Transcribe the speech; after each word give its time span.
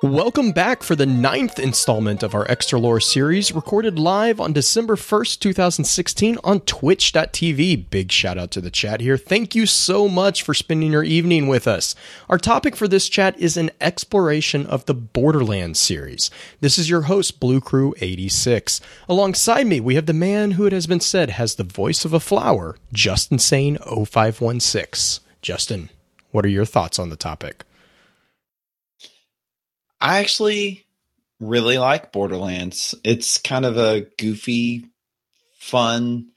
Welcome 0.00 0.52
back 0.52 0.84
for 0.84 0.94
the 0.94 1.06
ninth 1.06 1.58
installment 1.58 2.22
of 2.22 2.32
our 2.32 2.48
Extra 2.48 2.78
Lore 2.78 3.00
series, 3.00 3.50
recorded 3.50 3.98
live 3.98 4.38
on 4.38 4.52
December 4.52 4.94
1st, 4.94 5.40
2016 5.40 6.38
on 6.44 6.60
twitch.tv. 6.60 7.90
Big 7.90 8.12
shout 8.12 8.38
out 8.38 8.52
to 8.52 8.60
the 8.60 8.70
chat 8.70 9.00
here. 9.00 9.16
Thank 9.16 9.56
you 9.56 9.66
so 9.66 10.08
much 10.08 10.44
for 10.44 10.54
spending 10.54 10.92
your 10.92 11.02
evening 11.02 11.48
with 11.48 11.66
us. 11.66 11.96
Our 12.28 12.38
topic 12.38 12.76
for 12.76 12.86
this 12.86 13.08
chat 13.08 13.36
is 13.40 13.56
an 13.56 13.72
exploration 13.80 14.66
of 14.66 14.86
the 14.86 14.94
Borderlands 14.94 15.80
series. 15.80 16.30
This 16.60 16.78
is 16.78 16.88
your 16.88 17.02
host, 17.02 17.40
Blue 17.40 17.60
Crew 17.60 17.92
86. 18.00 18.80
Alongside 19.08 19.66
me, 19.66 19.80
we 19.80 19.96
have 19.96 20.06
the 20.06 20.12
man 20.12 20.52
who 20.52 20.64
it 20.64 20.72
has 20.72 20.86
been 20.86 21.00
said 21.00 21.30
has 21.30 21.56
the 21.56 21.64
voice 21.64 22.04
of 22.04 22.12
a 22.12 22.20
flower, 22.20 22.76
Justin 22.92 23.40
Sane 23.40 23.76
0516. 23.78 25.24
Justin, 25.42 25.90
what 26.30 26.44
are 26.44 26.48
your 26.48 26.64
thoughts 26.64 27.00
on 27.00 27.10
the 27.10 27.16
topic? 27.16 27.64
I 30.00 30.18
actually 30.20 30.86
really 31.40 31.78
like 31.78 32.12
Borderlands. 32.12 32.94
It's 33.04 33.38
kind 33.38 33.64
of 33.64 33.76
a 33.76 34.02
goofy, 34.18 34.86
fun, 35.58 36.28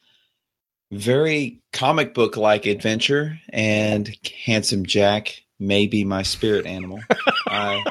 very 0.92 1.62
comic 1.74 2.14
book 2.14 2.38
like 2.38 2.66
adventure, 2.66 3.40
and 3.50 4.10
Handsome 4.46 4.86
Jack 4.86 5.44
may 5.60 5.88
be 5.88 6.04
my 6.04 6.24
spirit 6.24 6.66
animal. 6.66 7.00
I 7.48 7.84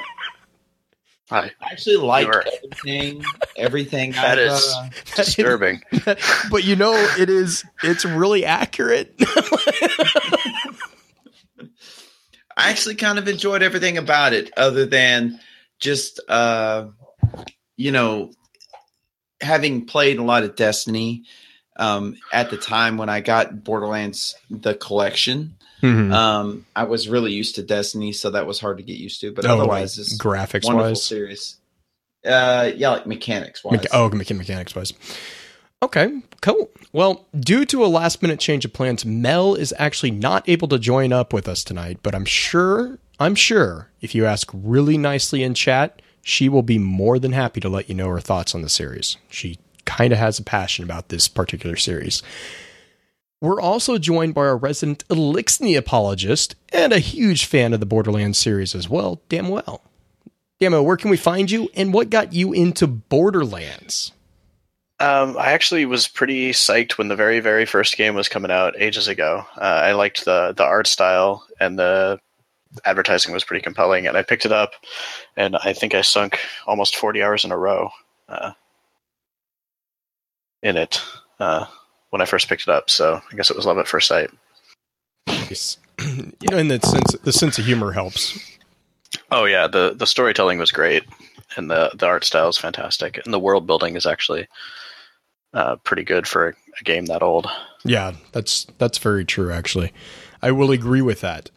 Hi. 1.30 1.52
actually 1.62 1.96
like 1.98 2.26
You 2.26 2.32
are- 2.32 2.44
everything. 2.64 3.24
Everything 3.56 4.10
That 4.12 4.38
I've, 4.38 4.52
is 4.52 4.74
uh, 4.76 4.88
disturbing. 5.16 5.80
but 6.50 6.64
you 6.64 6.74
know 6.74 6.94
it 7.18 7.30
is 7.30 7.64
it's 7.84 8.04
really 8.04 8.44
accurate 8.44 9.14
I 12.56 12.70
actually 12.70 12.96
kind 12.96 13.18
of 13.18 13.28
enjoyed 13.28 13.62
everything 13.62 13.96
about 13.96 14.32
it, 14.32 14.50
other 14.56 14.84
than 14.86 15.40
just 15.80 16.20
uh, 16.28 16.86
you 17.76 17.90
know 17.92 18.30
having 19.40 19.86
played 19.86 20.18
a 20.18 20.22
lot 20.22 20.42
of 20.44 20.54
Destiny 20.56 21.24
um, 21.76 22.16
at 22.32 22.50
the 22.50 22.56
time 22.56 22.98
when 22.98 23.08
I 23.08 23.20
got 23.20 23.64
Borderlands 23.64 24.36
the 24.50 24.74
collection. 24.74 25.56
Mhm. 25.82 26.12
Um, 26.12 26.66
I 26.76 26.84
was 26.84 27.08
really 27.08 27.32
used 27.32 27.54
to 27.54 27.62
Destiny, 27.62 28.12
so 28.12 28.30
that 28.30 28.46
was 28.46 28.60
hard 28.60 28.76
to 28.76 28.82
get 28.82 28.98
used 28.98 29.22
to. 29.22 29.32
But 29.32 29.46
Oh, 29.46 29.54
otherwise, 29.58 29.96
like 29.98 30.06
it's 30.06 30.18
graphics 30.18 30.64
wonderful 30.66 30.90
wise 30.90 31.02
series. 31.02 31.56
Uh, 32.24 32.70
yeah, 32.76 32.90
like 32.90 33.06
mechanics 33.06 33.64
wise. 33.64 33.78
Mecha- 33.80 33.86
oh 33.94 34.10
mecha- 34.10 34.36
mechanics 34.36 34.74
wise 34.74 34.92
okay 35.82 36.20
cool 36.42 36.68
well 36.92 37.24
due 37.38 37.64
to 37.64 37.82
a 37.82 37.88
last 37.88 38.20
minute 38.20 38.38
change 38.38 38.66
of 38.66 38.72
plans 38.74 39.06
mel 39.06 39.54
is 39.54 39.72
actually 39.78 40.10
not 40.10 40.46
able 40.46 40.68
to 40.68 40.78
join 40.78 41.10
up 41.10 41.32
with 41.32 41.48
us 41.48 41.64
tonight 41.64 41.98
but 42.02 42.14
i'm 42.14 42.26
sure 42.26 42.98
i'm 43.20 43.34
sure 43.34 43.90
if 44.00 44.14
you 44.14 44.26
ask 44.26 44.50
really 44.52 44.98
nicely 44.98 45.42
in 45.42 45.54
chat 45.54 46.02
she 46.22 46.48
will 46.48 46.62
be 46.62 46.78
more 46.78 47.18
than 47.18 47.32
happy 47.32 47.60
to 47.60 47.68
let 47.68 47.88
you 47.88 47.94
know 47.94 48.08
her 48.08 48.20
thoughts 48.20 48.54
on 48.54 48.62
the 48.62 48.68
series 48.68 49.16
she 49.28 49.58
kind 49.84 50.12
of 50.12 50.18
has 50.18 50.38
a 50.38 50.42
passion 50.42 50.84
about 50.84 51.08
this 51.08 51.28
particular 51.28 51.76
series 51.76 52.22
We're 53.40 53.60
also 53.60 53.96
joined 53.96 54.34
by 54.34 54.42
our 54.42 54.56
resident 54.56 55.06
Eliksni 55.08 55.76
apologist 55.76 56.56
and 56.74 56.92
a 56.92 56.98
huge 56.98 57.46
fan 57.46 57.72
of 57.72 57.80
the 57.80 57.86
Borderlands 57.86 58.38
series 58.38 58.74
as 58.74 58.86
well, 58.86 59.22
damn 59.30 59.48
well. 59.48 59.80
Damo, 60.60 60.82
where 60.82 60.98
can 60.98 61.10
we 61.10 61.16
find 61.16 61.50
you 61.50 61.70
and 61.74 61.94
what 61.94 62.10
got 62.10 62.34
you 62.34 62.52
into 62.52 62.86
Borderlands? 62.86 64.12
Um, 64.98 65.38
I 65.38 65.52
actually 65.52 65.86
was 65.86 66.06
pretty 66.06 66.50
psyched 66.52 66.98
when 66.98 67.08
the 67.08 67.16
very, 67.16 67.40
very 67.40 67.64
first 67.64 67.96
game 67.96 68.14
was 68.14 68.28
coming 68.28 68.50
out 68.50 68.74
ages 68.78 69.08
ago. 69.08 69.46
Uh, 69.56 69.64
I 69.64 69.92
liked 69.92 70.26
the 70.26 70.52
the 70.54 70.64
art 70.64 70.86
style 70.86 71.46
and 71.58 71.78
the 71.78 72.20
advertising 72.84 73.32
was 73.32 73.44
pretty 73.44 73.62
compelling, 73.62 74.06
and 74.06 74.16
I 74.16 74.22
picked 74.22 74.46
it 74.46 74.52
up, 74.52 74.72
and 75.36 75.56
I 75.56 75.72
think 75.72 75.94
I 75.94 76.02
sunk 76.02 76.38
almost 76.66 76.96
forty 76.96 77.22
hours 77.22 77.44
in 77.44 77.52
a 77.52 77.58
row 77.58 77.90
uh, 78.28 78.52
in 80.62 80.76
it 80.76 81.00
uh, 81.38 81.66
when 82.10 82.20
I 82.20 82.26
first 82.26 82.48
picked 82.48 82.62
it 82.62 82.68
up. 82.68 82.90
So 82.90 83.20
I 83.30 83.36
guess 83.36 83.50
it 83.50 83.56
was 83.56 83.66
love 83.66 83.78
at 83.78 83.88
first 83.88 84.08
sight. 84.08 84.30
Nice. 85.26 85.78
you 86.00 86.48
know, 86.50 86.58
and 86.58 86.70
the 86.70 86.80
sense 86.80 87.12
the 87.22 87.32
sense 87.32 87.58
of 87.58 87.66
humor 87.66 87.92
helps. 87.92 88.38
Oh 89.30 89.44
yeah, 89.44 89.66
the 89.66 89.94
the 89.96 90.06
storytelling 90.06 90.58
was 90.58 90.72
great, 90.72 91.04
and 91.56 91.70
the 91.70 91.90
the 91.94 92.06
art 92.06 92.24
style 92.24 92.48
is 92.48 92.58
fantastic, 92.58 93.20
and 93.24 93.32
the 93.32 93.40
world 93.40 93.66
building 93.66 93.96
is 93.96 94.06
actually 94.06 94.48
uh, 95.52 95.76
pretty 95.76 96.04
good 96.04 96.28
for 96.28 96.48
a, 96.48 96.52
a 96.80 96.84
game 96.84 97.06
that 97.06 97.22
old. 97.22 97.48
Yeah, 97.84 98.12
that's 98.32 98.66
that's 98.78 98.98
very 98.98 99.24
true 99.24 99.52
actually. 99.52 99.92
I 100.42 100.52
will 100.52 100.70
agree 100.70 101.02
with 101.02 101.20
that. 101.20 101.50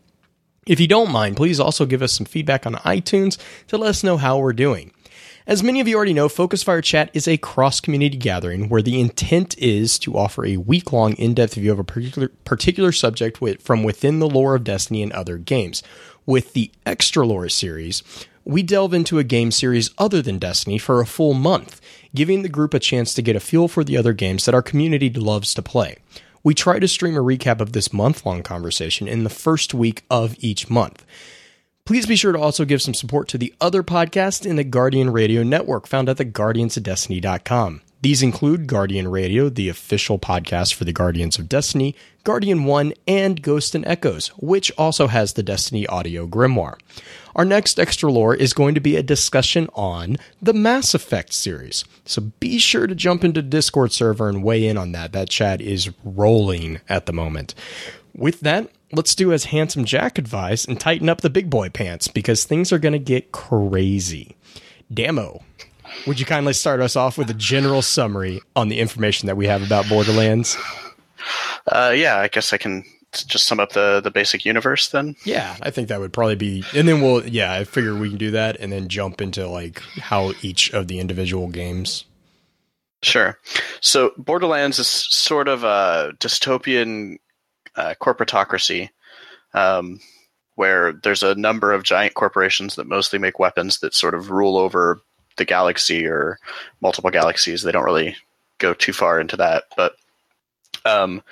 If 0.65 0.79
you 0.79 0.87
don't 0.87 1.11
mind, 1.11 1.37
please 1.37 1.59
also 1.59 1.87
give 1.87 2.03
us 2.03 2.13
some 2.13 2.27
feedback 2.27 2.67
on 2.67 2.75
iTunes 2.75 3.37
to 3.67 3.79
let 3.79 3.91
us 3.91 4.05
know 4.05 4.17
how 4.17 4.39
we're 4.39 4.53
doing. 4.53 4.93
As 5.49 5.63
many 5.63 5.79
of 5.81 5.87
you 5.87 5.95
already 5.95 6.13
know, 6.13 6.29
Focus 6.29 6.65
Fire 6.65 6.81
Chat 6.81 7.09
is 7.15 7.29
a 7.29 7.37
cross 7.37 7.79
community 7.79 8.17
gathering 8.17 8.69
where 8.69 8.83
the 8.83 9.01
intent 9.01 9.57
is 9.59 9.97
to 10.01 10.19
offer 10.19 10.45
a 10.45 10.57
week 10.57 10.93
long 10.93 11.13
in 11.13 11.35
depth 11.35 11.55
view 11.55 11.71
of 11.71 11.79
a 11.79 11.85
particular, 11.85 12.33
particular 12.45 12.91
subject 12.91 13.41
with, 13.41 13.63
from 13.63 13.85
within 13.85 14.19
the 14.19 14.29
lore 14.29 14.57
of 14.57 14.65
Destiny 14.65 15.05
and 15.05 15.13
other 15.13 15.39
games. 15.39 15.85
With 16.27 16.53
the 16.53 16.73
Extra 16.85 17.25
Lore 17.25 17.49
series, 17.49 18.03
we 18.45 18.65
delve 18.65 18.93
into 18.93 19.21
a 19.21 19.25
game 19.25 19.53
series 19.53 19.91
other 19.99 20.21
than 20.21 20.41
Destiny 20.41 20.79
for 20.79 21.01
a 21.01 21.07
full 21.07 21.33
month, 21.33 21.81
giving 22.13 22.43
the 22.43 22.49
group 22.49 22.75
a 22.75 22.81
chance 22.81 23.15
to 23.15 23.23
get 23.23 23.37
a 23.37 23.41
feel 23.41 23.69
for 23.69 23.85
the 23.85 23.97
other 23.97 24.13
games 24.13 24.47
that 24.47 24.55
our 24.55 24.63
community 24.63 25.11
loves 25.11 25.55
to 25.55 25.63
play. 25.63 25.99
We 26.43 26.55
try 26.55 26.81
to 26.81 26.89
stream 26.89 27.17
a 27.17 27.21
recap 27.21 27.61
of 27.61 27.71
this 27.71 27.93
month 27.93 28.27
long 28.27 28.43
conversation 28.43 29.07
in 29.07 29.23
the 29.23 29.31
first 29.31 29.73
week 29.73 30.03
of 30.11 30.35
each 30.41 30.69
month. 30.69 31.05
Please 31.87 32.05
be 32.05 32.17
sure 32.17 32.33
to 32.33 32.39
also 32.39 32.65
give 32.65 32.83
some 32.83 32.95
support 32.95 33.29
to 33.29 33.39
the 33.39 33.55
other 33.61 33.85
podcasts 33.85 34.45
in 34.45 34.57
the 34.57 34.65
Guardian 34.65 35.09
Radio 35.11 35.45
network 35.45 35.87
found 35.87 36.09
at 36.09 36.17
theguardiansofdestiny.com. 36.17 37.81
These 38.03 38.25
include 38.25 38.67
Guardian 38.67 39.07
Radio, 39.07 39.49
the 39.49 39.69
official 39.69 40.19
podcast 40.19 40.75
for 40.75 40.85
the 40.85 40.93
Guardians 40.93 41.39
of 41.39 41.49
Destiny, 41.49 41.95
Guardian 42.25 42.65
One, 42.65 42.93
and 43.07 43.41
Ghost 43.41 43.77
and 43.77 43.87
Echoes, 43.87 44.29
which 44.37 44.73
also 44.77 45.07
has 45.07 45.35
the 45.35 45.45
Destiny 45.45 45.87
audio 45.87 46.27
grimoire. 46.27 46.77
Our 47.37 47.45
next 47.45 47.79
extra 47.79 48.11
lore 48.11 48.35
is 48.35 48.53
going 48.53 48.75
to 48.75 48.81
be 48.81 48.97
a 48.97 49.03
discussion 49.05 49.69
on 49.75 50.17
the 50.43 50.53
Mass 50.53 50.93
Effect 50.93 51.33
series. 51.33 51.85
So 52.05 52.33
be 52.41 52.59
sure 52.59 52.89
to 52.89 52.97
jump 52.97 53.23
into 53.23 53.43
Discord 53.43 53.93
server 53.93 54.29
and 54.29 54.43
weigh 54.43 54.67
in 54.67 54.77
on 54.77 54.91
that. 54.91 55.13
That 55.13 55.29
chat 55.31 55.61
is 55.61 55.91
rolling 56.03 56.81
at 56.89 57.07
the 57.07 57.13
moment. 57.13 57.55
With 58.13 58.41
that, 58.41 58.71
let's 58.97 59.15
do 59.15 59.33
as 59.33 59.45
Handsome 59.45 59.85
Jack 59.85 60.19
advised 60.19 60.69
and 60.69 60.81
tighten 60.81 61.09
up 61.09 61.21
the 61.21 61.31
big 61.31 61.51
boy 61.51 61.69
pants 61.69 62.09
because 62.09 62.45
things 62.45 62.73
are 62.73 62.79
going 62.79 62.93
to 62.93 62.99
get 62.99 63.31
crazy. 63.31 64.37
Damo, 64.93 65.43
would 66.07 66.19
you 66.19 66.27
kindly 66.27 66.53
start 66.53 66.81
us 66.81 66.97
off 66.97 67.19
with 67.19 67.31
a 67.31 67.35
general 67.35 67.83
summary 67.83 68.41
on 68.55 68.69
the 68.69 68.79
information 68.79 69.27
that 69.27 69.37
we 69.37 69.47
have 69.47 69.63
about 69.65 69.89
Borderlands? 69.89 70.57
Uh, 71.67 71.93
yeah, 71.95 72.17
I 72.17 72.29
guess 72.29 72.53
I 72.53 72.59
can 72.59 72.85
just 73.13 73.47
sum 73.47 73.61
up 73.61 73.73
the 73.73 74.01
the 74.01 74.11
basic 74.11 74.45
universe 74.45 74.89
then. 74.89 75.17
Yeah, 75.25 75.57
I 75.63 75.71
think 75.71 75.89
that 75.89 76.01
would 76.01 76.13
probably 76.13 76.37
be, 76.37 76.65
and 76.75 76.87
then 76.87 77.01
we'll, 77.01 77.27
yeah, 77.27 77.53
I 77.53 77.65
figure 77.65 77.95
we 77.95 78.09
can 78.09 78.19
do 78.19 78.31
that 78.33 78.57
and 78.61 78.73
then 78.73 78.89
jump 78.89 79.21
into 79.21 79.47
like 79.49 79.81
how 79.99 80.33
each 80.43 80.73
of 80.73 80.89
the 80.89 81.01
individual 81.01 81.49
games. 81.49 82.05
Sure. 83.03 83.39
So 83.81 84.13
Borderlands 84.17 84.79
is 84.79 84.89
sort 84.89 85.49
of 85.49 85.65
a 85.65 86.13
dystopian 86.19 87.19
uh, 87.77 87.95
corporatocracy 88.01 88.91
um, 89.55 90.01
where 90.55 90.93
there's 90.93 91.23
a 91.23 91.35
number 91.35 91.73
of 91.73 91.83
giant 91.83 92.15
corporations 92.15 92.77
that 92.77 92.87
mostly 92.87 93.19
make 93.19 93.39
weapons 93.39 93.81
that 93.81 93.95
sort 93.95 94.15
of 94.15 94.31
rule 94.31 94.57
over 94.57 95.01
the 95.37 95.45
galaxy 95.45 96.07
or 96.07 96.39
multiple 96.81 97.11
galaxies. 97.11 97.63
They 97.63 97.73
don't 97.73 97.85
really 97.85 98.17
go 98.59 98.75
too 98.75 98.93
far 98.93 99.21
into 99.21 99.37
that, 99.37 99.65
but 99.77 99.97
um, 100.85 101.23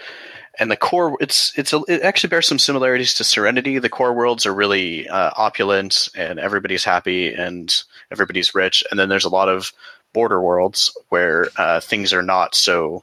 and 0.58 0.70
the 0.70 0.76
core 0.76 1.17
it's 1.20 1.56
it's 1.58 1.73
a, 1.73 1.81
it 1.88 2.02
actually 2.02 2.29
bears 2.29 2.46
some 2.46 2.58
similarities 2.58 3.14
to 3.14 3.25
Serenity. 3.25 3.79
The 3.79 3.88
core 3.88 4.12
worlds 4.12 4.46
are 4.46 4.55
really 4.55 5.08
uh, 5.08 5.31
opulent 5.37 6.08
and 6.14 6.38
everybody's 6.38 6.85
happy 6.85 7.32
and 7.32 7.75
everybody's 8.11 8.55
rich, 8.55 8.85
and 8.91 8.99
then 8.99 9.08
there's 9.08 9.25
a 9.25 9.31
lot 9.31 9.49
of 9.49 9.73
border 10.12 10.41
worlds 10.41 10.96
where 11.08 11.49
uh, 11.56 11.81
things 11.81 12.12
are 12.12 12.23
not 12.23 12.55
so 12.55 13.02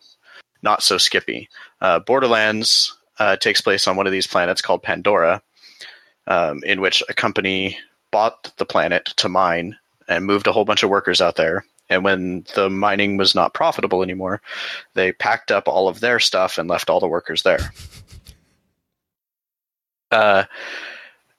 not 0.62 0.84
so 0.84 0.98
skippy. 0.98 1.50
Uh, 1.82 2.00
Borderlands 2.00 2.96
uh, 3.22 3.36
takes 3.36 3.62
place 3.62 3.88
on 3.88 3.96
one 3.96 4.08
of 4.08 4.12
these 4.12 4.26
planets 4.26 4.64
called 4.64 4.82
Pandora, 4.82 5.44
um, 6.26 6.64
in 6.64 6.82
which 6.82 7.04
a 7.08 7.14
company 7.14 7.78
bought 8.10 8.52
the 8.58 8.66
planet 8.66 9.14
to 9.18 9.30
mine 9.30 9.78
and 10.08 10.26
moved 10.26 10.48
a 10.48 10.52
whole 10.52 10.66
bunch 10.66 10.82
of 10.82 10.90
workers 10.90 11.22
out 11.22 11.36
there. 11.36 11.64
And 11.88 12.04
when 12.04 12.48
the 12.56 12.68
mining 12.68 13.18
was 13.18 13.36
not 13.36 13.54
profitable 13.54 14.02
anymore, 14.02 14.42
they 14.96 15.12
packed 15.12 15.52
up 15.52 15.68
all 15.68 15.88
of 15.88 16.00
their 16.00 16.20
stuff 16.20 16.58
and 16.58 16.68
left 16.68 16.90
all 16.90 17.00
the 17.00 17.08
workers 17.08 17.44
there. 17.44 17.60
Uh, 20.14 20.44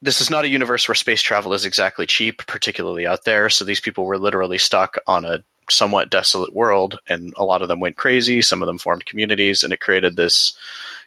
this 0.00 0.22
is 0.22 0.30
not 0.30 0.46
a 0.46 0.48
universe 0.48 0.88
where 0.88 0.94
space 0.94 1.20
travel 1.20 1.52
is 1.52 1.66
exactly 1.66 2.06
cheap, 2.06 2.38
particularly 2.46 3.06
out 3.06 3.26
there. 3.26 3.50
So 3.50 3.66
these 3.66 3.80
people 3.80 4.06
were 4.06 4.16
literally 4.16 4.56
stuck 4.56 4.96
on 5.06 5.26
a 5.26 5.44
somewhat 5.68 6.08
desolate 6.08 6.54
world, 6.54 6.98
and 7.06 7.34
a 7.36 7.44
lot 7.44 7.60
of 7.60 7.68
them 7.68 7.80
went 7.80 7.98
crazy. 7.98 8.40
Some 8.40 8.62
of 8.62 8.66
them 8.66 8.78
formed 8.78 9.04
communities, 9.04 9.62
and 9.62 9.74
it 9.74 9.80
created 9.80 10.16
this 10.16 10.56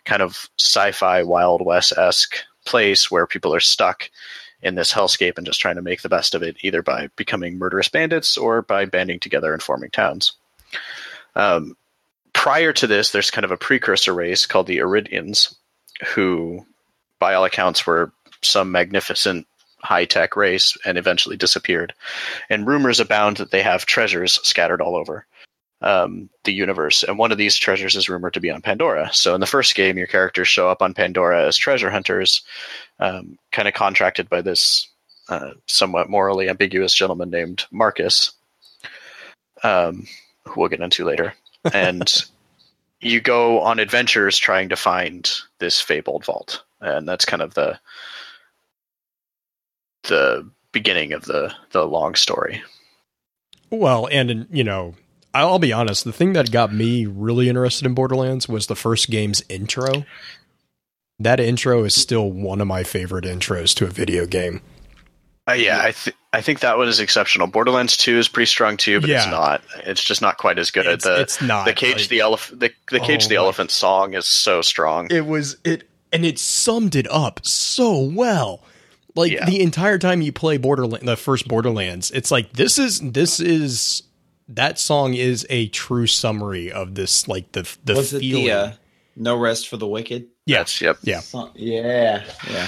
kind 0.05 0.21
of 0.21 0.49
sci-fi 0.57 1.23
Wild 1.23 1.63
West 1.65 1.93
esque 1.97 2.37
place 2.65 3.11
where 3.11 3.27
people 3.27 3.53
are 3.53 3.59
stuck 3.59 4.09
in 4.61 4.75
this 4.75 4.91
hellscape 4.91 5.37
and 5.37 5.45
just 5.45 5.59
trying 5.59 5.75
to 5.75 5.81
make 5.81 6.01
the 6.01 6.09
best 6.09 6.33
of 6.33 6.41
it, 6.41 6.57
either 6.61 6.81
by 6.81 7.09
becoming 7.15 7.57
murderous 7.57 7.89
bandits 7.89 8.37
or 8.37 8.61
by 8.61 8.85
banding 8.85 9.19
together 9.19 9.53
and 9.53 9.61
forming 9.61 9.91
towns. 9.91 10.33
Um, 11.35 11.77
prior 12.33 12.73
to 12.73 12.87
this, 12.87 13.11
there's 13.11 13.31
kind 13.31 13.45
of 13.45 13.51
a 13.51 13.57
precursor 13.57 14.13
race 14.13 14.45
called 14.45 14.67
the 14.67 14.79
Eridians, 14.79 15.55
who, 16.13 16.65
by 17.19 17.35
all 17.35 17.45
accounts, 17.45 17.85
were 17.85 18.11
some 18.41 18.71
magnificent 18.71 19.45
high 19.77 20.05
tech 20.05 20.35
race 20.35 20.75
and 20.83 20.97
eventually 20.97 21.37
disappeared. 21.37 21.93
And 22.49 22.67
rumors 22.67 22.99
abound 22.99 23.37
that 23.37 23.51
they 23.51 23.61
have 23.61 23.85
treasures 23.85 24.39
scattered 24.43 24.81
all 24.81 24.95
over 24.95 25.25
um, 25.81 26.29
the 26.43 26.53
universe. 26.53 27.03
And 27.03 27.17
one 27.17 27.31
of 27.31 27.37
these 27.37 27.55
treasures 27.55 27.95
is 27.95 28.09
rumored 28.09 28.33
to 28.33 28.39
be 28.39 28.51
on 28.51 28.61
Pandora. 28.61 29.09
So 29.13 29.35
in 29.35 29.41
the 29.41 29.47
first 29.47 29.75
game, 29.75 29.97
your 29.97 30.07
characters 30.07 30.47
show 30.47 30.69
up 30.69 30.81
on 30.81 30.93
Pandora 30.93 31.47
as 31.47 31.57
treasure 31.57 31.89
hunters, 31.89 32.43
um, 32.99 33.37
kind 33.51 33.67
of 33.67 33.73
contracted 33.73 34.29
by 34.29 34.41
this 34.41 34.87
uh, 35.29 35.51
somewhat 35.67 36.09
morally 36.09 36.49
ambiguous 36.49 36.93
gentleman 36.93 37.29
named 37.29 37.65
Marcus, 37.71 38.31
um, 39.63 40.07
who 40.45 40.61
we'll 40.61 40.69
get 40.69 40.81
into 40.81 41.05
later. 41.05 41.33
And 41.73 42.23
you 43.01 43.21
go 43.21 43.61
on 43.61 43.79
adventures 43.79 44.37
trying 44.37 44.69
to 44.69 44.75
find 44.75 45.27
this 45.57 45.81
fabled 45.81 46.25
vault. 46.25 46.63
And 46.79 47.09
that's 47.09 47.25
kind 47.25 47.41
of 47.41 47.55
the 47.55 47.79
the 50.03 50.47
beginning 50.71 51.13
of 51.13 51.25
the 51.25 51.53
the 51.71 51.85
long 51.87 52.13
story. 52.13 52.61
Well, 53.71 54.07
and 54.11 54.47
you 54.51 54.63
know, 54.63 54.93
I'll 55.43 55.59
be 55.59 55.73
honest. 55.73 56.03
The 56.05 56.13
thing 56.13 56.33
that 56.33 56.51
got 56.51 56.73
me 56.73 57.05
really 57.05 57.49
interested 57.49 57.85
in 57.85 57.93
Borderlands 57.93 58.47
was 58.47 58.67
the 58.67 58.75
first 58.75 59.09
game's 59.09 59.43
intro. 59.49 60.05
That 61.19 61.39
intro 61.39 61.83
is 61.83 61.93
still 61.95 62.29
one 62.31 62.61
of 62.61 62.67
my 62.67 62.83
favorite 62.83 63.25
intros 63.25 63.73
to 63.75 63.85
a 63.85 63.89
video 63.89 64.25
game. 64.25 64.61
Uh, 65.47 65.53
yeah, 65.53 65.79
I 65.81 65.91
th- 65.91 66.15
I 66.33 66.41
think 66.41 66.61
that 66.61 66.77
one 66.77 66.87
is 66.87 66.99
exceptional. 66.99 67.45
Borderlands 67.47 67.95
Two 67.97 68.17
is 68.17 68.27
pretty 68.27 68.47
strong 68.47 68.77
too, 68.77 68.99
but 68.99 69.09
it's 69.11 69.27
not. 69.27 69.61
It's 69.85 70.03
just 70.03 70.21
not 70.21 70.37
quite 70.37 70.57
as 70.57 70.71
good. 70.71 70.87
It's, 70.87 71.03
the 71.05 71.21
it's 71.21 71.41
not 71.41 71.65
the 71.65 71.73
cage 71.73 71.99
like- 72.01 72.07
the 72.09 72.19
elephant 72.21 72.59
the, 72.59 72.71
the 72.89 72.99
cage 72.99 73.25
Oh 73.25 73.29
the 73.29 73.35
elephant 73.35 73.69
song 73.71 74.15
is 74.15 74.25
so 74.25 74.61
strong. 74.63 75.07
it 75.11 75.25
was 75.25 75.57
it 75.63 75.87
and 76.11 76.25
it 76.25 76.39
summed 76.39 76.95
it 76.95 77.07
up 77.11 77.45
so 77.45 77.99
well 77.99 78.63
like 79.15 79.31
Yeah. 79.33 79.45
the 79.45 79.61
entire 79.61 79.97
time 79.99 80.21
you 80.21 80.31
play 80.33 80.57
borderland 80.57 81.07
the 81.07 81.15
first 81.17 81.47
borderlands 81.47 82.09
it's 82.11 82.31
like 82.31 82.53
this 82.53 82.77
is 82.79 82.99
this 83.01 83.39
is 83.39 84.01
that 84.49 84.77
song 84.79 85.13
is 85.13 85.45
a 85.49 85.67
true 85.69 86.07
summary 86.07 86.71
of 86.71 86.95
this 86.95 87.27
like 87.27 87.51
the 87.53 87.67
the 87.83 87.95
Was 87.95 88.13
it 88.13 88.19
feeling 88.19 88.45
the 88.45 88.51
uh, 88.51 88.71
No 89.15 89.37
Rest 89.37 89.67
for 89.67 89.77
the 89.77 89.87
Wicked? 89.87 90.27
yeah 90.45 90.57
That's- 90.57 90.81
yep. 90.81 90.97
yeah 91.03 91.19
Song- 91.21 91.51
Yeah, 91.55 92.23
yeah. 92.49 92.67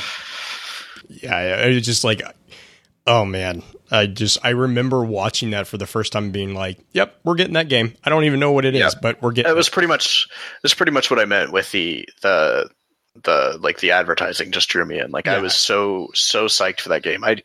yeah 1.09 1.19
yeah, 1.19 1.65
it 1.68 1.75
was 1.75 1.85
just 1.85 2.03
like 2.03 2.21
oh 3.06 3.24
man 3.24 3.63
i 3.91 4.06
just 4.07 4.38
i 4.44 4.50
remember 4.50 5.06
watching 5.06 5.51
that 5.51 5.65
for 5.68 5.77
the 5.77 5.85
first 5.85 6.12
time 6.12 6.31
being 6.31 6.53
like 6.53 6.77
yep 6.91 7.18
we're 7.24 7.35
getting 7.35 7.53
that 7.53 7.69
game 7.69 7.94
i 8.03 8.09
don't 8.09 8.25
even 8.25 8.39
know 8.41 8.51
what 8.51 8.65
it 8.65 8.75
is 8.75 8.81
Yeah. 8.81 9.00
but 9.01 9.21
we're 9.21 9.31
getting 9.31 9.50
It 9.51 9.56
was 9.56 9.69
pretty 9.69 9.88
much 9.88 10.27
It's 10.63 10.74
pretty 10.74 10.91
much 10.91 11.09
what 11.09 11.19
I 11.19 11.25
meant 11.25 11.51
with 11.53 11.71
the 11.71 12.06
the 12.21 12.69
the 13.24 13.58
like 13.62 13.80
the 13.80 13.92
advertising 13.92 14.52
just 14.52 14.69
drew 14.69 14.86
me 14.86 15.00
in. 15.00 15.12
Like 15.12 15.28
I 15.28 15.40
was 15.40 15.56
so 15.56 16.10
so 16.14 16.46
psyched 16.46 16.81
for 16.81 16.90
that 16.90 17.04
game. 17.04 17.24
I 17.24 17.38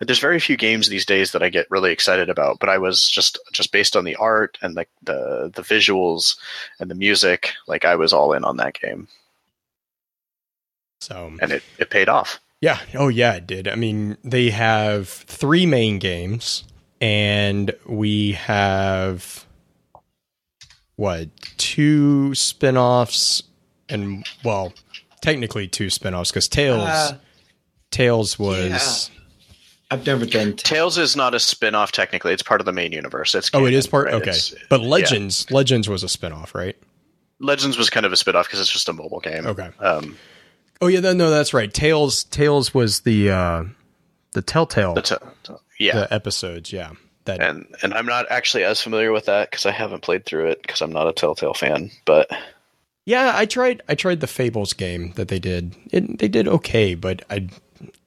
there's 0.00 0.18
very 0.18 0.40
few 0.40 0.56
games 0.56 0.88
these 0.88 1.06
days 1.06 1.32
that 1.32 1.42
I 1.42 1.48
get 1.48 1.70
really 1.70 1.92
excited 1.92 2.28
about, 2.30 2.58
but 2.58 2.68
I 2.68 2.78
was 2.78 3.08
just 3.08 3.38
just 3.52 3.72
based 3.72 3.96
on 3.96 4.04
the 4.04 4.16
art 4.16 4.58
and 4.62 4.76
the 4.76 4.86
the 5.02 5.52
the 5.54 5.62
visuals 5.62 6.36
and 6.80 6.90
the 6.90 6.94
music, 6.94 7.52
like 7.66 7.84
I 7.84 7.96
was 7.96 8.12
all 8.12 8.32
in 8.32 8.44
on 8.44 8.56
that 8.58 8.78
game, 8.80 9.08
so 11.00 11.32
and 11.40 11.52
it 11.52 11.62
it 11.78 11.90
paid 11.90 12.08
off. 12.08 12.40
Yeah. 12.60 12.80
Oh, 12.94 13.08
yeah, 13.08 13.34
it 13.34 13.46
did. 13.46 13.68
I 13.68 13.74
mean, 13.74 14.16
they 14.24 14.50
have 14.50 15.08
three 15.08 15.66
main 15.66 15.98
games, 15.98 16.64
and 17.00 17.74
we 17.86 18.32
have 18.32 19.46
what 20.96 21.28
two 21.58 22.34
spin-offs 22.34 23.42
and 23.88 24.26
well 24.42 24.72
technically 25.26 25.68
two 25.68 25.90
spin-offs 25.90 26.30
because 26.30 26.48
Tales 26.48 26.88
Uh, 26.88 27.18
Tales 27.90 28.38
was 28.38 29.10
I've 29.90 30.04
never 30.06 30.26
done. 30.26 30.52
T- 30.56 30.62
Tales 30.64 30.98
is 30.98 31.14
not 31.16 31.34
a 31.34 31.40
spin-off 31.40 31.92
technically; 31.92 32.32
it's 32.32 32.42
part 32.42 32.60
of 32.60 32.64
the 32.64 32.72
main 32.72 32.92
universe. 32.92 33.34
It's 33.34 33.50
oh 33.54 33.66
it 33.66 33.72
is 33.74 33.86
part 33.86 34.06
right? 34.06 34.14
okay 34.14 34.30
It's- 34.30 34.54
but 34.68 34.80
yeah. 34.82 34.88
legends 34.88 35.50
legends 35.50 35.88
was 35.88 36.02
a 36.02 36.08
spin-off 36.08 36.54
right 36.54 36.76
Legends 37.38 37.76
was 37.76 37.90
kind 37.90 38.06
of 38.06 38.12
a 38.12 38.16
spin-off 38.16 38.46
because 38.46 38.60
it's 38.60 38.72
just 38.72 38.88
a 38.88 38.92
mobile 38.92 39.20
game. 39.20 39.46
okay 39.46 39.68
Um, 39.80 40.16
oh 40.80 40.86
yeah 40.86 41.00
no 41.00 41.30
that's 41.30 41.52
right 41.54 41.72
Tales 41.72 42.24
Tales 42.24 42.72
was 42.74 43.00
the 43.00 43.30
uh 43.30 43.64
the 44.32 44.42
telltale 44.42 44.94
the 44.94 45.02
t- 45.02 45.54
yeah, 45.78 45.94
the 46.00 46.12
episodes 46.14 46.72
yeah 46.72 46.92
that 47.24 47.40
and 47.42 47.66
and 47.82 47.92
I'm 47.94 48.06
not 48.06 48.26
actually 48.30 48.64
as 48.64 48.80
familiar 48.80 49.12
with 49.12 49.26
that 49.26 49.50
because 49.50 49.66
I 49.66 49.70
haven't 49.72 50.02
played 50.02 50.24
through 50.26 50.46
it 50.50 50.62
because 50.62 50.80
I'm 50.80 50.92
not 50.92 51.08
a 51.08 51.12
Telltale 51.12 51.54
fan. 51.54 51.90
But 52.04 52.30
Yeah, 53.06 53.32
I 53.34 53.46
tried. 53.46 53.82
I 53.88 53.94
tried 53.94 54.20
the 54.20 54.26
Fables 54.26 54.72
game 54.72 55.12
that 55.14 55.28
they 55.28 55.38
did. 55.38 55.74
It, 55.92 56.18
they 56.18 56.28
did 56.28 56.46
okay, 56.48 56.94
but 56.94 57.22
I, 57.30 57.48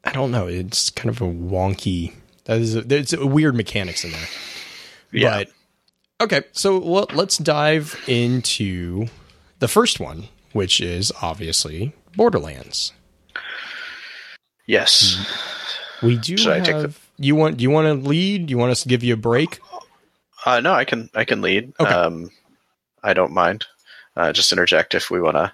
I 0.03 0.11
don't 0.11 0.29
know. 0.31 0.45
It's 0.47 0.89
kind 0.89 1.09
of 1.09 1.21
a 1.21 1.25
wonky. 1.25 2.13
That 2.45 2.59
is, 2.59 2.73
there's 2.85 3.13
a 3.13 3.25
weird 3.25 3.55
mechanics 3.55 4.03
in 4.03 4.11
there. 4.11 4.27
Yeah. 5.11 5.43
But 6.19 6.25
okay, 6.25 6.41
so 6.51 6.77
let, 6.77 7.15
let's 7.15 7.37
dive 7.37 7.97
into 8.07 9.07
the 9.59 9.67
first 9.69 9.99
one, 10.01 10.27
which 10.51 10.81
is 10.81 11.13
obviously 11.21 11.93
Borderlands. 12.17 12.91
yes, 14.65 15.17
We 16.03 16.17
do 16.17 16.37
Should 16.37 16.51
I 16.53 16.59
take 16.59 16.75
the- 16.75 16.93
you 17.17 17.35
want? 17.35 17.57
Do 17.57 17.63
you 17.63 17.69
want 17.69 17.87
to 17.87 18.07
lead? 18.07 18.47
Do 18.47 18.51
you 18.51 18.57
want 18.57 18.71
us 18.71 18.81
to 18.83 18.87
give 18.89 19.03
you 19.03 19.13
a 19.13 19.17
break? 19.17 19.59
uh, 20.45 20.59
no, 20.61 20.73
I 20.73 20.85
can 20.85 21.09
I 21.13 21.25
can 21.25 21.41
lead. 21.41 21.73
Okay. 21.79 21.89
Um, 21.91 22.31
I 23.03 23.13
don't 23.13 23.33
mind. 23.33 23.65
Uh, 24.19 24.33
just 24.33 24.51
interject 24.51 24.95
if 24.95 25.09
we 25.09 25.21
want 25.21 25.37
to. 25.37 25.51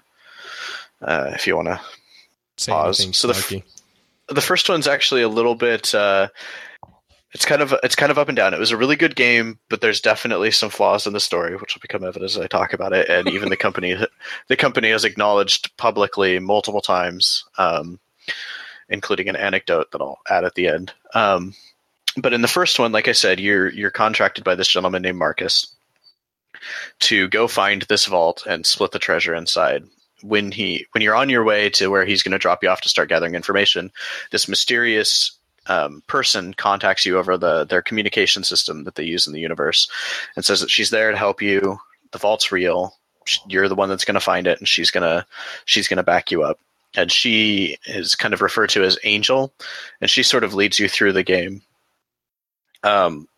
Uh, 1.00 1.30
if 1.34 1.46
you 1.46 1.54
want 1.54 1.68
to. 1.68 1.80
Pause. 2.66 3.00
anything 3.00 3.12
So 3.12 3.28
the 3.28 3.34
f- 3.34 3.62
The 4.34 4.40
first 4.40 4.68
one's 4.68 4.88
actually 4.88 5.22
a 5.22 5.28
little 5.28 5.54
bit. 5.54 5.94
Uh, 5.94 6.28
it's 7.30 7.44
kind 7.44 7.62
of 7.62 7.72
it's 7.84 7.94
kind 7.94 8.10
of 8.10 8.18
up 8.18 8.28
and 8.28 8.36
down. 8.36 8.54
It 8.54 8.58
was 8.58 8.72
a 8.72 8.76
really 8.76 8.96
good 8.96 9.14
game, 9.14 9.60
but 9.68 9.80
there's 9.80 10.00
definitely 10.00 10.50
some 10.50 10.70
flaws 10.70 11.06
in 11.06 11.12
the 11.12 11.20
story, 11.20 11.54
which 11.56 11.74
will 11.74 11.80
become 11.80 12.02
evident 12.02 12.24
as 12.24 12.38
I 12.38 12.48
talk 12.48 12.72
about 12.72 12.92
it. 12.92 13.08
And 13.08 13.28
even 13.28 13.50
the 13.50 13.56
company, 13.56 13.96
the 14.48 14.56
company 14.56 14.90
has 14.90 15.04
acknowledged 15.04 15.76
publicly 15.76 16.40
multiple 16.40 16.80
times, 16.80 17.44
um, 17.58 18.00
including 18.88 19.28
an 19.28 19.36
anecdote 19.36 19.92
that 19.92 20.00
I'll 20.00 20.18
add 20.28 20.44
at 20.44 20.54
the 20.54 20.66
end. 20.66 20.92
Um, 21.14 21.54
but 22.16 22.32
in 22.32 22.40
the 22.40 22.48
first 22.48 22.80
one, 22.80 22.90
like 22.90 23.06
I 23.06 23.12
said, 23.12 23.38
you're 23.38 23.68
you're 23.70 23.90
contracted 23.90 24.42
by 24.42 24.56
this 24.56 24.68
gentleman 24.68 25.02
named 25.02 25.18
Marcus 25.18 25.75
to 27.00 27.28
go 27.28 27.48
find 27.48 27.82
this 27.82 28.06
vault 28.06 28.44
and 28.48 28.66
split 28.66 28.92
the 28.92 28.98
treasure 28.98 29.34
inside. 29.34 29.84
When 30.22 30.50
he 30.50 30.86
when 30.92 31.02
you're 31.02 31.14
on 31.14 31.28
your 31.28 31.44
way 31.44 31.68
to 31.70 31.88
where 31.88 32.06
he's 32.06 32.22
going 32.22 32.32
to 32.32 32.38
drop 32.38 32.62
you 32.62 32.70
off 32.70 32.80
to 32.82 32.88
start 32.88 33.10
gathering 33.10 33.34
information, 33.34 33.92
this 34.30 34.48
mysterious 34.48 35.32
um, 35.68 36.02
person 36.06 36.54
contacts 36.54 37.04
you 37.04 37.18
over 37.18 37.36
the 37.36 37.64
their 37.64 37.82
communication 37.82 38.42
system 38.42 38.84
that 38.84 38.94
they 38.94 39.04
use 39.04 39.26
in 39.26 39.32
the 39.32 39.40
universe 39.40 39.90
and 40.34 40.44
says 40.44 40.60
that 40.60 40.70
she's 40.70 40.90
there 40.90 41.10
to 41.10 41.16
help 41.16 41.42
you. 41.42 41.78
The 42.12 42.18
vault's 42.18 42.50
real. 42.50 42.94
You're 43.48 43.68
the 43.68 43.74
one 43.74 43.88
that's 43.88 44.04
going 44.04 44.14
to 44.14 44.20
find 44.20 44.46
it, 44.46 44.58
and 44.58 44.68
she's 44.68 44.90
gonna 44.90 45.26
she's 45.64 45.88
gonna 45.88 46.02
back 46.02 46.30
you 46.30 46.42
up. 46.42 46.58
And 46.94 47.12
she 47.12 47.76
is 47.84 48.14
kind 48.14 48.32
of 48.32 48.40
referred 48.40 48.70
to 48.70 48.84
as 48.84 48.98
Angel, 49.04 49.52
and 50.00 50.08
she 50.08 50.22
sort 50.22 50.44
of 50.44 50.54
leads 50.54 50.78
you 50.78 50.88
through 50.88 51.12
the 51.12 51.22
game. 51.22 51.60
Um, 52.82 53.28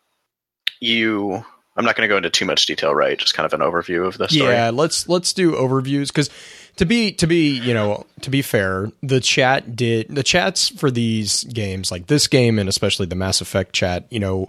you. 0.81 1.45
I'm 1.79 1.85
not 1.85 1.95
going 1.97 2.09
to 2.09 2.13
go 2.13 2.17
into 2.17 2.29
too 2.29 2.45
much 2.45 2.67
detail, 2.67 2.93
right? 2.93 3.17
Just 3.17 3.35
kind 3.35 3.47
of 3.47 3.59
an 3.59 3.65
overview 3.65 4.07
of 4.07 4.19
the 4.19 4.29
story. 4.29 4.53
Yeah, 4.53 4.71
let's 4.71 5.09
let's 5.09 5.33
do 5.33 5.53
overviews 5.53 6.09
because 6.09 6.29
to 6.77 6.85
be 6.85 7.13
to 7.13 7.27
be 7.29 7.57
you 7.57 7.73
know 7.73 8.05
to 8.23 8.31
be 8.31 8.43
fair, 8.43 8.91
the 9.01 9.21
chat 9.21 9.77
did 9.77 10.09
the 10.09 10.25
chats 10.25 10.69
for 10.69 10.91
these 10.91 11.45
games 11.45 11.93
like 11.93 12.09
this 12.09 12.27
game 12.27 12.59
and 12.59 12.69
especially 12.69 13.07
the 13.07 13.15
Mass 13.15 13.41
Effect 13.41 13.73
chat. 13.73 14.07
You 14.11 14.19
know, 14.19 14.49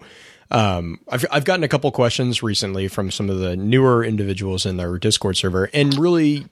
um, 0.50 1.00
I've 1.08 1.24
I've 1.32 1.46
gotten 1.46 1.64
a 1.64 1.68
couple 1.68 1.92
questions 1.92 2.42
recently 2.42 2.88
from 2.88 3.12
some 3.12 3.30
of 3.30 3.38
the 3.38 3.56
newer 3.56 4.04
individuals 4.04 4.66
in 4.66 4.78
their 4.78 4.98
Discord 4.98 5.38
server, 5.38 5.70
and 5.72 5.96
really, 6.00 6.48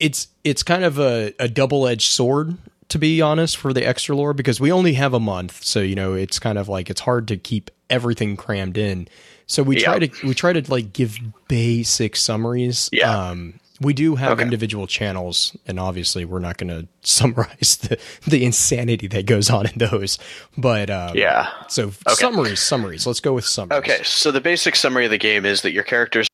it's 0.00 0.26
it's 0.42 0.64
kind 0.64 0.82
of 0.82 0.98
a, 0.98 1.32
a 1.38 1.48
double 1.48 1.86
edged 1.86 2.10
sword 2.10 2.58
to 2.88 2.98
be 2.98 3.20
honest, 3.22 3.56
for 3.56 3.72
the 3.72 3.86
extra 3.86 4.14
lore 4.14 4.34
because 4.34 4.60
we 4.60 4.70
only 4.70 4.94
have 4.94 5.14
a 5.14 5.20
month, 5.20 5.64
so 5.64 5.80
you 5.80 5.94
know 5.94 6.14
it's 6.14 6.38
kind 6.38 6.58
of 6.58 6.68
like 6.68 6.90
it's 6.90 7.00
hard 7.00 7.28
to 7.28 7.36
keep 7.36 7.70
everything 7.90 8.36
crammed 8.36 8.76
in. 8.76 9.08
So 9.46 9.62
we 9.62 9.76
try 9.76 9.98
to 9.98 10.26
we 10.26 10.34
try 10.34 10.52
to 10.52 10.70
like 10.70 10.92
give 10.92 11.18
basic 11.48 12.16
summaries. 12.16 12.88
Yeah. 12.92 13.10
Um, 13.30 13.60
we 13.80 13.92
do 13.92 14.14
have 14.14 14.32
Okay. 14.32 14.42
individual 14.42 14.86
channels, 14.86 15.54
and 15.66 15.78
obviously 15.80 16.24
we're 16.24 16.38
not 16.38 16.56
going 16.58 16.68
to 16.82 16.88
summarize 17.02 17.76
the 17.82 17.98
the 18.26 18.44
insanity 18.44 19.06
that 19.08 19.26
goes 19.26 19.50
on 19.50 19.66
in 19.66 19.78
those. 19.78 20.18
But 20.56 20.90
um, 20.90 21.16
Yeah. 21.16 21.50
So 21.68 21.88
Okay. 22.06 22.14
summaries, 22.14 22.60
summaries. 22.60 23.06
Let's 23.06 23.20
go 23.20 23.32
with 23.34 23.44
summaries. 23.44 23.78
Okay, 23.80 24.02
so 24.04 24.30
the 24.30 24.40
basic 24.40 24.76
summary 24.76 25.04
of 25.06 25.10
the 25.10 25.18
game 25.18 25.44
is 25.44 25.62
that 25.62 25.72
your 25.72 25.82
characters, 25.82 26.26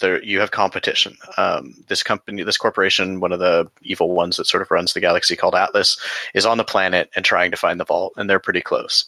there 0.00 0.22
you 0.22 0.40
have 0.40 0.50
competition. 0.52 1.16
Um, 1.36 1.74
this 1.88 2.02
company, 2.02 2.42
this 2.44 2.56
corporation, 2.56 3.20
one 3.20 3.32
of 3.32 3.40
the 3.40 3.68
evil 3.82 4.10
ones 4.14 4.36
that 4.36 4.46
sort 4.46 4.62
of 4.62 4.70
runs 4.70 4.92
the 4.94 5.00
galaxy 5.00 5.36
called 5.36 5.54
Atlas, 5.54 5.98
is 6.34 6.46
on 6.46 6.56
the 6.56 6.64
planet 6.64 7.10
and 7.16 7.24
trying 7.24 7.50
to 7.50 7.56
find 7.56 7.80
the 7.80 7.84
vault, 7.84 8.14
and 8.16 8.30
they're 8.30 8.38
pretty 8.40 8.60
close. 8.62 9.06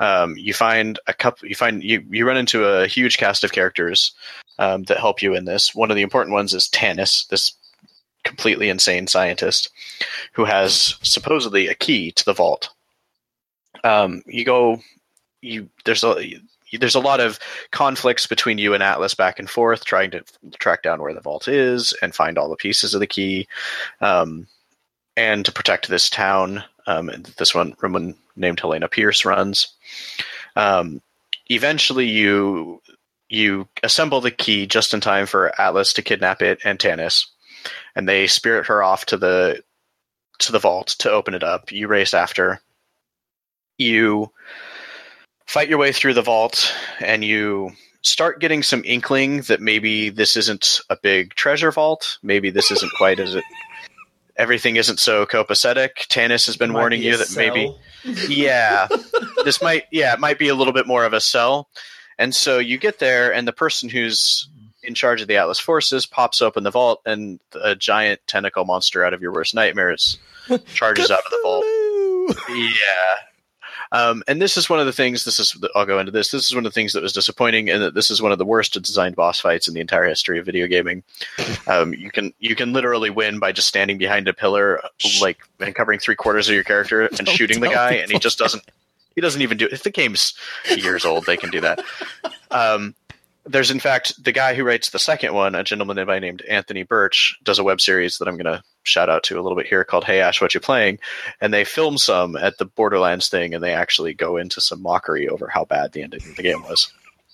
Um, 0.00 0.34
you 0.36 0.54
find 0.54 0.98
a 1.06 1.12
couple. 1.12 1.48
You 1.48 1.54
find 1.54 1.84
you 1.84 2.02
you 2.10 2.26
run 2.26 2.38
into 2.38 2.64
a 2.64 2.86
huge 2.86 3.18
cast 3.18 3.44
of 3.44 3.52
characters 3.52 4.12
um, 4.58 4.82
that 4.84 4.98
help 4.98 5.22
you 5.22 5.34
in 5.34 5.44
this. 5.44 5.74
One 5.74 5.90
of 5.90 5.96
the 5.96 6.02
important 6.02 6.32
ones 6.32 6.54
is 6.54 6.68
Tannis, 6.68 7.26
this 7.26 7.52
completely 8.24 8.68
insane 8.68 9.06
scientist 9.06 9.70
who 10.32 10.44
has 10.44 10.96
supposedly 11.02 11.68
a 11.68 11.74
key 11.74 12.12
to 12.12 12.24
the 12.24 12.34
vault. 12.34 12.70
Um, 13.84 14.22
you 14.26 14.44
go, 14.44 14.80
you 15.42 15.68
there's 15.84 16.04
a 16.04 16.40
there's 16.78 16.94
a 16.94 17.00
lot 17.00 17.20
of 17.20 17.38
conflicts 17.70 18.26
between 18.26 18.58
you 18.58 18.74
and 18.74 18.82
Atlas 18.82 19.14
back 19.14 19.38
and 19.38 19.50
forth, 19.50 19.84
trying 19.84 20.10
to 20.12 20.22
track 20.58 20.82
down 20.82 21.00
where 21.00 21.14
the 21.14 21.20
vault 21.20 21.48
is 21.48 21.92
and 22.02 22.14
find 22.14 22.38
all 22.38 22.48
the 22.48 22.56
pieces 22.56 22.94
of 22.94 23.00
the 23.00 23.06
key, 23.06 23.48
um, 24.00 24.46
and 25.16 25.44
to 25.44 25.52
protect 25.52 25.88
this 25.88 26.10
town. 26.10 26.64
Um, 26.86 27.10
this 27.36 27.54
one, 27.54 27.76
woman 27.82 28.16
named 28.36 28.60
Helena 28.60 28.88
Pierce 28.88 29.24
runs. 29.24 29.74
Um, 30.56 31.00
eventually, 31.48 32.06
you 32.06 32.82
you 33.28 33.68
assemble 33.82 34.20
the 34.20 34.30
key 34.30 34.66
just 34.66 34.92
in 34.92 35.00
time 35.00 35.26
for 35.26 35.58
Atlas 35.60 35.92
to 35.94 36.02
kidnap 36.02 36.42
it 36.42 36.60
and 36.64 36.80
Tannis, 36.80 37.28
and 37.94 38.08
they 38.08 38.26
spirit 38.26 38.66
her 38.66 38.82
off 38.82 39.06
to 39.06 39.16
the 39.16 39.62
to 40.38 40.52
the 40.52 40.58
vault 40.58 40.88
to 41.00 41.10
open 41.10 41.34
it 41.34 41.44
up. 41.44 41.70
You 41.70 41.86
race 41.88 42.14
after. 42.14 42.60
You 43.78 44.30
fight 45.46 45.68
your 45.68 45.78
way 45.78 45.92
through 45.92 46.14
the 46.14 46.22
vault, 46.22 46.74
and 46.98 47.24
you 47.24 47.72
start 48.02 48.40
getting 48.40 48.62
some 48.62 48.82
inkling 48.84 49.42
that 49.42 49.60
maybe 49.60 50.10
this 50.10 50.36
isn't 50.36 50.80
a 50.88 50.96
big 50.96 51.34
treasure 51.34 51.70
vault. 51.70 52.18
Maybe 52.22 52.50
this 52.50 52.70
isn't 52.70 52.92
quite 52.96 53.20
as 53.20 53.34
it. 53.34 53.44
Everything 54.40 54.76
isn't 54.76 54.98
so 54.98 55.26
copacetic. 55.26 56.06
Tannis 56.08 56.46
has 56.46 56.56
been 56.56 56.72
warning 56.72 57.00
be 57.00 57.06
you 57.06 57.16
that 57.16 57.36
maybe 57.36 57.74
yeah. 58.28 58.88
This 59.44 59.62
might 59.62 59.84
yeah 59.90 60.14
it 60.14 60.20
might 60.20 60.38
be 60.38 60.48
a 60.48 60.54
little 60.54 60.72
bit 60.72 60.86
more 60.86 61.04
of 61.04 61.12
a 61.12 61.20
cell. 61.20 61.68
And 62.18 62.34
so 62.34 62.58
you 62.58 62.78
get 62.78 62.98
there 62.98 63.32
and 63.32 63.46
the 63.46 63.52
person 63.52 63.88
who's 63.88 64.48
in 64.82 64.94
charge 64.94 65.20
of 65.20 65.28
the 65.28 65.36
atlas 65.36 65.58
forces 65.58 66.06
pops 66.06 66.40
open 66.40 66.64
the 66.64 66.70
vault 66.70 67.02
and 67.04 67.38
a 67.54 67.76
giant 67.76 68.20
tentacle 68.26 68.64
monster 68.64 69.04
out 69.04 69.12
of 69.12 69.20
your 69.20 69.32
worst 69.32 69.54
nightmares 69.54 70.18
charges 70.66 71.10
out 71.10 71.20
of 71.24 71.30
the 71.30 71.40
vault. 71.42 71.64
Yeah 72.48 73.29
um, 73.92 74.22
and 74.28 74.40
this 74.40 74.56
is 74.56 74.70
one 74.70 74.80
of 74.80 74.86
the 74.86 74.92
things 74.92 75.24
this 75.24 75.38
is 75.38 75.56
i'll 75.74 75.86
go 75.86 75.98
into 75.98 76.12
this 76.12 76.30
this 76.30 76.44
is 76.48 76.54
one 76.54 76.64
of 76.64 76.72
the 76.72 76.74
things 76.74 76.92
that 76.92 77.02
was 77.02 77.12
disappointing 77.12 77.68
and 77.68 77.82
that 77.82 77.94
this 77.94 78.10
is 78.10 78.22
one 78.22 78.32
of 78.32 78.38
the 78.38 78.44
worst 78.44 78.80
designed 78.82 79.16
boss 79.16 79.40
fights 79.40 79.68
in 79.68 79.74
the 79.74 79.80
entire 79.80 80.04
history 80.04 80.38
of 80.38 80.46
video 80.46 80.66
gaming 80.66 81.02
um, 81.66 81.94
you 81.94 82.10
can 82.10 82.32
you 82.38 82.54
can 82.54 82.72
literally 82.72 83.10
win 83.10 83.38
by 83.38 83.52
just 83.52 83.68
standing 83.68 83.98
behind 83.98 84.28
a 84.28 84.32
pillar 84.32 84.80
like 85.20 85.38
and 85.58 85.74
covering 85.74 85.98
three 85.98 86.16
quarters 86.16 86.48
of 86.48 86.54
your 86.54 86.64
character 86.64 87.06
and 87.06 87.18
Don't 87.18 87.28
shooting 87.28 87.60
the 87.60 87.68
guy 87.68 87.92
and 87.92 88.10
he 88.10 88.18
just 88.18 88.38
doesn't 88.38 88.62
he 89.14 89.20
doesn't 89.20 89.42
even 89.42 89.58
do 89.58 89.66
it. 89.66 89.72
if 89.72 89.82
the 89.82 89.90
game's 89.90 90.34
years 90.76 91.04
old 91.04 91.26
they 91.26 91.36
can 91.36 91.50
do 91.50 91.60
that 91.60 91.80
um, 92.50 92.94
there's 93.44 93.70
in 93.70 93.80
fact 93.80 94.22
the 94.22 94.32
guy 94.32 94.54
who 94.54 94.64
writes 94.64 94.90
the 94.90 94.98
second 94.98 95.34
one 95.34 95.54
a 95.54 95.64
gentleman 95.64 96.04
by 96.06 96.18
named 96.18 96.42
anthony 96.42 96.82
burch 96.82 97.38
does 97.42 97.58
a 97.58 97.64
web 97.64 97.80
series 97.80 98.18
that 98.18 98.28
i'm 98.28 98.36
going 98.36 98.44
to 98.44 98.62
shout 98.82 99.08
out 99.10 99.22
to 99.24 99.38
a 99.38 99.42
little 99.42 99.56
bit 99.56 99.66
here 99.66 99.84
called 99.84 100.04
hey 100.04 100.20
ash 100.20 100.40
what 100.40 100.54
you 100.54 100.60
playing? 100.60 100.98
And 101.40 101.52
they 101.52 101.64
film 101.64 101.98
some 101.98 102.36
at 102.36 102.58
the 102.58 102.64
borderlands 102.64 103.28
thing 103.28 103.54
and 103.54 103.62
they 103.62 103.74
actually 103.74 104.14
go 104.14 104.36
into 104.36 104.60
some 104.60 104.82
mockery 104.82 105.28
over 105.28 105.48
how 105.48 105.64
bad 105.64 105.92
the 105.92 106.02
ending 106.02 106.22
of 106.22 106.36
the 106.36 106.42
game 106.42 106.62
was. 106.62 106.92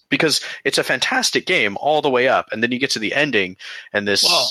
Because 0.08 0.40
it's 0.64 0.78
a 0.78 0.84
fantastic 0.84 1.46
game 1.46 1.76
all 1.80 2.02
the 2.02 2.10
way 2.10 2.28
up 2.28 2.48
and 2.52 2.62
then 2.62 2.72
you 2.72 2.78
get 2.78 2.90
to 2.90 2.98
the 2.98 3.14
ending 3.14 3.56
and 3.92 4.06
this 4.06 4.24
Wow. 4.24 4.46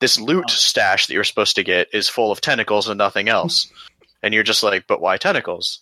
this 0.00 0.18
loot 0.20 0.50
stash 0.50 1.06
that 1.06 1.14
you're 1.14 1.24
supposed 1.24 1.56
to 1.56 1.64
get 1.64 1.88
is 1.92 2.08
full 2.08 2.30
of 2.32 2.40
tentacles 2.40 2.88
and 2.88 2.98
nothing 2.98 3.28
else. 3.28 3.70
And 4.22 4.34
you're 4.34 4.42
just 4.42 4.62
like 4.62 4.86
but 4.86 5.00
why 5.00 5.16
tentacles? 5.16 5.80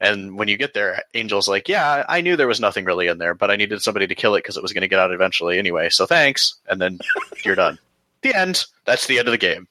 And 0.00 0.36
when 0.36 0.48
you 0.48 0.56
get 0.56 0.74
there 0.74 1.02
angel's 1.14 1.48
like 1.48 1.68
yeah 1.68 2.04
i 2.08 2.20
knew 2.20 2.36
there 2.36 2.48
was 2.48 2.60
nothing 2.60 2.84
really 2.84 3.06
in 3.06 3.18
there 3.18 3.32
but 3.32 3.50
i 3.50 3.56
needed 3.56 3.80
somebody 3.80 4.08
to 4.08 4.14
kill 4.14 4.34
it 4.34 4.40
because 4.40 4.56
it 4.56 4.62
was 4.62 4.72
going 4.72 4.82
to 4.82 4.88
get 4.88 4.98
out 4.98 5.12
eventually 5.12 5.56
anyway 5.56 5.88
so 5.88 6.04
thanks. 6.04 6.56
And 6.68 6.80
then 6.80 6.98
you're 7.44 7.54
done. 7.54 7.78
The 8.22 8.34
end. 8.34 8.64
That's 8.86 9.06
the 9.06 9.18
end 9.18 9.28
of 9.28 9.32
the 9.32 9.38
game 9.38 9.68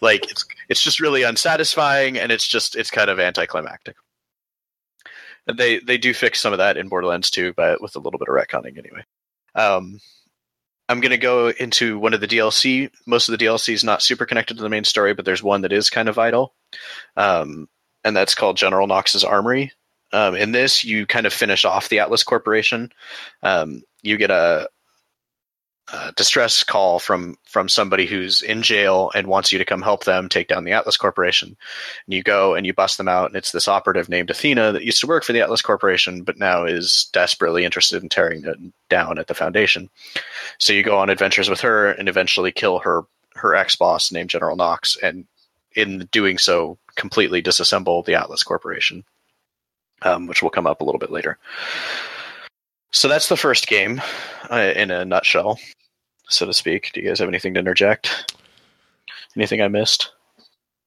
like 0.00 0.30
it's 0.30 0.44
it's 0.68 0.82
just 0.82 1.00
really 1.00 1.22
unsatisfying 1.22 2.18
and 2.18 2.32
it's 2.32 2.46
just 2.46 2.76
it's 2.76 2.90
kind 2.90 3.10
of 3.10 3.20
anticlimactic. 3.20 3.96
And 5.46 5.58
they 5.58 5.78
they 5.78 5.98
do 5.98 6.14
fix 6.14 6.40
some 6.40 6.52
of 6.52 6.58
that 6.58 6.76
in 6.76 6.88
borderlands 6.88 7.30
2 7.30 7.54
but 7.54 7.80
with 7.80 7.96
a 7.96 8.00
little 8.00 8.18
bit 8.18 8.28
of 8.28 8.34
retconning 8.34 8.78
anyway. 8.78 9.04
Um 9.54 10.00
i'm 10.88 11.00
going 11.00 11.10
to 11.10 11.16
go 11.16 11.48
into 11.48 11.98
one 11.98 12.12
of 12.12 12.20
the 12.20 12.26
dlc 12.28 12.90
most 13.06 13.28
of 13.28 13.38
the 13.38 13.44
dlc 13.44 13.72
is 13.72 13.84
not 13.84 14.02
super 14.02 14.26
connected 14.26 14.56
to 14.56 14.62
the 14.62 14.68
main 14.68 14.84
story 14.84 15.14
but 15.14 15.24
there's 15.24 15.42
one 15.42 15.62
that 15.62 15.72
is 15.72 15.90
kind 15.90 16.08
of 16.08 16.16
vital. 16.16 16.54
Um 17.16 17.68
and 18.04 18.16
that's 18.16 18.34
called 18.34 18.56
general 18.56 18.86
knox's 18.86 19.24
armory. 19.24 19.72
Um, 20.12 20.34
in 20.34 20.52
this 20.52 20.84
you 20.84 21.06
kind 21.06 21.26
of 21.26 21.32
finish 21.32 21.64
off 21.64 21.88
the 21.88 22.00
atlas 22.00 22.22
corporation. 22.22 22.92
Um, 23.42 23.82
you 24.02 24.16
get 24.16 24.30
a 24.30 24.68
uh, 25.90 26.12
distress 26.16 26.62
call 26.62 26.98
from 26.98 27.36
from 27.44 27.68
somebody 27.68 28.06
who's 28.06 28.40
in 28.40 28.62
jail 28.62 29.10
and 29.14 29.26
wants 29.26 29.50
you 29.50 29.58
to 29.58 29.64
come 29.64 29.82
help 29.82 30.04
them 30.04 30.28
take 30.28 30.46
down 30.46 30.64
the 30.64 30.72
Atlas 30.72 30.96
Corporation. 30.96 31.56
And 32.06 32.14
you 32.14 32.22
go 32.22 32.54
and 32.54 32.64
you 32.64 32.72
bust 32.72 32.98
them 32.98 33.08
out, 33.08 33.26
and 33.26 33.36
it's 33.36 33.52
this 33.52 33.68
operative 33.68 34.08
named 34.08 34.30
Athena 34.30 34.72
that 34.72 34.84
used 34.84 35.00
to 35.00 35.06
work 35.06 35.24
for 35.24 35.32
the 35.32 35.40
Atlas 35.40 35.62
Corporation, 35.62 36.22
but 36.22 36.38
now 36.38 36.64
is 36.64 37.10
desperately 37.12 37.64
interested 37.64 38.02
in 38.02 38.08
tearing 38.08 38.44
it 38.44 38.58
down 38.88 39.18
at 39.18 39.26
the 39.26 39.34
Foundation. 39.34 39.90
So 40.58 40.72
you 40.72 40.82
go 40.82 40.98
on 40.98 41.10
adventures 41.10 41.50
with 41.50 41.60
her 41.62 41.90
and 41.90 42.08
eventually 42.08 42.52
kill 42.52 42.78
her 42.80 43.02
her 43.34 43.54
ex 43.54 43.76
boss 43.76 44.12
named 44.12 44.30
General 44.30 44.56
Knox, 44.56 44.96
and 45.02 45.26
in 45.74 46.08
doing 46.12 46.38
so, 46.38 46.78
completely 46.94 47.42
disassemble 47.42 48.04
the 48.04 48.14
Atlas 48.14 48.42
Corporation, 48.42 49.04
um, 50.02 50.26
which 50.26 50.42
will 50.42 50.50
come 50.50 50.66
up 50.66 50.80
a 50.80 50.84
little 50.84 50.98
bit 50.98 51.10
later. 51.10 51.38
So 52.92 53.08
that's 53.08 53.28
the 53.28 53.36
first 53.36 53.66
game 53.66 54.00
uh, 54.50 54.72
in 54.76 54.90
a 54.90 55.04
nutshell, 55.04 55.58
so 56.28 56.46
to 56.46 56.52
speak. 56.52 56.90
Do 56.92 57.00
you 57.00 57.08
guys 57.08 57.18
have 57.20 57.28
anything 57.28 57.54
to 57.54 57.60
interject? 57.60 58.34
Anything 59.36 59.62
I 59.62 59.68
missed? 59.68 60.12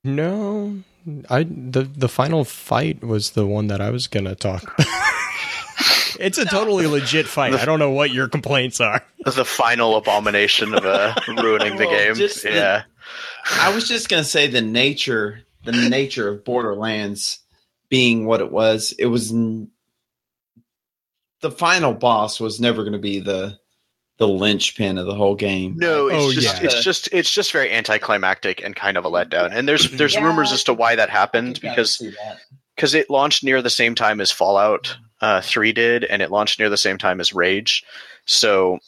No, 0.03 0.81
I 1.31 1.43
the 1.43 1.81
the 1.83 2.07
final 2.09 2.43
fight 2.45 3.03
was 3.03 3.31
the 3.31 3.47
one 3.47 3.67
that 3.67 3.81
I 3.81 3.89
was 3.89 4.05
gonna 4.07 4.35
talk. 4.35 4.63
it's 6.19 6.38
a 6.38 6.45
totally 6.45 6.85
legit 6.85 7.25
fight. 7.27 7.53
I 7.55 7.65
don't 7.65 7.79
know 7.79 7.89
what 7.89 8.12
your 8.12 8.27
complaints 8.27 8.79
are. 8.79 9.03
The 9.25 9.43
final 9.43 9.95
abomination 9.95 10.75
of 10.75 10.85
uh, 10.85 11.15
ruining 11.27 11.77
the 11.77 11.88
Well, 11.88 11.97
game. 11.97 12.15
just 12.15 12.43
the- 12.43 12.51
yeah. 12.51 12.83
I 13.59 13.74
was 13.74 13.88
just 13.88 14.09
gonna 14.09 14.24
say 14.24 14.45
the 14.45 14.62
nature, 14.62 15.41
the 15.63 15.71
nature 15.71 16.27
of 16.29 16.45
Borderlands 16.45 17.39
being 17.89 18.25
what 18.27 18.41
it 18.41 18.51
was. 18.51 18.93
It 19.00 19.05
was 19.07 19.31
n- 19.31 19.71
the 21.46 21.52
final 21.52 21.94
boss 21.94 22.40
was 22.40 22.60
never 22.60 22.82
going 22.82 22.94
to 22.94 23.00
be 23.00 23.20
the 23.20 23.58
the 24.18 24.28
linchpin 24.28 24.98
of 24.98 25.06
the 25.06 25.14
whole 25.14 25.36
game. 25.36 25.75
No, 25.78 26.08
it's 26.08 26.24
Oh, 26.25 26.32
just 26.32 26.60
yeah. 26.62 26.66
it's 26.66 26.84
just 26.84 27.10
it's 27.12 27.30
just 27.32 27.52
very 27.52 27.72
anticlimactic 27.72 28.64
and 28.64 28.75
kind 28.75 28.98
of 28.98 29.06
a 29.06 29.12
letdown. 29.12 29.52
And 29.54 29.68
there's 29.68 29.92
there's 29.98 30.16
Yeah. 30.16 30.24
rumors 30.24 30.52
as 30.52 30.64
to 30.64 30.74
why 30.74 30.96
that 30.96 31.10
happened 31.12 31.60
because 31.62 32.02
because 32.75 32.96
it 32.96 33.10
launched 33.12 33.44
near 33.44 33.62
the 33.62 33.70
same 33.70 33.94
time 33.94 34.20
as 34.22 34.32
Fallout 34.32 34.98
uh, 35.22 35.42
Three 35.42 35.72
did, 35.72 36.04
and 36.04 36.22
it 36.24 36.32
launched 36.32 36.58
near 36.60 36.70
the 36.70 36.78
same 36.78 36.98
time 36.98 37.20
as 37.20 37.32
Rage. 37.34 37.84
So 38.25 38.80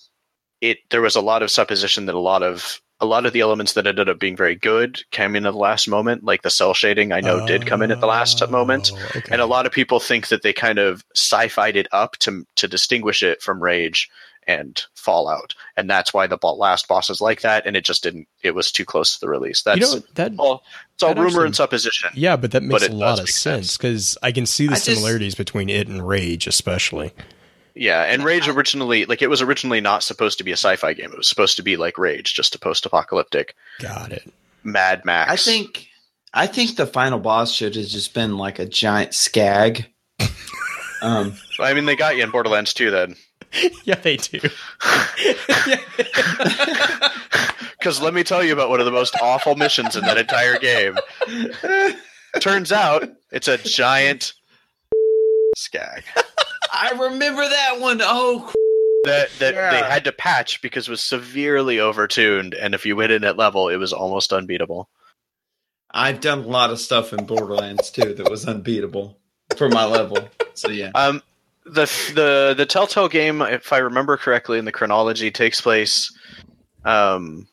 it 0.62 0.80
there 0.90 1.02
was 1.02 1.16
a 1.16 1.22
lot 1.22 1.44
of 1.44 1.52
supposition 1.52 2.08
that 2.08 2.16
a 2.16 2.20
lot 2.20 2.42
of 2.42 2.82
a 3.00 3.06
lot 3.06 3.26
of 3.26 3.34
the 3.34 3.42
elements 3.42 3.74
that 3.74 3.86
ended 3.86 4.10
up 4.10 4.20
being 4.20 4.36
very 4.36 4.56
good 4.56 5.00
came 5.12 5.36
in 5.36 5.46
at 5.46 5.52
the 5.52 5.58
last 5.60 5.88
moment, 5.88 6.24
like 6.24 6.42
the 6.42 6.50
cell 6.50 6.74
shading. 6.74 7.12
I 7.12 7.22
know 7.22 7.46
did 7.46 7.68
come 7.68 7.82
in 7.82 7.92
at 7.92 8.00
the 8.02 8.08
last 8.08 8.42
oh, 8.42 8.48
moment, 8.48 8.92
Oh, 8.94 9.06
okay. 9.18 9.30
and 9.32 9.42
a 9.42 9.46
lot 9.46 9.66
of 9.66 9.72
people 9.72 10.00
think 10.00 10.30
that 10.30 10.42
they 10.42 10.54
kind 10.54 10.80
of 10.80 11.04
sci-fied 11.16 11.76
it 11.78 11.88
up 11.92 12.18
to 12.20 12.46
to 12.56 12.68
distinguish 12.68 13.22
it 13.24 13.42
from 13.42 13.62
Rage 13.62 14.10
and 14.48 14.82
Fallout, 14.96 15.54
and 15.76 15.90
that's 15.90 16.14
why 16.14 16.26
the 16.26 16.38
last 16.42 16.88
boss 16.88 17.10
is 17.10 17.20
like 17.22 17.42
that, 17.42 17.68
and 17.68 17.76
it 17.76 17.84
just 17.86 18.02
didn't. 18.02 18.28
It 18.42 18.56
was 18.56 18.72
too 18.72 18.86
close 18.86 19.14
to 19.14 19.20
the 19.20 19.28
release. 19.30 19.62
That's 19.62 19.80
you 19.80 20.00
know 20.00 20.06
that 20.16 20.32
all. 20.40 20.64
It's 20.96 21.04
all 21.04 21.10
that 21.14 21.18
rumor 21.20 21.28
actually- 21.28 21.46
and 21.48 21.56
supposition. 21.56 22.10
yeah, 22.16 22.36
but 22.38 22.52
that 22.52 22.64
makes 22.64 22.82
But 22.88 22.92
a 22.92 22.96
lot 22.96 23.20
of 23.20 23.30
sense 23.30 23.68
sense. 23.68 23.78
because 23.78 24.18
I 24.24 24.32
can 24.32 24.46
see 24.46 24.66
the 24.66 24.72
I 24.72 24.76
just- 24.76 24.86
similarities 24.86 25.36
between 25.36 25.70
it 25.70 25.88
and 25.88 26.08
Rage, 26.08 26.48
especially. 26.48 27.12
Yeah, 27.80 28.04
and 28.04 28.24
Rage 28.24 28.48
originally, 28.48 29.06
like, 29.06 29.22
it 29.22 29.30
was 29.30 29.42
originally 29.42 29.82
not 29.82 30.04
supposed 30.04 30.38
to 30.40 30.44
be 30.44 30.52
a 30.52 30.56
sci-fi 30.58 30.94
game. 30.94 31.12
It 31.12 31.18
was 31.18 31.30
supposed 31.30 31.58
to 31.58 31.64
be 31.64 31.78
like 31.78 31.98
Rage, 31.98 32.34
just 32.34 32.56
a 32.56 32.60
post-apocalyptic 32.60 33.56
Got 33.80 34.12
it. 34.12 34.32
Mad 34.64 35.06
Max. 35.06 35.32
I 35.32 35.36
think 35.36 35.88
I 36.34 36.48
think 36.48 36.76
the 36.76 36.86
final 36.86 37.20
boss 37.20 37.52
should 37.52 37.76
have 37.76 37.88
just 37.88 38.14
been 38.14 38.38
like 38.38 38.60
a 38.60 38.66
giant 38.66 39.14
skag. 39.14 39.88
Um, 41.00 41.36
I 41.60 41.76
mean, 41.76 41.86
they 41.86 41.96
got 41.96 42.18
you 42.18 42.24
in 42.24 42.32
Borderlands 42.32 42.74
2 42.74 42.90
then. 42.90 43.16
yeah, 43.84 43.94
they 43.94 44.18
do. 44.18 44.40
Because 47.80 48.02
let 48.02 48.14
me 48.14 48.24
tell 48.24 48.44
you 48.44 48.52
about 48.52 48.70
one 48.70 48.80
of 48.80 48.86
the 48.86 48.92
most 48.92 49.16
awful 49.22 49.56
missions 49.56 49.96
in 49.96 50.02
that 50.06 50.18
entire 50.18 50.58
game. 50.58 50.98
Turns 52.40 52.72
out 52.72 53.08
it's 53.32 53.48
a 53.48 53.58
giant 53.60 54.34
skag 55.56 56.04
I 56.74 56.92
remember 56.92 57.48
that 57.48 57.80
one. 57.80 58.00
Oh, 58.02 58.52
that 59.06 59.30
that 59.40 59.54
Yeah. 59.54 59.70
they 59.72 59.78
had 59.90 60.04
to 60.06 60.12
patch 60.12 60.62
because 60.62 60.88
it 60.88 60.92
was 60.92 61.02
severely 61.04 61.78
overtuned, 61.78 62.56
and 62.60 62.74
if 62.76 62.86
you 62.86 62.96
went 62.96 63.12
in 63.12 63.24
at 63.24 63.38
level, 63.38 63.70
it 63.70 63.78
was 63.78 63.94
almost 63.94 64.34
unbeatable. 64.34 64.90
I've 65.92 66.20
done 66.20 66.40
a 66.40 66.48
lot 66.48 66.70
of 66.70 66.80
stuff 66.80 67.14
in 67.14 67.26
Borderlands 67.26 67.90
too 67.92 68.14
that 68.14 68.30
was 68.30 68.46
unbeatable 68.46 69.18
for 69.56 69.70
my 69.70 69.86
level. 69.86 70.30
So 70.54 70.70
yeah, 70.70 70.92
Um, 70.96 71.24
the 71.66 71.86
the 72.14 72.54
the 72.58 72.66
Telltale 72.66 73.08
game, 73.08 73.42
if 73.42 73.72
I 73.72 73.78
remember 73.78 74.18
correctly 74.18 74.58
in 74.60 74.66
the 74.66 74.72
chronology, 74.72 75.32
takes 75.32 75.62
place 75.62 76.12
um, 76.86 77.48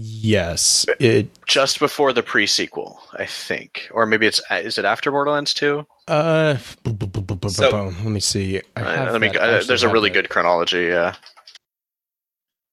Yes, 0.00 0.86
it. 1.00 1.28
just 1.46 1.80
before 1.80 2.12
the 2.12 2.22
pre-sequel, 2.22 3.00
I 3.14 3.26
think, 3.26 3.88
or 3.90 4.06
maybe 4.06 4.26
it's 4.26 4.40
is 4.50 4.78
it 4.78 4.84
after 4.84 5.10
Borderlands 5.10 5.52
Two? 5.54 5.86
Uh, 6.06 6.56
bu- 6.84 6.92
bu- 6.92 7.06
bu- 7.08 7.20
bu- 7.22 7.34
bu- 7.34 7.48
So- 7.48 7.70
bu- 7.70 7.76
let 7.88 8.04
me 8.04 8.20
see. 8.20 8.60
I 8.76 8.80
Uh, 8.80 9.12
let 9.12 9.20
me. 9.20 9.28
that- 9.28 9.36
Uh, 9.42 9.62
there's 9.64 9.82
a 9.82 9.88
really 9.88 10.10
that. 10.10 10.14
good 10.14 10.28
chronology. 10.28 10.84
Yeah. 10.86 11.16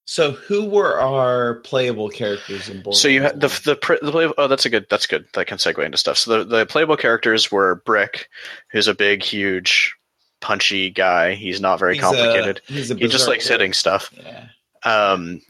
So 0.07 0.33
who 0.33 0.65
were 0.65 0.99
our 0.99 1.55
playable 1.61 2.09
characters 2.09 2.69
in 2.69 2.83
Borderlands? 2.83 3.01
So 3.01 3.07
you 3.07 3.23
had 3.23 3.41
the 3.41 3.47
1? 3.47 3.61
the, 3.65 3.75
pr- 3.75 3.93
the 4.03 4.11
play. 4.11 4.31
Oh, 4.37 4.47
that's 4.47 4.65
a 4.65 4.69
good. 4.69 4.85
That's 4.89 5.07
good. 5.07 5.25
That 5.33 5.47
can 5.47 5.57
segue 5.57 5.83
into 5.83 5.97
stuff. 5.97 6.19
So 6.19 6.37
the 6.37 6.43
the 6.59 6.65
playable 6.67 6.95
characters 6.95 7.51
were 7.51 7.81
Brick, 7.85 8.29
who's 8.71 8.87
a 8.87 8.93
big, 8.93 9.23
huge, 9.23 9.95
punchy 10.41 10.91
guy. 10.91 11.33
He's 11.33 11.59
not 11.59 11.79
very 11.79 11.95
He's 11.95 12.03
a- 12.03 12.05
complicated. 12.05 12.61
he's 12.67 12.91
a 12.91 12.93
he 12.95 12.99
just 13.07 13.13
berserker. 13.13 13.31
likes 13.31 13.47
hitting 13.47 13.73
stuff. 13.73 14.11
Yeah. 14.15 14.47
Um, 14.83 15.41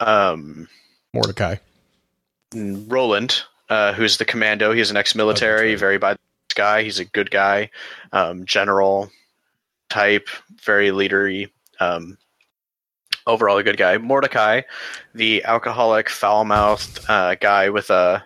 um, 0.00 0.68
Mordecai. 1.16 1.56
Roland, 2.54 3.42
uh, 3.68 3.92
who's 3.94 4.18
the 4.18 4.24
commando. 4.24 4.72
He's 4.72 4.90
an 4.90 4.96
ex-military, 4.96 5.68
Oh, 5.68 5.70
that's 5.72 5.82
right. 5.82 5.86
very 5.88 5.98
bad 5.98 6.18
guy. 6.54 6.82
He's 6.82 6.98
a 6.98 7.04
good 7.04 7.30
guy, 7.30 7.70
um, 8.12 8.44
general 8.44 9.10
type, 9.90 10.28
very 10.62 10.90
leadery. 10.90 11.50
Um, 11.80 12.16
overall, 13.26 13.58
a 13.58 13.62
good 13.62 13.76
guy. 13.76 13.98
Mordecai, 13.98 14.62
the 15.14 15.42
alcoholic, 15.44 16.08
foul-mouthed 16.08 17.00
uh, 17.08 17.34
guy 17.36 17.70
with 17.70 17.90
a, 17.90 18.22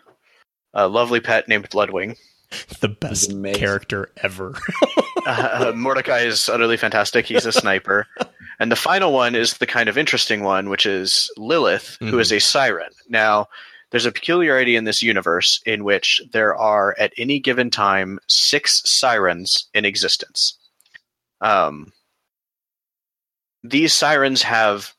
a 0.74 0.86
lovely 0.88 1.20
pet 1.20 1.48
named 1.48 1.70
Bloodwing. 1.70 2.16
The 2.80 2.88
best 2.88 3.32
character 3.54 4.10
ever. 4.18 4.54
Uh, 5.26 5.72
Mordecai 5.76 6.20
is 6.20 6.48
utterly 6.48 6.78
fantastic. 6.78 7.26
He's 7.26 7.44
a 7.44 7.52
sniper. 7.52 8.06
And 8.60 8.70
the 8.70 8.76
final 8.76 9.12
one 9.12 9.34
is 9.34 9.54
the 9.54 9.66
kind 9.66 9.88
of 9.88 9.96
interesting 9.96 10.42
one, 10.42 10.68
which 10.68 10.84
is 10.84 11.32
Lilith, 11.38 11.96
who 12.00 12.18
is 12.18 12.30
a 12.30 12.38
siren. 12.38 12.90
Now, 13.08 13.48
there's 13.90 14.04
a 14.04 14.12
peculiarity 14.12 14.76
in 14.76 14.84
this 14.84 15.02
universe 15.02 15.62
in 15.64 15.82
which 15.82 16.20
there 16.30 16.54
are, 16.54 16.94
at 16.98 17.14
any 17.16 17.40
given 17.40 17.70
time, 17.70 18.20
six 18.28 18.82
sirens 18.84 19.68
in 19.72 19.86
existence. 19.86 20.58
Um, 21.40 21.92
these 23.64 23.94
sirens 23.94 24.42
have 24.42 24.92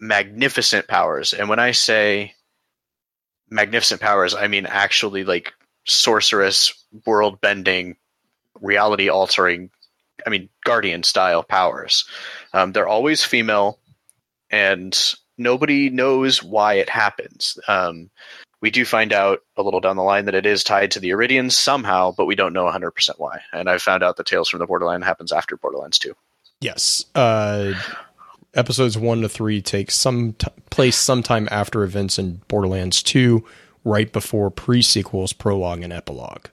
magnificent 0.00 0.88
powers. 0.88 1.34
And 1.34 1.50
when 1.50 1.58
I 1.58 1.72
say 1.72 2.34
magnificent 3.50 4.00
powers, 4.00 4.34
I 4.34 4.48
mean 4.48 4.64
actually 4.64 5.24
like 5.24 5.52
sorceress, 5.86 6.72
world 7.06 7.42
bending, 7.42 7.96
reality 8.60 9.08
altering 9.08 9.70
i 10.26 10.30
mean 10.30 10.48
guardian 10.64 11.02
style 11.02 11.42
powers 11.42 12.04
um, 12.52 12.72
they're 12.72 12.88
always 12.88 13.24
female 13.24 13.78
and 14.50 15.14
nobody 15.38 15.90
knows 15.90 16.42
why 16.42 16.74
it 16.74 16.88
happens 16.88 17.58
um, 17.68 18.10
we 18.60 18.70
do 18.70 18.84
find 18.84 19.12
out 19.12 19.40
a 19.56 19.62
little 19.62 19.80
down 19.80 19.96
the 19.96 20.02
line 20.02 20.26
that 20.26 20.34
it 20.34 20.46
is 20.46 20.62
tied 20.62 20.90
to 20.92 21.00
the 21.00 21.10
eridians 21.10 21.52
somehow 21.52 22.12
but 22.16 22.26
we 22.26 22.34
don't 22.34 22.52
know 22.52 22.64
100% 22.64 23.10
why 23.18 23.40
and 23.52 23.68
i 23.68 23.78
found 23.78 24.02
out 24.02 24.16
that 24.16 24.26
tales 24.26 24.48
from 24.48 24.60
the 24.60 24.66
borderland 24.66 25.04
happens 25.04 25.32
after 25.32 25.56
borderlands 25.56 25.98
2 25.98 26.14
yes. 26.62 27.04
Uh, 27.14 27.74
episodes 28.54 28.96
one 28.96 29.20
to 29.22 29.28
three 29.28 29.60
take 29.60 29.90
some 29.90 30.32
t- 30.34 30.46
place 30.70 30.96
sometime 30.96 31.48
after 31.50 31.82
events 31.82 32.18
in 32.18 32.40
Borderlands 32.48 33.02
Two, 33.02 33.44
right 33.84 34.10
before 34.10 34.50
pre-sequels, 34.50 35.32
prologue, 35.32 35.82
and 35.82 35.92
epilogue. 35.92 36.46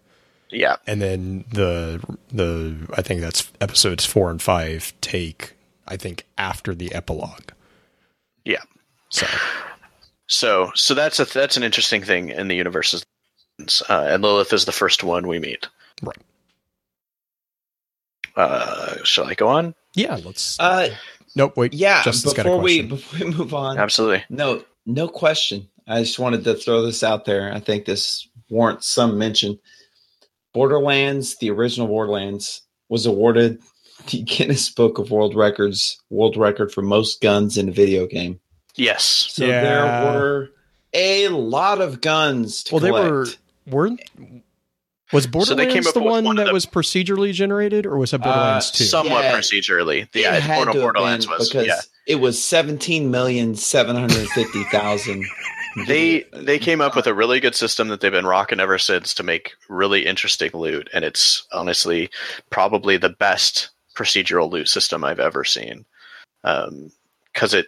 yeah 0.50 0.78
and 0.88 1.02
then 1.02 1.46
the 1.52 2.02
the 2.32 2.76
I 2.98 3.02
think 3.02 3.22
that's 3.22 3.52
episodes 3.62 4.06
four 4.06 4.30
and 4.30 4.42
five 4.42 4.94
take 5.02 5.54
I 5.90 5.98
think 5.98 6.26
after 6.38 6.74
the 6.74 6.94
epilogue. 6.94 7.52
Yeah. 8.46 8.62
So 9.10 9.28
so 10.28 10.72
so 10.76 10.94
that's 10.94 11.20
a 11.20 11.26
that's 11.26 11.58
an 11.58 11.64
interesting 11.64 12.04
thing 12.04 12.30
in 12.30 12.48
the 12.48 12.56
universe 12.56 13.04
uh, 13.90 14.08
and 14.08 14.24
lilith 14.24 14.54
is 14.54 14.66
the 14.66 14.72
first 14.72 15.04
one 15.04 15.28
we 15.28 15.40
meet 15.40 15.68
Right. 16.02 16.16
uh, 18.38 19.04
shall 19.04 19.26
i 19.26 19.34
go 19.34 19.50
on 19.50 19.74
yeah, 19.96 20.20
let's. 20.24 20.60
Uh, 20.60 20.90
nope. 21.36 21.58
Wait. 21.58 21.74
yeah. 21.74 22.04
Justin's 22.04 22.34
got 22.34 22.46
a 22.46 22.50
before 22.50 22.62
we 22.62 22.82
before 22.84 23.20
we 23.20 23.34
move 23.34 23.54
on, 23.54 23.78
absolutely 23.78 24.24
no, 24.30 24.64
no 24.86 25.08
question. 25.08 25.68
I 25.88 26.02
just 26.02 26.20
wanted 26.20 26.44
to 26.44 26.54
throw 26.54 26.84
this 26.84 27.04
out 27.04 27.26
there. 27.26 27.52
I 27.52 27.60
think 27.60 27.86
this 27.86 28.28
warrants 28.50 28.88
some 28.88 29.18
mention. 29.18 29.60
Borderlands, 30.54 31.38
the 31.38 31.50
original 31.50 31.88
Borderlands, 31.88 32.62
was 32.90 33.06
awarded 33.06 33.62
the 34.08 34.22
Guinness 34.24 34.70
Book 34.70 34.98
of 34.98 35.12
World 35.12 35.36
Records 35.36 36.02
world 36.10 36.38
record 36.38 36.72
for 36.72 36.82
most 36.82 37.22
guns 37.22 37.58
in 37.58 37.70
a 37.70 37.72
video 37.72 38.06
game. 38.08 38.40
yes 38.76 39.04
So 39.32 39.46
Yeah. 39.46 39.62
there 39.62 39.84
were 40.14 40.50
a 40.94 41.28
lot 41.30 41.82
of 41.82 42.02
guns. 42.02 42.64
To 42.66 42.76
well, 42.76 42.80
they 42.82 42.92
were 42.92 43.28
weren't. 43.68 44.02
Was 45.12 45.24
So 45.24 45.28
they 45.30 45.32
Borderlands 45.32 45.74
came 45.74 45.88
up 45.88 45.94
the 45.96 46.02
one 46.02 46.24
one 46.24 46.36
that 46.36 46.46
the- 46.48 46.54
was 46.54 46.68
procedurally 46.68 47.34
generated, 47.34 47.88
or 47.88 47.98
was 47.98 48.14
it 48.14 48.22
Borderlands 48.22 48.70
Uh, 48.70 48.78
Two? 48.78 48.84
somewhat 48.84 49.24
Yeah. 49.24 49.36
procedurally. 49.38 50.02
It 50.04 50.10
Yeah, 50.22 50.36
had 50.40 50.58
Border- 50.58 50.74
to 50.74 50.80
Borderlands 50.80 51.26
been 51.26 51.38
was. 51.40 51.50
because 51.50 51.66
Yeah, 51.68 51.82
it 52.06 52.16
was 52.16 52.44
seventeen 52.44 53.10
million 53.10 53.56
seven 53.56 53.96
hundred 53.96 54.28
fifty 54.30 54.64
thousand. 54.66 55.26
they 55.88 56.26
they 56.34 56.60
came 56.60 56.80
up 56.82 56.96
with 56.96 57.08
a 57.08 57.14
really 57.14 57.40
good 57.40 57.56
system 57.56 57.88
that 57.88 58.02
they've 58.02 58.12
been 58.12 58.26
rocking 58.28 58.60
ever 58.60 58.78
since 58.78 59.14
to 59.16 59.24
make 59.24 59.54
really 59.68 60.06
interesting 60.06 60.52
loot, 60.54 60.90
and 60.94 61.04
it's 61.04 61.44
honestly 61.52 62.10
probably 62.52 62.98
the 62.98 63.10
best 63.10 63.70
procedural 64.00 64.50
loot 64.52 64.70
system 64.70 65.04
I've 65.04 65.20
ever 65.20 65.44
seen. 65.44 65.86
Because 66.42 67.54
it 67.54 67.68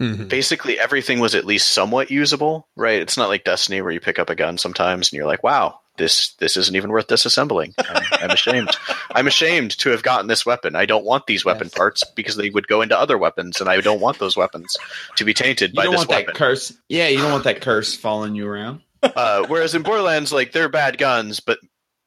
Mhm. 0.00 0.28
basically 0.28 0.78
everything 0.78 1.20
was 1.20 1.34
at 1.34 1.44
least 1.46 1.70
somewhat 1.70 2.10
usable, 2.10 2.68
right? 2.76 3.00
It's 3.00 3.16
not 3.16 3.28
like 3.28 3.44
Destiny 3.44 3.80
where 3.80 3.92
you 3.92 4.00
pick 4.00 4.18
up 4.18 4.30
a 4.30 4.34
gun 4.34 4.58
sometimes 4.58 5.08
and 5.10 5.16
you're 5.16 5.26
like, 5.26 5.42
"Wow, 5.42 5.80
this 5.96 6.34
this 6.34 6.56
isn't 6.58 6.76
even 6.76 6.90
worth 6.90 7.06
disassembling." 7.06 7.72
I'm, 7.78 8.02
I'm 8.24 8.30
ashamed. 8.30 8.76
I'm 9.14 9.26
ashamed 9.26 9.78
to 9.78 9.90
have 9.90 10.02
gotten 10.02 10.26
this 10.26 10.44
weapon. 10.44 10.76
I 10.76 10.84
don't 10.86 11.04
want 11.04 11.26
these 11.26 11.44
weapon 11.46 11.68
Yes. 11.68 11.74
parts 11.74 12.04
because 12.14 12.36
they 12.36 12.50
would 12.50 12.68
go 12.68 12.82
into 12.82 12.98
other 12.98 13.16
weapons, 13.16 13.60
and 13.60 13.70
I 13.70 13.80
don't 13.80 14.00
want 14.00 14.18
those 14.18 14.36
weapons 14.36 14.76
to 15.16 15.24
be 15.24 15.32
tainted 15.32 15.70
You 15.70 15.76
by 15.76 15.84
don't 15.84 15.92
this 15.92 15.98
want 16.00 16.10
weapon. 16.10 16.26
that 16.26 16.34
curse. 16.34 16.72
Yeah, 16.88 17.08
you 17.08 17.18
don't 17.18 17.32
want 17.32 17.44
that 17.44 17.60
curse 17.62 17.94
following 17.96 18.34
you 18.34 18.46
around. 18.46 18.82
uh, 19.02 19.44
whereas 19.46 19.74
in 19.74 19.82
Borderlands, 19.82 20.32
like 20.32 20.52
they're 20.52 20.68
bad 20.68 20.98
guns, 20.98 21.40
but 21.40 21.58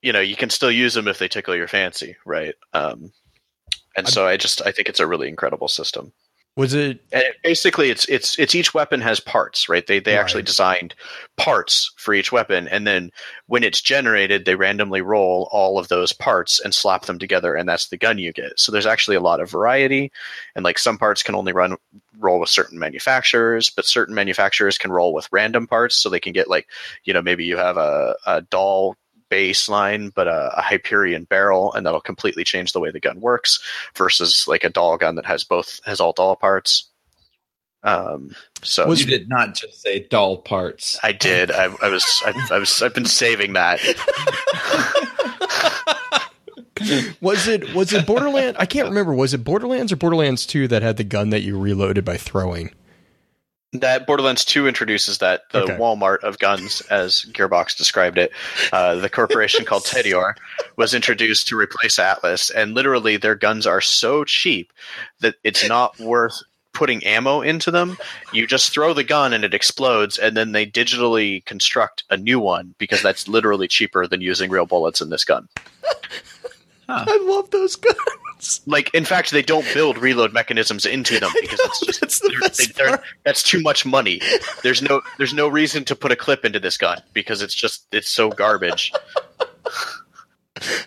you 0.04 0.14
know 0.14 0.22
you 0.22 0.36
can 0.36 0.50
still 0.52 0.72
use 0.72 0.94
them 0.94 1.08
if 1.08 1.18
they 1.18 1.28
tickle 1.28 1.56
your 1.56 1.68
fancy, 1.68 2.18
right? 2.26 2.54
Um, 2.74 3.12
and 4.00 4.08
so 4.08 4.28
I 4.28 4.38
just 4.38 4.62
I 4.66 4.72
think 4.72 4.90
it's 4.90 5.00
a 5.00 5.08
really 5.08 5.28
incredible 5.28 5.68
system. 5.68 6.12
Was 6.60 6.74
it? 6.74 7.00
And 7.14 7.24
basically, 7.42 7.90
it's 7.90 8.04
it's 8.10 8.38
it's 8.38 8.54
each 8.54 8.74
weapon 8.74 9.00
has 9.00 9.22
parts, 9.22 9.70
right? 9.70 9.88
They 9.88 10.00
they 10.00 10.18
actually 10.18 10.44
designed 10.44 10.94
parts 11.38 11.94
for 11.96 12.14
each 12.14 12.34
weapon, 12.34 12.68
and 12.68 12.86
then 12.86 13.12
when 13.46 13.64
it's 13.64 13.80
generated, 13.80 14.44
they 14.44 14.56
randomly 14.56 15.02
roll 15.02 15.48
all 15.54 15.80
of 15.80 15.88
those 15.88 16.12
parts 16.12 16.60
and 16.60 16.74
slap 16.74 17.06
them 17.06 17.18
together, 17.18 17.56
and 17.56 17.70
that's 17.70 17.88
the 17.88 17.98
gun 17.98 18.18
you 18.18 18.34
get. 18.34 18.60
So 18.60 18.74
there's 18.74 18.86
actually 18.86 19.16
a 19.16 19.22
lot 19.22 19.40
of 19.40 19.50
variety, 19.50 20.12
and 20.54 20.66
like 20.66 20.80
some 20.80 20.98
parts 20.98 21.24
can 21.24 21.34
only 21.34 21.54
run 21.54 21.78
roll 22.18 22.42
with 22.42 22.50
certain 22.50 22.78
manufacturers, 22.78 23.70
but 23.70 23.86
certain 23.86 24.14
manufacturers 24.14 24.78
can 24.78 24.92
roll 24.92 25.14
with 25.14 25.30
random 25.32 25.66
parts, 25.66 25.96
so 25.96 26.10
they 26.10 26.20
can 26.20 26.34
get 26.34 26.50
like 26.50 26.68
you 27.06 27.14
know 27.14 27.22
maybe 27.22 27.46
you 27.46 27.56
have 27.56 27.78
a, 27.78 28.18
a 28.28 28.42
Dahl 28.42 28.98
baseline 29.30 30.14
but 30.14 30.28
a, 30.28 30.58
a 30.58 30.62
Hyperion 30.62 31.26
barrel, 31.26 31.74
and 31.74 31.86
that'll 31.86 32.02
completely 32.02 32.44
change 32.44 32.74
the 32.74 32.80
way 32.80 32.92
the 32.92 33.00
gun 33.00 33.20
works 33.22 33.60
versus 33.96 34.48
like 34.48 34.64
a 34.64 34.70
Dahl 34.70 34.98
gun 34.98 35.16
that 35.16 35.26
has 35.26 35.44
both 35.44 35.80
has 35.86 36.00
all 36.00 36.14
Dahl 36.14 36.36
parts. 36.36 36.86
Um, 37.84 38.36
so 38.62 38.88
Was- 38.88 39.02
you 39.02 39.08
did 39.08 39.30
not 39.30 39.56
just 39.56 39.82
say 39.82 40.06
doll 40.10 40.38
parts. 40.38 41.00
I 41.02 41.14
did. 41.14 41.50
I, 41.52 41.74
I 41.82 41.90
was. 41.90 42.06
I, 42.26 42.48
I 42.52 42.60
was. 42.60 42.82
I've 42.82 42.94
been 42.94 43.06
saving 43.06 43.54
that. 43.54 43.80
Was 47.22 47.50
it? 47.50 47.74
Was 47.74 47.92
it 47.92 48.08
Borderland? 48.08 48.56
I 48.58 48.66
can't 48.66 48.88
remember. 48.88 49.14
Was 49.14 49.34
it 49.34 49.44
Borderlands 49.44 49.92
or 49.92 49.98
Borderlands 49.98 50.46
Two 50.46 50.66
that 50.70 50.82
had 50.82 50.96
the 50.96 51.04
gun 51.04 51.30
that 51.32 51.42
you 51.42 51.60
reloaded 51.60 52.06
by 52.06 52.16
throwing? 52.16 52.72
That 53.74 54.08
Borderlands 54.08 54.44
2 54.46 54.68
introduces 54.68 55.20
that 55.20 55.44
the 55.52 55.62
Okay. 55.64 55.78
Walmart 55.78 56.24
of 56.24 56.40
guns, 56.40 56.82
as 56.90 57.24
Gearbox 57.32 57.78
described 57.78 58.18
it, 58.18 58.32
uh, 58.74 58.96
the 58.96 59.10
corporation 59.10 59.64
called 59.64 59.84
Tediore, 59.86 60.34
was 60.76 60.96
introduced 60.96 61.48
to 61.50 61.58
replace 61.58 62.00
Atlas, 62.00 62.50
and 62.50 62.74
literally 62.74 63.18
their 63.18 63.36
guns 63.36 63.68
are 63.68 63.82
so 63.82 64.24
cheap 64.24 64.74
that 65.20 65.36
it's 65.44 65.68
not 65.68 66.00
worth 66.00 66.42
putting 66.74 67.04
ammo 67.04 67.42
into 67.42 67.70
them. 67.70 67.96
You 68.34 68.48
just 68.48 68.72
throw 68.72 68.94
the 68.94 69.04
gun 69.04 69.34
and 69.34 69.44
it 69.44 69.54
explodes, 69.54 70.18
and 70.18 70.36
then 70.36 70.52
they 70.52 70.66
digitally 70.66 71.46
construct 71.46 72.06
a 72.10 72.18
new 72.18 72.40
one 72.40 72.74
because 72.80 73.04
that's 73.04 73.28
literally 73.28 73.68
cheaper 73.68 74.08
than 74.08 74.22
using 74.22 74.50
real 74.50 74.66
bullets 74.66 75.00
in 75.02 75.10
this 75.10 75.24
gun. 75.24 75.48
I 76.90 77.20
love 77.22 77.52
those 77.52 77.76
guns. 77.76 77.98
Like, 78.66 78.94
in 78.94 79.04
fact, 79.06 79.32
they 79.32 79.42
don't 79.42 79.66
build 79.74 79.98
reload 79.98 80.32
mechanisms 80.34 80.86
into 80.86 81.20
them 81.20 81.32
because 81.42 81.60
it's 81.60 81.80
just 81.86 82.00
That's 82.02 82.20
the 82.20 82.30
they're- 82.30 82.40
best 82.40 82.58
they- 82.58 82.84
they're- 82.86 83.04
that's 83.26 83.44
too 83.44 83.62
much 83.62 83.86
money. 83.86 84.22
There's 84.64 84.82
no 84.82 85.02
there's 85.18 85.34
no 85.34 85.48
reason 85.48 85.84
to 85.86 85.96
put 85.96 86.12
a 86.12 86.16
clip 86.16 86.46
into 86.46 86.60
this 86.60 86.78
gun 86.78 87.02
because 87.14 87.42
it's 87.42 87.54
just 87.54 87.86
it's 87.92 88.10
so 88.10 88.30
garbage. 88.30 88.92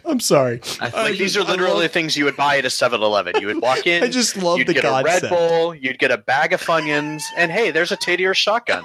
I'm 0.04 0.20
sorry. 0.20 0.60
I 0.80 0.90
I 0.94 1.02
Like 1.04 1.18
these 1.18 1.36
are 1.36 1.42
literally 1.44 1.82
love- 1.84 1.92
things 1.92 2.16
you 2.16 2.24
would 2.26 2.36
buy 2.36 2.58
at 2.58 2.64
a 2.64 2.68
7-Eleven. 2.68 3.40
You 3.40 3.46
would 3.46 3.62
walk 3.62 3.86
in, 3.86 4.02
I 4.02 4.08
just 4.08 4.36
love 4.36 4.58
you'd 4.58 4.66
the 4.68 4.74
get 4.74 4.84
a 4.84 5.02
Red. 5.02 5.22
Bull, 5.30 5.74
you'd 5.74 5.98
get 5.98 6.10
a 6.10 6.18
bag 6.18 6.52
of 6.52 6.60
Funyuns, 6.62 7.22
and 7.38 7.50
hey, 7.50 7.70
there's 7.70 7.90
a 7.92 7.96
Tediore 7.96 8.34
shotgun. 8.34 8.84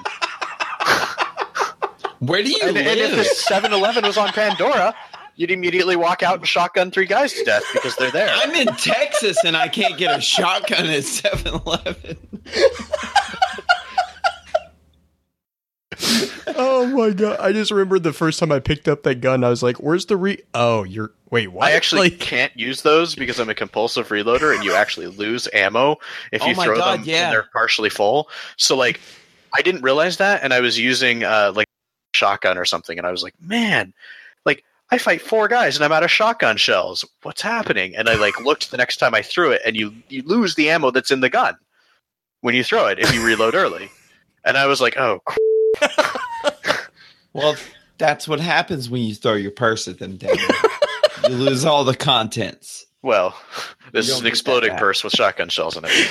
Where 2.20 2.42
do 2.42 2.50
you 2.50 2.58
And, 2.64 2.78
and 2.78 2.88
if 3.00 3.10
live? 3.12 3.16
this 3.18 3.46
7-Eleven 3.48 4.04
was 4.06 4.18
on 4.18 4.30
Pandora, 4.30 4.96
you'd 5.38 5.52
immediately 5.52 5.95
walk 5.95 6.21
out 6.23 6.39
and 6.39 6.47
shotgun 6.47 6.91
three 6.91 7.06
guys 7.06 7.32
to 7.34 7.43
death 7.45 7.63
because 7.71 7.95
they're 7.95 8.12
there. 8.12 8.30
I'm 8.30 8.54
in 8.54 8.67
Texas 8.76 9.38
and 9.45 9.56
I 9.56 9.69
can't 9.69 9.97
get 9.97 10.17
a 10.17 10.19
shotgun 10.19 10.86
at 10.88 11.04
7-Eleven. 11.04 12.17
Oh 16.60 16.88
my 16.88 17.12
god! 17.12 17.39
I 17.39 17.52
just 17.52 17.71
remembered 17.71 18.04
the 18.04 18.13
first 18.13 18.39
time 18.39 18.52
I 18.52 18.60
picked 18.60 18.88
up 18.88 19.04
that 19.04 19.15
gun. 19.21 19.43
I 19.43 19.50
was 19.50 19.62
like, 19.62 19.78
"Where's 19.78 20.06
the 20.08 20.17
re?" 20.17 20.39
Oh, 20.54 20.84
you're 20.84 21.12
wait. 21.30 21.47
What? 21.52 21.65
I 21.65 21.71
actually 21.71 22.10
Like, 22.10 22.19
can't 22.19 22.56
use 22.58 22.82
those 22.82 23.15
because 23.15 23.39
I'm 23.39 23.50
a 23.50 23.56
compulsive 23.56 24.08
reloader, 24.10 24.56
and 24.56 24.63
you 24.63 24.73
actually 24.73 25.08
lose 25.08 25.47
ammo 25.54 25.97
if 26.32 26.41
Oh 26.41 26.47
you 26.47 26.56
throw 26.56 26.78
God, 26.78 27.00
them 27.00 27.06
yeah. 27.06 27.26
and 27.26 27.34
they're 27.34 27.50
partially 27.54 27.89
full. 27.89 28.30
So 28.58 28.76
like, 28.76 29.00
I 29.56 29.62
didn't 29.62 29.82
realize 29.82 30.17
that, 30.17 30.43
and 30.43 30.54
I 30.54 30.60
was 30.62 30.80
using 30.80 31.23
uh, 31.23 31.52
like 31.56 31.67
shotgun 32.15 32.58
or 32.58 32.65
something, 32.65 32.97
and 32.97 33.06
I 33.06 33.12
was 33.12 33.23
like, 33.23 33.34
man, 33.41 33.88
like 33.88 33.93
I 34.91 34.97
fight 34.97 35.21
four 35.21 35.47
guys 35.47 35.76
and 35.76 35.84
I'm 35.84 35.91
out 35.91 36.04
of 36.04 36.12
shotgun 36.12 36.56
shells. 36.58 37.04
What's 37.23 37.41
happening? 37.41 37.95
And 37.95 38.08
I 38.08 38.15
like 38.15 38.39
looked 38.43 38.71
the 38.71 38.78
next 38.78 38.97
time 38.97 39.13
I 39.13 39.21
threw 39.21 39.52
it, 39.52 39.62
and 39.65 39.76
you 39.76 39.93
you 40.10 40.23
lose 40.23 40.56
the 40.56 40.69
ammo 40.69 40.91
that's 40.91 41.12
in 41.12 41.19
the 41.19 41.30
gun 41.30 41.56
when 42.41 42.56
you 42.56 42.63
throw 42.63 42.88
it 42.88 43.00
if 43.00 43.13
you 43.13 43.26
reload 43.26 43.56
early. 43.56 43.89
And 44.45 44.58
I 44.58 44.67
was 44.67 44.80
like, 44.80 44.95
oh, 44.97 45.19
Well, 47.34 47.56
that's 47.97 48.28
what 48.28 48.39
happens 48.39 48.89
when 48.89 49.02
you 49.04 49.13
throw 49.13 49.34
your 49.34 49.52
purse 49.52 49.88
at 49.88 50.00
them, 50.00 50.17
Daniel. 50.17 50.47
you 51.28 51.36
lose 51.36 51.65
all 51.65 51.84
the 51.84 51.95
contents. 51.95 52.86
well, 53.04 53.36
this 53.91 54.10
is 54.10 54.19
an 54.19 54.26
exploding 54.26 54.76
purse 54.78 55.04
with 55.04 55.13
shotgun 55.13 55.50
shells 55.50 55.78
in 55.78 55.84
it. 55.86 56.10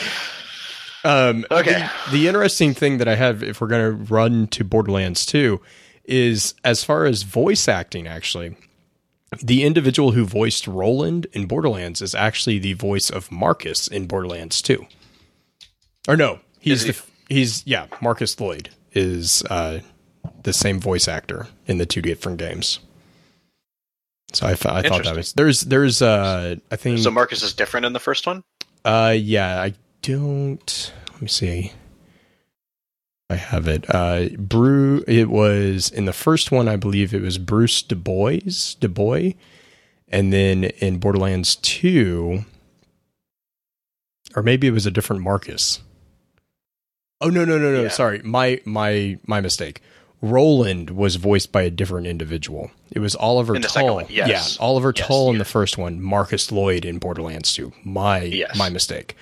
Um, 1.04 1.44
Okay. 1.50 1.88
The, 2.06 2.10
the 2.18 2.28
interesting 2.28 2.74
thing 2.74 2.98
that 2.98 3.08
I 3.08 3.14
have, 3.16 3.42
if 3.42 3.60
we're 3.60 3.66
going 3.68 3.90
to 4.06 4.12
run 4.12 4.46
to 4.48 4.64
Borderlands 4.64 5.24
2, 5.26 5.60
is 6.04 6.54
as 6.64 6.84
far 6.84 7.06
as 7.06 7.22
voice 7.22 7.66
acting, 7.68 8.06
actually, 8.06 8.56
the 9.42 9.64
individual 9.64 10.12
who 10.12 10.24
voiced 10.24 10.66
Roland 10.66 11.26
in 11.32 11.46
Borderlands 11.46 12.00
is 12.00 12.14
actually 12.14 12.58
the 12.58 12.74
voice 12.74 13.10
of 13.10 13.32
Marcus 13.32 13.88
in 13.88 14.06
Borderlands 14.06 14.62
2. 14.62 14.86
Or 16.08 16.16
no, 16.16 16.40
he's 16.60 16.82
he? 16.82 16.92
the 16.92 17.02
he's 17.28 17.66
yeah, 17.66 17.86
Marcus 18.00 18.38
Lloyd 18.38 18.70
is 18.92 19.42
uh, 19.50 19.80
the 20.44 20.52
same 20.52 20.78
voice 20.80 21.08
actor 21.08 21.48
in 21.66 21.78
the 21.78 21.86
two 21.86 22.00
different 22.00 22.38
games. 22.38 22.78
So 24.32 24.46
I, 24.46 24.50
I 24.50 24.54
thought 24.54 25.04
that 25.04 25.16
was 25.16 25.32
there's 25.32 25.62
there's 25.62 26.02
uh 26.02 26.56
I 26.70 26.76
think 26.76 26.98
So 26.98 27.10
Marcus 27.10 27.42
is 27.42 27.52
different 27.52 27.86
in 27.86 27.92
the 27.92 28.00
first 28.00 28.26
one. 28.26 28.42
uh, 28.84 29.14
yeah, 29.16 29.60
I 29.60 29.74
don't. 30.02 30.92
Let 31.12 31.22
me 31.22 31.28
see. 31.28 31.72
I 33.28 33.34
have 33.36 33.66
it. 33.66 33.84
Uh, 33.92 34.28
Brew. 34.38 35.02
It 35.08 35.28
was 35.28 35.90
in 35.90 36.04
the 36.04 36.12
first 36.12 36.52
one. 36.52 36.68
I 36.68 36.76
believe 36.76 37.12
it 37.12 37.22
was 37.22 37.38
Bruce 37.38 37.82
DuBose. 37.82 38.78
Du 38.78 38.88
Bois, 38.88 39.32
and 40.08 40.32
then 40.32 40.64
in 40.64 40.98
Borderlands 40.98 41.56
Two, 41.56 42.44
or 44.36 44.42
maybe 44.42 44.66
it 44.68 44.72
was 44.72 44.86
a 44.86 44.90
different 44.92 45.22
Marcus. 45.22 45.80
Oh 47.20 47.28
no 47.28 47.44
no 47.44 47.58
no 47.58 47.72
no! 47.72 47.82
Yeah. 47.82 47.88
Sorry, 47.88 48.20
my 48.22 48.60
my 48.64 49.18
my 49.26 49.40
mistake. 49.40 49.80
Roland 50.22 50.90
was 50.90 51.16
voiced 51.16 51.52
by 51.52 51.62
a 51.62 51.70
different 51.70 52.06
individual. 52.06 52.70
It 52.90 53.00
was 53.00 53.14
Oliver 53.16 53.58
Tull. 53.58 53.96
one, 53.96 54.06
yes. 54.08 54.56
Yeah, 54.58 54.64
Oliver 54.64 54.92
Yes, 54.96 55.06
Tull 55.06 55.30
in 55.30 55.38
the 55.38 55.44
first 55.44 55.76
one. 55.76 56.00
Marcus 56.00 56.50
Lloyd 56.50 56.86
in 56.86 56.98
Borderlands 56.98 57.52
2. 57.54 57.70
My 57.84 58.22
Yes. 58.22 58.56
my 58.56 58.70
mistake. 58.70 59.14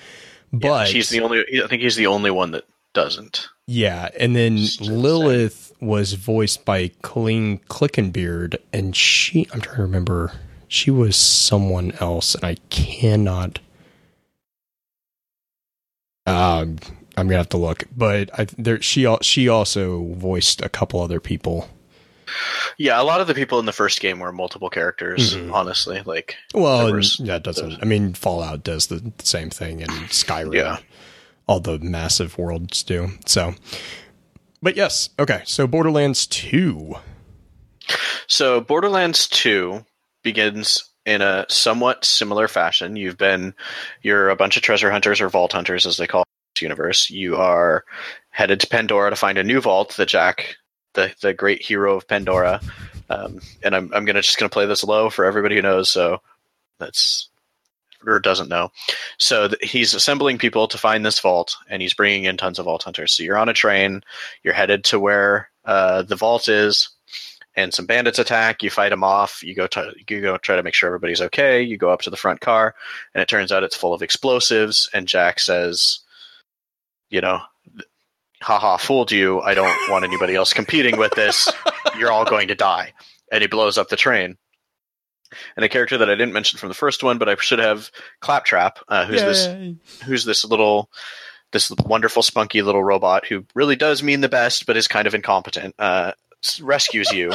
Yeah, 0.53 0.59
But 0.59 0.87
he's 0.89 1.09
the 1.09 1.19
only. 1.19 1.43
I 1.61 1.67
think 1.67 1.81
he's 1.81 1.97
the 1.97 2.07
only 2.07 2.31
one 2.31 2.51
that 2.51 2.63
doesn't. 2.93 3.49
Yeah, 3.67 4.09
and 4.19 4.35
then 4.35 4.67
Lilith 4.79 5.73
was 5.81 6.13
voiced 6.13 6.65
by 6.65 6.89
Colleen 7.01 7.59
Clinkenbeard, 7.67 8.57
and 8.71 8.95
she 8.95 9.47
I'm 9.53 9.61
trying 9.61 9.77
to 9.77 9.81
remember 9.81 10.33
she 10.67 10.91
was 10.91 11.15
someone 11.15 11.91
else, 11.99 12.35
and 12.35 12.43
I 12.43 12.55
cannot. 12.69 13.59
Um, 16.27 16.77
I'm 17.17 17.27
gonna 17.27 17.37
have 17.37 17.49
to 17.49 17.57
look, 17.57 17.85
but 17.95 18.29
I 18.39 18.45
there 18.57 18.81
she 18.81 19.07
she 19.21 19.47
also 19.49 20.03
voiced 20.13 20.61
a 20.61 20.69
couple 20.69 21.01
other 21.01 21.19
people. 21.19 21.67
Yeah, 22.77 22.99
a 22.99 23.03
lot 23.03 23.21
of 23.21 23.27
the 23.27 23.35
people 23.35 23.59
in 23.59 23.65
the 23.65 23.71
first 23.71 23.99
game 23.99 24.19
were 24.19 24.31
multiple 24.31 24.69
characters. 24.69 25.35
Mhm. 25.35 25.53
Honestly, 25.53 26.01
like 26.05 26.35
Well, 26.53 26.91
was- 26.93 27.17
that 27.23 27.43
doesn't. 27.43 27.79
I 27.81 27.85
mean, 27.85 28.13
Fallout 28.13 28.63
does 28.63 28.87
the 28.87 29.11
same 29.23 29.49
thing, 29.49 29.81
and 29.81 29.91
Skyrim. 30.09 30.53
Yeah. 30.55 30.77
All 31.47 31.59
the 31.59 31.79
massive 31.79 32.37
worlds 32.37 32.83
do. 32.83 33.09
So, 33.25 33.55
but 34.61 34.75
yes, 34.75 35.09
okay. 35.19 35.41
So 35.45 35.67
Borderlands 35.67 36.25
Two. 36.25 36.95
So 38.27 38.61
Borderlands 38.61 39.27
2 39.27 39.85
begins 40.23 40.89
in 41.05 41.21
a 41.21 41.45
somewhat 41.49 42.03
similar 42.03 42.47
fashion. 42.47 42.95
You've 42.95 43.17
been 43.17 43.53
you're 44.01 44.29
a 44.29 44.35
bunch 44.35 44.57
of 44.57 44.63
treasure 44.63 44.91
hunters 44.91 45.21
or 45.21 45.29
vault 45.29 45.53
hunters 45.53 45.85
as 45.85 45.97
they 45.97 46.07
call 46.07 46.23
this 46.55 46.61
universe. 46.61 47.09
You 47.09 47.35
are 47.37 47.83
headed 48.29 48.59
to 48.61 48.67
Pandora 48.67 49.11
to 49.11 49.15
find 49.15 49.37
a 49.37 49.43
new 49.43 49.61
vault 49.61 49.95
that 49.97 50.07
Jack, 50.07 50.57
the 50.93 51.13
the 51.21 51.33
great 51.33 51.61
hero 51.61 51.97
of 51.97 52.07
Pandora, 52.07 52.59
um, 53.09 53.39
and 53.63 53.75
I'm 53.75 53.93
I'm 53.93 54.05
gonna 54.05 54.21
just 54.21 54.37
gonna 54.37 54.49
play 54.49 54.65
this 54.65 54.83
low 54.83 55.09
for 55.09 55.25
everybody 55.25 55.55
who 55.55 55.61
knows. 55.61 55.89
So 55.89 56.21
that's 56.79 57.29
or 58.07 58.19
doesn't 58.19 58.49
know. 58.49 58.71
So 59.17 59.49
th- 59.49 59.71
he's 59.71 59.93
assembling 59.93 60.37
people 60.37 60.67
to 60.67 60.77
find 60.77 61.05
this 61.05 61.19
vault, 61.19 61.55
and 61.69 61.81
he's 61.81 61.93
bringing 61.93 62.25
in 62.25 62.37
tons 62.37 62.59
of 62.59 62.65
vault 62.65 62.83
hunters. 62.83 63.13
So 63.13 63.23
you're 63.23 63.37
on 63.37 63.49
a 63.49 63.53
train, 63.53 64.01
you're 64.43 64.53
headed 64.53 64.83
to 64.85 64.99
where 64.99 65.49
uh, 65.65 66.03
the 66.03 66.15
vault 66.15 66.47
is 66.47 66.89
and 67.55 67.73
some 67.73 67.85
bandits 67.85 68.19
attack. 68.19 68.61
You 68.63 68.69
fight 68.69 68.89
them 68.89 69.03
off. 69.03 69.41
You 69.43 69.55
go 69.55 69.67
to, 69.67 69.93
you 70.09 70.21
go 70.21 70.37
try 70.37 70.55
to 70.55 70.63
make 70.63 70.73
sure 70.73 70.87
everybody's 70.87 71.21
okay. 71.21 71.61
You 71.61 71.77
go 71.77 71.89
up 71.89 72.01
to 72.01 72.09
the 72.09 72.17
front 72.17 72.41
car, 72.41 72.75
and 73.13 73.21
it 73.21 73.27
turns 73.27 73.51
out 73.51 73.63
it's 73.63 73.75
full 73.75 73.93
of 73.93 74.01
explosives. 74.01 74.89
And 74.93 75.07
Jack 75.07 75.39
says, 75.39 75.99
"You 77.09 77.21
know, 77.21 77.41
haha, 78.41 78.77
fooled 78.77 79.11
you. 79.11 79.41
I 79.41 79.53
don't 79.53 79.89
want 79.89 80.05
anybody 80.05 80.35
else 80.35 80.53
competing 80.53 80.97
with 80.97 81.13
this. 81.13 81.51
You're 81.97 82.11
all 82.11 82.25
going 82.25 82.49
to 82.49 82.55
die." 82.55 82.93
And 83.31 83.41
he 83.41 83.47
blows 83.47 83.77
up 83.77 83.89
the 83.89 83.95
train. 83.95 84.37
And 85.55 85.65
a 85.65 85.69
character 85.69 85.97
that 85.97 86.09
I 86.09 86.15
didn't 86.15 86.33
mention 86.33 86.59
from 86.59 86.69
the 86.69 86.75
first 86.75 87.03
one, 87.03 87.17
but 87.17 87.27
I 87.27 87.35
should 87.35 87.59
have, 87.59 87.91
Claptrap, 88.19 88.79
uh, 88.87 89.05
who's 89.05 89.21
this 89.21 90.03
who's 90.03 90.25
this 90.25 90.45
little 90.45 90.89
this 91.51 91.71
wonderful 91.85 92.21
spunky 92.21 92.61
little 92.61 92.83
robot 92.83 93.25
who 93.25 93.45
really 93.55 93.77
does 93.77 94.03
mean 94.03 94.19
the 94.19 94.27
best 94.27 94.65
but 94.65 94.75
is 94.75 94.89
kind 94.89 95.07
of 95.07 95.15
incompetent 95.15 95.73
uh, 95.79 96.11
rescues 96.61 97.09
you 97.11 97.31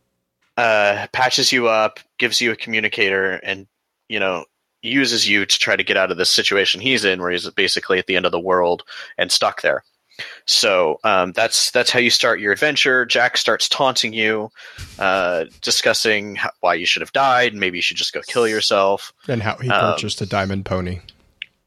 uh, 0.56 1.06
patches 1.12 1.50
you 1.50 1.66
up 1.66 1.98
gives 2.18 2.40
you 2.40 2.52
a 2.52 2.56
communicator 2.56 3.32
and 3.42 3.66
you 4.08 4.20
know 4.20 4.44
uses 4.82 5.28
you 5.28 5.44
to 5.44 5.58
try 5.58 5.74
to 5.74 5.82
get 5.82 5.96
out 5.96 6.12
of 6.12 6.16
this 6.16 6.30
situation 6.30 6.80
he's 6.80 7.04
in 7.04 7.20
where 7.20 7.32
he's 7.32 7.50
basically 7.50 7.98
at 7.98 8.06
the 8.06 8.14
end 8.14 8.24
of 8.24 8.30
the 8.30 8.38
world 8.38 8.84
and 9.18 9.32
stuck 9.32 9.62
there 9.62 9.82
so 10.46 10.98
um, 11.04 11.32
that's 11.32 11.70
that's 11.70 11.90
how 11.90 11.98
you 11.98 12.10
start 12.10 12.40
your 12.40 12.52
adventure 12.52 13.04
jack 13.06 13.36
starts 13.36 13.68
taunting 13.68 14.12
you 14.12 14.50
uh, 14.98 15.44
discussing 15.62 16.34
how, 16.36 16.50
why 16.60 16.74
you 16.74 16.86
should 16.86 17.02
have 17.02 17.12
died 17.12 17.52
and 17.52 17.60
maybe 17.60 17.78
you 17.78 17.82
should 17.82 17.96
just 17.96 18.12
go 18.12 18.20
kill 18.26 18.46
yourself 18.48 19.12
And 19.28 19.42
how 19.42 19.56
he 19.56 19.68
Um, 19.70 19.92
purchased 19.92 20.20
a 20.20 20.26
diamond 20.26 20.64
pony. 20.64 21.00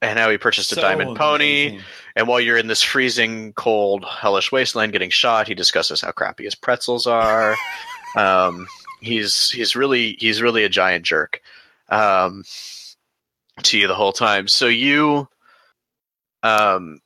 and 0.02 0.18
how 0.18 0.30
he 0.30 0.38
purchased 0.38 0.72
a 0.72 0.76
diamond 0.76 1.18
pony 1.18 1.68
amazing. 1.68 1.86
and 2.16 2.28
while 2.28 2.40
you're 2.40 2.58
in 2.58 2.68
this 2.68 2.82
freezing 2.82 3.54
cold, 3.54 4.06
hellish 4.06 4.52
wasteland 4.52 4.92
getting 4.94 5.10
shot, 5.10 5.48
he 5.48 5.54
discusses 5.56 6.02
how 6.02 6.12
crappy 6.12 6.46
his 6.46 6.56
pretzels 6.56 7.06
are. 7.08 7.56
um, 8.18 8.66
he's 9.02 9.50
he's 9.52 9.76
really 9.76 10.16
he's 10.20 10.42
really 10.42 10.64
a 10.64 10.70
giant 10.70 11.06
jerk 11.06 11.42
um, 11.90 12.44
to 13.64 13.78
you 13.78 13.88
the 13.88 13.96
whole 13.96 14.14
time. 14.14 14.48
So 14.48 14.68
you, 14.68 15.28
um, 16.44 17.00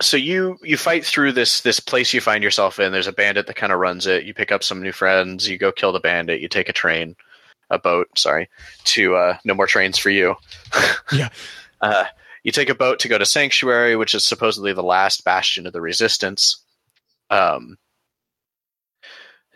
so 0.00 0.16
you 0.16 0.58
you 0.62 0.76
fight 0.76 1.04
through 1.04 1.32
this 1.32 1.60
this 1.60 1.80
place 1.80 2.12
you 2.12 2.20
find 2.20 2.42
yourself 2.42 2.78
in. 2.78 2.92
There's 2.92 3.06
a 3.06 3.12
bandit 3.12 3.46
that 3.46 3.56
kind 3.56 3.72
of 3.72 3.78
runs 3.78 4.06
it. 4.06 4.24
You 4.24 4.34
pick 4.34 4.52
up 4.52 4.64
some 4.64 4.82
new 4.82 4.92
friends. 4.92 5.48
You 5.48 5.58
go 5.58 5.72
kill 5.72 5.92
the 5.92 6.00
bandit. 6.00 6.40
You 6.40 6.48
take 6.48 6.68
a 6.68 6.74
train, 6.74 7.16
a 7.70 7.78
boat. 7.78 8.08
Sorry, 8.16 8.48
to 8.84 9.14
uh, 9.16 9.36
no 9.44 9.54
more 9.54 9.66
trains 9.66 9.98
for 9.98 10.10
you. 10.10 10.36
Yeah. 11.12 11.30
Uh, 11.80 12.04
you 12.44 12.52
take 12.52 12.68
a 12.68 12.74
boat 12.74 13.00
to 13.00 13.08
go 13.08 13.18
to 13.18 13.26
Sanctuary, 13.26 13.96
which 13.96 14.14
is 14.14 14.24
supposedly 14.24 14.72
the 14.72 14.82
last 14.82 15.24
bastion 15.24 15.66
of 15.66 15.72
the 15.72 15.80
Resistance. 15.80 16.62
Um, 17.30 17.78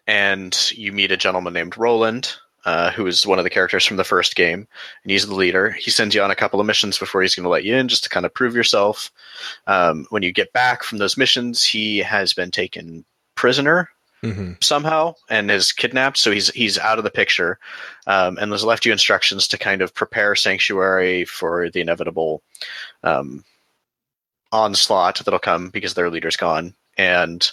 and 0.07 0.73
you 0.73 0.93
meet 0.93 1.13
a 1.13 1.17
gentleman 1.17 1.53
named 1.53 1.79
Roland, 1.79 2.35
uh, 2.65 2.91
who 2.91 3.07
is 3.07 3.27
one 3.27 3.39
of 3.39 3.45
the 3.45 3.51
characters 3.51 3.85
from 3.85 3.97
the 3.97 4.05
first 4.05 4.37
game, 4.37 4.67
and 5.03 5.11
he's 5.11 5.27
the 5.27 5.35
leader. 5.35 5.71
He 5.71 5.91
sends 5.91 6.15
you 6.15 6.23
on 6.23 6.31
a 6.31 6.37
couple 6.37 6.61
of 6.61 6.67
missions 6.67 6.99
before 6.99 7.23
he's 7.23 7.35
going 7.35 7.45
to 7.45 7.51
let 7.51 7.65
you 7.65 7.75
in, 7.75 7.89
just 7.89 8.05
to 8.05 8.11
kind 8.11 8.25
of 8.25 8.35
prove 8.35 8.55
yourself. 8.55 9.11
Um, 9.67 10.07
when 10.11 10.23
you 10.23 10.33
get 10.33 10.53
back 10.53 10.83
from 10.83 10.99
those 10.99 11.17
missions, 11.17 11.65
he 11.65 11.99
has 11.99 12.33
been 12.33 12.51
taken 12.51 13.05
prisoner 13.35 13.91
hmm 14.23 14.53
somehow 14.63 15.15
and 15.29 15.51
is 15.51 15.73
kidnapped, 15.73 16.17
so 16.17 16.31
he's 16.31 16.49
he's 16.51 16.79
out 16.79 16.97
of 16.97 17.05
the 17.05 17.11
picture, 17.11 17.59
um, 18.07 18.39
and 18.39 18.51
has 18.53 18.65
left 18.65 18.87
you 18.87 18.93
instructions 18.93 19.47
to 19.49 19.59
kind 19.59 19.83
of 19.83 19.95
prepare 19.95 20.35
Sanctuary 20.35 21.27
for 21.27 21.69
the 21.69 21.83
inevitable 21.83 22.43
um, 23.03 23.45
onslaught 24.53 25.19
that'll 25.19 25.39
come 25.39 25.69
because 25.69 25.93
their 25.93 26.09
leader's 26.09 26.37
gone, 26.37 26.75
and 26.97 27.53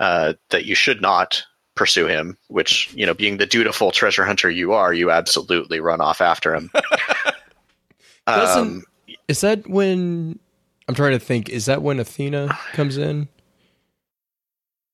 uh, 0.00 0.32
that 0.48 0.64
you 0.64 0.74
should 0.74 1.02
not 1.02 1.44
pursue 1.76 2.06
him. 2.06 2.36
Which 2.48 2.92
you 2.94 3.06
know, 3.06 3.14
being 3.14 3.36
the 3.36 3.46
dutiful 3.46 3.92
treasure 3.92 4.24
hunter 4.24 4.50
you 4.50 4.72
are, 4.72 4.92
you 4.92 5.10
absolutely 5.12 5.78
run 5.78 6.00
off 6.00 6.20
after 6.20 6.54
him. 6.54 6.70
Doesn't- 8.26 8.60
um, 8.62 8.82
Is 9.28 9.40
that 9.42 9.68
when 9.68 10.38
I'm 10.88 10.94
trying 10.96 11.12
to 11.12 11.20
think? 11.20 11.48
Is 11.48 11.66
that 11.66 11.82
when 11.82 12.00
Athena 12.00 12.56
comes 12.72 12.96
in? 12.96 13.28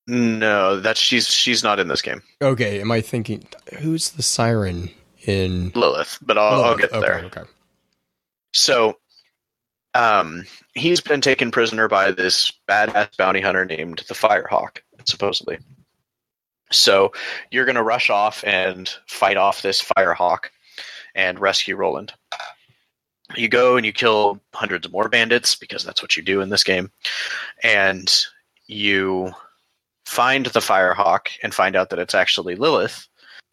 no, 0.07 0.81
that's 0.81 0.99
she's 1.01 1.29
she's 1.29 1.62
not 1.62 1.79
in 1.79 1.88
this 1.88 2.03
game, 2.03 2.23
Okay, 2.42 2.81
am 2.81 2.90
I 2.90 3.01
thinking 3.01 3.45
who's 3.79 4.11
the 4.11 4.23
siren 4.23 4.90
in? 5.27 5.71
Lilith. 5.75 6.18
But 6.21 6.37
I'll, 6.38 6.64
I'll 6.64 6.77
get 6.77 6.90
okay, 6.92 7.01
there. 7.01 7.18
Okay. 7.27 7.42
So, 8.53 8.99
um, 9.95 10.45
he's 10.75 11.01
been 11.01 11.21
taken 11.21 11.51
prisoner 11.53 11.88
by 11.88 12.11
this 12.11 12.53
badass 12.68 13.16
bounty 13.16 13.40
hunter 13.40 13.64
named 13.64 14.03
the 14.09 14.14
Firehawk, 14.14 14.79
supposedly. 15.05 15.59
So, 16.73 17.13
you're 17.51 17.65
going 17.65 17.77
to 17.77 17.83
rush 17.83 18.11
off 18.11 18.45
and 18.45 18.89
fight 19.07 19.37
off 19.37 19.63
this 19.63 19.83
Firehawk 19.83 20.47
and 21.15 21.39
rescue 21.39 21.77
Roland. 21.77 22.13
You 23.37 23.49
go 23.49 23.77
and 23.77 23.87
you 23.87 23.93
kill 23.93 24.41
hundreds 24.53 24.87
of 24.87 24.93
more 24.93 25.09
bandits 25.09 25.55
because 25.55 25.85
that's 25.85 26.03
what 26.03 26.17
you 26.17 26.23
do 26.23 26.41
in 26.41 26.51
this 26.51 26.65
game. 26.65 26.91
And 27.63 28.13
you 28.67 29.33
find 30.05 30.47
the 30.47 30.61
Firehawk 30.61 31.29
and 31.43 31.55
find 31.55 31.77
out 31.77 31.91
that 31.91 31.99
it's 31.99 32.15
actually 32.15 32.57
Lilith, 32.57 33.09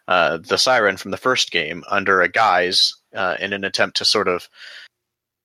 uh, 0.07 0.37
the 0.37 0.57
siren 0.57 0.97
from 0.97 1.11
the 1.11 1.17
first 1.17 1.51
game, 1.51 1.83
under 1.89 2.21
a 2.21 2.29
guise 2.29 2.95
uh, 3.15 3.35
in 3.39 3.53
an 3.53 3.63
attempt 3.63 3.97
to 3.97 4.05
sort 4.05 4.27
of 4.27 4.49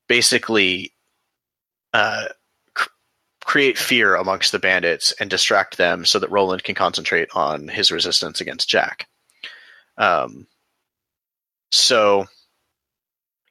basically 0.09 0.93
uh, 1.93 2.27
create 3.55 3.79
fear 3.79 4.17
amongst 4.17 4.51
the 4.51 4.59
bandits 4.59 5.13
and 5.21 5.31
distract 5.31 5.77
them 5.77 6.05
so 6.05 6.19
that 6.19 6.33
Roland 6.33 6.65
can 6.65 6.75
concentrate 6.75 7.29
on 7.37 7.69
his 7.69 7.93
resistance 7.93 8.41
against 8.41 8.69
Jack. 8.69 9.07
Um, 9.97 10.49
so 11.71 12.27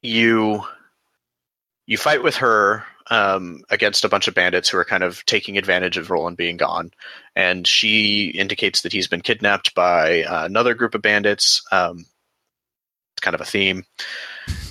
you 0.02 0.62
you 1.86 1.98
fight 1.98 2.22
with 2.22 2.36
her 2.36 2.84
um, 3.10 3.62
against 3.70 4.04
a 4.04 4.10
bunch 4.10 4.28
of 4.28 4.36
bandits 4.36 4.68
who 4.68 4.78
are 4.78 4.84
kind 4.84 5.04
of 5.04 5.26
taking 5.26 5.58
advantage 5.58 5.96
of 5.96 6.12
Roland 6.12 6.36
being 6.36 6.58
gone, 6.58 6.92
and 7.34 7.66
she 7.66 8.26
indicates 8.26 8.82
that 8.82 8.92
he's 8.92 9.08
been 9.08 9.22
kidnapped 9.22 9.74
by 9.74 10.24
uh, 10.24 10.44
another 10.44 10.74
group 10.74 10.96
of 10.96 11.02
bandits. 11.02 11.66
Um, 11.72 12.00
it's 13.14 13.22
kind 13.22 13.36
of 13.36 13.42
a 13.42 13.46
theme 13.46 13.86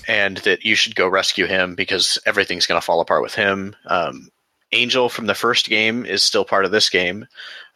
and 0.07 0.37
that 0.39 0.67
you 0.67 0.75
should 0.75 0.95
go 0.95 1.09
rescue 1.09 1.47
him 1.47 1.75
because 1.75 2.19
everything's 2.27 2.67
going 2.67 2.79
to 2.79 2.85
fall 2.85 3.01
apart 3.01 3.23
with 3.23 3.35
him. 3.35 3.75
Um, 3.87 4.29
Angel 4.73 5.09
from 5.09 5.27
the 5.27 5.35
first 5.35 5.69
game 5.69 6.07
is 6.07 6.25
still 6.25 6.45
part 6.45 6.65
of 6.65 6.71
this 6.71 6.89
game, 6.89 7.27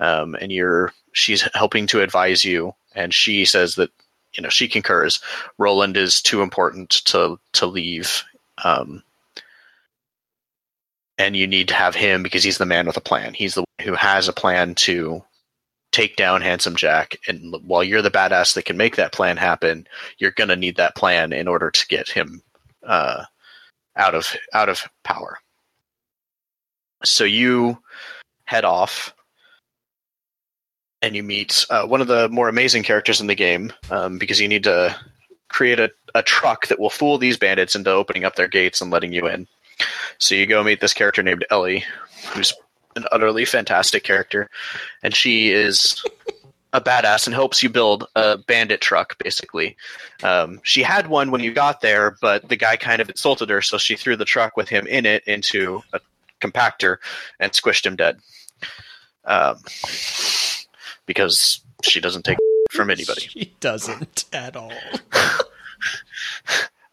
um, 0.01 0.35
and 0.41 0.51
you're 0.51 0.93
she's 1.13 1.47
helping 1.55 1.87
to 1.89 2.03
advise 2.03 2.45
you, 2.45 2.75
and 2.95 3.13
she 3.13 3.45
says 3.45 3.75
that 3.75 3.91
you 4.35 4.43
know 4.43 4.49
she 4.49 4.69
concurs. 4.69 5.21
Roland 5.59 5.97
is 5.97 6.23
too 6.23 6.43
important 6.43 6.91
to 7.07 7.39
to 7.53 7.67
leave, 7.67 8.25
um, 8.65 9.03
and 11.19 11.37
you 11.37 11.47
need 11.47 11.69
to 11.69 11.75
have 11.75 11.95
him 11.95 12.23
because 12.23 12.43
he's 12.43 12.59
the 12.59 12.67
man 12.67 12.87
with 12.87 12.97
a 12.97 13.03
plan. 13.03 13.35
He's 13.35 13.55
the 13.55 13.63
one 13.63 13.87
who 13.87 13.95
has 13.95 14.29
a 14.29 14.33
plan 14.33 14.75
to 14.77 15.23
take 15.93 16.17
down 16.17 16.41
Handsome 16.43 16.77
Jack, 16.77 17.17
and 17.29 17.55
while 17.67 17.85
you're 17.85 18.03
the 18.03 18.11
badass 18.11 18.55
that 18.55 18.65
can 18.65 18.77
make 18.77 18.97
that 18.97 19.13
plan 19.13 19.37
happen, 19.37 19.87
you're 20.19 20.31
going 20.31 20.49
to 20.49 20.57
need 20.57 20.77
that 20.77 20.97
plan 20.97 21.33
in 21.33 21.49
order 21.49 21.71
to 21.71 21.87
get 21.89 22.09
him 22.09 22.43
uh, 22.87 23.25
out 23.97 24.15
of 24.15 24.35
out 24.53 24.69
of 24.69 24.89
power. 25.05 25.39
So 27.05 27.25
you 27.25 27.79
head 28.47 28.65
off, 28.65 29.15
and 31.03 31.15
you 31.15 31.23
meet 31.23 31.67
uh, 31.71 31.87
one 31.87 32.01
of 32.01 32.07
the 32.09 32.29
more 32.31 32.49
amazing 32.49 32.83
characters 32.83 33.21
in 33.21 33.27
the 33.27 33.35
game 33.35 33.73
um, 33.91 34.19
because 34.19 34.41
you 34.41 34.49
need 34.49 34.65
to 34.65 34.97
create 35.49 35.79
a, 35.79 35.91
a 36.15 36.23
truck 36.23 36.67
that 36.67 36.81
will 36.81 36.91
fool 36.91 37.19
these 37.19 37.37
bandits 37.37 37.77
into 37.77 37.91
opening 37.91 38.25
up 38.25 38.37
their 38.37 38.49
gates 38.49 38.81
and 38.81 38.91
letting 38.91 39.13
you 39.13 39.29
in. 39.29 39.47
So 40.19 40.35
you 40.35 40.47
go 40.47 40.65
meet 40.65 40.81
this 40.81 40.95
character 40.95 41.23
named 41.23 41.45
Ellie, 41.51 41.85
who's 42.31 42.53
an 42.97 43.05
utterly 43.13 43.45
fantastic 43.45 44.03
character, 44.03 44.49
and 45.03 45.15
she 45.15 45.51
is 45.51 46.03
a 46.73 46.81
badass 46.81 47.27
and 47.27 47.35
helps 47.35 47.63
you 47.63 47.69
build 47.69 48.09
a 48.17 48.39
bandit 48.39 48.81
truck. 48.81 49.17
Basically, 49.19 49.77
um, 50.23 50.61
she 50.63 50.83
had 50.83 51.09
one 51.09 51.31
when 51.31 51.43
you 51.43 51.53
got 51.53 51.83
there, 51.83 52.17
but 52.21 52.49
the 52.49 52.57
guy 52.57 52.77
kind 52.77 53.01
of 53.01 53.09
insulted 53.09 53.51
her, 53.51 53.63
so 53.63 53.79
she 53.79 53.97
threw 53.97 54.17
the 54.17 54.25
truck 54.25 54.57
with 54.57 54.69
him 54.69 54.87
in 54.87 55.07
it 55.07 55.23
into 55.27 55.83
a 55.93 56.01
compactor 56.41 56.97
and 57.41 57.53
squished 57.53 57.87
him 57.87 57.97
dead. 57.97 58.19
Um, 59.25 59.59
because 61.07 61.61
she 61.83 62.01
doesn't 62.01 62.25
take 62.25 62.39
from 62.71 62.91
anybody. 62.91 63.23
She 63.23 63.55
doesn't 63.61 64.25
at 64.33 64.57
all. 64.57 64.73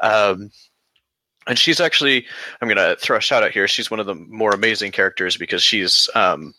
Um, 0.03 0.51
and 1.47 1.57
she's 1.57 1.79
actually, 1.79 2.25
I'm 2.61 2.67
going 2.67 2.77
to 2.77 2.97
throw 2.99 3.17
a 3.17 3.21
shout 3.21 3.41
out 3.41 3.51
here. 3.51 3.67
She's 3.67 3.89
one 3.89 3.99
of 3.99 4.05
the 4.05 4.15
more 4.15 4.51
amazing 4.51 4.91
characters 4.91 5.37
because 5.37 5.63
she's, 5.63 6.09
um, 6.13 6.53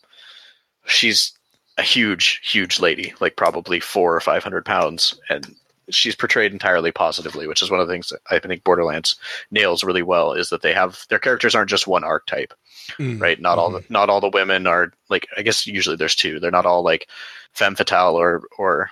she's 0.86 1.32
a 1.76 1.82
huge, 1.82 2.40
huge 2.42 2.80
lady, 2.80 3.14
like 3.20 3.36
probably 3.36 3.80
four 3.80 4.16
or 4.16 4.20
500 4.20 4.64
pounds. 4.64 5.20
And 5.28 5.54
she's 5.90 6.14
portrayed 6.16 6.52
entirely 6.52 6.90
positively, 6.92 7.46
which 7.46 7.62
is 7.62 7.70
one 7.70 7.80
of 7.80 7.86
the 7.86 7.92
things 7.92 8.08
that 8.08 8.20
I 8.30 8.38
think 8.38 8.64
Borderlands 8.64 9.16
nails 9.50 9.84
really 9.84 10.02
well 10.02 10.32
is 10.32 10.50
that 10.50 10.62
they 10.62 10.72
have, 10.72 11.04
their 11.10 11.18
characters 11.18 11.54
aren't 11.54 11.70
just 11.70 11.86
one 11.86 12.04
archetype, 12.04 12.54
Mm. 12.98 13.20
right? 13.20 13.40
Not 13.40 13.58
all 13.58 13.70
the, 13.70 13.84
not 13.88 14.10
all 14.10 14.20
the 14.20 14.28
women 14.28 14.66
are 14.66 14.92
like, 15.08 15.26
I 15.36 15.42
guess 15.42 15.66
usually 15.66 15.96
there's 15.96 16.14
two. 16.14 16.38
They're 16.40 16.50
not 16.50 16.66
all 16.66 16.82
like 16.82 17.08
femme 17.52 17.74
fatale 17.76 18.14
or, 18.16 18.42
or, 18.58 18.90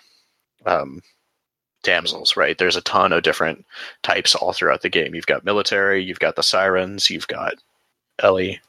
um, 0.66 1.02
damsels, 1.82 2.36
right? 2.36 2.56
There's 2.56 2.76
a 2.76 2.80
ton 2.82 3.12
of 3.12 3.22
different 3.22 3.66
types 4.02 4.34
all 4.34 4.52
throughout 4.52 4.82
the 4.82 4.88
game. 4.88 5.14
You've 5.14 5.26
got 5.26 5.44
military, 5.44 6.02
you've 6.04 6.20
got 6.20 6.36
the 6.36 6.42
sirens, 6.42 7.10
you've 7.10 7.26
got 7.28 7.54
Ellie. 8.20 8.60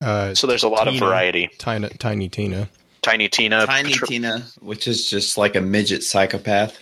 Uh, 0.00 0.34
So 0.34 0.46
there's 0.46 0.62
a 0.62 0.68
lot 0.68 0.88
of 0.88 0.94
variety. 0.98 1.48
tiny, 1.58 1.88
tiny 1.90 2.28
Tina. 2.28 2.68
Tiny 3.02 3.28
Tina, 3.28 3.66
Tiny 3.66 3.90
Patri- 3.90 4.06
Tina, 4.08 4.46
which 4.60 4.86
is 4.86 5.10
just 5.10 5.36
like 5.36 5.56
a 5.56 5.60
midget 5.60 6.04
psychopath. 6.04 6.78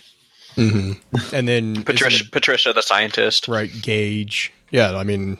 Hmm 0.55 0.93
And 1.33 1.47
then 1.47 1.83
Patricia, 1.85 2.25
Patricia 2.29 2.73
the 2.73 2.81
scientist. 2.81 3.47
right? 3.47 3.69
Gaige. 3.69 4.49
Yeah, 4.69 4.95
I 4.95 5.03
mean, 5.03 5.37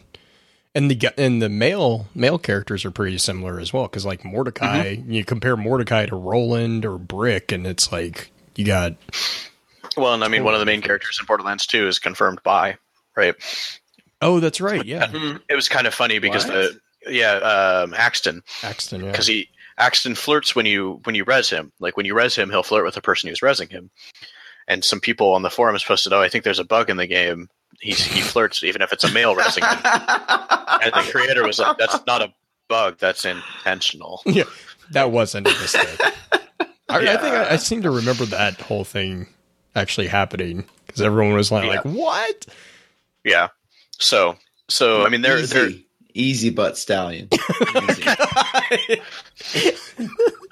and 0.76 0.90
the 0.92 1.10
and 1.18 1.42
the 1.42 1.50
male 1.50 2.08
male 2.16 2.38
characters 2.38 2.86
are 2.86 2.92
pretty 2.92 3.18
similar 3.18 3.60
as 3.60 3.72
well. 3.74 3.84
Because 3.84 4.06
like 4.06 4.24
Mordecai, 4.26 4.96
Mm-hmm. 4.96 5.12
you 5.12 5.26
compare 5.26 5.56
Mordecai 5.58 6.06
to 6.06 6.16
Roland 6.16 6.86
or 6.86 6.98
Brick, 6.98 7.52
and 7.52 7.66
it's 7.68 7.92
like 7.92 8.32
you 8.56 8.66
got 8.66 8.94
Well, 9.98 10.14
and 10.14 10.24
I 10.24 10.28
mean, 10.28 10.44
one 10.44 10.54
of 10.54 10.60
the 10.60 10.66
main 10.66 10.82
characters 10.82 11.18
in 11.20 11.26
Borderlands 11.26 11.66
2 11.68 11.88
is 11.88 12.00
confirmed 12.00 12.40
by, 12.44 12.78
right? 13.16 13.36
oh, 14.22 14.40
that's 14.40 14.62
right, 14.62 14.86
yeah, 14.86 15.12
It 15.50 15.56
was 15.56 15.68
kind 15.68 15.88
of 15.88 15.94
funny 15.94 16.20
because 16.20 16.46
What? 16.46 16.54
the 16.54 16.80
yeah, 17.12 17.34
um, 17.84 17.94
Axton, 17.96 18.44
Axton, 18.64 19.02
yeah, 19.04 19.12
because 19.12 19.26
he 19.28 19.50
Axton 19.78 20.14
flirts 20.16 20.56
when 20.56 20.66
you 20.68 21.00
when 21.06 21.16
you 21.16 21.24
res 21.24 21.50
him. 21.50 21.72
Like 21.80 21.98
when 21.98 22.06
you 22.06 22.14
res 22.14 22.36
him, 22.36 22.50
he'll 22.52 22.62
flirt 22.64 22.86
with 22.86 22.94
the 22.96 23.02
person 23.02 23.30
who's 23.30 23.40
resing 23.40 23.72
him. 23.72 23.90
And 24.68 24.84
some 24.86 25.00
people 25.00 25.34
on 25.34 25.42
the 25.42 25.50
forums 25.50 25.84
posted, 25.84 26.14
"Oh, 26.14 26.22
I 26.22 26.30
think 26.30 26.44
there's 26.44 26.60
a 26.60 26.64
bug 26.64 26.90
in 26.90 26.98
the 26.98 27.08
game. 27.08 27.50
He's, 27.80 28.04
he 28.04 28.22
flirts 28.22 28.64
even 28.64 28.82
if 28.82 28.94
it's 28.94 29.04
a 29.04 29.12
male 29.12 29.36
resing 29.36 29.68
him." 29.68 29.80
And 30.82 30.94
the 30.94 31.12
creator 31.12 31.46
was 31.46 31.60
like, 31.60 31.78
"That's 31.78 31.98
not 32.08 32.22
a 32.22 32.34
bug. 32.68 32.98
That's 33.00 33.26
intentional." 33.26 34.22
yeah, 34.26 34.44
that 34.92 35.12
wasn't 35.12 35.48
a 35.48 35.52
mistake. 35.52 36.00
I, 36.90 37.14
I 37.14 37.18
think 37.18 37.36
I, 37.36 37.52
I 37.52 37.56
seem 37.58 37.82
to 37.84 37.92
remember 37.92 38.26
that 38.26 38.60
whole 38.62 38.84
thing 38.84 39.28
actually 39.76 40.08
happening 40.08 40.66
because 40.86 41.02
everyone 41.02 41.34
was 41.34 41.52
like, 41.52 41.64
Yeah. 41.66 41.70
like, 41.76 41.86
what? 41.86 42.46
Yeah. 43.24 43.48
So, 44.00 44.36
so 44.68 45.06
I 45.06 45.10
mean, 45.10 45.22
they're 45.22 45.40
easy, 45.40 45.54
they're 45.54 45.70
Easy 46.14 46.50
butt 46.50 46.78
stallion. 46.78 47.28
Easy. 47.90 48.04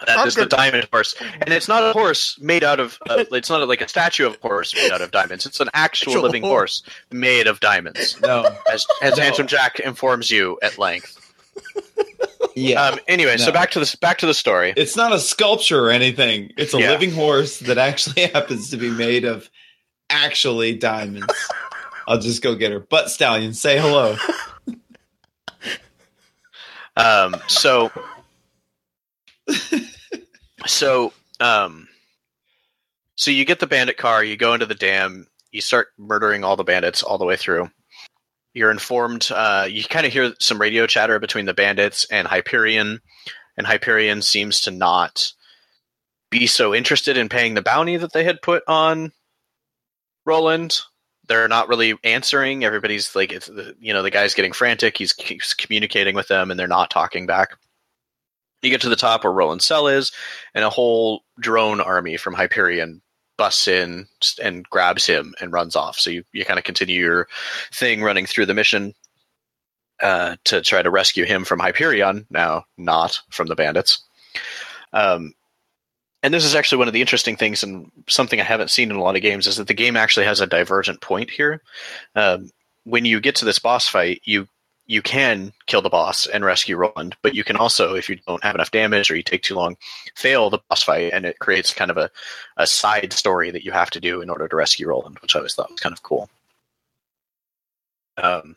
That 0.06 0.26
is 0.28 0.36
the 0.36 0.45
diamond 0.50 0.88
horse, 0.91 1.15
and 1.41 1.54
it's 1.54 1.67
not 1.67 1.84
a 1.84 1.91
horse 1.93 2.39
made 2.39 2.63
out 2.63 2.80
of. 2.80 2.98
Uh, 3.10 3.26
it's 3.32 3.50
not 3.50 3.67
like 3.67 3.82
a 3.82 3.88
statue 3.88 4.26
of 4.28 4.38
a 4.41 4.48
horse 4.48 4.74
made 4.74 4.91
out 4.91 5.02
of 5.02 5.12
diamonds. 5.12 5.45
It's 5.45 5.60
an 5.60 5.69
actual, 5.74 6.12
Actual 6.13 6.24
living 6.24 6.41
horse. 6.43 6.84
horse 6.84 6.95
made 7.12 7.48
of 7.48 7.60
diamonds, 7.60 8.19
no. 8.22 8.56
as, 8.72 8.86
as 9.02 9.17
No. 9.17 9.24
Handsome 9.24 9.48
Jack 9.48 9.80
informs 9.80 10.32
you 10.32 10.58
at 10.63 10.78
length. 10.78 11.15
Yeah. 12.56 12.82
Um, 12.84 13.00
anyway, 13.08 13.38
so 13.38 13.52
back 13.52 13.72
to 13.72 13.80
this. 13.80 13.95
Back 13.95 14.19
to 14.19 14.26
the 14.26 14.34
story. 14.34 14.74
it's 14.76 14.95
not 14.95 15.13
a 15.13 15.19
sculpture 15.19 15.86
or 15.86 15.89
anything. 15.91 16.52
It's 16.58 16.74
a 16.74 16.80
Yeah. 16.80 16.91
living 16.91 17.12
horse 17.12 17.60
that 17.60 17.78
actually 17.78 18.28
happens 18.34 18.69
to 18.72 18.78
be 18.78 18.89
made 18.89 19.26
of 19.26 19.50
actually 20.10 20.76
diamonds. 20.76 21.34
I'll 22.08 22.19
just 22.19 22.41
go 22.41 22.56
get 22.56 22.72
her. 22.72 22.80
Butt 22.80 23.12
stallion, 23.12 23.54
say 23.54 23.80
hello. 23.80 24.17
Um, 27.00 27.36
so, 27.48 27.92
so, 30.68 31.14
um, 31.40 31.88
so 33.16 33.32
you 33.32 33.46
get 33.46 33.60
the 33.60 33.68
bandit 33.68 33.96
car, 33.96 34.22
you 34.24 34.36
go 34.36 34.54
into 34.54 34.66
the 34.66 34.76
dam, 34.76 35.28
you 35.52 35.62
start 35.62 35.88
murdering 35.98 36.44
all 36.44 36.58
the 36.58 36.64
bandits 36.66 37.02
all 37.02 37.18
the 37.18 37.26
way 37.26 37.38
through. 37.38 37.72
You're 38.54 38.72
informed. 38.72 39.30
Uh, 39.32 39.68
you 39.70 39.84
kind 39.86 40.06
of 40.06 40.12
hear 40.12 40.34
some 40.42 40.60
radio 40.60 40.88
chatter 40.88 41.20
between 41.20 41.46
the 41.46 41.54
bandits 41.54 42.06
and 42.12 42.28
Hyperion, 42.28 43.00
and 43.58 43.66
Hyperion 43.66 44.22
seems 44.22 44.60
to 44.62 44.72
not 44.72 45.32
be 46.30 46.48
so 46.48 46.76
interested 46.76 47.16
in 47.16 47.30
paying 47.30 47.54
the 47.54 47.62
bounty 47.62 47.96
that 47.96 48.12
they 48.12 48.26
had 48.26 48.42
put 48.42 48.64
on 48.68 49.14
Roland. 50.26 50.82
They're 51.30 51.48
not 51.48 51.70
really 51.70 51.94
answering. 52.04 52.65
Everybody's 52.65 53.15
like, 53.15 53.32
it's 53.32 53.48
the, 53.48 53.76
you 53.80 53.94
know, 53.94 54.04
the 54.04 54.12
guy's 54.12 54.34
getting 54.34 54.52
frantic. 54.52 54.98
He's 54.98 55.13
keeps 55.13 55.54
communicating 55.54 56.15
with 56.15 56.28
them, 56.28 56.52
and 56.52 56.60
they're 56.60 56.68
not 56.68 56.89
talking 56.89 57.26
back. 57.26 57.52
You 58.62 58.70
get 58.70 58.82
to 58.82 58.89
the 58.89 58.98
top 58.98 59.24
where 59.24 59.32
Roland 59.32 59.62
cell 59.62 59.88
is, 59.88 60.12
and 60.54 60.65
a 60.65 60.70
whole 60.70 61.22
drone 61.39 61.80
army 61.80 62.18
from 62.18 62.34
Hyperion 62.34 63.02
busts 63.38 63.70
in 63.70 64.06
and 64.44 64.70
grabs 64.70 65.06
him 65.06 65.34
and 65.39 65.54
runs 65.54 65.76
off. 65.78 65.98
So 65.98 66.10
you, 66.10 66.24
you 66.34 66.44
kind 66.44 66.60
of 66.60 66.65
continue 66.65 67.00
your 67.00 67.28
thing 67.74 68.02
running 68.02 68.26
through 68.26 68.48
the 68.48 68.54
mission 68.54 68.94
uh, 70.02 70.36
to 70.44 70.62
try 70.62 70.82
to 70.82 70.89
rescue 70.89 71.26
him 71.26 71.46
from 71.46 71.60
Hyperion, 71.60 72.26
now 72.30 72.65
not 72.78 73.22
from 73.30 73.48
the 73.48 73.56
bandits. 73.56 74.04
Um, 74.92 75.34
and 76.23 76.34
this 76.34 76.45
is 76.45 76.55
actually 76.55 76.79
one 76.79 76.88
of 76.88 76.93
the 76.93 77.01
interesting 77.01 77.36
things, 77.36 77.63
and 77.63 77.91
something 78.08 78.39
I 78.39 78.43
haven't 78.43 78.71
seen 78.71 78.91
in 78.91 78.97
a 78.97 79.01
lot 79.03 79.15
of 79.15 79.21
games, 79.21 79.47
is 79.47 79.58
that 79.58 79.67
the 79.67 79.73
game 79.73 79.95
actually 79.95 80.25
has 80.25 80.41
a 80.41 80.47
divergent 80.47 81.01
point 81.01 81.29
here. 81.29 81.62
Um, 82.15 82.49
when 82.84 83.05
you 83.05 83.19
get 83.19 83.36
to 83.38 83.45
this 83.45 83.60
boss 83.60 83.88
fight, 83.88 84.21
you 84.23 84.47
you 84.88 85.03
can 85.03 85.53
kill 85.67 85.84
the 85.84 85.89
boss 85.89 86.25
and 86.25 86.43
rescue 86.43 86.75
Roland, 86.75 87.15
but 87.21 87.36
you 87.36 87.43
can 87.43 87.55
also, 87.55 87.93
if 87.93 88.10
you 88.10 88.15
don't 88.27 88.43
have 88.43 88.55
enough 88.55 88.71
damage 88.71 89.12
or 89.12 89.15
you 89.15 89.21
take 89.21 89.43
too 89.43 89.53
long, 89.53 89.77
fail 90.15 90.49
the 90.49 90.58
boss 90.67 90.82
fight, 90.82 91.13
and 91.13 91.27
it 91.27 91.38
creates 91.38 91.71
kind 91.73 91.91
of 91.91 91.97
a, 91.97 92.10
a 92.58 92.65
side 92.65 93.13
story 93.13 93.51
that 93.51 93.63
you 93.63 93.71
have 93.71 93.91
to 93.91 93.99
do 93.99 94.21
in 94.21 94.32
order 94.32 94.47
to 94.47 94.55
rescue 94.55 94.88
Roland, 94.88 95.19
which 95.19 95.36
I 95.36 95.39
always 95.39 95.53
thought 95.53 95.69
was 95.69 95.79
kind 95.79 95.93
of 95.93 96.01
cool. 96.01 96.27
Um, 98.17 98.55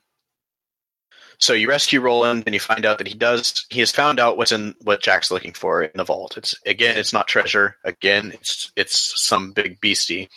so 1.43 1.55
you 1.55 1.69
rescue 1.69 2.01
Roland, 2.01 2.45
and 2.47 2.55
you 2.55 2.61
find 2.61 2.87
out 2.87 2.99
that 2.99 3.09
he 3.09 3.15
does. 3.15 3.67
He 3.69 3.81
has 3.81 3.91
found 3.91 4.21
out 4.21 4.37
what's 4.37 4.53
in 4.53 4.77
what 4.83 5.03
Jack's 5.03 5.33
looking 5.33 5.53
for 5.53 5.83
in 5.83 5.91
the 5.97 6.05
vault. 6.05 6.37
It's 6.37 6.55
again, 6.67 6.97
it's 6.97 7.13
not 7.13 7.27
treasure. 7.27 7.77
Again, 7.83 8.31
it's 8.33 8.71
it's 8.77 9.21
some 9.21 9.51
big 9.51 9.81
beastie. 9.81 10.29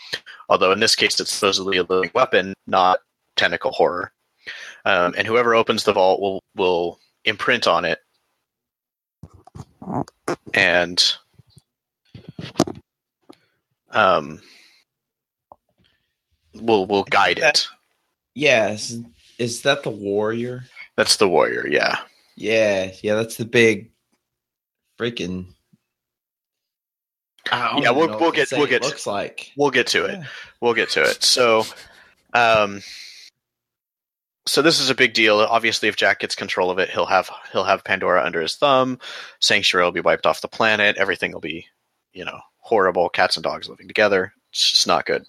Although 0.50 0.72
in 0.72 0.80
this 0.80 0.96
case, 0.96 1.20
it's 1.20 1.32
supposedly 1.32 1.78
a 1.78 1.84
living 1.84 2.10
weapon, 2.16 2.56
not 2.66 3.02
tentacle 3.36 3.70
horror. 3.72 4.14
Um, 4.84 5.14
and 5.16 5.28
whoever 5.28 5.54
opens 5.54 5.84
the 5.84 5.94
vault 5.94 6.20
will 6.20 6.42
will 6.56 7.00
imprint 7.24 7.68
on 7.68 7.86
it, 7.86 8.00
and 10.56 11.16
um, 13.92 14.42
will 16.56 16.88
will 16.88 17.04
guide 17.04 17.38
it. 17.38 17.68
Yes. 18.34 18.96
Is 19.38 19.62
that 19.62 19.84
the 19.84 19.92
warrior? 19.92 20.64
That's 20.98 21.18
the 21.18 21.28
warrior. 21.30 21.68
Yeah. 21.68 22.00
Yeah, 22.36 22.92
yeah, 23.02 23.16
that's 23.16 23.36
the 23.38 23.46
big 23.46 23.92
freaking. 25.00 25.48
Yeah, 27.52 27.92
we'll- 27.92 28.20
we'll 28.20 28.32
get- 28.32 28.52
we'll 28.52 28.66
get- 28.68 28.82
looks 28.82 29.06
like. 29.08 29.52
We'll 29.56 29.72
get 29.72 29.88
to 29.88 30.06
it. 30.06 30.20
Yeah. 30.20 30.26
We'll 30.62 30.74
get 30.74 30.90
to 30.92 31.04
it. 31.04 31.24
So, 31.24 31.66
um, 32.34 32.82
so 34.48 34.62
this 34.62 34.80
is 34.80 34.90
a 34.90 34.96
big 34.96 35.14
deal. 35.14 35.40
Obviously, 35.40 35.88
if 35.90 35.96
Jack 35.96 36.20
gets 36.20 36.36
control 36.36 36.70
of 36.72 36.80
it, 36.80 36.90
he'll 36.90 37.06
have 37.06 37.30
he'll 37.52 37.64
have 37.66 37.84
Pandora 37.84 38.24
under 38.24 38.42
his 38.42 38.56
thumb. 38.56 39.00
Sanctuary 39.40 39.86
will 39.86 39.92
be 39.92 40.02
wiped 40.02 40.26
off 40.26 40.42
the 40.42 40.48
planet. 40.48 40.98
Everything 40.98 41.32
will 41.34 41.40
be, 41.42 41.68
you 42.14 42.26
know, 42.26 42.40
horrible. 42.58 43.10
Cats 43.10 43.38
and 43.38 43.44
dogs 43.44 43.70
living 43.70 43.88
together. 43.88 44.34
It's 44.52 44.72
just 44.72 44.88
not 44.88 45.06
good. 45.06 45.26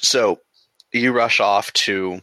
So, 0.00 0.40
you 0.92 1.12
rush 1.12 1.38
off 1.40 1.72
to 1.74 2.20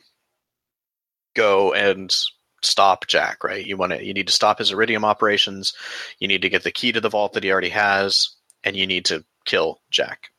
go 1.35 1.73
and 1.73 2.15
stop 2.63 3.07
Jack. 3.07 3.43
Right? 3.43 3.65
You 3.65 3.77
want 3.77 3.93
to. 3.93 4.03
You 4.03 4.13
need 4.13 4.27
to 4.27 4.33
stop 4.33 4.59
his 4.59 4.71
eridium 4.71 5.03
operations. 5.03 5.73
You 6.19 6.27
need 6.27 6.41
to 6.41 6.49
get 6.49 6.63
the 6.63 6.71
key 6.71 6.91
to 6.91 7.01
the 7.01 7.09
vault 7.09 7.33
that 7.33 7.43
he 7.43 7.51
already 7.51 7.69
has, 7.69 8.29
and 8.63 8.75
you 8.75 8.87
need 8.87 9.05
to 9.05 9.23
kill 9.45 9.81
Jack. 9.91 10.29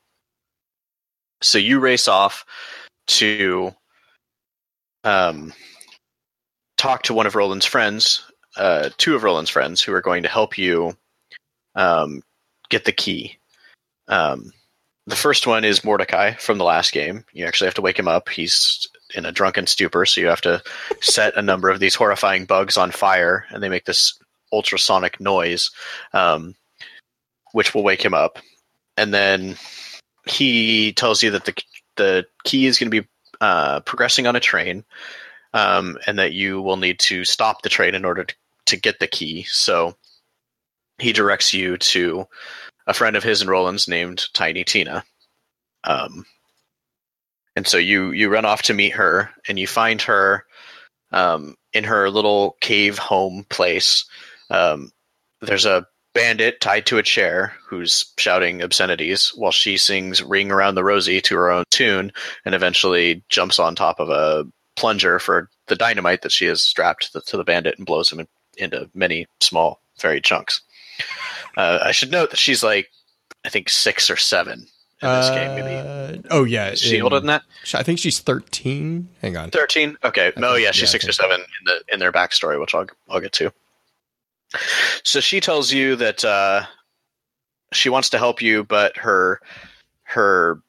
So 1.43 1.59
you 1.59 1.81
race 1.81 2.09
off 2.09 2.45
to 3.09 3.73
um, 5.05 5.53
talk 6.77 7.03
to 7.05 7.15
one 7.15 7.27
of 7.27 7.35
Roland's 7.35 7.67
friends, 7.67 8.25
uh, 8.57 8.91
two 8.97 9.15
of 9.15 9.23
Roland's 9.23 9.51
friends, 9.51 9.83
who 9.83 9.93
are 9.93 10.01
going 10.01 10.23
to 10.23 10.29
help 10.29 10.59
you 10.59 10.97
um, 11.75 12.23
get 12.71 12.85
the 12.85 12.93
key. 12.93 13.39
Um, 14.09 14.53
the 15.07 15.17
first 15.17 15.47
one 15.47 15.65
is 15.65 15.85
Mordecai 15.85 16.35
from 16.35 16.59
the 16.59 16.65
last 16.65 16.93
game. 16.93 17.25
You 17.33 17.47
actually 17.47 17.69
have 17.69 17.75
to 17.75 17.83
wake 17.83 17.99
him 17.99 18.09
up. 18.09 18.29
He's 18.29 18.89
in 19.15 19.25
a 19.25 19.33
drunken 19.33 19.67
stupor, 19.67 20.05
so 20.07 20.21
you 20.21 20.27
have 20.27 20.41
to 20.43 20.63
set 21.01 21.37
a 21.37 21.43
number 21.43 21.71
of 21.71 21.81
these 21.81 21.95
horrifying 21.95 22.45
bugs 22.45 22.77
on 22.77 22.91
fire, 22.91 23.47
and 23.51 23.63
they 23.63 23.69
make 23.69 23.85
this 23.85 24.19
ultrasonic 24.53 25.21
noise, 25.21 25.71
um, 26.13 26.55
which 27.53 27.75
will 27.75 27.85
wake 27.85 28.05
him 28.05 28.15
up. 28.15 28.39
And 28.97 29.13
then 29.13 29.57
he 30.27 30.93
tells 30.93 31.23
you 31.23 31.31
that 31.31 31.45
the 31.45 31.55
the 31.97 32.27
key 32.45 32.67
is 32.67 32.79
going 32.79 32.91
to 32.91 33.03
be 33.03 33.09
uh, 33.41 33.81
progressing 33.81 34.27
on 34.27 34.37
a 34.37 34.41
train, 34.41 34.85
um, 35.55 35.99
and 36.07 36.19
that 36.19 36.33
you 36.33 36.61
will 36.61 36.77
need 36.77 36.99
to 37.01 37.25
stop 37.25 37.63
the 37.63 37.69
train 37.69 37.95
in 37.95 38.05
order 38.05 38.25
to, 38.25 38.35
to 38.67 38.77
get 38.77 38.99
the 38.99 39.07
key. 39.07 39.45
So 39.49 39.97
he 40.99 41.13
directs 41.13 41.55
you 41.55 41.77
to 41.79 42.27
a 42.87 42.95
friend 42.95 43.17
of 43.17 43.23
his 43.23 43.41
and 43.41 43.51
Roland's 43.51 43.89
named 43.89 44.27
Tiny 44.33 44.65
Tina. 44.65 45.05
Um, 45.85 46.25
and 47.57 47.67
so 47.67 47.79
you 47.79 48.13
you 48.13 48.29
run 48.29 48.45
off 48.45 48.63
to 48.63 48.75
meet 48.75 48.93
her, 48.93 49.31
and 49.49 49.59
you 49.59 49.67
find 49.67 50.03
her 50.03 50.45
um, 51.11 51.57
in 51.73 51.85
her 51.85 52.11
little 52.11 52.57
cave 52.61 52.99
home 52.99 53.47
place. 53.49 54.05
Um, 54.51 54.93
there's 55.41 55.67
a 55.67 55.87
bandit 56.15 56.61
tied 56.61 56.87
to 56.87 56.99
a 56.99 57.03
chair 57.03 57.55
who's 57.67 58.13
shouting 58.17 58.63
obscenities 58.63 59.33
while 59.35 59.53
she 59.53 59.77
sings 59.77 60.23
Ring 60.23 60.51
Around 60.51 60.75
the 60.75 60.85
Rosie 60.85 61.21
to 61.23 61.35
her 61.37 61.51
own 61.51 61.65
tune 61.71 62.13
and 62.45 62.55
eventually 62.55 63.23
jumps 63.29 63.59
on 63.59 63.75
top 63.75 64.01
of 64.01 64.09
a 64.09 64.47
plunger 64.77 65.19
for 65.19 65.51
the 65.67 65.77
dynamite 65.77 66.23
that 66.23 66.33
she 66.33 66.47
has 66.47 66.63
strapped 66.63 67.07
to 67.07 67.13
the, 67.15 67.21
to 67.23 67.37
the 67.37 67.45
bandit 67.45 67.77
and 67.77 67.87
blows 67.87 68.11
him 68.11 68.21
in, 68.21 68.29
into 68.57 68.89
many 68.95 69.27
small, 69.41 69.83
fairy 69.99 70.21
chunks. 70.21 70.63
Uh, 71.57 71.81
I 71.83 71.93
should 71.93 72.11
note 72.11 72.31
that 72.31 72.39
she's 72.39 72.63
like, 72.63 72.89
I 73.45 73.51
think 73.51 73.69
six 73.69 74.09
or 74.09 74.17
seven 74.17 74.69
in 75.03 75.09
this 75.09 75.31
game. 75.31 75.55
Maybe 75.57 75.75
Uh, 75.75 76.23
oh 76.31 76.45
yeah, 76.45 76.71
is 76.71 76.81
she 76.81 76.97
in- 76.97 77.03
older 77.03 77.21
than 77.21 77.27
that? 77.29 77.43
I 77.75 77.83
think 77.83 77.99
she's 77.99 78.19
thirteen. 78.21 79.09
Hang 79.23 79.37
on. 79.37 79.51
Thirteen. 79.51 79.97
Okay. 80.05 80.27
I 80.29 80.33
Oh 80.37 80.55
think- 80.55 80.65
yeah, 80.65 80.71
she's 80.73 80.83
yeah, 80.83 80.87
six 80.89 81.09
or 81.09 81.13
seven 81.13 81.41
in 81.41 81.65
the 81.65 81.83
in 81.93 81.99
their 81.99 82.13
backstory, 82.13 82.59
which 82.61 82.75
I'll 82.75 82.87
I'll 83.09 83.21
get 83.21 83.33
to. 83.35 83.53
So 85.03 85.21
she 85.21 85.41
tells 85.41 85.73
you 85.73 85.97
that 85.97 86.25
uh, 86.25 86.63
she 87.73 87.89
wants 87.89 88.11
to 88.11 88.19
help 88.19 88.41
you, 88.41 88.65
but 88.65 88.97
her 88.97 89.41
her 90.05 90.61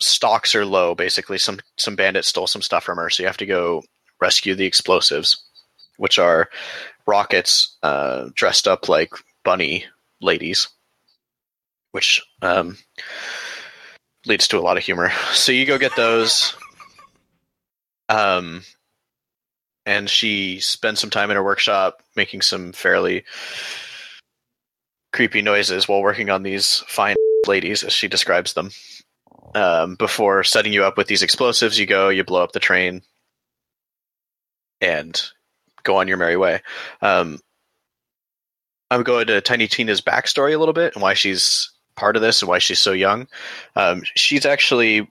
stocks 0.00 0.54
are 0.54 0.64
low. 0.66 0.94
Basically, 0.94 1.38
some 1.38 1.60
some 1.76 1.96
bandits 1.96 2.28
stole 2.28 2.46
some 2.46 2.62
stuff 2.62 2.84
from 2.84 2.98
her, 2.98 3.10
so 3.10 3.22
you 3.22 3.26
have 3.26 3.36
to 3.38 3.46
go 3.46 3.82
rescue 4.20 4.54
the 4.54 4.66
explosives, 4.66 5.42
which 5.96 6.18
are 6.18 6.48
rockets 7.06 7.76
uh, 7.82 8.28
dressed 8.34 8.68
up 8.68 8.88
like 8.88 9.10
bunny 9.42 9.84
ladies, 10.20 10.68
which 11.92 12.22
um, 12.42 12.76
leads 14.26 14.48
to 14.48 14.58
a 14.58 14.60
lot 14.60 14.76
of 14.76 14.84
humor. 14.84 15.10
So 15.32 15.52
you 15.52 15.66
go 15.66 15.78
get 15.78 15.96
those. 15.96 16.54
Um, 18.08 18.62
and 19.86 20.08
she 20.10 20.60
spends 20.60 21.00
some 21.00 21.10
time 21.10 21.30
in 21.30 21.36
her 21.36 21.42
workshop 21.42 22.02
making 22.16 22.42
some 22.42 22.72
fairly 22.72 23.24
creepy 25.12 25.42
noises 25.42 25.88
while 25.88 26.02
working 26.02 26.30
on 26.30 26.42
these 26.42 26.78
fine 26.86 27.16
ladies, 27.46 27.82
as 27.82 27.92
she 27.92 28.08
describes 28.08 28.52
them. 28.52 28.70
Um, 29.54 29.96
before 29.96 30.44
setting 30.44 30.72
you 30.72 30.84
up 30.84 30.96
with 30.96 31.08
these 31.08 31.22
explosives, 31.22 31.78
you 31.78 31.86
go, 31.86 32.08
you 32.08 32.22
blow 32.22 32.42
up 32.42 32.52
the 32.52 32.60
train, 32.60 33.02
and 34.80 35.20
go 35.82 35.96
on 35.96 36.06
your 36.06 36.16
merry 36.16 36.36
way. 36.36 36.62
Um, 37.02 37.40
I'm 38.90 39.02
going 39.02 39.26
to 39.28 39.40
Tiny 39.40 39.66
Tina's 39.66 40.00
backstory 40.00 40.54
a 40.54 40.58
little 40.58 40.74
bit 40.74 40.94
and 40.94 41.02
why 41.02 41.14
she's 41.14 41.70
part 41.96 42.16
of 42.16 42.22
this 42.22 42.42
and 42.42 42.48
why 42.48 42.58
she's 42.58 42.78
so 42.78 42.92
young. 42.92 43.26
Um, 43.76 44.02
she's 44.14 44.46
actually 44.46 45.08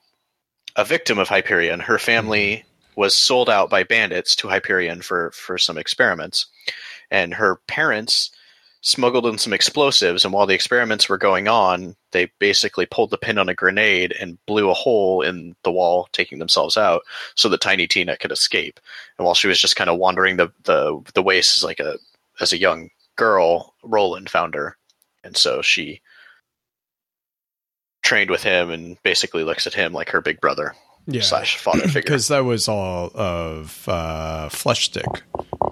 a 0.75 0.85
victim 0.85 1.19
of 1.19 1.29
Hyperion. 1.29 1.79
Her 1.79 1.99
family 1.99 2.65
was 2.95 3.15
sold 3.15 3.49
out 3.49 3.69
by 3.69 3.83
bandits 3.83 4.35
to 4.37 4.47
Hyperion 4.47 5.01
for 5.01 5.31
for 5.31 5.57
some 5.57 5.77
experiments, 5.77 6.47
and 7.11 7.33
her 7.33 7.57
parents 7.67 8.31
smuggled 8.81 9.25
in 9.25 9.37
some 9.37 9.53
explosives. 9.53 10.23
And 10.23 10.33
while 10.33 10.45
the 10.45 10.53
experiments 10.53 11.09
were 11.09 11.17
going 11.17 11.47
on, 11.47 11.95
they 12.11 12.31
basically 12.39 12.85
pulled 12.85 13.11
the 13.11 13.17
pin 13.17 13.37
on 13.37 13.49
a 13.49 13.53
grenade 13.53 14.13
and 14.19 14.37
blew 14.45 14.69
a 14.69 14.73
hole 14.73 15.21
in 15.21 15.55
the 15.63 15.71
wall, 15.71 16.07
taking 16.11 16.39
themselves 16.39 16.77
out, 16.77 17.01
so 17.35 17.49
that 17.49 17.61
Tiny 17.61 17.87
Tina 17.87 18.17
could 18.17 18.31
escape. 18.31 18.79
And 19.17 19.25
while 19.25 19.35
she 19.35 19.47
was 19.47 19.59
just 19.59 19.75
kind 19.75 19.89
of 19.89 19.97
wandering 19.97 20.37
the 20.37 20.51
the 20.63 20.99
the 21.13 21.23
wastes 21.23 21.57
as 21.57 21.63
like 21.63 21.79
a 21.79 21.97
as 22.39 22.53
a 22.53 22.57
young 22.57 22.89
girl, 23.15 23.75
Roland 23.83 24.29
found 24.29 24.55
her, 24.55 24.77
and 25.23 25.35
so 25.35 25.61
she 25.61 26.01
trained 28.09 28.31
with 28.31 28.41
him 28.41 28.71
and 28.71 29.01
basically 29.03 29.43
looks 29.43 29.67
at 29.67 29.73
him 29.75 29.93
like 29.93 30.09
her 30.09 30.19
big 30.21 30.41
brother 30.41 30.73
Yeah. 31.05 31.21
slash 31.21 31.57
father 31.57 31.81
figure. 31.87 32.01
Because 32.01 32.27
that 32.29 32.43
was 32.43 32.67
all 32.67 33.11
of 33.13 33.87
uh, 33.87 34.49
Flesh 34.49 34.85
Stick, 34.85 35.05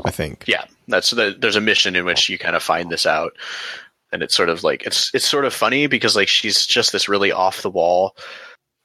I 0.06 0.12
think. 0.12 0.44
Yeah, 0.48 0.66
that's 0.88 1.10
the, 1.12 1.36
there's 1.38 1.56
a 1.56 1.62
mission 1.62 1.96
in 1.96 2.06
which 2.06 2.30
you 2.30 2.38
kind 2.38 2.56
of 2.56 2.62
find 2.62 2.92
this 2.92 3.06
out, 3.08 3.34
and 4.12 4.22
it's 4.22 4.36
sort 4.36 4.50
of 4.50 4.64
like 4.64 4.84
it's 4.84 5.10
it's 5.16 5.28
sort 5.28 5.46
of 5.46 5.54
funny 5.54 5.88
because 5.88 6.16
like 6.16 6.28
she's 6.28 6.66
just 6.68 6.92
this 6.92 7.10
really 7.10 7.32
off 7.32 7.64
the 7.64 7.72
wall, 7.72 8.16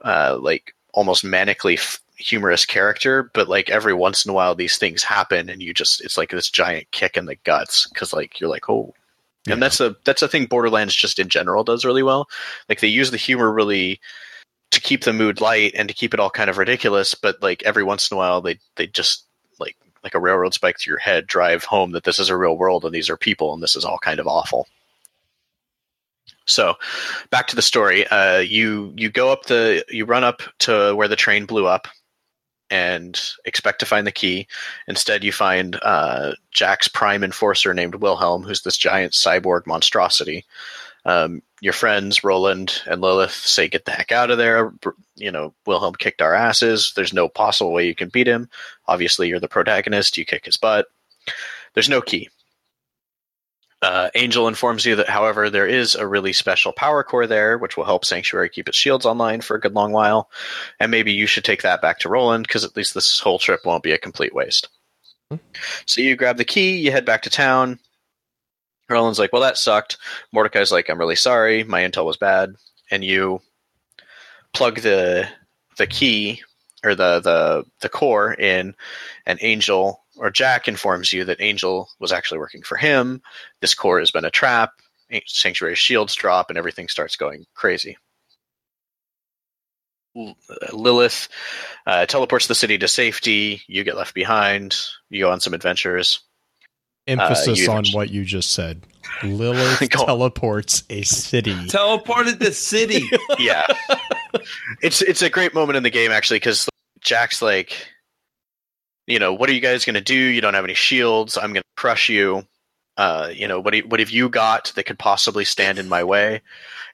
uh, 0.00 0.38
like 0.40 0.74
almost 0.94 1.22
manically 1.24 1.74
f- 1.78 2.00
humorous 2.16 2.64
character, 2.64 3.30
but 3.34 3.48
like 3.48 3.68
every 3.70 3.94
once 3.94 4.24
in 4.24 4.30
a 4.30 4.34
while 4.34 4.54
these 4.54 4.78
things 4.78 5.02
happen, 5.04 5.48
and 5.50 5.62
you 5.62 5.74
just 5.74 6.00
it's 6.02 6.16
like 6.16 6.30
this 6.30 6.48
giant 6.50 6.90
kick 6.90 7.16
in 7.18 7.26
the 7.26 7.36
guts 7.44 7.86
because 7.88 8.12
like 8.14 8.40
you're 8.40 8.50
like 8.50 8.68
oh. 8.70 8.94
Yeah. 9.46 9.54
And 9.54 9.62
that's 9.62 9.80
a 9.80 9.96
that's 10.04 10.22
a 10.22 10.28
thing 10.28 10.46
Borderlands 10.46 10.94
just 10.94 11.18
in 11.18 11.28
general 11.28 11.64
does 11.64 11.84
really 11.84 12.02
well. 12.02 12.28
Like 12.68 12.80
they 12.80 12.88
use 12.88 13.10
the 13.10 13.16
humor 13.16 13.52
really 13.52 14.00
to 14.70 14.80
keep 14.80 15.04
the 15.04 15.12
mood 15.12 15.40
light 15.40 15.72
and 15.74 15.88
to 15.88 15.94
keep 15.94 16.14
it 16.14 16.20
all 16.20 16.30
kind 16.30 16.48
of 16.48 16.58
ridiculous, 16.58 17.14
but 17.14 17.42
like 17.42 17.62
every 17.64 17.82
once 17.82 18.10
in 18.10 18.14
a 18.14 18.18
while 18.18 18.40
they 18.40 18.58
they 18.76 18.86
just 18.86 19.26
like 19.58 19.76
like 20.04 20.14
a 20.14 20.20
railroad 20.20 20.54
spike 20.54 20.78
to 20.78 20.90
your 20.90 20.98
head 20.98 21.26
drive 21.26 21.64
home 21.64 21.92
that 21.92 22.04
this 22.04 22.18
is 22.18 22.28
a 22.28 22.36
real 22.36 22.56
world 22.56 22.84
and 22.84 22.94
these 22.94 23.10
are 23.10 23.16
people 23.16 23.52
and 23.52 23.62
this 23.62 23.76
is 23.76 23.84
all 23.84 23.98
kind 23.98 24.20
of 24.20 24.26
awful. 24.26 24.66
So, 26.44 26.74
back 27.30 27.46
to 27.48 27.56
the 27.56 27.62
story. 27.62 28.06
Uh, 28.06 28.38
you 28.38 28.92
you 28.96 29.10
go 29.10 29.30
up 29.30 29.46
the 29.46 29.84
you 29.88 30.04
run 30.04 30.24
up 30.24 30.42
to 30.60 30.94
where 30.94 31.08
the 31.08 31.16
train 31.16 31.46
blew 31.46 31.66
up, 31.66 31.88
and 32.72 33.20
expect 33.44 33.80
to 33.80 33.86
find 33.86 34.06
the 34.06 34.10
key. 34.12 34.48
Instead, 34.88 35.22
you 35.22 35.30
find 35.30 35.78
uh, 35.82 36.32
Jack's 36.50 36.88
prime 36.88 37.22
enforcer 37.22 37.74
named 37.74 37.96
Wilhelm, 37.96 38.42
who's 38.42 38.62
this 38.62 38.78
giant 38.78 39.12
cyborg 39.12 39.66
monstrosity. 39.66 40.46
Um, 41.04 41.42
your 41.60 41.74
friends 41.74 42.24
Roland 42.24 42.80
and 42.86 43.02
Lilith 43.02 43.34
say, 43.34 43.68
"Get 43.68 43.84
the 43.84 43.90
heck 43.90 44.10
out 44.10 44.30
of 44.30 44.38
there!" 44.38 44.72
You 45.16 45.30
know, 45.30 45.52
Wilhelm 45.66 45.94
kicked 45.94 46.22
our 46.22 46.34
asses. 46.34 46.94
There's 46.96 47.12
no 47.12 47.28
possible 47.28 47.72
way 47.72 47.86
you 47.86 47.94
can 47.94 48.08
beat 48.08 48.26
him. 48.26 48.48
Obviously, 48.88 49.28
you're 49.28 49.38
the 49.38 49.48
protagonist. 49.48 50.16
You 50.16 50.24
kick 50.24 50.46
his 50.46 50.56
butt. 50.56 50.86
There's 51.74 51.90
no 51.90 52.00
key. 52.00 52.30
Uh, 53.82 54.10
Angel 54.14 54.46
informs 54.46 54.86
you 54.86 54.96
that, 54.96 55.08
however, 55.08 55.50
there 55.50 55.66
is 55.66 55.96
a 55.96 56.06
really 56.06 56.32
special 56.32 56.72
power 56.72 57.02
core 57.02 57.26
there, 57.26 57.58
which 57.58 57.76
will 57.76 57.84
help 57.84 58.04
Sanctuary 58.04 58.48
keep 58.48 58.68
its 58.68 58.78
shields 58.78 59.04
online 59.04 59.40
for 59.40 59.56
a 59.56 59.60
good 59.60 59.74
long 59.74 59.90
while. 59.90 60.30
And 60.78 60.90
maybe 60.90 61.12
you 61.12 61.26
should 61.26 61.44
take 61.44 61.62
that 61.62 61.82
back 61.82 61.98
to 62.00 62.08
Roland, 62.08 62.46
because 62.46 62.64
at 62.64 62.76
least 62.76 62.94
this 62.94 63.18
whole 63.18 63.40
trip 63.40 63.60
won't 63.64 63.82
be 63.82 63.90
a 63.90 63.98
complete 63.98 64.34
waste. 64.34 64.68
So 65.86 66.00
you 66.00 66.14
grab 66.14 66.36
the 66.36 66.44
key, 66.44 66.76
you 66.76 66.92
head 66.92 67.04
back 67.04 67.22
to 67.22 67.30
town. 67.30 67.80
Roland's 68.88 69.18
like, 69.18 69.32
well, 69.32 69.42
that 69.42 69.58
sucked. 69.58 69.96
Mordecai's 70.30 70.70
like, 70.70 70.88
I'm 70.88 70.98
really 70.98 71.16
sorry. 71.16 71.64
My 71.64 71.80
intel 71.80 72.04
was 72.04 72.18
bad. 72.18 72.54
And 72.90 73.02
you 73.02 73.40
plug 74.52 74.80
the 74.80 75.26
the 75.78 75.86
key 75.86 76.42
or 76.84 76.94
the 76.94 77.20
the 77.20 77.64
the 77.80 77.88
core 77.88 78.34
in, 78.34 78.74
and 79.24 79.38
Angel 79.40 80.01
or 80.22 80.30
Jack 80.30 80.68
informs 80.68 81.12
you 81.12 81.24
that 81.24 81.40
Angel 81.40 81.90
was 81.98 82.12
actually 82.12 82.38
working 82.38 82.62
for 82.62 82.76
him. 82.76 83.20
This 83.60 83.74
core 83.74 83.98
has 83.98 84.12
been 84.12 84.24
a 84.24 84.30
trap. 84.30 84.70
Sanctuary 85.26 85.74
shields 85.74 86.14
drop, 86.14 86.48
and 86.48 86.56
everything 86.56 86.88
starts 86.88 87.16
going 87.16 87.44
crazy. 87.54 87.98
Lilith 90.72 91.28
uh, 91.86 92.06
teleports 92.06 92.46
the 92.46 92.54
city 92.54 92.78
to 92.78 92.88
safety. 92.88 93.60
You 93.66 93.84
get 93.84 93.96
left 93.96 94.14
behind. 94.14 94.76
You 95.10 95.24
go 95.24 95.32
on 95.32 95.40
some 95.40 95.52
adventures. 95.52 96.20
Emphasis 97.06 97.58
you- 97.58 97.70
on 97.70 97.84
what 97.92 98.08
you 98.08 98.24
just 98.24 98.52
said. 98.52 98.86
Lilith 99.24 99.80
teleports 99.90 100.84
a 100.88 101.02
city. 101.02 101.54
Teleported 101.66 102.38
the 102.38 102.52
city. 102.52 103.02
yeah 103.38 103.66
it's 104.80 105.02
it's 105.02 105.22
a 105.22 105.30
great 105.30 105.54
moment 105.54 105.76
in 105.76 105.82
the 105.82 105.90
game 105.90 106.10
actually 106.10 106.38
because 106.38 106.68
jack's 107.00 107.42
like 107.42 107.88
you 109.12 109.18
know 109.18 109.34
what 109.34 109.50
are 109.50 109.52
you 109.52 109.60
guys 109.60 109.84
going 109.84 109.94
to 109.94 110.00
do? 110.00 110.14
You 110.14 110.40
don't 110.40 110.54
have 110.54 110.64
any 110.64 110.74
shields. 110.74 111.36
I'm 111.36 111.52
going 111.52 111.62
to 111.62 111.76
crush 111.76 112.08
you. 112.08 112.46
Uh, 112.96 113.30
you 113.32 113.46
know 113.46 113.60
what, 113.60 113.74
what 113.86 114.00
have 114.00 114.10
you 114.10 114.28
got 114.28 114.72
that 114.74 114.84
could 114.84 114.98
possibly 114.98 115.44
stand 115.44 115.78
in 115.78 115.88
my 115.88 116.02
way? 116.02 116.40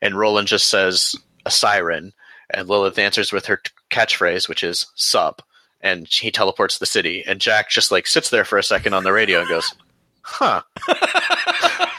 And 0.03 0.19
roland 0.19 0.49
just 0.49 0.69
says 0.69 1.15
a 1.47 1.51
siren 1.51 2.13
and 2.51 2.69
lilith 2.69 2.99
answers 2.99 3.33
with 3.33 3.47
her 3.47 3.61
catchphrase 3.91 4.49
which 4.49 4.65
is 4.65 4.87
sup. 4.95 5.43
And 5.81 6.09
he 6.09 6.33
teleports 6.33 6.79
the 6.79 6.87
city. 6.87 7.23
And 7.27 7.41
jack 7.41 7.71
just 7.71 7.93
like 7.93 8.07
sits 8.07 8.31
there 8.31 8.45
for 8.45 8.59
a 8.59 8.65
second 8.65 8.95
on 8.95 9.05
the 9.05 9.13
radio 9.13 9.41
and 9.41 9.49
goes 9.49 9.75
huh 10.23 10.63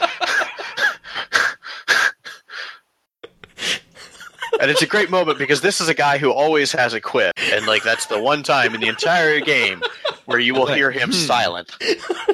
and 4.60 4.70
it's 4.70 4.82
a 4.82 4.86
great 4.86 5.10
moment 5.10 5.38
because 5.38 5.60
this 5.60 5.80
is 5.80 5.88
a 5.88 5.94
guy 5.94 6.18
who 6.18 6.30
always 6.30 6.72
has 6.72 6.92
a 6.92 7.00
quip, 7.00 7.32
and 7.52 7.66
like 7.66 7.82
that's 7.82 8.06
the 8.06 8.20
one 8.20 8.42
time 8.42 8.74
in 8.74 8.80
the 8.80 8.88
entire 8.88 9.40
game 9.40 9.82
where 10.26 10.38
you 10.38 10.54
will 10.54 10.66
hear 10.66 10.90
him 10.90 11.08
hmm. 11.08 11.14
silent. 11.14 11.76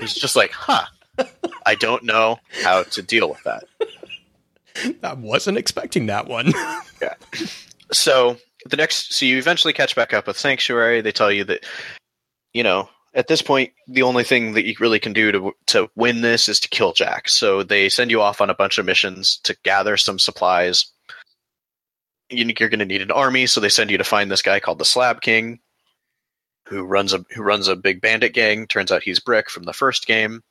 He's 0.00 0.14
just 0.14 0.36
like, 0.36 0.52
"Huh, 0.52 0.86
I 1.64 1.74
don't 1.74 2.04
know 2.04 2.38
how 2.62 2.82
to 2.84 3.02
deal 3.02 3.28
with 3.28 3.42
that." 3.44 3.64
I 5.02 5.14
wasn't 5.14 5.58
expecting 5.58 6.06
that 6.06 6.26
one. 6.26 6.52
yeah. 7.02 7.14
So 7.92 8.36
the 8.68 8.76
next, 8.76 9.14
so 9.14 9.24
you 9.26 9.38
eventually 9.38 9.72
catch 9.72 9.94
back 9.96 10.12
up 10.12 10.26
with 10.26 10.38
Sanctuary. 10.38 11.00
They 11.00 11.12
tell 11.12 11.32
you 11.32 11.44
that, 11.44 11.64
you 12.52 12.62
know, 12.62 12.88
at 13.14 13.28
this 13.28 13.40
point, 13.40 13.72
the 13.88 14.02
only 14.02 14.24
thing 14.24 14.52
that 14.52 14.66
you 14.66 14.74
really 14.78 14.98
can 14.98 15.12
do 15.12 15.32
to 15.32 15.52
to 15.68 15.90
win 15.96 16.20
this 16.20 16.48
is 16.48 16.60
to 16.60 16.68
kill 16.68 16.92
Jack. 16.92 17.28
So 17.28 17.62
they 17.62 17.88
send 17.88 18.10
you 18.10 18.20
off 18.20 18.40
on 18.40 18.50
a 18.50 18.54
bunch 18.54 18.78
of 18.78 18.86
missions 18.86 19.38
to 19.44 19.56
gather 19.62 19.96
some 19.96 20.18
supplies. 20.18 20.86
You- 22.30 22.52
You're 22.58 22.68
going 22.68 22.80
to 22.80 22.84
need 22.84 23.02
an 23.02 23.10
army, 23.10 23.46
so 23.46 23.60
they 23.60 23.68
send 23.68 23.90
you 23.90 23.98
to 23.98 24.04
find 24.04 24.30
this 24.30 24.42
guy 24.42 24.60
called 24.60 24.78
the 24.78 24.84
Slab 24.84 25.20
King, 25.20 25.60
who 26.66 26.82
runs 26.82 27.12
a 27.12 27.24
who 27.30 27.42
runs 27.42 27.68
a 27.68 27.76
big 27.76 28.00
bandit 28.00 28.32
gang. 28.34 28.66
Turns 28.66 28.90
out 28.90 29.02
he's 29.02 29.20
Brick 29.20 29.48
from 29.48 29.62
the 29.64 29.72
first 29.72 30.06
game. 30.06 30.42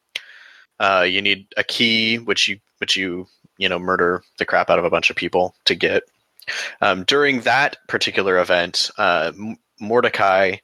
Uh, 0.80 1.05
you 1.07 1.21
need 1.21 1.47
a 1.57 1.63
key, 1.63 2.17
which 2.17 2.47
you 2.47 2.59
which 2.78 2.95
you 2.95 3.28
you 3.57 3.67
know 3.69 3.80
murder 3.80 4.23
the 4.38 4.45
crap 4.45 4.69
out 4.69 4.80
of 4.80 4.86
a 4.86 4.89
bunch 4.89 5.09
of 5.09 5.15
people 5.15 5.53
to 5.65 5.76
get. 5.76 6.03
Um, 6.82 7.03
during 7.03 7.41
that 7.41 7.78
particular 7.88 8.38
event, 8.39 8.91
uh, 8.97 9.32
Mordecai 9.80 10.57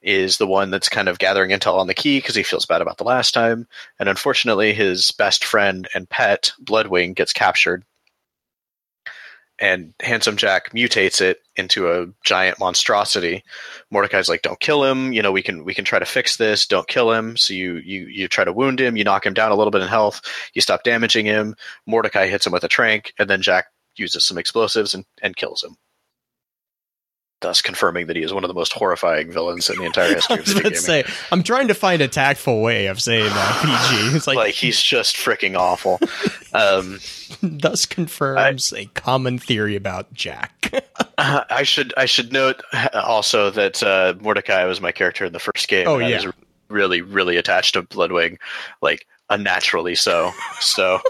is 0.00 0.38
the 0.38 0.46
one 0.46 0.70
that's 0.70 0.88
kind 0.88 1.08
of 1.08 1.18
gathering 1.18 1.50
intel 1.50 1.78
on 1.78 1.86
the 1.88 1.94
key 1.94 2.18
because 2.18 2.34
he 2.34 2.42
feels 2.42 2.64
bad 2.66 2.80
about 2.80 2.98
the 2.98 3.04
last 3.04 3.34
time. 3.34 3.66
And 3.98 4.08
unfortunately, 4.08 4.72
his 4.72 5.10
best 5.12 5.44
friend 5.44 5.88
and 5.94 6.08
pet, 6.08 6.52
Bloodwing, 6.62 7.14
gets 7.14 7.32
captured. 7.32 7.84
And 9.60 9.92
Handsome 10.00 10.36
Jack 10.36 10.72
mutates 10.72 11.20
it 11.20 11.40
into 11.56 11.90
a 11.90 12.06
giant 12.24 12.60
monstrosity. 12.60 13.42
Mordecai's 13.90 14.28
like, 14.28 14.42
"Don't 14.42 14.60
kill 14.60 14.84
him. 14.84 15.12
You 15.12 15.20
know, 15.22 15.32
we 15.32 15.42
can 15.42 15.64
we 15.64 15.74
can 15.74 15.84
try 15.84 15.98
to 15.98 16.04
fix 16.04 16.36
this. 16.36 16.66
Don't 16.66 16.86
kill 16.86 17.12
him." 17.12 17.36
So 17.36 17.54
you 17.54 17.76
you 17.76 18.06
you 18.06 18.28
try 18.28 18.44
to 18.44 18.52
wound 18.52 18.80
him. 18.80 18.96
You 18.96 19.04
knock 19.04 19.26
him 19.26 19.34
down 19.34 19.50
a 19.50 19.56
little 19.56 19.72
bit 19.72 19.82
in 19.82 19.88
health. 19.88 20.20
You 20.54 20.60
stop 20.60 20.84
damaging 20.84 21.26
him. 21.26 21.56
Mordecai 21.86 22.28
hits 22.28 22.46
him 22.46 22.52
with 22.52 22.64
a 22.64 22.68
trank, 22.68 23.12
and 23.18 23.28
then 23.28 23.42
Jack 23.42 23.66
uses 23.96 24.24
some 24.24 24.38
explosives 24.38 24.94
and, 24.94 25.04
and 25.22 25.36
kills 25.36 25.62
him. 25.64 25.76
Thus 27.40 27.62
confirming 27.62 28.08
that 28.08 28.16
he 28.16 28.22
is 28.22 28.32
one 28.34 28.42
of 28.42 28.48
the 28.48 28.54
most 28.54 28.72
horrifying 28.72 29.30
villains 29.30 29.70
in 29.70 29.78
the 29.78 29.84
entire 29.84 30.10
I 30.30 30.36
history 30.36 30.38
of 30.40 30.44
video 30.46 30.60
about 30.60 30.74
to 30.74 30.86
gaming. 30.86 31.04
say, 31.04 31.12
I'm 31.30 31.42
trying 31.44 31.68
to 31.68 31.74
find 31.74 32.02
a 32.02 32.08
tactful 32.08 32.62
way 32.62 32.86
of 32.86 33.00
saying 33.00 33.28
that 33.28 33.90
PG. 33.90 34.16
It's 34.16 34.26
like, 34.26 34.36
like 34.36 34.54
he's 34.54 34.82
just 34.82 35.16
freaking 35.16 35.56
awful. 35.56 36.00
Um, 36.52 36.98
thus 37.42 37.86
confirms 37.86 38.72
a 38.72 38.86
common 38.86 39.38
theory 39.38 39.76
about 39.76 40.12
Jack. 40.12 40.72
Uh, 41.16 41.44
I 41.48 41.62
should 41.62 41.94
I 41.96 42.06
should 42.06 42.32
note 42.32 42.62
also 42.92 43.50
that 43.50 43.82
uh, 43.82 44.14
Mordecai 44.20 44.64
was 44.64 44.80
my 44.80 44.90
character 44.92 45.24
in 45.24 45.32
the 45.32 45.38
first 45.38 45.68
game. 45.68 45.86
Oh, 45.86 46.00
I 46.00 46.08
yeah. 46.08 46.24
was 46.24 46.34
really 46.68 47.02
really 47.02 47.36
attached 47.36 47.74
to 47.74 47.82
Bloodwing, 47.82 48.38
like 48.82 49.06
unnaturally 49.30 49.94
so. 49.94 50.32
So 50.60 51.00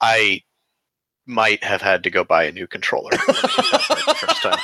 I 0.00 0.42
might 1.26 1.62
have 1.62 1.82
had 1.82 2.02
to 2.04 2.10
go 2.10 2.24
buy 2.24 2.44
a 2.44 2.52
new 2.52 2.66
controller 2.66 3.10
when 3.10 3.36
I 3.36 3.40
picked 3.40 3.74
up 3.74 3.88
the 3.88 4.14
first 4.14 4.42
time, 4.42 4.58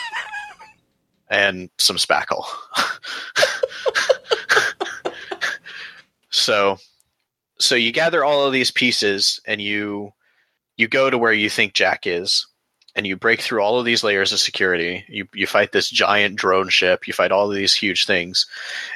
and 1.30 1.70
some 1.78 1.96
spackle. 1.96 2.44
So, 6.30 6.78
so 7.58 7.74
you 7.74 7.92
gather 7.92 8.24
all 8.24 8.46
of 8.46 8.52
these 8.52 8.70
pieces, 8.70 9.40
and 9.46 9.60
you 9.60 10.12
you 10.76 10.88
go 10.88 11.10
to 11.10 11.18
where 11.18 11.32
you 11.32 11.50
think 11.50 11.74
Jack 11.74 12.06
is, 12.06 12.46
and 12.94 13.06
you 13.06 13.16
break 13.16 13.40
through 13.40 13.60
all 13.60 13.78
of 13.78 13.84
these 13.84 14.04
layers 14.04 14.32
of 14.32 14.40
security. 14.40 15.04
You 15.08 15.28
you 15.34 15.46
fight 15.46 15.72
this 15.72 15.90
giant 15.90 16.36
drone 16.36 16.68
ship. 16.68 17.06
You 17.06 17.14
fight 17.14 17.32
all 17.32 17.50
of 17.50 17.56
these 17.56 17.74
huge 17.74 18.06
things, 18.06 18.46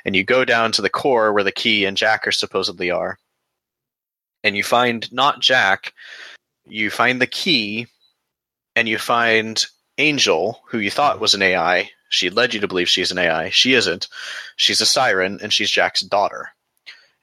and 0.05 0.15
you 0.15 0.25
go 0.25 0.45
down 0.45 0.73
to 0.73 0.83
the 0.83 0.91
core 0.91 1.33
where 1.33 1.45
the 1.45 1.53
key 1.53 1.85
and 1.85 1.97
Jack 1.97 2.27
are 2.27 2.33
supposedly 2.33 2.91
are, 2.91 3.19
and 4.45 4.57
you 4.57 4.63
find 4.63 5.11
not 5.13 5.41
Jack. 5.41 5.95
You 6.65 6.91
find 6.91 7.21
the 7.21 7.27
key, 7.27 7.87
and 8.77 8.89
you 8.89 8.99
find 8.99 9.65
Angel, 9.99 10.63
who 10.69 10.79
you 10.79 10.91
thought 10.91 11.21
was 11.21 11.35
an 11.35 11.43
AI. 11.43 11.91
She 12.13 12.29
led 12.29 12.53
you 12.53 12.61
to 12.61 12.69
believe 12.69 12.91
she's 12.91 13.11
an 13.11 13.17
AI. 13.17 13.49
She 13.49 13.73
isn't. 13.73 14.07
She's 14.57 14.83
a 14.83 14.87
siren, 14.87 15.39
and 15.43 15.51
she's 15.51 15.71
Jack's 15.71 16.03
daughter. 16.03 16.51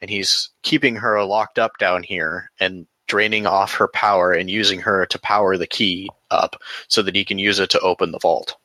And 0.01 0.09
he's 0.09 0.49
keeping 0.63 0.95
her 0.95 1.23
locked 1.23 1.59
up 1.59 1.77
down 1.77 2.01
here 2.01 2.49
and 2.59 2.87
draining 3.07 3.45
off 3.45 3.75
her 3.75 3.87
power 3.87 4.31
and 4.33 4.49
using 4.49 4.79
her 4.79 5.05
to 5.05 5.19
power 5.19 5.57
the 5.57 5.67
key 5.67 6.09
up 6.31 6.55
so 6.87 7.03
that 7.03 7.15
he 7.15 7.23
can 7.23 7.37
use 7.37 7.59
it 7.59 7.69
to 7.69 7.79
open 7.81 8.11
the 8.11 8.19
vault. 8.19 8.57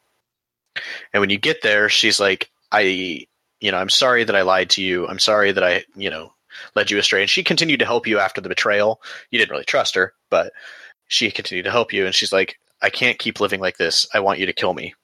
And 1.13 1.21
when 1.21 1.29
you 1.29 1.37
get 1.37 1.61
there, 1.61 1.91
she's 1.91 2.19
like, 2.19 2.51
I, 2.73 3.27
you 3.61 3.71
know, 3.71 3.77
I'm 3.77 3.91
sorry 3.91 4.25
that 4.25 4.37
I 4.37 4.43
lied 4.43 4.71
to 4.71 4.83
you. 4.83 5.07
I'm 5.07 5.19
sorry 5.19 5.53
that 5.53 5.63
I, 5.63 5.85
you 5.95 6.09
know, 6.09 6.33
led 6.75 6.91
you 6.91 6.99
astray. 6.99 7.21
And 7.21 7.31
she 7.31 7.45
continued 7.45 7.81
to 7.81 7.87
help 7.87 8.07
you 8.07 8.19
after 8.19 8.41
the 8.41 8.49
betrayal. 8.49 9.03
You 9.31 9.39
didn't 9.39 9.53
really 9.53 9.65
trust 9.65 9.95
her, 9.95 10.15
but 10.31 10.55
she 11.07 11.31
continued 11.31 11.65
to 11.65 11.71
help 11.71 11.93
you. 11.93 12.07
And 12.07 12.15
she's 12.15 12.33
like, 12.33 12.59
I 12.81 12.89
can't 12.89 13.19
keep 13.19 13.41
living 13.41 13.61
like 13.61 13.77
this. 13.77 14.07
I 14.15 14.21
want 14.21 14.39
you 14.39 14.47
to 14.47 14.55
kill 14.55 14.73
me. 14.73 14.95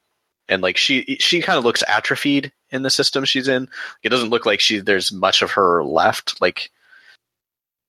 And 0.50 0.60
like 0.62 0.76
she 0.76 1.16
she 1.20 1.40
kind 1.40 1.56
of 1.58 1.64
looks 1.64 1.82
atrophied 1.88 2.52
in 2.70 2.82
the 2.82 2.90
system 2.90 3.24
she's 3.24 3.48
in. 3.48 3.68
It 4.02 4.10
doesn't 4.10 4.28
look 4.30 4.44
like 4.44 4.60
she 4.60 4.80
there's 4.80 5.10
much 5.12 5.40
of 5.42 5.52
her 5.52 5.82
left. 5.84 6.40
Like 6.40 6.70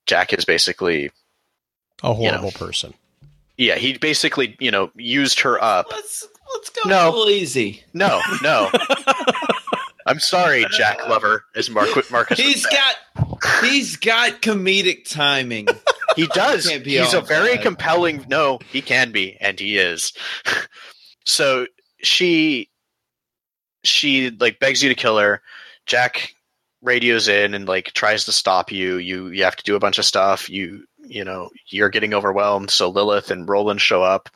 Jack 0.06 0.32
is 0.32 0.44
basically 0.44 1.10
A 2.02 2.14
horrible 2.14 2.44
know. 2.44 2.50
person. 2.52 2.94
yeah, 3.58 3.74
he 3.76 3.98
basically, 3.98 4.56
you 4.60 4.70
know, 4.70 4.90
used 4.96 5.40
her 5.40 5.62
up. 5.62 5.86
Let's 5.90 6.26
let's 6.54 6.70
go 6.70 6.88
No. 6.88 7.08
a 7.08 7.10
little 7.10 7.28
easy. 7.28 7.82
No, 7.92 8.20
no. 8.42 8.70
I'm 10.06 10.18
sorry, 10.18 10.64
Jack 10.72 11.06
Lover, 11.08 11.44
as 11.54 11.70
Mark 11.70 11.88
Marcus. 12.10 12.36
would 12.38 12.44
He's 12.46 12.64
say. 12.68 12.76
got 12.76 13.64
he's 13.64 13.96
got 13.96 14.40
comedic 14.42 15.08
timing. 15.08 15.66
He 16.14 16.26
does. 16.26 16.68
Can't 16.68 16.84
He's 16.84 17.14
a 17.14 17.22
very 17.22 17.54
bad. 17.54 17.62
compelling. 17.62 18.26
No, 18.28 18.58
he 18.70 18.82
can 18.82 19.12
be, 19.12 19.38
and 19.40 19.58
he 19.58 19.78
is. 19.78 20.12
so 21.24 21.66
she, 22.02 22.68
she 23.84 24.30
like 24.30 24.58
begs 24.58 24.82
you 24.82 24.88
to 24.88 24.94
kill 24.94 25.18
her. 25.18 25.42
Jack 25.86 26.34
radios 26.82 27.28
in 27.28 27.54
and 27.54 27.66
like 27.66 27.92
tries 27.92 28.24
to 28.24 28.32
stop 28.32 28.72
you. 28.72 28.96
You 28.96 29.28
you 29.28 29.44
have 29.44 29.56
to 29.56 29.64
do 29.64 29.76
a 29.76 29.80
bunch 29.80 29.98
of 29.98 30.04
stuff. 30.04 30.50
You 30.50 30.84
you 30.98 31.24
know 31.24 31.50
you're 31.68 31.88
getting 31.88 32.14
overwhelmed. 32.14 32.70
So 32.70 32.88
Lilith 32.88 33.30
and 33.30 33.48
Roland 33.48 33.80
show 33.80 34.02
up. 34.02 34.28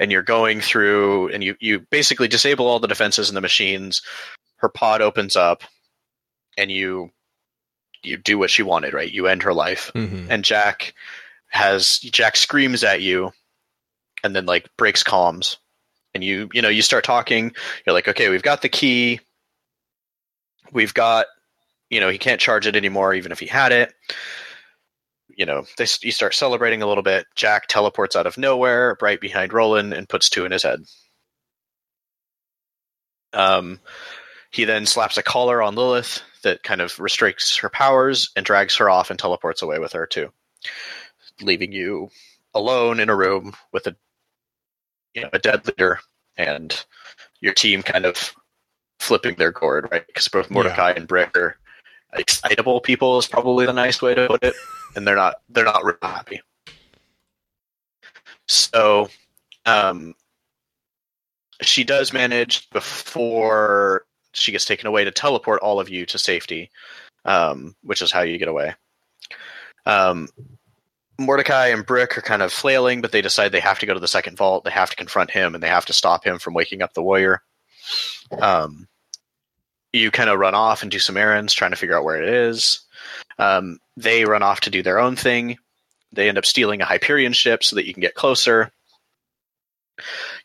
And 0.00 0.10
you're 0.10 0.22
going 0.22 0.60
through, 0.60 1.28
and 1.28 1.44
you, 1.44 1.54
you 1.60 1.86
basically 1.88 2.26
disable 2.26 2.66
all 2.66 2.80
the 2.80 2.88
defenses 2.88 3.28
in 3.28 3.36
the 3.36 3.40
machines. 3.40 4.02
Her 4.56 4.68
pod 4.68 5.02
opens 5.02 5.36
up, 5.36 5.62
and 6.58 6.68
you 6.68 7.10
you 8.02 8.16
do 8.16 8.38
what 8.38 8.50
she 8.50 8.62
wanted, 8.64 8.92
right? 8.92 9.10
You 9.10 9.28
end 9.28 9.44
her 9.44 9.54
life 9.54 9.90
hmm 9.94 10.26
and 10.28 10.44
Jack 10.44 10.94
has 11.48 11.98
Jack 11.98 12.36
screams 12.36 12.82
at 12.82 13.02
you 13.02 13.30
and 14.24 14.34
then 14.34 14.46
like 14.46 14.68
breaks 14.76 15.02
comms 15.02 15.58
and 16.14 16.22
you 16.22 16.48
you 16.52 16.62
know 16.62 16.68
you 16.68 16.82
start 16.82 17.04
talking 17.04 17.52
you're 17.86 17.94
like 17.94 18.08
okay 18.08 18.28
we've 18.28 18.42
got 18.42 18.62
the 18.62 18.68
key. 18.68 19.20
We've 20.72 20.94
got 20.94 21.26
you 21.90 22.00
know 22.00 22.08
he 22.08 22.18
can't 22.18 22.40
charge 22.40 22.66
it 22.66 22.76
anymore 22.76 23.14
even 23.14 23.32
if 23.32 23.40
he 23.40 23.46
had 23.46 23.72
it. 23.72 23.92
You 25.28 25.46
know 25.46 25.64
they, 25.78 25.86
you 26.02 26.12
start 26.12 26.34
celebrating 26.34 26.82
a 26.82 26.86
little 26.86 27.02
bit. 27.02 27.26
Jack 27.34 27.66
teleports 27.68 28.16
out 28.16 28.26
of 28.26 28.38
nowhere 28.38 28.96
right 29.00 29.20
behind 29.20 29.52
Roland 29.52 29.92
and 29.92 30.08
puts 30.08 30.28
two 30.28 30.44
in 30.44 30.52
his 30.52 30.62
head. 30.62 30.80
Um 33.32 33.80
he 34.50 34.64
then 34.64 34.84
slaps 34.84 35.16
a 35.16 35.22
collar 35.22 35.62
on 35.62 35.74
Lilith 35.74 36.20
that 36.42 36.62
kind 36.62 36.80
of 36.82 36.98
restricts 36.98 37.56
her 37.56 37.70
powers 37.70 38.30
and 38.36 38.44
drags 38.44 38.76
her 38.76 38.90
off 38.90 39.10
and 39.10 39.18
teleports 39.18 39.62
away 39.62 39.78
with 39.78 39.92
her 39.92 40.06
too, 40.06 40.30
leaving 41.40 41.72
you 41.72 42.10
alone 42.54 43.00
in 43.00 43.08
a 43.08 43.16
room 43.16 43.54
with 43.72 43.86
a 43.86 43.96
you 45.14 45.22
know 45.22 45.30
a 45.32 45.38
dead 45.38 45.66
leader 45.66 45.98
and 46.36 46.84
your 47.40 47.52
team 47.52 47.82
kind 47.82 48.04
of 48.04 48.34
flipping 48.98 49.34
their 49.34 49.52
gourd, 49.52 49.88
right? 49.90 50.06
Because 50.06 50.28
both 50.28 50.50
Mordecai 50.50 50.92
and 50.92 51.08
Brick 51.08 51.36
are 51.36 51.56
excitable 52.14 52.80
people 52.80 53.18
is 53.18 53.26
probably 53.26 53.66
the 53.66 53.72
nice 53.72 54.00
way 54.00 54.14
to 54.14 54.26
put 54.26 54.44
it, 54.44 54.54
and 54.96 55.06
they're 55.06 55.16
not 55.16 55.36
they're 55.50 55.64
not 55.64 55.84
real 55.84 55.96
happy. 56.02 56.40
So, 58.48 59.08
um, 59.66 60.14
she 61.62 61.84
does 61.84 62.12
manage 62.12 62.68
before 62.70 64.04
she 64.32 64.52
gets 64.52 64.64
taken 64.64 64.86
away 64.86 65.04
to 65.04 65.10
teleport 65.10 65.62
all 65.62 65.80
of 65.80 65.88
you 65.88 66.06
to 66.06 66.18
safety, 66.18 66.70
um, 67.24 67.74
which 67.82 68.02
is 68.02 68.12
how 68.12 68.22
you 68.22 68.38
get 68.38 68.48
away. 68.48 68.74
Um, 69.86 70.28
Mordecai 71.18 71.68
and 71.68 71.86
Brick 71.86 72.16
are 72.16 72.22
kind 72.22 72.42
of 72.42 72.52
flailing, 72.52 73.00
but 73.00 73.12
they 73.12 73.22
decide 73.22 73.52
they 73.52 73.60
have 73.60 73.78
to 73.80 73.86
go 73.86 73.94
to 73.94 74.00
the 74.00 74.08
second 74.08 74.36
vault. 74.36 74.64
They 74.64 74.70
have 74.70 74.90
to 74.90 74.96
confront 74.96 75.30
him, 75.30 75.54
and 75.54 75.62
they 75.62 75.68
have 75.68 75.86
to 75.86 75.92
stop 75.92 76.24
him 76.24 76.38
from 76.38 76.54
waking 76.54 76.82
up 76.82 76.94
the 76.94 77.02
warrior. 77.02 77.42
Um, 78.40 78.88
you 79.92 80.10
kind 80.10 80.30
of 80.30 80.38
run 80.38 80.54
off 80.54 80.82
and 80.82 80.90
do 80.90 80.98
some 80.98 81.16
errands, 81.16 81.52
trying 81.52 81.72
to 81.72 81.76
figure 81.76 81.96
out 81.96 82.04
where 82.04 82.20
it 82.20 82.28
is. 82.28 82.80
Um, 83.38 83.78
they 83.96 84.24
run 84.24 84.42
off 84.42 84.60
to 84.60 84.70
do 84.70 84.82
their 84.82 84.98
own 84.98 85.16
thing. 85.16 85.58
They 86.12 86.28
end 86.28 86.38
up 86.38 86.46
stealing 86.46 86.80
a 86.80 86.86
Hyperion 86.86 87.32
ship 87.32 87.62
so 87.64 87.76
that 87.76 87.86
you 87.86 87.94
can 87.94 88.00
get 88.00 88.14
closer. 88.14 88.70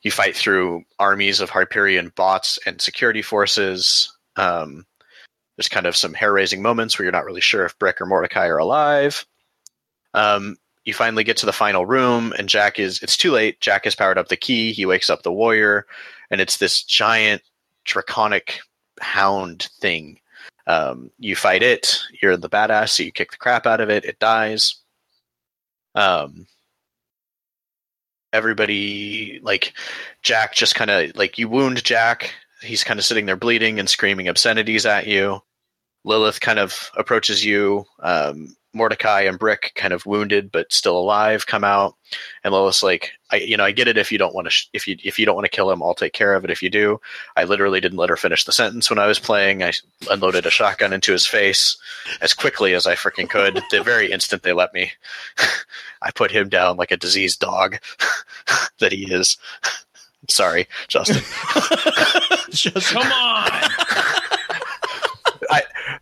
You 0.01 0.11
fight 0.11 0.35
through 0.35 0.83
armies 0.99 1.39
of 1.39 1.49
Hyperion 1.49 2.11
bots 2.15 2.59
and 2.65 2.81
security 2.81 3.21
forces. 3.21 4.13
Um, 4.35 4.85
there's 5.55 5.69
kind 5.69 5.85
of 5.85 5.95
some 5.95 6.13
hair 6.13 6.31
raising 6.31 6.61
moments 6.61 6.97
where 6.97 7.05
you're 7.05 7.11
not 7.11 7.25
really 7.25 7.41
sure 7.41 7.65
if 7.65 7.79
Brick 7.79 7.99
or 8.01 8.05
Mordecai 8.05 8.47
are 8.47 8.57
alive. 8.57 9.25
Um, 10.17 10.57
you 10.83 10.93
finally 10.93 11.23
get 11.23 11.37
to 11.37 11.45
the 11.45 11.53
final 11.53 11.85
room, 11.85 12.33
and 12.39 12.49
Jack 12.49 12.79
is. 12.79 13.01
It's 13.03 13.17
too 13.17 13.31
late. 13.31 13.61
Jack 13.61 13.83
has 13.83 13.95
powered 13.95 14.17
up 14.17 14.29
the 14.29 14.35
key. 14.37 14.73
He 14.73 14.85
wakes 14.85 15.09
up 15.09 15.21
the 15.21 15.31
warrior, 15.31 15.85
and 16.31 16.41
it's 16.41 16.57
this 16.57 16.81
giant 16.81 17.41
draconic 17.85 18.59
hound 18.99 19.69
thing. 19.79 20.19
Um, 20.65 21.11
you 21.19 21.35
fight 21.35 21.61
it. 21.61 21.99
You're 22.21 22.35
the 22.35 22.49
badass, 22.49 22.89
so 22.89 23.03
you 23.03 23.11
kick 23.11 23.31
the 23.31 23.37
crap 23.37 23.67
out 23.67 23.79
of 23.79 23.89
it. 23.89 24.05
It 24.05 24.19
dies. 24.19 24.75
Um, 25.93 26.47
everybody 28.33 29.39
like 29.43 29.73
Jack 30.23 30.55
just 30.55 30.75
kind 30.75 30.89
of 30.89 31.15
like 31.15 31.37
you 31.37 31.47
wound 31.47 31.83
Jack. 31.83 32.33
He's 32.61 32.83
kind 32.83 32.99
of 32.99 33.05
sitting 33.05 33.25
there 33.25 33.35
bleeding 33.35 33.79
and 33.79 33.89
screaming 33.89 34.29
obscenities 34.29 34.85
at 34.85 35.05
you. 35.05 35.41
Lilith 36.03 36.39
kind 36.39 36.59
of 36.59 36.89
approaches 36.95 37.45
you. 37.45 37.85
Um, 38.01 38.55
Mordecai 38.77 39.21
and 39.21 39.37
Brick, 39.39 39.73
kind 39.75 39.93
of 39.93 40.05
wounded 40.05 40.51
but 40.51 40.71
still 40.71 40.97
alive, 40.97 41.45
come 41.47 41.63
out, 41.63 41.95
and 42.43 42.53
Lois 42.53 42.81
like, 42.83 43.11
"I, 43.31 43.37
you 43.37 43.57
know, 43.57 43.63
I 43.65 43.71
get 43.71 43.87
it. 43.87 43.97
If 43.97 44.11
you 44.11 44.17
don't 44.17 44.33
want 44.33 44.45
to, 44.45 44.51
sh- 44.51 44.67
if 44.73 44.87
you 44.87 44.95
if 45.03 45.19
you 45.19 45.25
don't 45.25 45.35
want 45.35 45.45
to 45.45 45.55
kill 45.55 45.69
him, 45.69 45.83
I'll 45.83 45.93
take 45.93 46.13
care 46.13 46.33
of 46.35 46.43
it. 46.45 46.51
If 46.51 46.63
you 46.63 46.69
do, 46.69 46.99
I 47.35 47.43
literally 47.43 47.81
didn't 47.81 47.97
let 47.97 48.09
her 48.09 48.15
finish 48.15 48.45
the 48.45 48.51
sentence 48.51 48.89
when 48.89 48.99
I 48.99 49.07
was 49.07 49.19
playing. 49.19 49.63
I 49.63 49.73
unloaded 50.09 50.45
a 50.45 50.51
shotgun 50.51 50.93
into 50.93 51.11
his 51.11 51.25
face 51.25 51.77
as 52.21 52.33
quickly 52.33 52.73
as 52.73 52.85
I 52.85 52.95
freaking 52.95 53.29
could. 53.29 53.55
the 53.71 53.83
very 53.83 54.11
instant 54.11 54.43
they 54.43 54.53
let 54.53 54.73
me, 54.73 54.91
I 56.01 56.11
put 56.11 56.31
him 56.31 56.47
down 56.49 56.77
like 56.77 56.91
a 56.91 56.97
diseased 56.97 57.39
dog 57.39 57.79
that 58.79 58.91
he 58.91 59.11
is. 59.11 59.37
Sorry, 60.29 60.67
Justin. 60.87 61.23
Just 62.49 62.91
Come 62.91 63.11
on. 63.11 63.61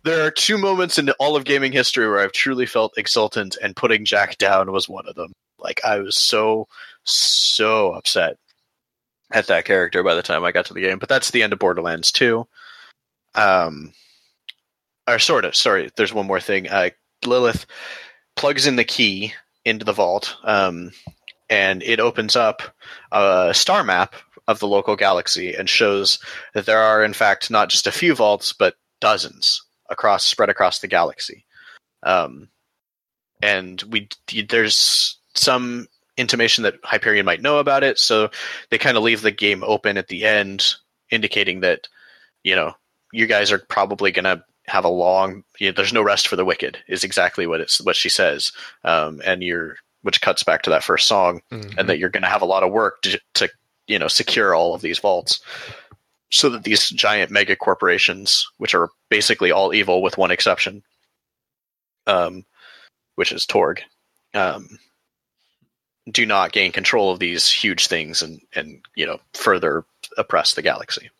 There 0.06 0.24
are 0.24 0.30
two 0.30 0.56
moments 0.56 0.98
in 0.98 1.10
all 1.18 1.34
of 1.34 1.44
gaming 1.44 1.72
history 1.72 2.08
where 2.08 2.20
I've 2.20 2.30
truly 2.30 2.64
felt 2.64 2.96
exultant, 2.96 3.56
and 3.60 3.74
putting 3.74 4.04
Jack 4.04 4.38
down 4.38 4.70
was 4.70 4.88
one 4.88 5.08
of 5.08 5.16
them. 5.16 5.32
Like 5.58 5.80
I 5.84 5.98
was 5.98 6.16
so 6.16 6.68
so 7.02 7.92
upset 7.92 8.36
at 9.32 9.48
that 9.48 9.64
character 9.64 10.04
by 10.04 10.14
the 10.14 10.22
time 10.22 10.44
I 10.44 10.52
got 10.52 10.64
to 10.66 10.74
the 10.74 10.80
game. 10.80 11.00
But 11.00 11.08
that's 11.08 11.32
the 11.32 11.42
end 11.42 11.52
of 11.52 11.58
Borderlands 11.58 12.12
2. 12.12 12.46
Um, 13.34 13.92
or 15.08 15.18
sort 15.18 15.44
of. 15.44 15.56
Sorry, 15.56 15.90
there's 15.96 16.14
one 16.14 16.26
more 16.26 16.40
thing. 16.40 16.68
Uh, 16.68 16.90
Lilith 17.24 17.66
plugs 18.36 18.64
in 18.64 18.76
the 18.76 18.84
key 18.84 19.34
into 19.64 19.84
the 19.84 19.92
vault, 19.92 20.36
um, 20.44 20.92
and 21.50 21.82
it 21.82 21.98
opens 21.98 22.36
up 22.36 22.62
a 23.10 23.52
star 23.52 23.82
map 23.82 24.14
of 24.46 24.60
the 24.60 24.68
local 24.68 24.94
galaxy 24.94 25.54
and 25.54 25.68
shows 25.68 26.20
that 26.54 26.66
there 26.66 26.80
are, 26.80 27.02
in 27.02 27.12
fact, 27.12 27.50
not 27.50 27.70
just 27.70 27.88
a 27.88 27.92
few 27.92 28.14
vaults, 28.14 28.52
but 28.52 28.76
dozens 29.00 29.65
across 29.88 30.24
spread 30.24 30.48
across 30.48 30.78
the 30.80 30.88
galaxy. 30.88 31.44
Um, 32.02 32.48
and 33.42 33.82
we 33.90 34.08
there's 34.48 35.18
some 35.34 35.88
intimation 36.16 36.64
that 36.64 36.76
Hyperion 36.82 37.26
might 37.26 37.42
know 37.42 37.58
about 37.58 37.84
it, 37.84 37.98
so 37.98 38.30
they 38.70 38.78
kind 38.78 38.96
of 38.96 39.02
leave 39.02 39.22
the 39.22 39.30
game 39.30 39.62
open 39.64 39.98
at 39.98 40.08
the 40.08 40.24
end, 40.24 40.74
indicating 41.10 41.60
that 41.60 41.88
you 42.42 42.54
know 42.56 42.74
you 43.12 43.26
guys 43.26 43.52
are 43.52 43.58
probably 43.58 44.10
going 44.12 44.24
to 44.24 44.42
have 44.66 44.84
a 44.84 44.88
long. 44.88 45.44
You 45.58 45.68
know, 45.68 45.74
there's 45.76 45.92
no 45.92 46.02
rest 46.02 46.28
for 46.28 46.36
the 46.36 46.44
wicked 46.44 46.78
is 46.88 47.04
exactly 47.04 47.46
what 47.46 47.60
it's 47.60 47.80
what 47.80 47.96
she 47.96 48.08
says, 48.08 48.52
um, 48.84 49.20
and 49.24 49.42
you're 49.42 49.76
which 50.02 50.20
cuts 50.20 50.42
back 50.44 50.62
to 50.62 50.70
that 50.70 50.84
first 50.84 51.08
song, 51.08 51.42
Mhm. 51.50 51.74
and 51.78 51.88
that 51.88 51.98
you're 51.98 52.10
going 52.10 52.22
to 52.22 52.28
have 52.28 52.42
a 52.42 52.46
lot 52.46 52.62
of 52.62 52.70
work 52.72 53.02
to, 53.02 53.20
to 53.34 53.48
you 53.86 53.98
know 53.98 54.08
secure 54.08 54.54
all 54.54 54.74
of 54.74 54.80
these 54.80 54.98
vaults, 54.98 55.40
so 56.30 56.50
that 56.50 56.64
these 56.64 56.88
giant 56.88 57.30
mega 57.30 57.56
corporations, 57.56 58.46
which 58.58 58.74
are 58.74 58.88
basically 59.10 59.50
all 59.52 59.72
evil 59.74 60.02
with 60.02 60.18
one 60.18 60.30
exception, 60.30 60.82
um, 62.06 62.44
which 63.14 63.32
is 63.32 63.46
Torgue, 63.46 63.80
um, 64.34 64.78
do 66.10 66.24
not 66.26 66.52
gain 66.52 66.72
control 66.72 67.10
of 67.10 67.18
these 67.18 67.50
huge 67.50 67.86
things 67.88 68.22
and 68.22 68.40
and 68.54 68.80
you 68.94 69.06
know 69.06 69.18
further 69.34 69.84
oppress 70.18 70.54
the 70.54 70.62
galaxy. 70.62 71.10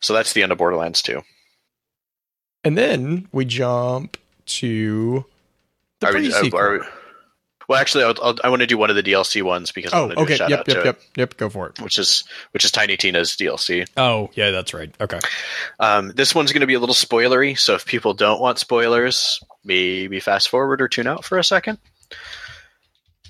So 0.00 0.12
that's 0.14 0.32
the 0.32 0.42
end 0.42 0.52
of 0.52 0.58
Borderlands 0.58 1.00
2. 1.02 1.22
And 2.64 2.76
then 2.76 3.28
we 3.32 3.44
jump 3.44 4.16
to 4.46 5.24
the 6.00 6.06
Are 6.08 6.12
we- 6.12 6.30
pre-sequel. 6.30 6.58
are 6.60 6.86
well, 7.72 7.80
actually, 7.80 8.04
I'll, 8.04 8.14
I'll, 8.22 8.36
I 8.44 8.50
want 8.50 8.60
to 8.60 8.66
do 8.66 8.76
one 8.76 8.90
of 8.90 8.96
the 8.96 9.02
DLC 9.02 9.42
ones 9.42 9.72
because 9.72 9.94
I 9.94 9.98
oh, 9.98 10.00
want 10.02 10.10
to 10.10 10.16
do 10.16 10.22
okay. 10.24 10.34
a 10.34 10.36
shout 10.36 10.50
Yep, 10.50 10.58
out 10.60 10.68
yep, 10.68 10.76
to 10.76 10.84
yep, 10.84 10.96
it, 10.96 11.08
yep. 11.16 11.36
Go 11.38 11.48
for 11.48 11.68
it. 11.68 11.80
which 11.80 11.98
is 11.98 12.24
which 12.50 12.66
is 12.66 12.70
Tiny 12.70 12.98
Tina's 12.98 13.30
DLC. 13.30 13.86
Oh, 13.96 14.28
yeah, 14.34 14.50
that's 14.50 14.74
right. 14.74 14.94
Okay. 15.00 15.18
Um, 15.80 16.12
this 16.14 16.34
one's 16.34 16.52
going 16.52 16.60
to 16.60 16.66
be 16.66 16.74
a 16.74 16.80
little 16.80 16.94
spoilery, 16.94 17.58
so 17.58 17.74
if 17.74 17.86
people 17.86 18.12
don't 18.12 18.42
want 18.42 18.58
spoilers, 18.58 19.42
maybe 19.64 20.20
fast 20.20 20.50
forward 20.50 20.82
or 20.82 20.88
tune 20.88 21.06
out 21.06 21.24
for 21.24 21.38
a 21.38 21.44
second. 21.44 21.78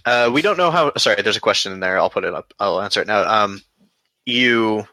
Uh, 0.05 0.29
we 0.33 0.43
don't 0.43 0.59
know 0.59 0.73
how. 0.73 0.93
Sorry, 0.97 1.23
there's 1.23 1.37
a 1.37 1.41
question 1.41 1.73
in 1.73 1.79
there. 1.79 1.99
I'll 1.99 2.11
put 2.11 2.25
it 2.25 2.35
up. 2.35 2.53
I'll 2.59 2.83
answer 2.83 3.01
it 3.01 3.07
now. 3.07 3.23
Um, 3.23 3.63
you, 4.27 4.89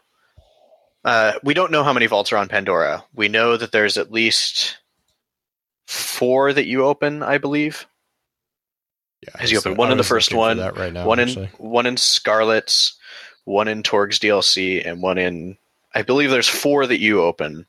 uh, 1.04 1.32
we 1.42 1.54
don't 1.54 1.72
know 1.72 1.82
how 1.82 1.92
many 1.92 2.06
vaults 2.06 2.32
are 2.32 2.36
on 2.36 2.46
Pandora. 2.46 3.02
We 3.12 3.26
know 3.26 3.56
that 3.56 3.72
there's 3.72 3.96
at 3.96 4.12
least 4.12 4.78
four 5.88 6.52
that 6.52 6.66
you 6.66 6.84
open, 6.84 7.24
I 7.24 7.38
believe. 7.38 7.88
Has 9.38 9.52
was- 9.52 9.60
opened 9.60 9.78
one 9.78 9.92
in 9.92 9.98
the 9.98 10.04
first 10.04 10.34
one, 10.34 10.58
right 10.58 10.92
now, 10.92 11.06
one 11.06 11.20
actually. 11.20 11.50
in 11.58 11.70
one 11.70 11.86
in 11.86 11.96
Scarlett's, 11.96 12.98
one 13.44 13.68
in 13.68 13.82
Torgue's 13.82 14.18
DLC, 14.18 14.86
and 14.86 15.02
one 15.02 15.18
in 15.18 15.56
I 15.94 16.02
believe 16.02 16.30
there's 16.30 16.48
four 16.48 16.86
that 16.86 17.00
you 17.00 17.22
open. 17.22 17.66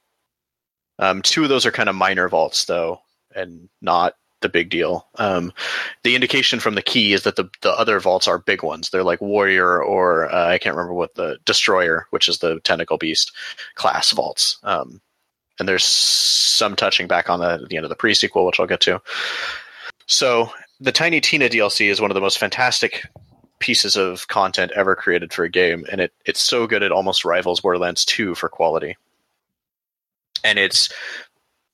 Um, 0.99 1.21
two 1.21 1.43
of 1.43 1.49
those 1.49 1.65
are 1.65 1.71
kind 1.71 1.89
of 1.89 1.95
minor 1.95 2.29
vaults 2.29 2.65
though, 2.65 3.01
and 3.35 3.69
not 3.81 4.15
the 4.41 4.49
big 4.49 4.69
deal. 4.69 5.07
Um, 5.15 5.53
the 6.03 6.15
indication 6.15 6.59
from 6.59 6.75
the 6.75 6.81
key 6.81 7.13
is 7.13 7.23
that 7.23 7.35
the 7.35 7.49
the 7.61 7.71
other 7.71 7.99
vaults 7.99 8.27
are 8.27 8.37
big 8.37 8.63
ones. 8.63 8.89
They're 8.89 9.03
like 9.03 9.21
Warrior 9.21 9.81
or 9.83 10.31
uh, 10.33 10.47
I 10.49 10.57
can't 10.57 10.75
remember 10.75 10.93
what 10.93 11.15
the 11.15 11.37
Destroyer, 11.45 12.07
which 12.09 12.27
is 12.27 12.39
the 12.39 12.59
Tentacle 12.61 12.97
Beast 12.97 13.31
class 13.75 14.11
vaults. 14.11 14.59
Um, 14.63 15.01
and 15.59 15.67
there's 15.67 15.83
some 15.83 16.75
touching 16.75 17.07
back 17.07 17.29
on 17.29 17.39
the, 17.39 17.65
the 17.69 17.77
end 17.77 17.85
of 17.85 17.89
the 17.89 17.95
pre 17.95 18.13
sequel, 18.13 18.45
which 18.45 18.59
I'll 18.59 18.67
get 18.67 18.81
to. 18.81 19.01
So 20.07 20.51
the 20.81 20.91
Tiny 20.91 21.21
Tina 21.21 21.47
DLC 21.47 21.89
is 21.89 22.01
one 22.01 22.09
of 22.09 22.15
the 22.15 22.21
most 22.21 22.39
fantastic 22.39 23.07
pieces 23.59 23.95
of 23.95 24.27
content 24.27 24.71
ever 24.75 24.95
created 24.95 25.31
for 25.31 25.43
a 25.43 25.49
game, 25.49 25.85
and 25.89 26.01
it 26.01 26.11
it's 26.25 26.41
so 26.41 26.65
good 26.65 26.81
it 26.81 26.91
almost 26.91 27.23
rivals 27.23 27.61
Borderlands 27.61 28.03
2 28.03 28.33
for 28.33 28.49
quality. 28.49 28.97
And 30.43 30.57
it's 30.57 30.89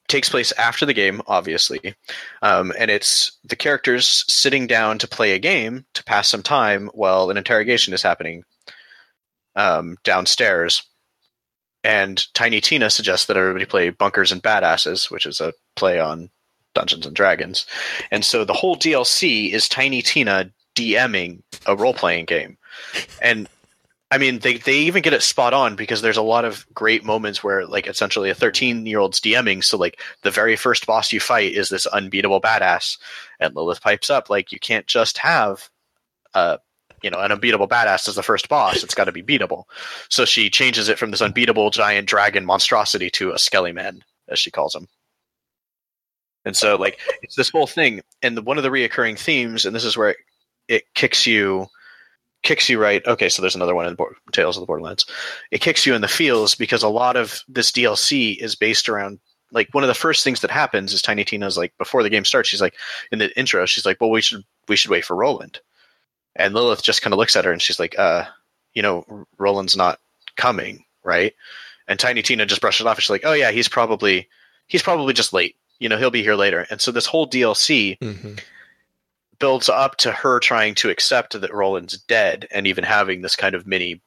takes 0.09 0.29
place 0.29 0.51
after 0.53 0.85
the 0.85 0.93
game, 0.93 1.21
obviously, 1.25 1.95
um, 2.41 2.73
and 2.77 2.91
it's 2.91 3.37
the 3.45 3.55
characters 3.55 4.25
sitting 4.27 4.67
down 4.67 4.97
to 4.99 5.07
play 5.07 5.31
a 5.31 5.39
game 5.39 5.85
to 5.93 6.03
pass 6.03 6.29
some 6.29 6.43
time 6.43 6.89
while 6.93 7.29
an 7.29 7.37
interrogation 7.37 7.93
is 7.93 8.03
happening 8.03 8.43
um, 9.55 9.97
downstairs. 10.03 10.83
And 11.83 12.21
Tiny 12.33 12.59
Tina 12.59 12.89
suggests 12.89 13.27
that 13.27 13.37
everybody 13.37 13.65
play 13.65 13.89
Bunkers 13.89 14.33
and 14.33 14.43
Badasses, 14.43 15.09
which 15.09 15.25
is 15.25 15.39
a 15.39 15.53
play 15.77 16.01
on 16.01 16.29
Dungeons 16.73 17.05
and 17.05 17.15
Dragons. 17.15 17.65
And 18.11 18.23
so 18.23 18.45
the 18.45 18.53
whole 18.53 18.75
DLC 18.75 19.51
is 19.51 19.67
Tiny 19.67 20.01
Tina 20.01 20.51
DMing 20.75 21.41
a 21.65 21.75
role 21.75 21.93
playing 21.93 22.25
game. 22.25 22.57
And 23.21 23.49
I 24.09 24.17
mean, 24.17 24.39
they, 24.39 24.57
they 24.57 24.79
even 24.79 25.01
get 25.01 25.13
it 25.13 25.21
spot 25.21 25.53
on 25.53 25.75
because 25.75 26.01
there's 26.01 26.17
a 26.17 26.21
lot 26.21 26.45
of 26.45 26.65
great 26.73 27.03
moments 27.03 27.43
where, 27.43 27.65
like, 27.65 27.87
essentially 27.87 28.29
a 28.29 28.35
13 28.35 28.85
year 28.85 28.99
old's 28.99 29.19
DMing. 29.19 29.63
So, 29.63 29.77
like, 29.77 29.99
the 30.23 30.31
very 30.31 30.55
first 30.55 30.85
boss 30.85 31.11
you 31.11 31.19
fight 31.19 31.51
is 31.51 31.67
this 31.67 31.85
unbeatable 31.87 32.39
badass. 32.39 32.97
And 33.39 33.53
Lilith 33.53 33.81
pipes 33.81 34.09
up, 34.09 34.29
like, 34.29 34.51
you 34.53 34.59
can't 34.59 34.87
just 34.87 35.17
have, 35.17 35.69
uh, 36.33 36.57
you 37.03 37.09
know, 37.09 37.19
an 37.19 37.33
unbeatable 37.33 37.67
badass 37.67 38.07
as 38.07 38.15
the 38.15 38.23
first 38.23 38.47
boss. 38.47 38.81
It's 38.81 38.95
got 38.95 39.05
to 39.05 39.11
be 39.11 39.23
beatable. 39.23 39.65
So 40.09 40.23
she 40.23 40.49
changes 40.49 40.87
it 40.87 40.97
from 40.97 41.11
this 41.11 41.21
unbeatable 41.21 41.69
giant 41.71 42.07
dragon 42.07 42.45
monstrosity 42.45 43.09
to 43.11 43.33
a 43.33 43.39
skelly 43.39 43.73
man, 43.73 44.03
as 44.29 44.39
she 44.39 44.51
calls 44.51 44.73
him. 44.73 44.87
And 46.47 46.55
so, 46.55 46.77
like, 46.77 46.97
it's 47.21 47.35
this 47.35 47.49
whole 47.49 47.67
thing. 47.67 48.01
And 48.21 48.37
the, 48.37 48.41
one 48.41 48.57
of 48.57 48.63
the 48.63 48.69
reoccurring 48.69 49.19
themes, 49.19 49.65
and 49.65 49.75
this 49.75 49.83
is 49.83 49.97
where 49.97 50.11
it, 50.11 50.17
it 50.69 50.93
kicks 50.93 51.27
you 51.27 51.67
kicks 52.41 52.69
you 52.69 52.79
right. 52.79 53.05
Okay, 53.05 53.27
so 53.27 53.41
there's 53.41 53.55
another 53.55 53.75
one 53.75 53.85
in 53.85 53.95
Bo- 53.95 54.13
Tales 54.31 54.55
of 54.55 54.61
the 54.61 54.65
Borderlands. 54.65 55.05
It 55.51 55.59
kicks 55.59 55.85
you 55.85 55.93
in 55.93 55.99
the 56.01 56.07
feels 56.07 56.55
because 56.55 56.83
a 56.83 56.87
lot 56.87 57.17
of 57.17 57.43
this 57.49 57.73
DLC 57.73 58.37
is 58.37 58.55
based 58.55 58.87
around 58.87 59.19
like 59.51 59.67
one 59.73 59.83
of 59.83 59.89
the 59.89 59.93
first 59.93 60.23
things 60.23 60.39
that 60.39 60.51
happens 60.51 60.93
is 60.93 61.01
Tiny 61.01 61.25
Tina's 61.25 61.57
like 61.57 61.77
before 61.77 62.01
the 62.01 62.09
game 62.09 62.23
starts, 62.23 62.47
she's 62.47 62.61
like 62.61 62.75
in 63.11 63.19
the 63.19 63.37
intro, 63.37 63.65
she's 63.65 63.85
like, 63.85 63.99
"Well, 63.99 64.09
we 64.09 64.21
should 64.21 64.45
we 64.69 64.77
should 64.77 64.91
wait 64.91 65.03
for 65.03 65.17
Roland," 65.17 65.59
and 66.33 66.53
Lilith 66.53 66.81
just 66.81 67.01
kind 67.01 67.13
of 67.13 67.17
looks 67.17 67.35
at 67.35 67.43
her 67.43 67.51
and 67.51 67.61
she's 67.61 67.79
like, 67.79 67.99
"Uh, 67.99 68.23
you 68.73 68.81
know, 68.81 69.25
Roland's 69.37 69.75
not 69.75 69.99
coming, 70.37 70.85
right?" 71.03 71.33
And 71.89 71.99
Tiny 71.99 72.21
Tina 72.21 72.45
just 72.45 72.61
brushes 72.61 72.85
it 72.85 72.87
off. 72.87 72.95
And 72.95 73.03
she's 73.03 73.09
like, 73.09 73.25
"Oh 73.25 73.33
yeah, 73.33 73.51
he's 73.51 73.67
probably 73.67 74.29
he's 74.67 74.83
probably 74.83 75.13
just 75.13 75.33
late. 75.33 75.57
You 75.79 75.89
know, 75.89 75.97
he'll 75.97 76.11
be 76.11 76.23
here 76.23 76.35
later." 76.35 76.65
And 76.69 76.81
so 76.81 76.91
this 76.91 77.05
whole 77.05 77.27
DLC 77.27 77.97
Mhm. 78.01 78.39
builds 79.39 79.69
up 79.69 79.97
to 79.97 80.11
her 80.11 80.39
trying 80.39 80.73
to 80.75 80.89
accept 80.89 81.39
that 81.39 81.53
Roland's 81.53 81.97
dead 81.97 82.47
and 82.51 82.65
even 82.65 82.83
having 82.83 83.21
this 83.21 83.35
kind 83.35 83.53
of 83.55 83.67
mini 83.67 84.01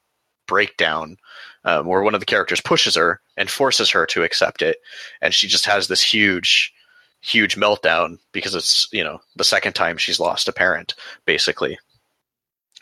breakdown 0.47 1.17
um, 1.63 1.85
where 1.85 2.01
one 2.01 2.13
of 2.13 2.19
the 2.19 2.25
characters 2.25 2.59
pushes 2.59 2.95
her 2.95 3.21
and 3.37 3.49
forces 3.49 3.89
her 3.91 4.05
to 4.07 4.23
accept 4.23 4.61
it. 4.61 4.77
And 5.21 5.33
she 5.33 5.47
just 5.47 5.65
has 5.67 5.87
this 5.87 6.01
huge, 6.01 6.73
huge 7.21 7.55
meltdown 7.55 8.17
because 8.33 8.55
it's, 8.55 8.87
you 8.91 9.03
know, 9.03 9.21
the 9.35 9.43
second 9.45 9.73
time 9.73 9.97
she's 9.97 10.19
lost 10.19 10.47
a 10.49 10.51
parent, 10.51 10.95
basically. 11.25 11.77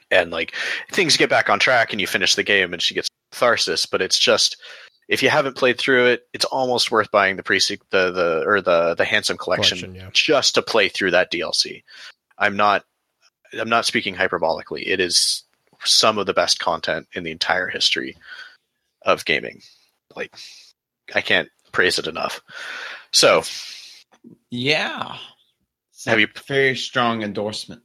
And 0.10 0.32
like 0.32 0.56
things 0.92 1.18
get 1.18 1.30
back 1.30 1.50
on 1.50 1.60
track 1.60 1.92
and 1.92 2.02
you 2.02 2.08
finish 2.08 2.34
the 2.36 2.42
game 2.44 2.74
and 2.74 2.82
she 2.82 2.96
gets 2.96 3.10
catharsis, 3.32 3.86
but 3.86 4.02
it's 4.02 4.18
just. 4.18 4.58
If 5.10 5.24
you 5.24 5.30
haven't 5.30 5.58
played 5.58 5.80
through 5.80 6.06
it, 6.06 6.28
it's 6.34 6.46
almost 6.46 6.92
worth 6.92 7.10
buying 7.12 7.36
the 7.36 7.44
pre 7.44 7.58
the 7.58 7.80
the 7.90 8.44
or 8.46 8.62
the 8.62 8.96
the 8.96 9.04
handsome 9.04 9.38
collection, 9.38 9.80
Collection, 9.80 9.96
yeah. 9.96 10.10
just 10.14 10.56
to 10.56 10.62
play 10.62 10.88
through 10.88 11.12
that 11.12 11.32
DLC. 11.32 11.84
I'm 12.38 12.56
not 12.56 12.86
I'm 13.60 13.68
not 13.70 13.86
speaking 13.86 14.16
hyperbolically. 14.16 14.84
It 14.86 15.00
is 15.00 15.44
some 15.84 16.18
of 16.20 16.28
the 16.28 16.34
best 16.34 16.60
content 16.60 17.08
in 17.14 17.24
the 17.24 17.32
entire 17.32 17.68
history 17.68 18.16
of 19.02 19.26
gaming. 19.26 19.62
Like 20.16 20.34
I 21.16 21.22
can't 21.22 21.50
praise 21.72 21.98
it 21.98 22.08
enough. 22.08 22.42
So, 23.12 23.44
Yeah. 24.52 25.18
Have 26.06 26.20
you- 26.20 26.28
very 26.48 26.76
strong 26.76 27.24
endorsement? 27.24 27.82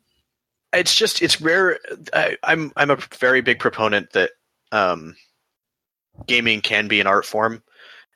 it's 0.74 0.94
just 0.94 1.22
it's 1.22 1.40
rare 1.40 1.78
I, 2.12 2.36
I'm 2.42 2.72
I'm 2.76 2.90
a 2.90 2.96
very 3.18 3.40
big 3.42 3.60
proponent 3.60 4.10
that 4.12 4.32
um 4.72 5.14
gaming 6.26 6.60
can 6.60 6.88
be 6.88 7.00
an 7.00 7.06
art 7.06 7.24
form 7.24 7.62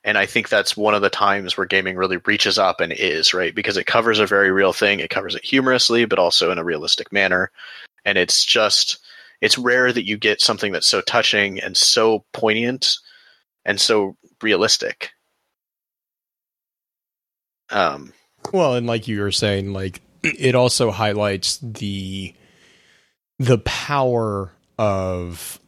and 0.03 0.17
I 0.17 0.25
think 0.25 0.49
that's 0.49 0.77
one 0.77 0.95
of 0.95 1.01
the 1.01 1.09
times 1.09 1.57
where 1.57 1.67
gaming 1.67 1.97
really 1.97 2.17
reaches 2.17 2.57
up 2.57 2.79
and 2.79 2.93
is, 2.93 3.33
right? 3.33 3.53
Because 3.53 3.77
it 3.77 3.85
covers 3.85 4.19
a 4.19 4.25
very 4.25 4.51
real 4.51 4.71
thing. 4.71 4.99
It 4.99 5.09
covers 5.09 5.35
it 5.35 5.43
humorously, 5.43 6.05
but 6.05 6.19
also 6.19 6.51
in 6.51 6.57
a 6.57 6.63
realistic 6.63 7.11
manner. 7.11 7.51
And 8.05 8.17
it's 8.17 8.45
just, 8.45 8.99
it's 9.41 9.57
rare 9.57 9.91
that 9.91 10.07
you 10.07 10.17
get 10.17 10.41
something 10.41 10.71
that's 10.71 10.87
so 10.87 11.01
touching 11.01 11.59
and 11.59 11.75
so 11.75 12.23
poignant 12.31 12.97
and 13.65 13.79
so 13.79 14.15
realistic. 14.41 15.11
Um, 17.69 18.13
Well, 18.53 18.75
and 18.75 18.87
like 18.87 19.07
you 19.07 19.19
were 19.19 19.31
saying, 19.31 19.73
like 19.73 20.01
it 20.23 20.55
also 20.55 20.91
highlights 20.91 21.59
the 21.61 22.33
the 23.37 23.59
power 23.59 24.51
of 24.77 25.59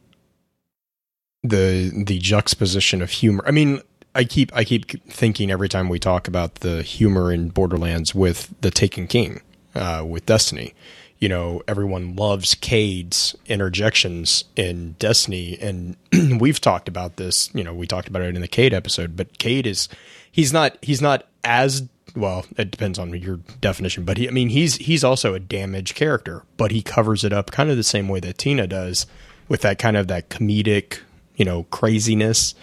the 1.42 1.90
the 2.06 2.18
juxtaposition 2.18 3.02
of 3.02 3.10
humor. 3.10 3.42
I 3.46 3.50
mean, 3.50 3.80
I 4.14 4.24
keep 4.24 4.54
I 4.54 4.64
keep 4.64 4.90
thinking 5.08 5.50
every 5.50 5.68
time 5.68 5.88
we 5.88 5.98
talk 5.98 6.28
about 6.28 6.56
the 6.56 6.82
humor 6.82 7.32
in 7.32 7.48
Borderlands 7.48 8.14
with 8.14 8.54
the 8.60 8.70
Taken 8.70 9.06
King, 9.06 9.40
uh, 9.74 10.04
with 10.06 10.26
Destiny. 10.26 10.74
You 11.18 11.28
know, 11.28 11.62
everyone 11.68 12.16
loves 12.16 12.56
Cayde's 12.56 13.36
interjections 13.46 14.44
in 14.56 14.96
Destiny, 14.98 15.56
and 15.60 15.96
we've 16.40 16.60
talked 16.60 16.88
about 16.88 17.16
this. 17.16 17.48
You 17.54 17.62
know, 17.62 17.72
we 17.72 17.86
talked 17.86 18.08
about 18.08 18.22
it 18.22 18.34
in 18.34 18.40
the 18.40 18.48
Cayde 18.48 18.74
episode, 18.74 19.16
but 19.16 19.38
Cayde 19.38 19.66
is 19.66 19.88
he's 20.30 20.52
not 20.52 20.76
he's 20.82 21.00
not 21.00 21.26
as 21.44 21.88
well. 22.14 22.44
It 22.56 22.70
depends 22.70 22.98
on 22.98 23.12
your 23.14 23.36
definition, 23.60 24.04
but 24.04 24.18
he, 24.18 24.28
I 24.28 24.32
mean, 24.32 24.48
he's 24.48 24.76
he's 24.76 25.04
also 25.04 25.34
a 25.34 25.40
damaged 25.40 25.94
character, 25.94 26.42
but 26.56 26.70
he 26.70 26.82
covers 26.82 27.24
it 27.24 27.32
up 27.32 27.50
kind 27.50 27.70
of 27.70 27.76
the 27.76 27.82
same 27.82 28.08
way 28.08 28.20
that 28.20 28.38
Tina 28.38 28.66
does, 28.66 29.06
with 29.48 29.60
that 29.62 29.78
kind 29.78 29.96
of 29.96 30.08
that 30.08 30.28
comedic, 30.28 30.98
you 31.36 31.44
know, 31.44 31.64
craziness. 31.64 32.54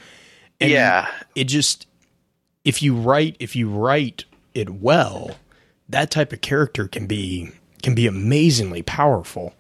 And 0.60 0.72
yeah, 0.72 1.10
it 1.36 1.46
just 1.46 1.88
if 2.66 2.82
you 2.82 2.96
write 2.96 3.36
if 3.40 3.56
you 3.56 3.70
write 3.70 4.26
it 4.54 4.70
well, 4.70 5.38
that 5.88 6.12
type 6.12 6.34
of 6.34 6.42
character 6.42 6.88
can 6.88 7.08
be 7.08 7.52
can 7.82 7.96
be 7.96 8.08
amazingly 8.08 8.82
powerful. 8.82 9.54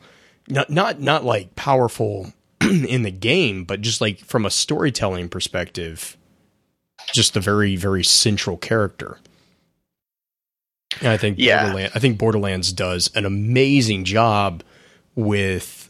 Not 0.47 0.69
not 0.69 0.99
not 0.99 1.23
like 1.23 1.55
powerful 1.55 2.33
in 2.61 3.03
the 3.03 3.11
game, 3.11 3.63
but 3.63 3.81
just 3.81 4.01
like 4.01 4.19
from 4.19 4.45
a 4.45 4.49
storytelling 4.49 5.29
perspective, 5.29 6.17
just 7.13 7.37
a 7.37 7.39
very 7.39 7.75
very 7.75 8.03
central 8.03 8.57
character. 8.57 9.17
And 10.99 11.09
I 11.09 11.17
think 11.17 11.37
Yeah. 11.39 11.89
I 11.93 11.99
think 11.99 12.17
Borderlands 12.17 12.73
does 12.73 13.09
an 13.15 13.25
amazing 13.25 14.03
job 14.05 14.63
with 15.15 15.89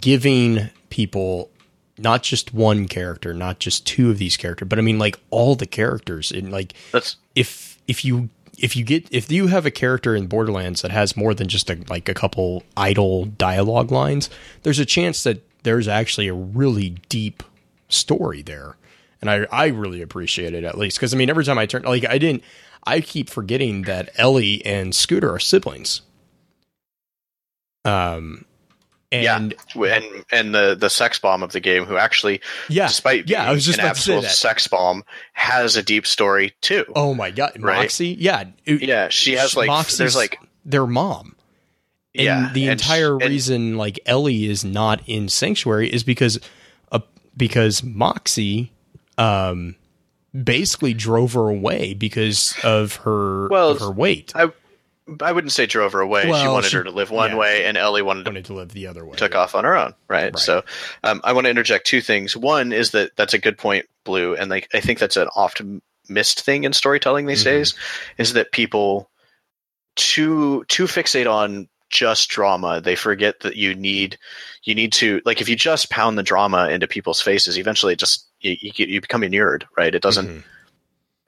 giving 0.00 0.70
people 0.88 1.50
not 1.98 2.22
just 2.22 2.52
one 2.52 2.88
character, 2.88 3.34
not 3.34 3.58
just 3.58 3.86
two 3.86 4.10
of 4.10 4.18
these 4.18 4.36
characters, 4.36 4.68
but 4.68 4.78
I 4.78 4.82
mean 4.82 4.98
like 4.98 5.18
all 5.30 5.54
the 5.54 5.66
characters. 5.66 6.30
And 6.30 6.50
like 6.50 6.74
That's 6.92 7.16
if 7.34 7.78
if 7.86 8.04
you 8.04 8.30
if 8.58 8.76
you 8.76 8.84
get 8.84 9.06
if 9.10 9.30
you 9.30 9.48
have 9.48 9.66
a 9.66 9.70
character 9.70 10.14
in 10.14 10.26
Borderlands 10.26 10.82
that 10.82 10.90
has 10.90 11.16
more 11.16 11.34
than 11.34 11.48
just 11.48 11.70
a, 11.70 11.78
like 11.88 12.08
a 12.08 12.14
couple 12.14 12.62
idle 12.76 13.26
dialogue 13.26 13.90
lines, 13.90 14.30
there's 14.62 14.78
a 14.78 14.84
chance 14.84 15.22
that 15.24 15.42
there's 15.62 15.88
actually 15.88 16.28
a 16.28 16.34
really 16.34 16.90
deep 17.08 17.42
story 17.88 18.42
there, 18.42 18.76
and 19.20 19.30
I 19.30 19.46
I 19.50 19.66
really 19.66 20.02
appreciate 20.02 20.54
it 20.54 20.64
at 20.64 20.78
least 20.78 20.98
because 20.98 21.14
I 21.14 21.16
mean 21.16 21.30
every 21.30 21.44
time 21.44 21.58
I 21.58 21.66
turn 21.66 21.82
like 21.82 22.04
I 22.08 22.18
didn't 22.18 22.42
I 22.84 23.00
keep 23.00 23.30
forgetting 23.30 23.82
that 23.82 24.10
Ellie 24.16 24.64
and 24.64 24.94
Scooter 24.94 25.32
are 25.32 25.38
siblings. 25.40 26.02
Um, 27.84 28.46
and 29.14 29.54
and 29.76 30.04
and 30.32 30.54
the 30.54 30.74
the 30.74 30.90
sex 30.90 31.18
bomb 31.18 31.42
of 31.42 31.52
the 31.52 31.60
game, 31.60 31.84
who 31.84 31.96
actually, 31.96 32.40
yeah, 32.68 32.86
despite 32.88 33.28
yeah, 33.28 33.40
being 33.40 33.48
I 33.48 33.52
was 33.52 33.64
just 33.64 33.78
an 33.78 33.84
about 33.84 33.96
to 33.96 34.00
say 34.02 34.14
absolute 34.16 34.30
sex 34.32 34.68
bomb, 34.68 35.04
has 35.32 35.76
a 35.76 35.82
deep 35.82 36.06
story 36.06 36.54
too. 36.60 36.84
Oh 36.96 37.14
my 37.14 37.30
god, 37.30 37.56
Right. 37.60 37.88
Moxxi, 37.88 38.16
yeah, 38.18 38.44
it- 38.64 38.82
yeah, 38.82 39.08
she 39.08 39.32
has 39.34 39.56
like 39.56 39.68
Moxxi's 39.70 39.98
there's 39.98 40.16
like 40.16 40.38
their 40.64 40.86
mom. 40.86 41.36
And 42.16 42.24
Yeah, 42.24 42.50
the 42.52 42.68
entire 42.68 43.14
and- 43.14 43.24
reason 43.30 43.76
like 43.76 43.98
Ellie 44.06 44.46
is 44.46 44.64
not 44.64 45.00
in 45.06 45.28
Sanctuary 45.28 45.92
is 45.92 46.04
because 46.04 46.38
uh, 46.92 47.00
because 47.36 47.80
Moxxi 47.82 48.70
um 49.18 49.74
basically 50.32 50.94
drove 50.94 51.32
her 51.34 51.48
away 51.48 51.94
because 51.94 52.54
of 52.64 52.96
her 52.96 53.48
Well, 53.48 53.70
of 53.70 53.80
her 53.80 53.90
weight. 53.90 54.32
I 54.34 54.50
I 55.20 55.32
wouldn't 55.32 55.52
say 55.52 55.66
drove 55.66 55.92
her 55.92 56.00
away. 56.00 56.22
she 56.22 56.28
wanted 56.28 56.70
she- 56.70 56.76
her 56.78 56.84
to 56.84 56.90
live 56.90 57.10
one 57.10 57.32
yeah. 57.32 57.36
way, 57.36 57.64
and 57.66 57.76
Ellie 57.76 58.00
wanted 58.02 58.24
to 58.24 58.30
wanted 58.30 58.44
to 58.46 58.54
live 58.54 58.72
the 58.72 58.86
other 58.86 59.04
way. 59.04 59.16
took 59.16 59.34
off 59.34 59.54
on 59.54 59.64
her 59.64 59.76
own, 59.76 59.94
right? 60.08 60.32
Right. 60.32 60.38
So, 60.38 60.64
um, 61.02 61.20
I 61.24 61.32
want 61.34 61.44
to 61.44 61.50
interject 61.50 61.86
two 61.86 62.00
things. 62.00 62.36
One 62.36 62.72
is 62.72 62.92
that 62.92 63.10
that's 63.16 63.34
a 63.34 63.38
good 63.38 63.58
point, 63.58 63.86
Blue, 64.04 64.34
and 64.34 64.50
like 64.50 64.68
I 64.72 64.80
think 64.80 64.98
that's 64.98 65.16
an 65.18 65.28
often 65.36 65.82
missed 66.08 66.40
thing 66.42 66.64
in 66.64 66.72
storytelling 66.72 67.26
these 67.26 67.42
Mhm. 67.42 67.44
days 67.44 67.74
is 68.18 68.32
that 68.34 68.52
people 68.52 69.10
too 69.96 70.64
too 70.68 70.84
fixate 70.84 71.30
on 71.30 71.68
just 71.90 72.28
drama. 72.28 72.80
They 72.80 72.96
forget 72.96 73.40
that 73.40 73.56
you 73.56 73.74
need 73.74 74.18
you 74.64 74.74
need 74.74 74.92
to 74.94 75.20
like 75.24 75.40
if 75.40 75.48
you 75.48 75.54
just 75.56 75.90
pound 75.90 76.18
the 76.18 76.22
drama 76.22 76.68
into 76.68 76.86
people's 76.88 77.20
faces, 77.20 77.58
eventually 77.58 77.92
it 77.92 77.98
just 77.98 78.26
you 78.40 78.56
you, 78.60 78.72
you 78.86 79.00
become 79.00 79.22
inured, 79.22 79.66
right? 79.76 79.94
It 79.94 80.02
doesn't 80.02 80.28
Mhm. 80.28 80.44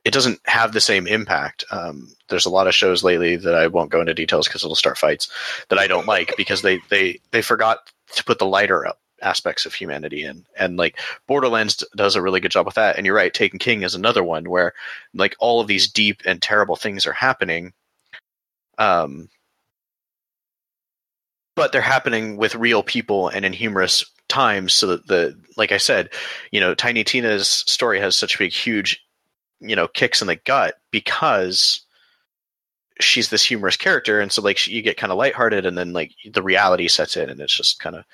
It 0.07 0.13
doesn't 0.13 0.41
have 0.45 0.73
the 0.73 0.81
same 0.81 1.09
impact. 1.09 1.65
Um, 1.73 2.13
there's 2.29 2.47
a 2.47 2.51
lot 2.51 2.69
of 2.69 2.75
shows 2.77 3.03
lately 3.03 3.35
that 3.35 3.57
I 3.57 3.67
won't 3.67 3.91
go 3.91 3.99
into 4.01 4.15
details 4.15 4.47
because 4.47 4.63
it'll 4.63 4.77
start 4.77 4.97
fights 4.97 5.29
that 5.69 5.81
I 5.81 5.89
don't 5.89 6.07
like 6.07 6.33
because 6.37 6.63
they 6.63 6.79
they 6.91 7.19
they 7.33 7.43
forgot 7.43 7.91
to 8.15 8.23
put 8.23 8.39
the 8.39 8.47
lighter 8.47 8.87
up 8.87 9.01
aspects 9.21 9.67
of 9.67 9.75
humanity 9.75 10.23
in. 10.23 10.47
And 10.57 10.77
like 10.77 11.01
borderlands 11.27 11.83
does 11.97 12.15
a 12.15 12.23
really 12.23 12.39
good 12.39 12.53
job 12.53 12.67
with 12.67 12.77
that. 12.77 12.97
And 12.97 13.05
you're 13.05 13.17
right 13.17 13.35
taken 13.35 13.59
king 13.59 13.83
is 13.83 13.97
another 13.97 14.23
one 14.23 14.49
where 14.49 14.75
like 15.13 15.35
all 15.41 15.61
of 15.61 15.67
these 15.67 15.91
deep 15.91 16.23
and 16.25 16.41
terrible 16.41 16.77
things 16.77 17.05
are 17.05 17.13
happening. 17.13 17.73
Um 18.79 19.29
but 21.57 21.73
they're 21.73 21.81
happening 21.81 22.37
with 22.37 22.55
real 22.55 22.85
people 22.85 23.27
and 23.29 23.45
in 23.45 23.53
humorous 23.53 24.05
times 24.29 24.73
so 24.73 24.89
that 24.89 25.07
the 25.07 25.37
like 25.57 25.71
i 25.71 25.77
said 25.77 26.11
you 26.51 26.59
know 26.59 26.75
tiny 26.75 27.05
tina's 27.05 27.49
story 27.49 28.01
has 28.01 28.17
such 28.17 28.35
a 28.35 28.39
big 28.39 28.53
huge 28.53 29.06
you 29.61 29.77
know 29.77 29.89
kicks 29.89 30.21
in 30.21 30.29
the 30.29 30.37
gut 30.37 30.75
because 30.91 31.83
she's 33.01 33.29
this 33.29 33.45
humorous 33.45 33.77
character. 33.77 34.21
And 34.21 34.33
so 34.33 34.43
like 34.43 34.57
she, 34.57 34.73
you 34.73 34.83
get 34.83 34.97
kind 34.97 35.13
of 35.13 35.19
lighthearted 35.19 35.67
and 35.67 35.77
then 35.77 35.93
like 35.93 36.13
the 36.31 36.43
reality 36.43 36.89
sets 36.89 37.17
in 37.17 37.29
and 37.29 37.41
it's 37.41 37.55
just 37.57 37.79
kind 37.79 37.95
of 37.95 38.05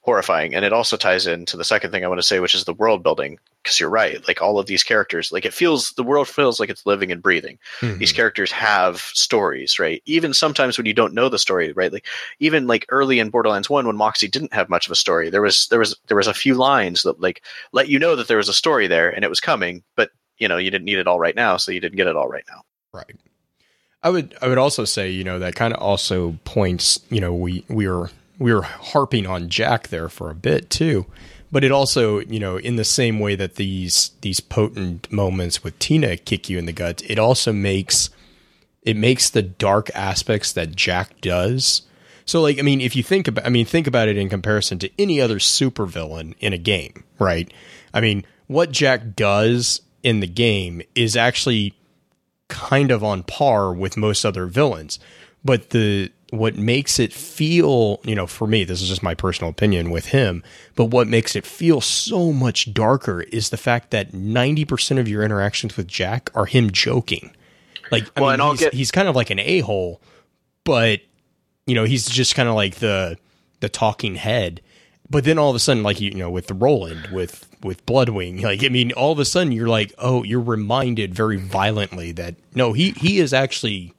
horrifying. 0.00 0.54
And 0.54 0.64
it 0.64 0.72
also 0.72 0.96
ties 0.96 1.26
into 1.26 1.56
the 1.56 1.64
second 1.64 1.90
thing 1.90 2.02
i 2.04 2.08
want 2.08 2.18
to 2.18 2.26
say 2.26 2.40
which 2.40 2.54
is 2.54 2.64
the 2.64 2.72
world 2.74 3.02
building 3.02 3.38
because 3.62 3.78
you're 3.78 3.90
right. 3.90 4.26
Like 4.26 4.40
all 4.42 4.58
of 4.58 4.66
these 4.66 4.82
characters 4.82 5.32
like 5.32 5.44
it 5.44 5.52
feels 5.52 5.92
the 5.92 6.02
world 6.02 6.28
feels 6.28 6.58
like 6.58 6.70
it's 6.70 6.86
living 6.86 7.12
and 7.12 7.22
breathing. 7.22 7.58
Mhm. 7.80 7.98
these 7.98 8.12
characters 8.12 8.50
have 8.52 9.00
stories 9.00 9.78
right? 9.78 10.02
Even 10.06 10.32
sometimes 10.32 10.78
when 10.78 10.86
you 10.86 10.94
don't 10.94 11.14
know 11.14 11.28
the 11.28 11.38
story 11.38 11.70
right? 11.72 11.92
Like 11.92 12.06
even 12.40 12.66
like 12.66 12.86
early 12.88 13.18
in 13.18 13.28
borderlands 13.28 13.68
1 13.68 13.86
when 13.86 13.96
moxxi 13.98 14.30
didn't 14.30 14.54
have 14.54 14.70
much 14.70 14.86
of 14.86 14.92
a 14.92 14.96
story 14.96 15.28
there 15.28 15.42
was 15.42 15.66
there 15.68 15.78
was 15.78 15.94
there 16.06 16.16
was 16.16 16.26
a 16.26 16.34
few 16.34 16.54
lines 16.54 17.02
that 17.02 17.20
like 17.20 17.42
let 17.72 17.88
you 17.88 17.98
know 17.98 18.16
that 18.16 18.28
there 18.28 18.38
was 18.38 18.48
a 18.48 18.54
story 18.54 18.86
there 18.86 19.10
and 19.10 19.24
it 19.24 19.30
was 19.30 19.40
coming 19.40 19.82
but 19.94 20.10
you 20.38 20.48
know 20.48 20.56
you 20.56 20.70
didn't 20.70 20.84
need 20.84 20.98
it 20.98 21.06
all 21.06 21.18
right 21.18 21.36
now 21.36 21.56
so 21.56 21.72
you 21.72 21.80
didn't 21.80 21.96
get 21.96 22.06
it 22.06 22.16
all 22.16 22.28
right 22.28 22.44
now 22.48 22.62
Right. 22.92 23.16
I 24.02 24.10
would 24.10 24.34
I 24.42 24.48
would 24.48 24.58
also 24.58 24.84
say, 24.84 25.10
you 25.10 25.24
know, 25.24 25.38
that 25.38 25.54
kind 25.54 25.72
of 25.72 25.80
also 25.80 26.38
points, 26.44 27.00
you 27.08 27.20
know, 27.20 27.32
we 27.32 27.64
we 27.68 27.88
were 27.88 28.10
we 28.38 28.52
were 28.52 28.62
harping 28.62 29.26
on 29.26 29.48
Jack 29.48 29.88
there 29.88 30.08
for 30.08 30.30
a 30.30 30.34
bit 30.34 30.70
too. 30.70 31.06
But 31.50 31.64
it 31.64 31.70
also, 31.70 32.20
you 32.20 32.40
know, 32.40 32.56
in 32.56 32.76
the 32.76 32.84
same 32.84 33.18
way 33.18 33.34
that 33.36 33.56
these 33.56 34.10
these 34.20 34.40
potent 34.40 35.10
moments 35.12 35.62
with 35.62 35.78
Tina 35.78 36.16
kick 36.16 36.50
you 36.50 36.58
in 36.58 36.66
the 36.66 36.72
gut, 36.72 37.02
it 37.06 37.18
also 37.18 37.52
makes 37.52 38.10
it 38.82 38.96
makes 38.96 39.30
the 39.30 39.42
dark 39.42 39.90
aspects 39.94 40.52
that 40.52 40.74
Jack 40.74 41.20
does. 41.20 41.82
So 42.26 42.40
like 42.42 42.58
I 42.58 42.62
mean, 42.62 42.80
if 42.80 42.96
you 42.96 43.02
think 43.02 43.28
about 43.28 43.46
I 43.46 43.50
mean, 43.50 43.64
think 43.64 43.86
about 43.86 44.08
it 44.08 44.18
in 44.18 44.28
comparison 44.28 44.78
to 44.80 44.90
any 44.98 45.20
other 45.20 45.38
supervillain 45.38 46.34
in 46.40 46.52
a 46.52 46.58
game, 46.58 47.04
right? 47.18 47.50
I 47.94 48.00
mean, 48.00 48.24
what 48.48 48.72
Jack 48.72 49.14
does 49.14 49.80
in 50.02 50.20
the 50.20 50.26
game 50.26 50.82
is 50.94 51.16
actually 51.16 51.74
kind 52.48 52.90
of 52.90 53.02
on 53.02 53.22
par 53.22 53.72
with 53.72 53.96
most 53.96 54.24
other 54.24 54.46
villains. 54.46 54.98
But 55.44 55.70
the 55.70 56.10
what 56.30 56.56
makes 56.56 56.98
it 56.98 57.12
feel, 57.12 58.00
you 58.04 58.14
know, 58.14 58.26
for 58.26 58.46
me, 58.46 58.64
this 58.64 58.80
is 58.80 58.88
just 58.88 59.02
my 59.02 59.14
personal 59.14 59.50
opinion 59.50 59.90
with 59.90 60.06
him, 60.06 60.42
but 60.76 60.86
what 60.86 61.06
makes 61.06 61.36
it 61.36 61.44
feel 61.44 61.80
so 61.82 62.32
much 62.32 62.72
darker 62.72 63.20
is 63.22 63.50
the 63.50 63.58
fact 63.58 63.90
that 63.90 64.12
90% 64.12 64.98
of 64.98 65.08
your 65.08 65.22
interactions 65.22 65.76
with 65.76 65.86
Jack 65.86 66.30
are 66.34 66.46
him 66.46 66.70
joking. 66.70 67.36
Like, 67.90 68.04
I 68.16 68.20
Well, 68.22 68.30
mean, 68.30 68.32
and 68.34 68.42
I'll 68.42 68.50
he's, 68.52 68.60
get- 68.60 68.72
he's 68.72 68.90
kind 68.90 69.08
of 69.08 69.14
like 69.16 69.28
an 69.28 69.40
a-hole, 69.40 70.00
but 70.64 71.00
you 71.66 71.74
know, 71.74 71.84
he's 71.84 72.06
just 72.06 72.34
kind 72.34 72.48
of 72.48 72.54
like 72.54 72.76
the 72.76 73.18
the 73.60 73.68
talking 73.68 74.14
head. 74.16 74.60
But 75.10 75.24
then 75.24 75.38
all 75.38 75.50
of 75.50 75.56
a 75.56 75.58
sudden, 75.58 75.82
like 75.82 76.00
you 76.00 76.12
know, 76.14 76.30
with 76.30 76.46
the 76.46 76.54
Roland, 76.54 77.08
with 77.12 77.51
with 77.64 77.84
Bloodwing, 77.86 78.42
like 78.42 78.64
I 78.64 78.68
mean, 78.68 78.92
all 78.92 79.12
of 79.12 79.18
a 79.18 79.24
sudden 79.24 79.52
you're 79.52 79.68
like, 79.68 79.92
oh, 79.98 80.22
you're 80.22 80.40
reminded 80.40 81.14
very 81.14 81.36
violently 81.36 82.12
that 82.12 82.34
no, 82.54 82.72
he 82.72 82.90
he 82.92 83.18
is 83.18 83.32
actually 83.32 83.94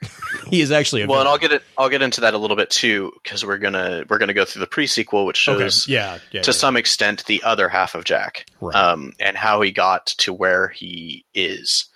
he 0.48 0.60
is 0.60 0.70
actually 0.70 1.02
a 1.02 1.06
well 1.06 1.20
and 1.20 1.28
i'll 1.28 1.38
get 1.38 1.52
it 1.52 1.62
i'll 1.78 1.88
get 1.88 2.02
into 2.02 2.20
that 2.20 2.34
a 2.34 2.38
little 2.38 2.56
bit 2.56 2.68
too 2.68 3.10
because 3.22 3.46
we're 3.46 3.56
gonna 3.56 4.04
we're 4.10 4.18
gonna 4.18 4.34
go 4.34 4.44
through 4.44 4.60
the 4.60 4.66
pre-sequel 4.66 5.24
which 5.24 5.48
okay. 5.48 5.58
shows 5.62 5.88
yeah, 5.88 6.18
yeah, 6.30 6.42
to 6.42 6.50
yeah. 6.50 6.52
some 6.54 6.76
extent 6.76 7.24
the 7.24 7.42
other 7.42 7.68
half 7.68 7.94
of 7.94 8.04
Jack, 8.04 8.44
Right. 8.60 8.74
um, 8.74 9.12
and 9.18 9.36
how 9.36 9.62
he 9.62 9.72
got 9.72 10.06
to 10.06 10.32
where 10.32 10.68
he 10.68 11.24
is. 11.34 11.86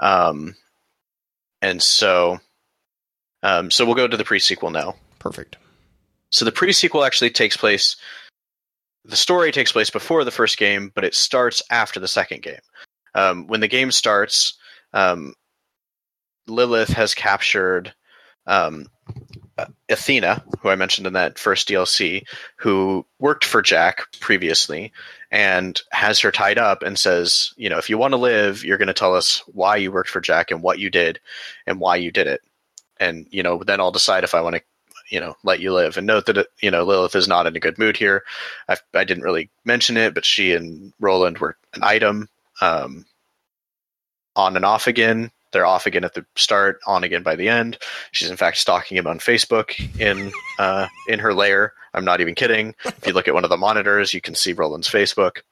Um, 0.00 0.56
and 1.62 1.80
so, 1.80 2.40
um, 3.42 3.70
so 3.70 3.86
we'll 3.86 3.94
go 3.94 4.08
to 4.08 4.16
the 4.16 4.24
pre-sequel 4.24 4.70
now. 4.70 4.96
perfect. 5.18 5.56
So 6.30 6.44
the 6.44 6.52
pre-sequel 6.52 7.04
actually 7.04 7.30
takes 7.30 7.56
place. 7.56 7.96
The 9.04 9.16
story 9.16 9.52
takes 9.52 9.72
place 9.72 9.90
before 9.90 10.24
the 10.24 10.30
first 10.30 10.56
game, 10.56 10.90
but 10.94 11.04
it 11.04 11.14
starts 11.14 11.62
after 11.70 12.00
the 12.00 12.08
second 12.08 12.42
game. 12.42 12.60
Um, 13.14 13.46
when 13.46 13.60
the 13.60 13.68
game 13.68 13.90
starts, 13.90 14.54
um, 14.92 15.34
Lilith 16.46 16.88
has 16.90 17.14
captured 17.14 17.94
um, 18.46 18.86
Athena, 19.88 20.44
who 20.60 20.68
I 20.68 20.76
mentioned 20.76 21.06
in 21.06 21.12
that 21.12 21.38
first 21.38 21.68
DLC, 21.68 22.24
who 22.56 23.06
worked 23.18 23.44
for 23.44 23.62
Jack 23.62 24.04
previously, 24.20 24.92
and 25.30 25.80
has 25.90 26.20
her 26.20 26.32
tied 26.32 26.58
up 26.58 26.82
and 26.82 26.98
says, 26.98 27.52
you 27.56 27.68
know, 27.68 27.78
if 27.78 27.88
you 27.88 27.98
want 27.98 28.12
to 28.12 28.18
live, 28.18 28.64
you're 28.64 28.78
going 28.78 28.88
to 28.88 28.94
tell 28.94 29.14
us 29.14 29.40
why 29.46 29.76
you 29.76 29.92
worked 29.92 30.10
for 30.10 30.20
Jack 30.20 30.50
and 30.50 30.62
what 30.62 30.78
you 30.78 30.90
did 30.90 31.20
and 31.66 31.80
why 31.80 31.96
you 31.96 32.10
did 32.10 32.26
it. 32.26 32.40
And, 32.98 33.26
you 33.30 33.42
know, 33.42 33.62
then 33.64 33.80
I'll 33.80 33.90
decide 33.90 34.24
if 34.24 34.34
I 34.34 34.40
want 34.40 34.56
to, 34.56 34.62
you 35.14 35.20
know, 35.20 35.36
let 35.44 35.60
you 35.60 35.72
live. 35.72 35.96
And 35.96 36.08
note 36.08 36.26
that, 36.26 36.48
you 36.60 36.72
know, 36.72 36.82
Lilith 36.82 37.14
is 37.14 37.28
not 37.28 37.46
in 37.46 37.54
a 37.54 37.60
good 37.60 37.78
mood 37.78 37.96
here. 37.96 38.24
I, 38.68 38.76
I 38.94 39.04
didn't 39.04 39.22
really 39.22 39.48
mention 39.64 39.96
it, 39.96 40.12
but 40.12 40.24
she 40.24 40.52
and 40.52 40.92
Roland 40.98 41.38
were 41.38 41.56
an 41.74 41.84
item 41.84 42.28
um, 42.60 43.06
on 44.34 44.56
and 44.56 44.64
off 44.64 44.88
again. 44.88 45.30
They're 45.52 45.66
off 45.66 45.86
again 45.86 46.02
at 46.02 46.14
the 46.14 46.26
start, 46.34 46.80
on 46.84 47.04
again 47.04 47.22
by 47.22 47.36
the 47.36 47.48
end. 47.48 47.78
She's 48.10 48.28
in 48.28 48.36
fact 48.36 48.56
stalking 48.56 48.96
him 48.96 49.06
on 49.06 49.20
Facebook 49.20 49.78
in 50.00 50.32
uh, 50.58 50.88
in 51.06 51.20
her 51.20 51.32
lair. 51.32 51.74
I'm 51.94 52.04
not 52.04 52.20
even 52.20 52.34
kidding. 52.34 52.74
If 52.84 53.06
you 53.06 53.12
look 53.12 53.28
at 53.28 53.34
one 53.34 53.44
of 53.44 53.50
the 53.50 53.56
monitors, 53.56 54.12
you 54.12 54.20
can 54.20 54.34
see 54.34 54.52
Roland's 54.52 54.90
Facebook. 54.90 55.42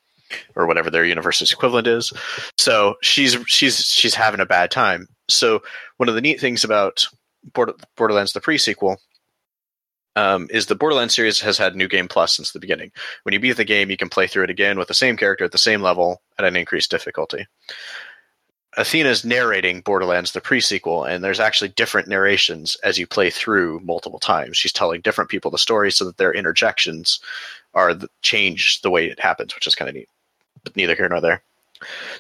or 0.57 0.67
whatever 0.67 0.91
their 0.91 1.05
universe's 1.05 1.53
equivalent 1.53 1.87
is. 1.87 2.13
So 2.59 2.97
she's 3.03 3.37
she's 3.47 3.79
she's 3.85 4.15
having 4.15 4.41
a 4.41 4.47
bad 4.47 4.71
time. 4.71 5.09
So 5.29 5.63
one 5.99 6.09
of 6.09 6.15
the 6.15 6.21
neat 6.21 6.41
things 6.41 6.65
about 6.65 7.05
Border, 7.55 7.75
Borderlands 7.97 8.33
the 8.33 8.41
pre-sequel 8.41 8.99
um, 10.17 10.49
is 10.51 10.67
the 10.67 10.75
Borderlands 10.75 11.15
series 11.15 11.41
has 11.41 11.59
had 11.59 11.75
New 11.75 11.89
Game 11.89 12.09
Plus 12.09 12.35
since 12.35 12.53
the 12.53 12.61
beginning. 12.61 12.93
When 13.23 13.33
you 13.33 13.41
beat 13.41 13.57
the 13.57 13.65
game, 13.65 13.91
you 13.91 13.97
can 13.97 14.09
play 14.09 14.27
through 14.27 14.45
it 14.45 14.51
again 14.51 14.79
with 14.79 14.89
the 14.89 14.95
same 14.95 15.17
character 15.17 15.45
at 15.45 15.53
the 15.53 15.59
same 15.59 15.83
level 15.83 16.23
at 16.39 16.45
an 16.45 16.57
increased 16.57 16.91
difficulty. 16.91 17.47
Athena's 18.79 19.25
narrating 19.25 19.83
Borderlands 19.83 20.33
the 20.33 20.41
pre-sequel, 20.41 21.05
and 21.05 21.23
there's 21.23 21.41
actually 21.41 21.69
different 21.69 22.09
narrations 22.09 22.77
as 22.77 22.99
you 22.99 23.07
play 23.07 23.29
through 23.29 23.81
multiple 23.81 24.19
times. 24.19 24.57
She's 24.57 24.73
telling 24.73 25.03
different 25.03 25.31
people 25.31 25.51
the 25.51 25.59
story 25.59 25.93
so 25.93 26.07
that 26.07 26.17
their 26.17 26.33
interjections 26.33 27.21
are 27.75 27.93
the, 27.93 28.09
change 28.23 28.81
the 28.81 28.91
way 28.91 29.07
it 29.07 29.21
happens, 29.21 29.55
which 29.55 29.67
is 29.67 29.75
kind 29.75 29.91
of 29.91 29.95
neat. 29.95 30.09
But 30.65 30.77
neither 30.77 30.95
here 30.95 31.09
nor 31.09 31.21
there. 31.21 31.43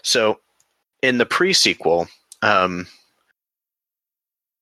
So, 0.02 0.40
in 1.00 1.18
the 1.18 1.26
pre-sequel, 1.26 2.08
um, 2.42 2.86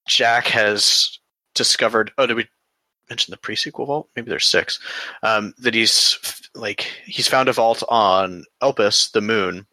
Jack 0.07 0.47
has 0.49 1.19
discovered. 1.55 2.13
Oh, 2.19 2.27
did 2.27 2.37
we 2.37 2.47
mention 3.11 3.33
the 3.33 3.37
pre-sequel 3.37 3.87
vault? 3.87 4.09
Maybe 4.17 4.31
there's 4.31 4.47
six. 4.47 4.79
Um, 5.23 5.53
that 5.59 5.75
he's 5.75 6.19
like 6.55 6.83
he's 7.05 7.29
found 7.29 7.49
a 7.49 7.53
vault 7.53 7.83
on 7.89 8.45
Elpis, 8.63 9.13
the 9.13 9.21
moon, 9.21 9.67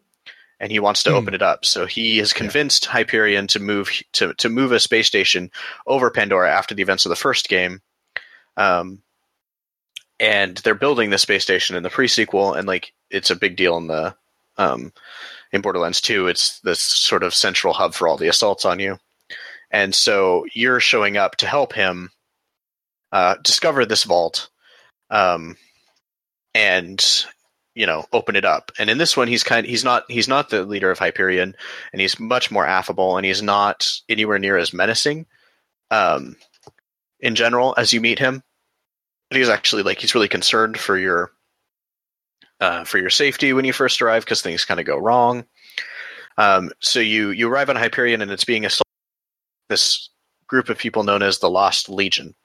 and 0.60 0.72
he 0.72 0.80
wants 0.80 1.04
to 1.04 1.12
Hmm. 1.12 1.18
open 1.18 1.34
it 1.34 1.42
up. 1.42 1.66
So 1.66 1.86
he 1.86 2.18
has 2.18 2.34
convinced 2.34 2.86
Hyperion 2.86 3.48
to 3.48 3.60
move 3.60 3.90
to 4.14 4.34
to 4.36 4.50
move 4.50 4.72
a 4.72 4.80
space 4.80 5.08
station 5.08 5.52
over 5.86 6.10
Pandora 6.12 6.52
after 6.52 6.76
the 6.76 6.82
events 6.82 7.06
of 7.06 7.10
the 7.12 7.16
first 7.16 7.48
game. 7.48 7.82
Um, 8.58 9.02
and 10.20 10.58
they're 10.58 10.74
building 10.74 11.12
the 11.12 11.20
space 11.20 11.44
station 11.44 11.76
in 11.76 11.84
the 11.84 11.92
pre-sequel, 11.92 12.54
and 12.56 12.68
like 12.68 12.92
it's 13.12 13.30
a 13.30 13.36
big 13.36 13.56
deal 13.56 13.78
in 13.78 13.86
the 13.88 14.16
um, 14.58 14.92
in 15.52 15.62
Borderlands 15.62 16.02
2. 16.02 16.28
It's 16.28 16.60
this 16.62 16.80
sort 16.82 17.22
of 17.24 17.36
central 17.36 17.74
hub 17.74 17.94
for 17.94 18.08
all 18.08 18.18
the 18.18 18.28
assaults 18.28 18.66
on 18.66 18.80
you, 18.80 18.98
and 19.70 19.94
so 19.94 20.46
you're 20.54 20.80
showing 20.80 21.18
up 21.18 21.36
to 21.38 21.48
help 21.48 21.72
him 21.74 22.10
uh, 23.12 23.36
discover 23.44 23.86
this 23.86 24.04
vault, 24.04 24.50
um, 25.10 25.56
and 26.54 27.26
you 27.76 27.86
know 27.86 28.06
open 28.12 28.36
it 28.36 28.46
up. 28.46 28.72
And 28.80 28.90
in 28.90 28.98
this 28.98 29.16
one, 29.16 29.28
he's 29.28 29.44
kind 29.44 29.66
he's 29.66 29.84
not 29.84 30.04
he's 30.10 30.28
not 30.28 30.50
the 30.50 30.64
leader 30.64 30.92
of 30.92 31.00
Hyperion, 31.00 31.56
and 31.92 32.02
he's 32.02 32.20
much 32.20 32.52
more 32.52 32.66
affable, 32.66 33.18
and 33.18 33.26
he's 33.26 33.42
not 33.42 33.92
anywhere 34.10 34.40
near 34.40 34.58
as 34.58 34.74
menacing. 34.74 35.26
Um, 35.90 36.36
in 37.20 37.36
general, 37.36 37.74
as 37.78 37.94
you 37.94 38.02
meet 38.02 38.20
him, 38.20 38.44
but 39.30 39.38
he's 39.38 39.50
actually 39.50 39.84
like 39.84 40.00
he's 40.00 40.16
really 40.16 40.28
concerned 40.28 40.78
for 40.78 40.98
your 40.98 41.32
uh, 42.60 42.84
for 42.84 42.98
your 42.98 43.10
safety 43.10 43.54
when 43.54 43.66
you 43.66 43.74
first 43.74 44.02
arrive 44.02 44.26
because 44.26 44.42
things 44.42 44.66
kind 44.66 44.80
of 44.80 44.86
go 44.86 44.98
wrong. 44.98 45.46
Um, 46.38 46.72
so 46.80 47.00
you 47.00 47.32
you 47.32 47.50
arrive 47.50 47.70
on 47.70 47.76
Hyperion 47.76 48.22
and 48.22 48.32
it's 48.32 48.46
being 48.46 48.66
assaulted 48.66 48.84
this 49.70 50.10
group 50.48 50.70
of 50.70 50.78
people 50.78 51.04
known 51.04 51.22
as 51.22 51.40
the 51.40 51.50
Lost 51.50 51.90
Legion, 51.90 52.36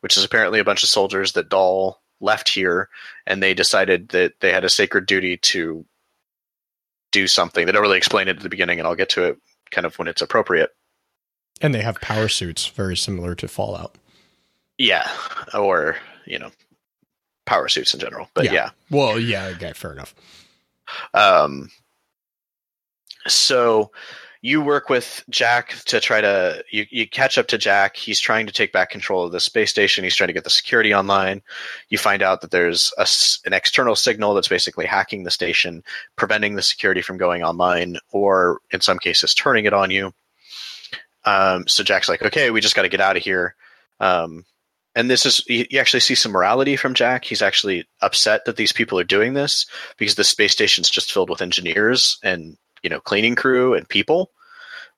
which 0.00 0.16
is 0.16 0.24
apparently 0.24 0.60
a 0.60 0.64
bunch 0.64 0.82
of 0.82 0.88
soldiers 0.88 1.32
that 1.32 1.48
Dahl 1.48 2.00
left 2.20 2.48
here, 2.48 2.88
and 3.26 3.42
they 3.42 3.54
decided 3.54 4.08
that 4.10 4.34
they 4.40 4.52
had 4.52 4.64
a 4.64 4.68
sacred 4.68 5.06
duty 5.06 5.36
to 5.38 5.84
do 7.12 7.26
something. 7.26 7.66
They 7.66 7.72
don't 7.72 7.82
really 7.82 7.96
explain 7.96 8.28
it 8.28 8.36
at 8.36 8.42
the 8.42 8.48
beginning, 8.48 8.78
and 8.78 8.86
I'll 8.86 8.94
get 8.94 9.08
to 9.10 9.24
it 9.24 9.38
kind 9.70 9.86
of 9.86 9.98
when 9.98 10.08
it's 10.08 10.22
appropriate. 10.22 10.70
And 11.60 11.74
they 11.74 11.82
have 11.82 12.00
power 12.00 12.28
suits, 12.28 12.66
very 12.66 12.96
similar 12.96 13.34
to 13.34 13.48
Fallout. 13.48 13.96
Yeah, 14.78 15.08
or 15.54 15.96
you 16.26 16.38
know, 16.38 16.50
power 17.46 17.68
suits 17.68 17.92
in 17.94 18.00
general. 18.00 18.30
But 18.34 18.46
Yeah. 18.46 18.52
yeah. 18.52 18.70
Well, 18.90 19.18
yeah, 19.18 19.46
okay, 19.56 19.72
fair 19.72 19.92
enough. 19.92 20.14
Um, 21.14 21.70
so 23.26 23.90
you 24.42 24.62
work 24.62 24.88
with 24.88 25.22
Jack 25.28 25.74
to 25.86 26.00
try 26.00 26.20
to 26.20 26.64
you, 26.70 26.86
you 26.90 27.06
catch 27.06 27.36
up 27.36 27.48
to 27.48 27.58
Jack. 27.58 27.96
He's 27.96 28.20
trying 28.20 28.46
to 28.46 28.52
take 28.52 28.72
back 28.72 28.90
control 28.90 29.24
of 29.24 29.32
the 29.32 29.40
space 29.40 29.70
station. 29.70 30.02
He's 30.02 30.16
trying 30.16 30.28
to 30.28 30.34
get 30.34 30.44
the 30.44 30.50
security 30.50 30.94
online. 30.94 31.42
You 31.90 31.98
find 31.98 32.22
out 32.22 32.40
that 32.40 32.50
there's 32.50 32.92
a 32.96 33.06
an 33.46 33.52
external 33.52 33.96
signal 33.96 34.34
that's 34.34 34.48
basically 34.48 34.86
hacking 34.86 35.24
the 35.24 35.30
station, 35.30 35.82
preventing 36.16 36.54
the 36.54 36.62
security 36.62 37.02
from 37.02 37.18
going 37.18 37.42
online, 37.42 37.98
or 38.12 38.60
in 38.70 38.80
some 38.80 38.98
cases 38.98 39.34
turning 39.34 39.66
it 39.66 39.74
on 39.74 39.90
you. 39.90 40.12
Um, 41.24 41.68
so 41.68 41.84
Jack's 41.84 42.08
like, 42.08 42.22
okay, 42.22 42.50
we 42.50 42.62
just 42.62 42.74
got 42.74 42.82
to 42.82 42.88
get 42.88 43.00
out 43.02 43.18
of 43.18 43.22
here. 43.22 43.54
Um, 44.00 44.46
and 44.94 45.10
this 45.10 45.26
is 45.26 45.44
you 45.48 45.78
actually 45.78 46.00
see 46.00 46.14
some 46.14 46.32
morality 46.32 46.76
from 46.76 46.94
Jack. 46.94 47.24
He's 47.24 47.42
actually 47.42 47.86
upset 48.00 48.46
that 48.46 48.56
these 48.56 48.72
people 48.72 48.98
are 48.98 49.04
doing 49.04 49.34
this 49.34 49.66
because 49.98 50.14
the 50.14 50.24
space 50.24 50.52
station's 50.52 50.90
just 50.90 51.12
filled 51.12 51.30
with 51.30 51.42
engineers 51.42 52.18
and 52.22 52.56
you 52.82 52.90
know 52.90 53.00
cleaning 53.00 53.34
crew 53.36 53.74
and 53.74 53.88
people 53.88 54.30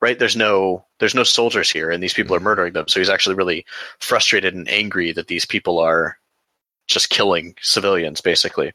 right? 0.01 0.19
There's 0.19 0.35
no 0.37 0.85
there's 0.99 1.15
no 1.15 1.23
soldiers 1.23 1.71
here 1.71 1.89
and 1.91 2.03
these 2.03 2.15
people 2.15 2.35
are 2.35 2.41
murdering 2.41 2.73
them. 2.73 2.89
So 2.89 2.99
he's 2.99 3.09
actually 3.09 3.37
really 3.37 3.65
frustrated 4.01 4.53
and 4.53 4.69
angry 4.69 5.13
that 5.13 5.29
these 5.29 5.45
people 5.45 5.79
are 5.79 6.19
just 6.89 7.09
killing 7.11 7.55
civilians 7.63 8.21
basically 8.21 8.67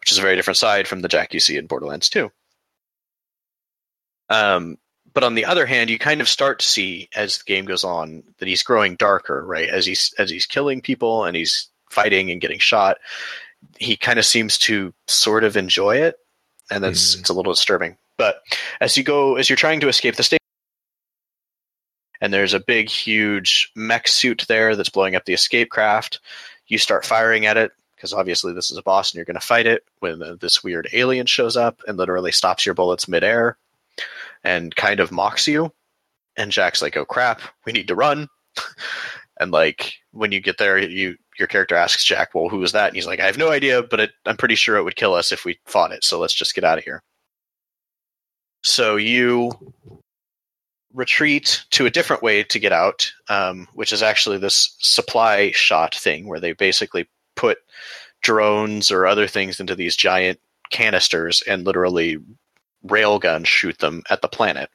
which 0.00 0.10
is 0.10 0.16
a 0.18 0.22
very 0.22 0.34
different 0.36 0.56
side 0.56 0.88
from 0.88 1.00
the 1.02 1.08
jack 1.08 1.34
you 1.34 1.38
see 1.40 1.58
in 1.58 1.66
borderlands 1.66 2.08
2 2.08 2.30
um 4.30 4.78
but 5.14 5.22
on 5.24 5.34
the 5.34 5.44
other 5.44 5.66
hand 5.66 5.90
you 5.90 5.98
kind 5.98 6.20
of 6.22 6.28
start 6.28 6.60
to 6.60 6.66
see 6.66 7.08
as 7.14 7.38
the 7.38 7.44
game 7.44 7.66
goes 7.66 7.84
on 7.84 8.22
that 8.38 8.48
he's 8.48 8.62
growing 8.62 8.96
darker 8.96 9.44
right? 9.44 9.68
As 9.68 9.84
he's 9.84 10.14
as 10.18 10.30
he's 10.30 10.46
killing 10.46 10.80
people 10.80 11.24
and 11.24 11.36
he's 11.36 11.68
fighting 11.90 12.30
and 12.30 12.40
getting 12.40 12.58
shot 12.58 12.96
he 13.78 13.96
kind 13.96 14.18
of 14.18 14.24
seems 14.24 14.58
to 14.58 14.94
sort 15.06 15.44
of 15.44 15.56
enjoy 15.56 15.96
it 15.96 16.16
and 16.70 16.82
that's 16.82 17.14
Mhm. 17.16 17.20
it's 17.20 17.30
a 17.30 17.34
little 17.34 17.52
disturbing 17.52 17.98
but 18.22 18.40
as 18.80 18.96
you 18.96 19.02
go 19.02 19.34
as 19.34 19.50
you're 19.50 19.56
trying 19.56 19.80
to 19.80 19.88
escape 19.88 20.14
the 20.14 20.22
station 20.22 20.38
and 22.20 22.32
there's 22.32 22.54
a 22.54 22.60
big 22.60 22.88
huge 22.88 23.72
mech 23.74 24.06
suit 24.06 24.44
there 24.46 24.76
that's 24.76 24.90
blowing 24.90 25.16
up 25.16 25.24
the 25.24 25.32
escape 25.32 25.70
craft 25.70 26.20
you 26.68 26.78
start 26.78 27.04
firing 27.04 27.46
at 27.46 27.56
it 27.56 27.72
because 27.96 28.12
obviously 28.12 28.52
this 28.52 28.70
is 28.70 28.76
a 28.76 28.82
boss 28.82 29.10
and 29.10 29.16
you're 29.16 29.24
going 29.24 29.34
to 29.34 29.44
fight 29.44 29.66
it 29.66 29.82
when 29.98 30.22
this 30.40 30.62
weird 30.62 30.88
alien 30.92 31.26
shows 31.26 31.56
up 31.56 31.80
and 31.88 31.98
literally 31.98 32.30
stops 32.30 32.64
your 32.64 32.76
bullets 32.76 33.08
midair 33.08 33.56
and 34.44 34.76
kind 34.76 35.00
of 35.00 35.10
mocks 35.10 35.48
you. 35.48 35.72
And 36.36 36.52
jack's 36.52 36.80
like 36.80 36.96
oh 36.96 37.04
crap 37.04 37.40
we 37.66 37.72
need 37.72 37.88
to 37.88 37.96
run. 37.96 38.28
And 39.40 39.50
like 39.50 39.94
when 40.12 40.30
you 40.30 40.40
get 40.40 40.58
there 40.58 40.78
you 40.78 41.16
your 41.36 41.48
character 41.48 41.74
asks 41.74 42.04
jack 42.04 42.32
well 42.32 42.48
who 42.48 42.58
was 42.58 42.72
that? 42.72 42.88
And 42.88 42.94
he's 42.94 43.06
like 43.06 43.18
i 43.18 43.26
have 43.26 43.38
no 43.38 43.50
idea 43.50 43.82
but 43.82 43.98
it, 43.98 44.10
i'm 44.24 44.36
pretty 44.36 44.54
sure 44.54 44.76
it 44.76 44.84
would 44.84 44.94
kill 44.94 45.14
us 45.14 45.32
if 45.32 45.44
we 45.44 45.58
fought 45.64 45.90
it 45.90 46.04
so 46.04 46.20
let's 46.20 46.34
just 46.34 46.54
get 46.54 46.62
out 46.62 46.78
of 46.78 46.84
here 46.84 47.02
so 48.62 48.96
you 48.96 49.52
retreat 50.94 51.64
to 51.70 51.86
a 51.86 51.90
different 51.90 52.22
way 52.22 52.42
to 52.44 52.58
get 52.58 52.72
out, 52.72 53.12
um, 53.28 53.66
which 53.74 53.92
is 53.92 54.02
actually 54.02 54.38
this 54.38 54.76
supply 54.80 55.50
shot 55.52 55.94
thing 55.94 56.26
where 56.26 56.40
they 56.40 56.52
basically 56.52 57.08
put 57.34 57.58
drones 58.22 58.90
or 58.90 59.06
other 59.06 59.26
things 59.26 59.60
into 59.60 59.74
these 59.74 59.96
giant 59.96 60.38
canisters 60.70 61.42
and 61.42 61.64
literally 61.66 62.18
railgun 62.86 63.46
shoot 63.46 63.78
them 63.78 64.02
at 64.10 64.22
the 64.22 64.28
planet. 64.28 64.70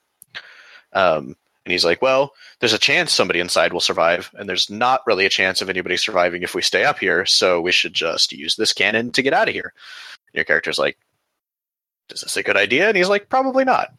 Um, 0.93 1.35
and 1.65 1.71
he's 1.73 1.85
like, 1.85 2.01
well, 2.01 2.33
there's 2.59 2.73
a 2.73 2.79
chance 2.79 3.11
somebody 3.11 3.41
inside 3.41 3.73
will 3.73 3.81
survive, 3.81 4.31
and 4.35 4.47
there's 4.47 4.69
not 4.69 5.05
really 5.05 5.25
a 5.25 5.29
chance 5.29 5.61
of 5.61 5.69
anybody 5.69 5.97
surviving 5.97 6.41
if 6.41 6.55
we 6.55 6.61
stay 6.61 6.85
up 6.85 6.97
here, 6.97 7.25
so 7.25 7.59
we 7.59 7.73
should 7.73 7.93
just 7.93 8.31
use 8.31 8.55
this 8.55 8.71
cannon 8.71 9.11
to 9.11 9.21
get 9.21 9.33
out 9.33 9.49
of 9.49 9.53
here. 9.53 9.73
And 10.27 10.35
your 10.35 10.45
character's 10.45 10.79
like, 10.79 10.97
is 12.11 12.21
this 12.21 12.37
a 12.37 12.43
good 12.43 12.57
idea? 12.57 12.87
And 12.87 12.97
he's 12.97 13.09
like, 13.09 13.29
probably 13.29 13.65
not. 13.65 13.89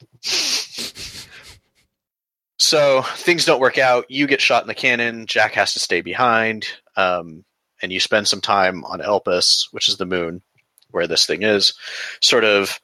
so 2.59 3.03
things 3.03 3.45
don't 3.45 3.61
work 3.61 3.79
out. 3.79 4.11
You 4.11 4.27
get 4.27 4.41
shot 4.41 4.63
in 4.63 4.69
the 4.69 4.75
cannon. 4.75 5.27
Jack 5.27 5.53
has 5.55 5.75
to 5.75 5.81
stay 5.81 6.01
behind. 6.01 6.67
Um, 6.97 7.45
and 7.81 7.93
you 7.93 8.01
spend 8.01 8.27
some 8.27 8.41
time 8.41 8.85
on 8.85 9.01
Elpis, 9.01 9.69
which 9.73 9.89
is 9.89 9.97
the 9.97 10.07
moon 10.07 10.43
where 10.91 11.07
this 11.07 11.27
thing 11.27 11.43
is, 11.43 11.75
sort 12.21 12.45
of 12.45 12.81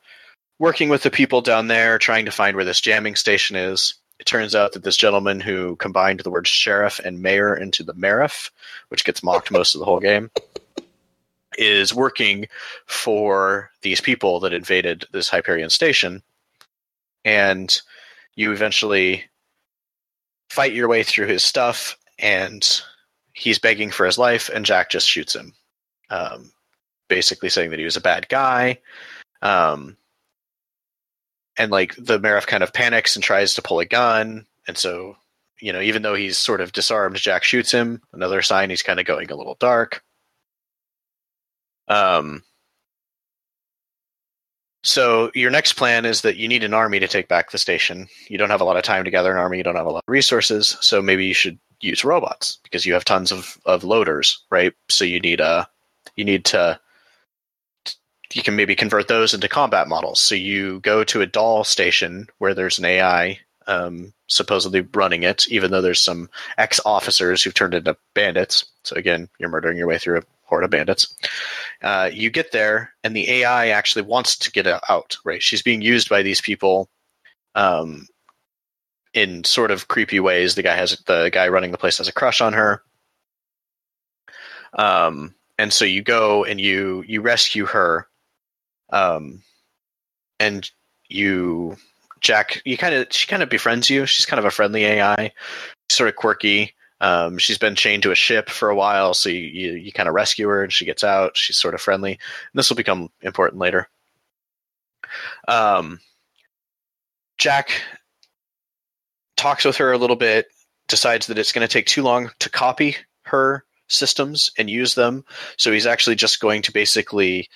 working 0.58 0.88
with 0.88 1.02
the 1.02 1.10
people 1.10 1.40
down 1.40 1.68
there, 1.68 1.98
trying 1.98 2.26
to 2.26 2.30
find 2.30 2.54
where 2.54 2.64
this 2.64 2.80
jamming 2.80 3.16
station 3.16 3.56
is. 3.56 3.94
It 4.20 4.26
turns 4.26 4.54
out 4.54 4.72
that 4.72 4.84
this 4.84 4.96
gentleman 4.96 5.40
who 5.40 5.74
combined 5.76 6.20
the 6.20 6.30
words 6.30 6.48
sheriff 6.48 7.00
and 7.00 7.20
mayor 7.20 7.56
into 7.56 7.82
the 7.82 7.94
Meriff, 7.94 8.52
which 8.88 9.04
gets 9.04 9.22
mocked 9.22 9.50
most 9.50 9.74
of 9.74 9.80
the 9.80 9.84
whole 9.84 10.00
game, 10.00 10.30
is 11.58 11.94
working 11.94 12.46
for 12.86 13.70
these 13.82 14.00
people 14.00 14.40
that 14.40 14.52
invaded 14.52 15.06
this 15.12 15.28
Hyperion 15.28 15.70
station. 15.70 16.22
And 17.24 17.80
you 18.36 18.52
eventually 18.52 19.24
fight 20.50 20.72
your 20.72 20.88
way 20.88 21.02
through 21.02 21.26
his 21.26 21.42
stuff, 21.42 21.96
and 22.18 22.82
he's 23.32 23.58
begging 23.58 23.90
for 23.90 24.06
his 24.06 24.18
life, 24.18 24.50
and 24.52 24.64
Jack 24.64 24.90
just 24.90 25.08
shoots 25.08 25.34
him, 25.34 25.52
um, 26.10 26.52
basically 27.08 27.48
saying 27.48 27.70
that 27.70 27.78
he 27.78 27.84
was 27.84 27.96
a 27.96 28.02
bad 28.02 28.28
guy. 28.28 28.78
Um, 29.42 29.96
and 31.56 31.70
like 31.70 31.94
the 31.96 32.18
Meriff 32.18 32.46
kind 32.46 32.62
of 32.62 32.72
panics 32.72 33.16
and 33.16 33.22
tries 33.22 33.54
to 33.54 33.62
pull 33.62 33.80
a 33.80 33.84
gun, 33.84 34.46
and 34.66 34.76
so 34.76 35.16
you 35.60 35.72
know, 35.72 35.80
even 35.80 36.02
though 36.02 36.14
he's 36.14 36.36
sort 36.36 36.60
of 36.60 36.72
disarmed, 36.72 37.16
Jack 37.16 37.42
shoots 37.42 37.70
him. 37.70 38.02
Another 38.12 38.42
sign 38.42 38.70
he's 38.70 38.82
kind 38.82 39.00
of 39.00 39.06
going 39.06 39.30
a 39.30 39.36
little 39.36 39.56
dark. 39.60 40.02
Um, 41.88 42.42
So 44.84 45.30
your 45.34 45.50
next 45.50 45.72
plan 45.72 46.04
is 46.04 46.20
that 46.20 46.36
you 46.36 46.46
need 46.46 46.62
an 46.62 46.74
army 46.74 47.00
to 47.00 47.08
take 47.08 47.26
back 47.26 47.50
the 47.50 47.58
station. 47.58 48.06
You 48.28 48.36
don't 48.36 48.50
have 48.50 48.60
a 48.60 48.64
lot 48.64 48.76
of 48.76 48.82
time 48.82 49.04
to 49.04 49.10
gather 49.10 49.32
an 49.32 49.38
army. 49.38 49.56
You 49.56 49.64
don't 49.64 49.76
have 49.76 49.86
a 49.86 49.90
lot 49.90 50.04
of 50.06 50.12
resources. 50.12 50.76
So 50.82 51.00
maybe 51.00 51.24
you 51.24 51.32
should 51.32 51.58
use 51.80 52.04
robots 52.04 52.58
because 52.62 52.84
you 52.84 52.92
have 52.92 53.04
tons 53.04 53.32
of, 53.32 53.58
of 53.64 53.82
loaders, 53.82 54.44
right? 54.50 54.74
So 54.90 55.06
you 55.06 55.20
need 55.20 55.40
a 55.40 55.66
you 56.16 56.24
need 56.24 56.44
to 56.46 56.78
you 58.34 58.42
can 58.42 58.56
maybe 58.56 58.76
convert 58.76 59.08
those 59.08 59.32
into 59.32 59.48
combat 59.48 59.88
models. 59.88 60.20
So 60.20 60.34
you 60.34 60.80
go 60.80 61.02
to 61.04 61.22
a 61.22 61.26
Dahl 61.26 61.64
station 61.64 62.26
where 62.36 62.52
there's 62.52 62.78
an 62.78 62.84
AI 62.84 63.38
um, 63.66 64.12
supposedly 64.26 64.82
running 64.92 65.22
it, 65.22 65.48
even 65.48 65.70
though 65.70 65.80
there's 65.80 66.00
some 66.00 66.28
ex 66.58 66.78
officers 66.84 67.42
who've 67.42 67.54
turned 67.54 67.72
into 67.72 67.96
bandits. 68.12 68.66
So 68.82 68.96
again, 68.96 69.30
you're 69.38 69.48
murdering 69.48 69.78
your 69.78 69.86
way 69.86 69.96
through 69.96 70.18
a 70.18 70.22
horde 70.54 70.64
of 70.64 70.70
bandits. 70.70 71.14
Uh, 71.82 72.08
you 72.12 72.30
get 72.30 72.52
there, 72.52 72.92
and 73.02 73.14
the 73.14 73.28
AI 73.28 73.68
actually 73.68 74.02
wants 74.02 74.36
to 74.38 74.52
get 74.52 74.66
out. 74.66 75.16
Right, 75.24 75.42
she's 75.42 75.62
being 75.62 75.82
used 75.82 76.08
by 76.08 76.22
these 76.22 76.40
people. 76.40 76.88
Um, 77.56 78.06
in 79.12 79.44
sort 79.44 79.70
of 79.70 79.88
creepy 79.88 80.20
ways, 80.20 80.54
the 80.54 80.62
guy 80.62 80.76
has 80.76 80.96
the 81.06 81.28
guy 81.32 81.48
running 81.48 81.72
the 81.72 81.78
place 81.78 81.98
has 81.98 82.08
a 82.08 82.12
crush 82.12 82.40
on 82.40 82.52
her. 82.52 82.82
Um, 84.76 85.34
and 85.58 85.72
so 85.72 85.84
you 85.84 86.02
go 86.02 86.44
and 86.44 86.60
you 86.60 87.04
you 87.06 87.20
rescue 87.20 87.66
her, 87.66 88.08
um, 88.92 89.42
and 90.38 90.70
you 91.08 91.76
Jack, 92.20 92.62
you 92.64 92.76
kind 92.78 92.94
of 92.94 93.08
she 93.10 93.26
kind 93.26 93.42
of 93.42 93.50
befriends 93.50 93.90
you. 93.90 94.06
She's 94.06 94.26
kind 94.26 94.38
of 94.38 94.46
a 94.46 94.50
friendly 94.50 94.84
AI, 94.84 95.32
sort 95.90 96.08
of 96.08 96.16
quirky. 96.16 96.74
Um, 97.04 97.36
she's 97.36 97.58
been 97.58 97.74
chained 97.74 98.04
to 98.04 98.12
a 98.12 98.14
ship 98.14 98.48
for 98.48 98.70
a 98.70 98.74
while, 98.74 99.12
so 99.12 99.28
you, 99.28 99.40
you, 99.40 99.72
you 99.72 99.92
kind 99.92 100.08
of 100.08 100.14
rescue 100.14 100.48
her 100.48 100.62
and 100.62 100.72
she 100.72 100.86
gets 100.86 101.04
out. 101.04 101.36
She's 101.36 101.58
sort 101.58 101.74
of 101.74 101.82
friendly. 101.82 102.12
And 102.12 102.18
this 102.54 102.70
will 102.70 102.78
become 102.78 103.10
important 103.20 103.60
later. 103.60 103.90
Um, 105.46 106.00
Jack 107.36 107.82
talks 109.36 109.66
with 109.66 109.76
her 109.76 109.92
a 109.92 109.98
little 109.98 110.16
bit, 110.16 110.46
decides 110.88 111.26
that 111.26 111.36
it's 111.36 111.52
going 111.52 111.66
to 111.66 111.70
take 111.70 111.84
too 111.84 112.02
long 112.02 112.30
to 112.38 112.48
copy 112.48 112.96
her 113.24 113.66
systems 113.86 114.50
and 114.56 114.70
use 114.70 114.94
them. 114.94 115.26
So 115.58 115.72
he's 115.72 115.86
actually 115.86 116.16
just 116.16 116.40
going 116.40 116.62
to 116.62 116.72
basically 116.72 117.50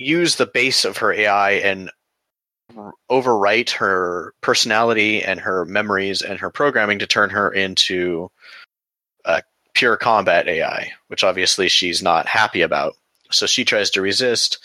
use 0.00 0.34
the 0.34 0.46
base 0.46 0.84
of 0.84 0.96
her 0.96 1.12
AI 1.12 1.52
and 1.52 1.88
overwrite 3.10 3.70
her 3.70 4.34
personality 4.40 5.22
and 5.22 5.40
her 5.40 5.64
memories 5.64 6.22
and 6.22 6.38
her 6.38 6.50
programming 6.50 6.98
to 6.98 7.06
turn 7.06 7.30
her 7.30 7.50
into 7.50 8.30
a 9.24 9.42
pure 9.74 9.96
combat 9.96 10.48
AI, 10.48 10.92
which 11.08 11.24
obviously 11.24 11.68
she's 11.68 12.02
not 12.02 12.26
happy 12.26 12.62
about. 12.62 12.94
So 13.30 13.46
she 13.46 13.64
tries 13.64 13.90
to 13.90 14.02
resist. 14.02 14.58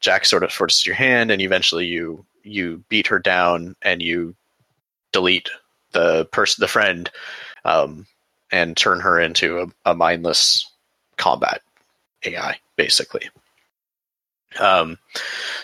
Jack 0.00 0.24
sort 0.24 0.42
of 0.42 0.52
forces 0.52 0.86
your 0.86 0.94
hand, 0.94 1.30
and 1.30 1.42
eventually 1.42 1.86
you 1.86 2.24
you 2.42 2.82
beat 2.88 3.08
her 3.08 3.18
down 3.18 3.74
and 3.82 4.00
you 4.00 4.34
delete 5.12 5.50
the 5.92 6.26
person, 6.26 6.62
the 6.62 6.68
friend, 6.68 7.10
um, 7.64 8.06
and 8.52 8.76
turn 8.76 9.00
her 9.00 9.18
into 9.18 9.60
a, 9.60 9.90
a 9.90 9.94
mindless 9.94 10.70
combat 11.16 11.60
AI, 12.24 12.58
basically. 12.76 13.28
Um, 14.58 14.98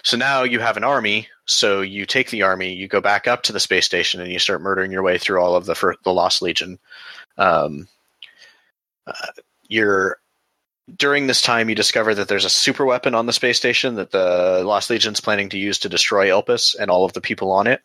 so 0.02 0.16
now 0.16 0.42
you 0.42 0.60
have 0.60 0.76
an 0.76 0.84
army. 0.84 1.28
So 1.44 1.80
you 1.80 2.06
take 2.06 2.30
the 2.30 2.42
army, 2.42 2.72
you 2.72 2.88
go 2.88 3.00
back 3.00 3.26
up 3.26 3.42
to 3.44 3.52
the 3.52 3.60
space 3.60 3.84
station, 3.84 4.20
and 4.20 4.30
you 4.30 4.38
start 4.38 4.62
murdering 4.62 4.92
your 4.92 5.02
way 5.02 5.18
through 5.18 5.40
all 5.40 5.56
of 5.56 5.66
the 5.66 5.96
the 6.04 6.12
Lost 6.12 6.42
Legion. 6.42 6.78
Um, 7.36 7.88
uh, 9.06 9.12
you're 9.68 10.18
during 10.96 11.26
this 11.26 11.40
time, 11.40 11.68
you 11.68 11.74
discover 11.74 12.14
that 12.14 12.28
there's 12.28 12.44
a 12.44 12.50
super 12.50 12.84
weapon 12.84 13.14
on 13.14 13.26
the 13.26 13.32
space 13.32 13.56
station 13.56 13.96
that 13.96 14.10
the 14.10 14.62
Lost 14.64 14.90
Legion's 14.90 15.20
planning 15.20 15.48
to 15.50 15.58
use 15.58 15.78
to 15.80 15.88
destroy 15.88 16.28
Elpis 16.28 16.76
and 16.78 16.90
all 16.90 17.04
of 17.04 17.12
the 17.12 17.20
people 17.20 17.52
on 17.52 17.66
it. 17.66 17.80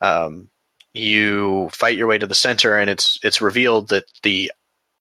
Um, 0.00 0.48
you 0.94 1.68
fight 1.72 1.96
your 1.96 2.06
way 2.06 2.18
to 2.18 2.26
the 2.26 2.34
center, 2.34 2.76
and 2.76 2.90
it's 2.90 3.18
it's 3.22 3.40
revealed 3.40 3.88
that 3.88 4.04
the 4.22 4.52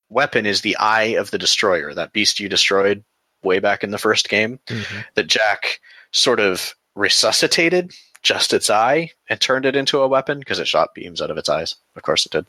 weapon 0.09 0.45
is 0.45 0.61
the 0.61 0.78
eye 0.78 1.15
of 1.18 1.32
the 1.32 1.38
destroyer, 1.38 1.93
that 1.93 2.13
beast 2.13 2.39
you 2.39 2.49
destroyed 2.49 3.03
way 3.43 3.59
back 3.59 3.83
in 3.83 3.91
the 3.91 3.97
first 3.97 4.29
game. 4.29 4.59
Mm-hmm. 4.67 4.99
That 5.15 5.27
Jack 5.27 5.79
sort 6.11 6.39
of 6.39 6.73
resuscitated 6.95 7.93
just 8.23 8.53
its 8.53 8.69
eye 8.69 9.11
and 9.29 9.39
turned 9.39 9.65
it 9.65 9.75
into 9.75 9.99
a 9.99 10.07
weapon 10.07 10.39
because 10.39 10.59
it 10.59 10.67
shot 10.67 10.93
beams 10.93 11.21
out 11.21 11.31
of 11.31 11.38
its 11.38 11.49
eyes. 11.49 11.75
Of 11.95 12.03
course, 12.03 12.25
it 12.25 12.31
did. 12.31 12.45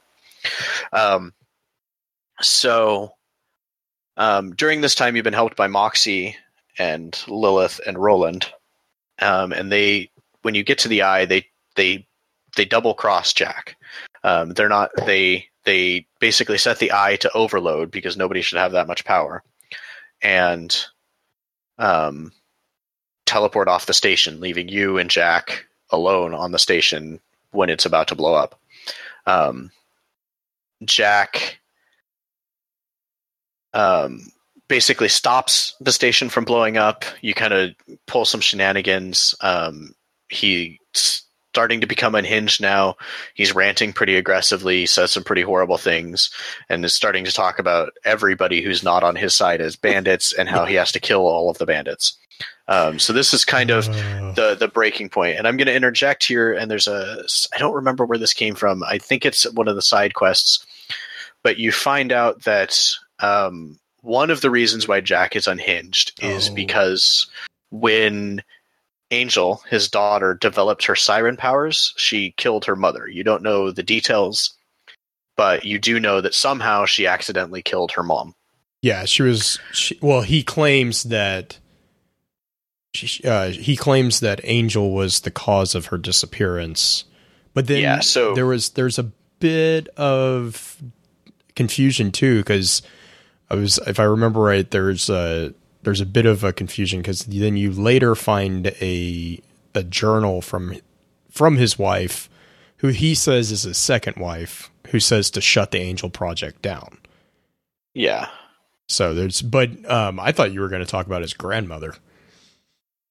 Um, 0.92 1.34
so 2.40 3.12
um, 4.16 4.54
during 4.54 4.80
this 4.80 4.94
time, 4.94 5.14
you've 5.14 5.24
been 5.24 5.32
helped 5.32 5.56
by 5.56 5.68
Moxxi 5.68 6.34
and 6.78 7.16
Lilith 7.28 7.80
and 7.86 7.98
Roland, 7.98 8.52
um, 9.20 9.52
and 9.52 9.70
they 9.70 10.10
when 10.42 10.54
you 10.54 10.62
get 10.62 10.78
to 10.78 10.88
the 10.88 11.02
eye, 11.02 11.24
they 11.24 11.46
they 11.76 12.06
they 12.56 12.64
double 12.64 12.94
cross 12.94 13.32
Jack. 13.32 13.76
Um, 14.24 14.50
they're 14.50 14.68
not 14.68 14.90
they 15.06 15.46
they 15.64 16.06
basically 16.20 16.58
set 16.58 16.78
the 16.78 16.92
eye 16.92 17.16
to 17.16 17.32
overload 17.32 17.90
because 17.90 18.16
nobody 18.16 18.42
should 18.42 18.58
have 18.58 18.72
that 18.72 18.88
much 18.88 19.04
power, 19.04 19.42
and 20.22 20.76
um, 21.78 22.32
teleport 23.26 23.68
off 23.68 23.86
the 23.86 23.94
station, 23.94 24.40
leaving 24.40 24.68
you 24.68 24.98
and 24.98 25.10
Jack 25.10 25.66
alone 25.90 26.34
on 26.34 26.52
the 26.52 26.58
station 26.58 27.20
when 27.50 27.70
it's 27.70 27.86
about 27.86 28.08
to 28.08 28.14
blow 28.14 28.34
up. 28.34 28.60
Um, 29.26 29.70
Jack 30.84 31.60
um, 33.72 34.32
basically 34.68 35.08
stops 35.08 35.74
the 35.80 35.92
station 35.92 36.28
from 36.28 36.44
blowing 36.44 36.76
up. 36.76 37.04
You 37.20 37.34
kind 37.34 37.52
of 37.52 37.70
pull 38.06 38.24
some 38.24 38.40
shenanigans. 38.40 39.34
Um, 39.40 39.94
he's 40.28 41.24
starting 41.58 41.80
to 41.80 41.88
become 41.88 42.14
unhinged 42.14 42.60
now. 42.60 42.94
He's 43.34 43.52
ranting 43.52 43.92
pretty 43.92 44.14
aggressively, 44.14 44.86
says 44.86 45.10
some 45.10 45.24
pretty 45.24 45.42
horrible 45.42 45.76
things, 45.76 46.30
and 46.68 46.84
is 46.84 46.94
starting 46.94 47.24
to 47.24 47.32
talk 47.32 47.58
about 47.58 47.94
everybody 48.04 48.62
who's 48.62 48.84
not 48.84 49.02
on 49.02 49.16
his 49.16 49.34
side 49.34 49.60
as 49.60 49.74
bandits 49.74 50.32
and 50.32 50.48
how 50.48 50.66
he 50.66 50.76
has 50.76 50.92
to 50.92 51.00
kill 51.00 51.26
all 51.26 51.50
of 51.50 51.58
the 51.58 51.66
bandits. 51.66 52.16
Um, 52.68 53.00
so 53.00 53.12
this 53.12 53.34
is 53.34 53.44
kind 53.44 53.70
of 53.70 53.86
the 54.36 54.54
the 54.56 54.68
breaking 54.68 55.08
point. 55.08 55.30
point, 55.32 55.38
and 55.38 55.48
I'm 55.48 55.56
going 55.56 55.66
to 55.66 55.74
interject 55.74 56.22
here. 56.22 56.52
And 56.52 56.70
there's 56.70 56.86
a 56.86 57.24
I 57.52 57.58
don't 57.58 57.74
remember 57.74 58.04
where 58.06 58.18
this 58.18 58.34
came 58.34 58.54
from. 58.54 58.84
I 58.84 58.98
think 58.98 59.26
it's 59.26 59.50
one 59.52 59.66
of 59.66 59.74
the 59.74 59.82
side 59.82 60.14
quests, 60.14 60.64
but 61.42 61.58
you 61.58 61.72
find 61.72 62.12
out 62.12 62.44
that 62.44 62.78
um, 63.18 63.80
one 64.02 64.30
of 64.30 64.42
the 64.42 64.50
reasons 64.50 64.86
why 64.86 65.00
Jack 65.00 65.34
is 65.34 65.48
unhinged 65.48 66.22
is 66.22 66.50
oh. 66.50 66.54
because 66.54 67.26
when 67.70 68.44
Angel, 69.10 69.62
his 69.68 69.88
daughter, 69.88 70.34
developed 70.34 70.84
her 70.84 70.96
siren 70.96 71.36
powers, 71.36 71.94
she 71.96 72.34
killed 72.36 72.66
her 72.66 72.76
mother. 72.76 73.08
You 73.08 73.24
don't 73.24 73.42
know 73.42 73.70
the 73.70 73.82
details, 73.82 74.54
but 75.36 75.64
you 75.64 75.78
do 75.78 75.98
know 75.98 76.20
that 76.20 76.34
somehow 76.34 76.84
she 76.84 77.06
accidentally 77.06 77.62
killed 77.62 77.92
her 77.92 78.02
mom. 78.02 78.34
Yeah, 78.82 79.06
she 79.06 79.22
was. 79.22 79.58
She, 79.72 79.98
well, 80.02 80.22
he 80.22 80.42
claims 80.42 81.04
that. 81.04 81.58
She, 82.94 83.22
uh, 83.24 83.48
he 83.50 83.76
claims 83.76 84.20
that 84.20 84.40
Angel 84.44 84.92
was 84.92 85.20
the 85.20 85.30
cause 85.30 85.74
of 85.74 85.86
her 85.86 85.98
disappearance, 85.98 87.04
but 87.54 87.66
then 87.66 87.82
yeah, 87.82 88.00
so 88.00 88.34
there 88.34 88.46
was 88.46 88.70
there's 88.70 88.98
a 88.98 89.10
bit 89.40 89.88
of 89.96 90.82
confusion 91.54 92.12
too 92.12 92.38
because 92.38 92.82
I 93.50 93.56
was, 93.56 93.78
if 93.86 93.98
I 94.00 94.04
remember 94.04 94.40
right, 94.40 94.68
there's 94.70 95.10
a 95.10 95.54
there's 95.88 96.02
a 96.02 96.06
bit 96.06 96.26
of 96.26 96.44
a 96.44 96.52
confusion 96.52 97.00
because 97.00 97.24
then 97.24 97.56
you 97.56 97.72
later 97.72 98.14
find 98.14 98.66
a 98.66 99.40
a 99.74 99.82
journal 99.82 100.42
from 100.42 100.76
from 101.30 101.56
his 101.56 101.78
wife, 101.78 102.28
who 102.76 102.88
he 102.88 103.14
says 103.14 103.50
is 103.50 103.62
his 103.62 103.78
second 103.78 104.18
wife, 104.18 104.70
who 104.88 105.00
says 105.00 105.30
to 105.30 105.40
shut 105.40 105.70
the 105.70 105.78
Angel 105.78 106.10
Project 106.10 106.60
down. 106.60 106.98
Yeah. 107.94 108.28
So 108.86 109.14
there's, 109.14 109.40
but 109.40 109.70
um, 109.90 110.20
I 110.20 110.30
thought 110.30 110.52
you 110.52 110.60
were 110.60 110.68
going 110.68 110.84
to 110.84 110.90
talk 110.90 111.06
about 111.06 111.22
his 111.22 111.32
grandmother. 111.32 111.94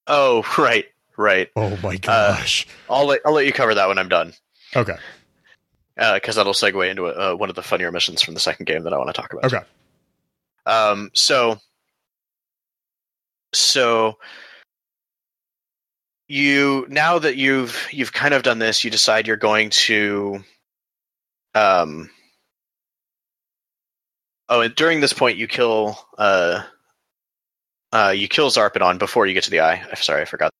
Oh 0.05 0.45
right, 0.59 0.85
right. 1.17 1.49
Oh 1.55 1.79
my 1.81 1.97
gosh. 1.97 2.67
Uh, 2.87 2.93
I'll 2.93 3.07
let 3.07 3.21
I'll 3.25 3.33
let 3.33 3.47
you 3.47 3.53
cover 3.53 3.73
that 3.73 3.87
when 3.87 3.97
I'm 3.97 4.09
done. 4.09 4.33
Okay. 4.75 4.97
Because 5.95 6.37
uh, 6.37 6.43
that'll 6.43 6.53
segue 6.53 6.87
into 6.91 7.07
uh, 7.07 7.33
one 7.33 7.49
of 7.49 7.55
the 7.55 7.63
funnier 7.63 7.91
missions 7.91 8.21
from 8.21 8.35
the 8.35 8.39
second 8.39 8.67
game 8.67 8.83
that 8.83 8.93
I 8.93 8.99
want 8.99 9.09
to 9.09 9.19
talk 9.19 9.33
about. 9.33 9.45
Okay. 9.45 9.65
Um, 10.67 11.09
so, 11.15 11.59
so 13.53 14.17
you 16.27 16.85
now 16.89 17.19
that 17.19 17.37
you've 17.37 17.87
you've 17.91 18.13
kind 18.13 18.33
of 18.33 18.43
done 18.43 18.59
this, 18.59 18.83
you 18.83 18.91
decide 18.91 19.27
you're 19.27 19.37
going 19.37 19.69
to, 19.69 20.43
um, 21.55 22.09
oh, 24.49 24.61
and 24.61 24.75
during 24.75 24.99
this 24.99 25.13
point, 25.13 25.37
you 25.37 25.47
kill 25.47 25.97
uh, 26.17 26.63
uh, 27.91 28.13
you 28.15 28.27
kill 28.27 28.49
Zarpedon 28.49 28.99
before 28.99 29.25
you 29.25 29.33
get 29.33 29.45
to 29.45 29.51
the 29.51 29.61
eye. 29.61 29.83
I'm 29.89 29.95
sorry, 29.95 30.21
I 30.21 30.25
forgot. 30.25 30.51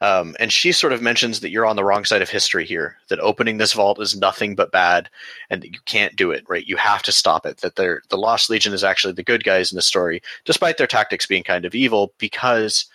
Um, 0.00 0.36
and 0.38 0.52
she 0.52 0.72
sort 0.72 0.92
of 0.92 1.02
mentions 1.02 1.40
that 1.40 1.50
you're 1.50 1.66
on 1.66 1.76
the 1.76 1.84
wrong 1.84 2.04
side 2.04 2.22
of 2.22 2.30
history 2.30 2.66
here. 2.66 2.96
That 3.08 3.20
opening 3.20 3.58
this 3.58 3.72
vault 3.72 4.00
is 4.00 4.16
nothing 4.16 4.54
but 4.54 4.72
bad, 4.72 5.08
and 5.50 5.62
that 5.62 5.72
you 5.72 5.80
can't 5.84 6.16
do 6.16 6.30
it. 6.30 6.44
Right? 6.48 6.66
You 6.66 6.76
have 6.76 7.02
to 7.04 7.12
stop 7.12 7.46
it. 7.46 7.58
That 7.58 7.76
they're, 7.76 8.02
the 8.08 8.18
Lost 8.18 8.50
Legion 8.50 8.72
is 8.72 8.84
actually 8.84 9.14
the 9.14 9.22
good 9.22 9.44
guys 9.44 9.72
in 9.72 9.76
the 9.76 9.82
story, 9.82 10.22
despite 10.44 10.78
their 10.78 10.86
tactics 10.86 11.26
being 11.26 11.42
kind 11.42 11.64
of 11.64 11.74
evil, 11.74 12.12
because 12.18 12.86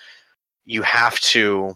you 0.65 0.83
have 0.83 1.19
to 1.19 1.75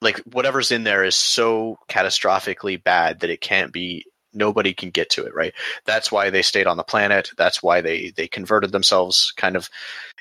like 0.00 0.18
whatever's 0.18 0.70
in 0.70 0.84
there 0.84 1.04
is 1.04 1.16
so 1.16 1.78
catastrophically 1.88 2.82
bad 2.82 3.20
that 3.20 3.30
it 3.30 3.40
can't 3.40 3.72
be 3.72 4.04
nobody 4.32 4.74
can 4.74 4.90
get 4.90 5.10
to 5.10 5.24
it 5.24 5.34
right 5.34 5.54
that's 5.84 6.12
why 6.12 6.30
they 6.30 6.42
stayed 6.42 6.66
on 6.66 6.76
the 6.76 6.84
planet 6.84 7.30
that's 7.36 7.62
why 7.62 7.80
they 7.80 8.10
they 8.10 8.28
converted 8.28 8.72
themselves 8.72 9.32
kind 9.36 9.56
of 9.56 9.68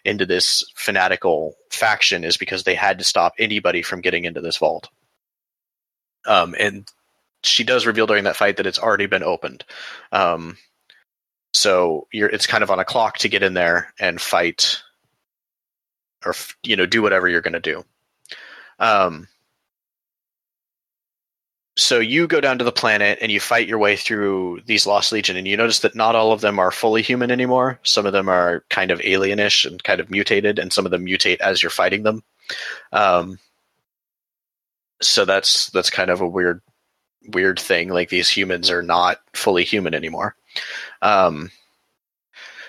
into 0.08 0.26
this 0.26 0.64
fanatical 0.76 1.56
faction 1.70 2.24
is 2.24 2.38
because 2.38 2.64
they 2.64 2.76
had 2.76 2.98
to 2.98 3.04
stop 3.04 3.34
anybody 3.38 3.82
from 3.82 4.02
getting 4.02 4.26
into 4.26 4.42
this 4.42 4.58
vault. 4.58 4.90
Um 6.26 6.56
and 6.60 6.90
she 7.44 7.64
does 7.64 7.86
reveal 7.86 8.08
during 8.08 8.24
that 8.24 8.36
fight 8.36 8.58
that 8.58 8.66
it's 8.66 8.80
already 8.80 9.06
been 9.06 9.24
opened. 9.24 9.64
Um 10.12 10.58
so 11.54 12.08
it's 12.12 12.48
kind 12.48 12.64
of 12.64 12.72
on 12.72 12.80
a 12.80 12.86
clock 12.86 13.18
to 13.20 13.30
get 13.30 13.44
in 13.44 13.54
there 13.54 13.94
and 14.00 14.20
fight 14.22 14.82
or 16.26 16.34
you 16.64 16.76
know 16.76 16.86
do 16.86 17.02
whatever 17.02 17.28
you're 17.28 17.42
going 17.42 17.54
to 17.54 17.60
do. 17.60 17.84
Um 18.80 19.28
so 21.78 22.00
you 22.00 22.28
go 22.28 22.42
down 22.42 22.58
to 22.58 22.64
the 22.64 22.72
planet 22.72 23.20
and 23.22 23.32
you 23.32 23.40
fight 23.40 23.68
your 23.68 23.78
way 23.78 23.96
through 23.96 24.62
these 24.66 24.88
lost 24.88 25.12
legion 25.12 25.38
and 25.38 25.48
you 25.48 25.56
notice 25.56 25.80
that 25.80 25.96
not 25.96 26.16
all 26.16 26.32
of 26.32 26.42
them 26.42 26.58
are 26.58 26.72
fully 26.72 27.04
human 27.04 27.30
anymore. 27.30 27.80
Some 27.84 28.08
of 28.08 28.14
them 28.14 28.28
are 28.28 28.66
kind 28.72 28.90
of 28.90 29.00
alienish 29.00 29.64
and 29.64 29.84
kind 29.84 30.02
of 30.02 30.10
mutated 30.10 30.58
and 30.58 30.74
some 30.74 30.86
of 30.86 30.92
them 30.92 31.06
mutate 31.06 31.40
as 31.40 31.62
you're 31.62 31.70
fighting 31.70 32.02
them. 32.02 32.24
Um, 32.92 33.38
so 35.04 35.24
that's 35.24 35.70
that's 35.70 35.92
kind 35.92 36.10
of 36.10 36.20
a 36.20 36.28
weird 36.28 36.62
weird 37.28 37.60
thing. 37.60 37.90
Like 37.90 38.10
these 38.10 38.30
humans 38.30 38.72
are 38.72 38.82
not 38.82 39.20
fully 39.34 39.64
human 39.64 39.94
anymore. 39.94 40.36
Um, 41.04 41.52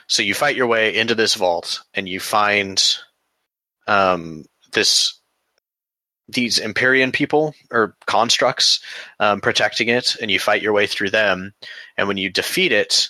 so 0.07 0.23
you 0.23 0.35
fight 0.35 0.57
your 0.57 0.67
way 0.67 0.95
into 0.95 1.15
this 1.15 1.35
vault 1.35 1.81
and 1.95 2.07
you 2.07 2.21
find 2.21 2.83
um, 3.87 4.45
this 4.73 5.18
these 6.29 6.61
Empyrean 6.61 7.13
people 7.13 7.55
or 7.71 7.97
constructs 8.07 8.81
um, 9.19 9.41
protecting 9.41 9.89
it, 9.89 10.17
and 10.21 10.31
you 10.31 10.39
fight 10.39 10.63
your 10.63 10.73
way 10.73 10.87
through 10.87 11.11
them. 11.11 11.55
And 11.97 12.07
when 12.07 12.19
you 12.19 12.31
defeat 12.31 12.73
it, 12.73 13.09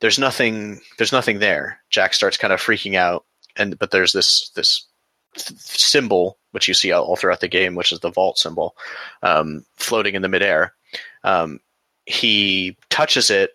there's 0.00 0.18
nothing. 0.18 0.80
There's 0.98 1.12
nothing 1.12 1.38
there. 1.38 1.80
Jack 1.90 2.14
starts 2.14 2.36
kind 2.36 2.52
of 2.52 2.60
freaking 2.60 2.94
out, 2.94 3.24
and 3.56 3.78
but 3.78 3.90
there's 3.90 4.12
this 4.12 4.50
this 4.50 4.86
symbol 5.36 6.38
which 6.52 6.68
you 6.68 6.74
see 6.74 6.92
all 6.92 7.16
throughout 7.16 7.40
the 7.40 7.48
game, 7.48 7.74
which 7.74 7.90
is 7.90 7.98
the 7.98 8.10
vault 8.10 8.38
symbol, 8.38 8.76
um, 9.24 9.64
floating 9.74 10.14
in 10.14 10.22
the 10.22 10.28
midair. 10.28 10.72
Um, 11.24 11.58
he 12.06 12.76
touches 12.90 13.28
it, 13.30 13.50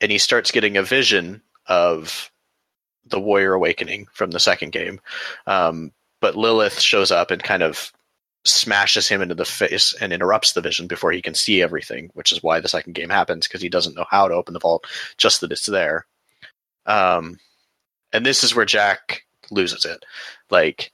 and 0.00 0.10
he 0.10 0.18
starts 0.18 0.50
getting 0.50 0.76
a 0.76 0.82
vision 0.82 1.40
of 1.66 2.32
the 3.06 3.20
Warrior 3.20 3.52
Awakening 3.52 4.08
from 4.12 4.32
the 4.32 4.40
second 4.40 4.72
game. 4.72 5.00
Um, 5.46 5.92
but 6.20 6.36
Lilith 6.36 6.80
shows 6.80 7.12
up 7.12 7.30
and 7.30 7.42
kind 7.42 7.62
of 7.62 7.92
smashes 8.44 9.08
him 9.08 9.22
into 9.22 9.34
the 9.34 9.44
face 9.44 9.94
and 10.00 10.12
interrupts 10.12 10.52
the 10.52 10.60
vision 10.60 10.86
before 10.86 11.12
he 11.12 11.22
can 11.22 11.34
see 11.34 11.62
everything, 11.62 12.10
which 12.14 12.32
is 12.32 12.42
why 12.42 12.60
the 12.60 12.68
second 12.68 12.94
game 12.94 13.10
happens 13.10 13.46
because 13.46 13.62
he 13.62 13.68
doesn't 13.68 13.94
know 13.94 14.06
how 14.10 14.26
to 14.26 14.34
open 14.34 14.54
the 14.54 14.60
vault, 14.60 14.86
just 15.16 15.40
that 15.40 15.52
it's 15.52 15.66
there. 15.66 16.06
Um, 16.86 17.38
and 18.12 18.26
this 18.26 18.42
is 18.42 18.54
where 18.54 18.64
Jack 18.64 19.24
loses 19.50 19.84
it. 19.84 20.04
Like 20.50 20.92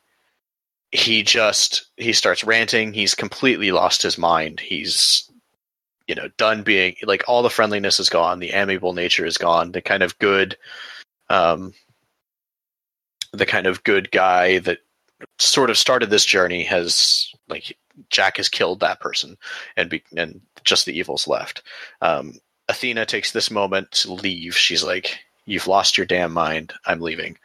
he 0.91 1.23
just 1.23 1.87
he 1.97 2.13
starts 2.13 2.45
ranting. 2.45 2.93
He's 2.93 3.15
completely 3.15 3.73
lost 3.73 4.03
his 4.03 4.19
mind. 4.19 4.61
He's 4.61 5.31
you 6.07 6.15
know 6.15 6.29
done 6.37 6.63
being 6.63 6.97
like 7.03 7.25
all 7.29 7.43
the 7.43 7.51
friendliness 7.51 8.01
is 8.01 8.09
gone. 8.09 8.39
The 8.39 8.51
amiable 8.51 8.93
nature 8.93 9.27
is 9.27 9.39
gone. 9.39 9.73
The 9.73 9.83
kind 9.83 10.03
of 10.03 10.19
good, 10.19 10.57
um, 11.29 11.75
the 13.33 13.47
kind 13.47 13.67
of 13.67 13.85
good 13.85 14.11
guy 14.11 14.59
that 14.61 14.79
sort 15.39 15.71
of 15.71 15.79
started 15.79 16.11
this 16.11 16.25
journey 16.25 16.65
has 16.65 17.33
like 17.49 17.77
Jack 18.11 18.37
has 18.37 18.49
killed 18.49 18.81
that 18.81 19.01
person 19.01 19.37
and 19.77 19.91
be, 19.91 20.03
and 20.17 20.41
just 20.65 20.87
the 20.87 20.97
evils 20.97 21.27
left. 21.27 21.63
Um, 22.01 22.35
Athena 22.69 23.07
takes 23.07 23.33
this 23.33 23.51
moment 23.51 23.91
to 23.93 24.13
leave. 24.13 24.57
She's 24.57 24.85
like, 24.85 25.19
"You've 25.47 25.67
lost 25.67 25.97
your 25.97 26.07
damn 26.07 26.33
mind. 26.33 26.73
I'm 26.87 27.01
leaving." 27.01 27.39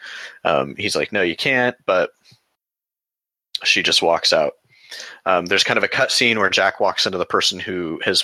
Um, 0.43 0.75
he's 0.77 0.95
like, 0.95 1.11
"No, 1.11 1.21
you 1.21 1.35
can't." 1.35 1.75
But 1.85 2.11
she 3.63 3.81
just 3.81 4.01
walks 4.01 4.33
out. 4.33 4.53
Um, 5.25 5.45
there's 5.45 5.63
kind 5.63 5.77
of 5.77 5.83
a 5.83 5.87
cut 5.87 6.11
scene 6.11 6.39
where 6.39 6.49
Jack 6.49 6.79
walks 6.79 7.05
into 7.05 7.17
the 7.17 7.25
person 7.25 7.59
who 7.59 7.99
has 8.03 8.23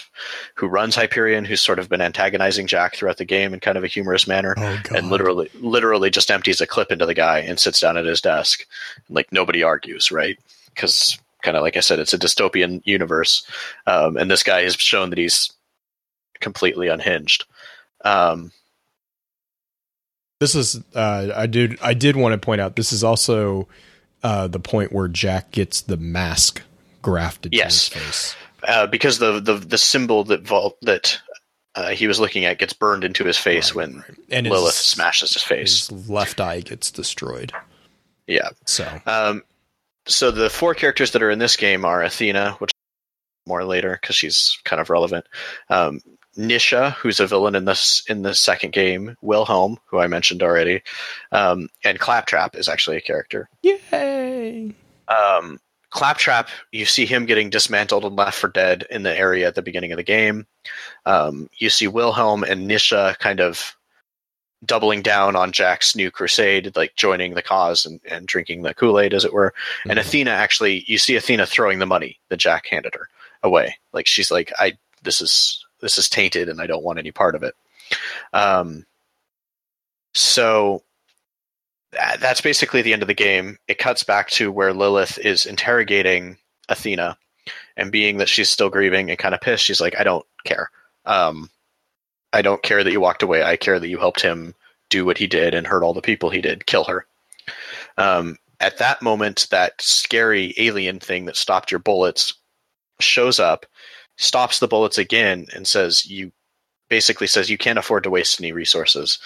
who 0.56 0.68
runs 0.68 0.96
Hyperion, 0.96 1.46
who's 1.46 1.62
sort 1.62 1.80
of 1.80 1.90
been 1.90 2.02
antagonizing 2.02 2.68
Jack 2.68 2.96
throughout 2.96 3.18
the 3.18 3.26
game 3.26 3.54
in 3.54 3.60
kind 3.60 3.78
of 3.78 3.84
a 3.84 3.88
humorous 3.88 4.28
manner, 4.28 4.54
Oh, 4.58 4.80
and 4.96 5.10
literally 5.10 5.50
literally 5.56 6.10
just 6.10 6.32
empties 6.32 6.62
a 6.62 6.68
clip 6.68 6.92
into 6.92 7.06
the 7.06 7.14
guy 7.14 7.40
and 7.40 7.60
sits 7.60 7.80
down 7.80 7.98
at 7.98 8.06
his 8.06 8.22
desk. 8.22 8.66
Like 9.10 9.32
nobody 9.32 9.64
argues, 9.64 10.12
right? 10.12 10.38
Because 10.74 11.18
kind 11.42 11.56
of 11.56 11.64
like 11.64 11.78
I 11.78 11.82
said, 11.82 12.00
it's 12.00 12.14
a 12.14 12.20
dystopian 12.20 12.82
universe, 12.86 13.46
um, 13.88 14.18
and 14.18 14.30
this 14.30 14.44
guy 14.44 14.64
has 14.64 14.76
shown 14.76 15.10
that 15.10 15.20
he's 15.20 15.52
completely 16.42 16.88
unhinged. 16.90 17.46
Um, 18.06 18.52
This 20.40 20.56
is 20.56 20.82
uh, 20.96 21.32
I 21.36 21.48
did 21.48 21.78
I 21.82 21.94
did 21.94 22.16
want 22.16 22.34
to 22.34 22.38
point 22.38 22.62
out 22.62 22.76
this 22.76 22.94
is 22.94 23.04
also 23.04 23.68
uh, 24.24 24.48
the 24.48 24.60
point 24.60 24.92
where 24.92 25.08
Jack 25.08 25.52
gets 25.52 25.82
the 25.82 25.98
mask 25.98 26.62
grafted 27.02 27.54
Yes. 27.54 27.90
to 27.90 28.00
his 28.00 28.06
face. 28.08 28.36
uh, 28.68 28.88
because 28.88 29.20
the, 29.20 29.40
the 29.40 29.54
the 29.54 29.78
symbol 29.78 30.24
that 30.26 30.42
Vault 30.42 30.78
that 30.82 31.20
uh, 31.76 31.90
he 31.90 32.08
was 32.08 32.20
looking 32.20 32.46
at 32.46 32.58
gets 32.60 32.74
burned 32.74 33.04
into 33.04 33.24
his 33.24 33.38
face 33.38 33.74
Right, 33.74 33.88
when 33.88 33.98
right. 34.00 34.18
And 34.32 34.46
his- 34.46 34.52
Lilith 34.52 34.74
smashes 34.76 35.34
his 35.34 35.44
face. 35.44 35.88
His 35.88 36.10
left 36.10 36.42
eye 36.42 36.62
gets 36.62 36.92
destroyed. 36.92 37.54
Yeah. 38.28 38.50
So 38.66 39.02
Um, 39.06 39.44
so 40.08 40.32
the 40.32 40.50
four 40.50 40.74
characters 40.74 41.12
that 41.12 41.24
are 41.24 41.30
in 41.32 41.40
this 41.40 41.56
game 41.56 41.86
are 41.86 42.02
Athena, 42.04 42.54
which 42.60 42.72
more 43.48 43.64
later 43.64 43.98
because 44.02 44.16
she's 44.16 44.58
kind 44.66 44.80
of 44.82 44.90
relevant. 44.90 45.26
Um, 45.70 46.02
Nisha, 46.40 46.94
who's 46.94 47.20
a 47.20 47.28
villain 47.28 47.54
in 47.56 47.66
this 47.66 48.02
in 48.08 48.22
the 48.22 48.34
second 48.34 48.72
game. 48.72 49.16
Wilhelm, 49.22 49.78
who 49.88 50.00
I 50.00 50.08
mentioned 50.08 50.42
already, 50.42 50.82
um, 51.34 51.68
and 51.84 52.00
Claptrap 52.00 52.56
is 52.56 52.70
actually 52.70 52.98
a 52.98 53.02
character. 53.02 53.50
yay! 53.62 54.74
Um, 55.08 55.60
Claptrap, 55.90 56.50
you 56.72 56.86
see 56.86 57.06
him 57.06 57.26
getting 57.26 57.50
dismantled 57.50 58.06
and 58.06 58.16
left 58.16 58.38
for 58.38 58.48
dead 58.48 58.86
in 58.90 59.04
the 59.04 59.18
area 59.18 59.48
at 59.48 59.56
the 59.56 59.62
beginning 59.64 59.92
of 59.92 59.98
the 59.98 60.04
game. 60.04 60.46
Um, 61.06 61.50
you 61.58 61.70
see 61.70 61.88
Wilhelm 61.88 62.44
and 62.44 62.70
Nisha 62.70 63.18
kind 63.20 63.40
of 63.42 63.76
doubling 64.66 65.02
down 65.02 65.36
on 65.36 65.52
Jack's 65.52 65.96
new 65.96 66.12
crusade, 66.12 66.76
like 66.76 66.96
joining 66.96 67.34
the 67.34 67.42
cause 67.42 67.86
and, 67.86 68.00
and 68.08 68.28
drinking 68.28 68.62
the 68.62 68.74
Kool 68.74 69.00
Aid, 69.00 69.14
as 69.14 69.26
it 69.26 69.34
were. 69.34 69.54
And 69.86 69.98
Mhm. 69.98 70.02
Athena 70.02 70.32
actually, 70.32 70.84
you 70.86 70.98
see 70.98 71.16
Athena 71.16 71.46
throwing 71.46 71.80
the 71.80 71.86
money 71.86 72.20
that 72.30 72.38
Jack 72.38 72.68
handed 72.68 72.94
her 72.94 73.08
away. 73.42 73.78
Like 73.94 74.06
she's 74.06 74.30
like, 74.32 74.52
I 74.60 74.78
this 75.02 75.22
is 75.22 75.66
this 75.82 75.98
is 75.98 76.10
tainted, 76.10 76.50
and 76.50 76.62
I 76.62 76.68
don't 76.68 76.84
want 76.84 77.00
any 77.00 77.12
part 77.12 77.36
of 77.36 77.44
it. 77.44 77.56
Um, 78.34 78.86
so 80.14 80.84
that's 81.92 82.42
basically 82.42 82.82
the 82.82 82.94
end 82.94 83.02
of 83.02 83.08
the 83.08 83.14
game. 83.14 83.58
It 83.68 83.80
cuts 83.80 84.04
back 84.04 84.30
to 84.32 84.52
where 84.52 84.74
Lilith 84.74 85.18
is 85.18 85.46
interrogating 85.46 86.38
Athena, 86.68 87.18
and 87.78 87.92
being 87.92 88.18
that 88.18 88.30
she's 88.30 88.50
still 88.50 88.70
grieving 88.70 89.10
and 89.10 89.18
kind 89.18 89.34
of 89.34 89.42
pissed, 89.42 89.66
she's 89.66 89.82
like, 89.82 90.00
"I 90.00 90.04
don't 90.04 90.26
care. 90.44 90.70
Um, 91.06 91.50
I 92.32 92.42
don't 92.42 92.62
care 92.62 92.84
that 92.84 92.92
you 92.92 93.00
walked 93.00 93.24
away. 93.24 93.44
I 93.44 93.56
care 93.56 93.80
that 93.80 93.88
you 93.88 93.98
helped 93.98 94.22
him 94.22 94.54
do 94.90 95.06
what 95.06 95.18
he 95.18 95.28
did 95.28 95.54
and 95.54 95.66
hurt 95.66 95.84
all 95.84 95.94
the 95.94 96.02
people 96.02 96.30
he 96.30 96.42
did. 96.42 96.66
Kill 96.66 96.84
her." 96.86 97.06
Um, 97.98 98.38
at 98.60 98.78
that 98.78 99.02
moment, 99.02 99.48
that 99.52 99.82
scary 99.82 100.54
alien 100.58 101.00
thing 101.00 101.26
that 101.26 101.38
stopped 101.38 101.72
your 101.72 101.80
bullets 101.80 102.34
shows 103.00 103.40
up, 103.40 103.66
stops 104.20 104.60
the 104.60 104.68
bullets 104.68 104.98
again, 104.98 105.48
and 105.56 105.68
says, 105.68 106.06
"You." 106.06 106.32
Basically 106.90 107.28
says 107.28 107.52
you 107.52 107.58
can't 107.60 107.78
afford 107.78 108.02
to 108.02 108.10
waste 108.10 108.42
any 108.42 108.52
resources. 108.52 109.20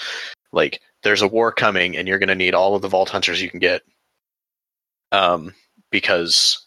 Like 0.51 0.81
there's 1.03 1.21
a 1.21 1.27
war 1.27 1.51
coming 1.51 1.95
and 1.95 2.07
you're 2.07 2.19
going 2.19 2.29
to 2.29 2.35
need 2.35 2.55
all 2.55 2.75
of 2.75 2.81
the 2.81 2.87
vault 2.87 3.09
hunters 3.09 3.41
you 3.41 3.49
can 3.49 3.59
get 3.59 3.83
um, 5.11 5.53
because 5.91 6.65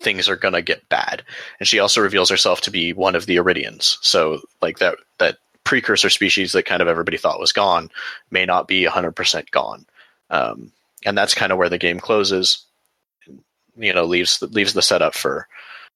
things 0.00 0.28
are 0.28 0.36
going 0.36 0.54
to 0.54 0.62
get 0.62 0.88
bad 0.88 1.22
and 1.58 1.66
she 1.66 1.78
also 1.78 2.02
reveals 2.02 2.28
herself 2.28 2.60
to 2.60 2.70
be 2.70 2.92
one 2.92 3.14
of 3.14 3.24
the 3.24 3.36
eridians 3.36 3.96
so 4.02 4.40
like 4.60 4.78
that 4.78 4.94
that 5.18 5.38
precursor 5.64 6.10
species 6.10 6.52
that 6.52 6.66
kind 6.66 6.82
of 6.82 6.88
everybody 6.88 7.16
thought 7.16 7.40
was 7.40 7.50
gone 7.50 7.90
may 8.30 8.44
not 8.44 8.68
be 8.68 8.84
100% 8.84 9.50
gone 9.50 9.86
um, 10.28 10.70
and 11.06 11.16
that's 11.16 11.34
kind 11.34 11.50
of 11.50 11.56
where 11.56 11.70
the 11.70 11.78
game 11.78 11.98
closes 11.98 12.66
you 13.78 13.92
know 13.92 14.04
leaves 14.04 14.42
leaves 14.50 14.74
the 14.74 14.82
setup 14.82 15.14
for 15.14 15.48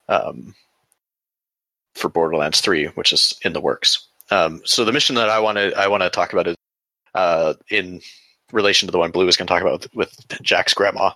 um, 0.08 0.54
for 1.94 2.08
borderlands 2.08 2.60
3 2.60 2.86
which 2.88 3.12
is 3.12 3.38
in 3.44 3.52
the 3.52 3.60
works 3.60 4.06
um, 4.30 4.62
so 4.64 4.84
the 4.84 4.92
mission 4.92 5.16
that 5.16 5.28
i 5.28 5.38
want 5.38 5.58
to 5.58 5.76
i 5.78 5.88
want 5.88 6.02
to 6.02 6.10
talk 6.10 6.32
about 6.32 6.46
is 6.46 6.56
uh, 7.14 7.54
in 7.70 8.00
relation 8.52 8.86
to 8.86 8.92
the 8.92 8.98
one 8.98 9.10
Blue 9.10 9.28
is 9.28 9.36
going 9.36 9.46
to 9.46 9.52
talk 9.52 9.62
about 9.62 9.82
with, 9.94 9.94
with 9.94 10.42
Jack's 10.42 10.74
grandma, 10.74 11.12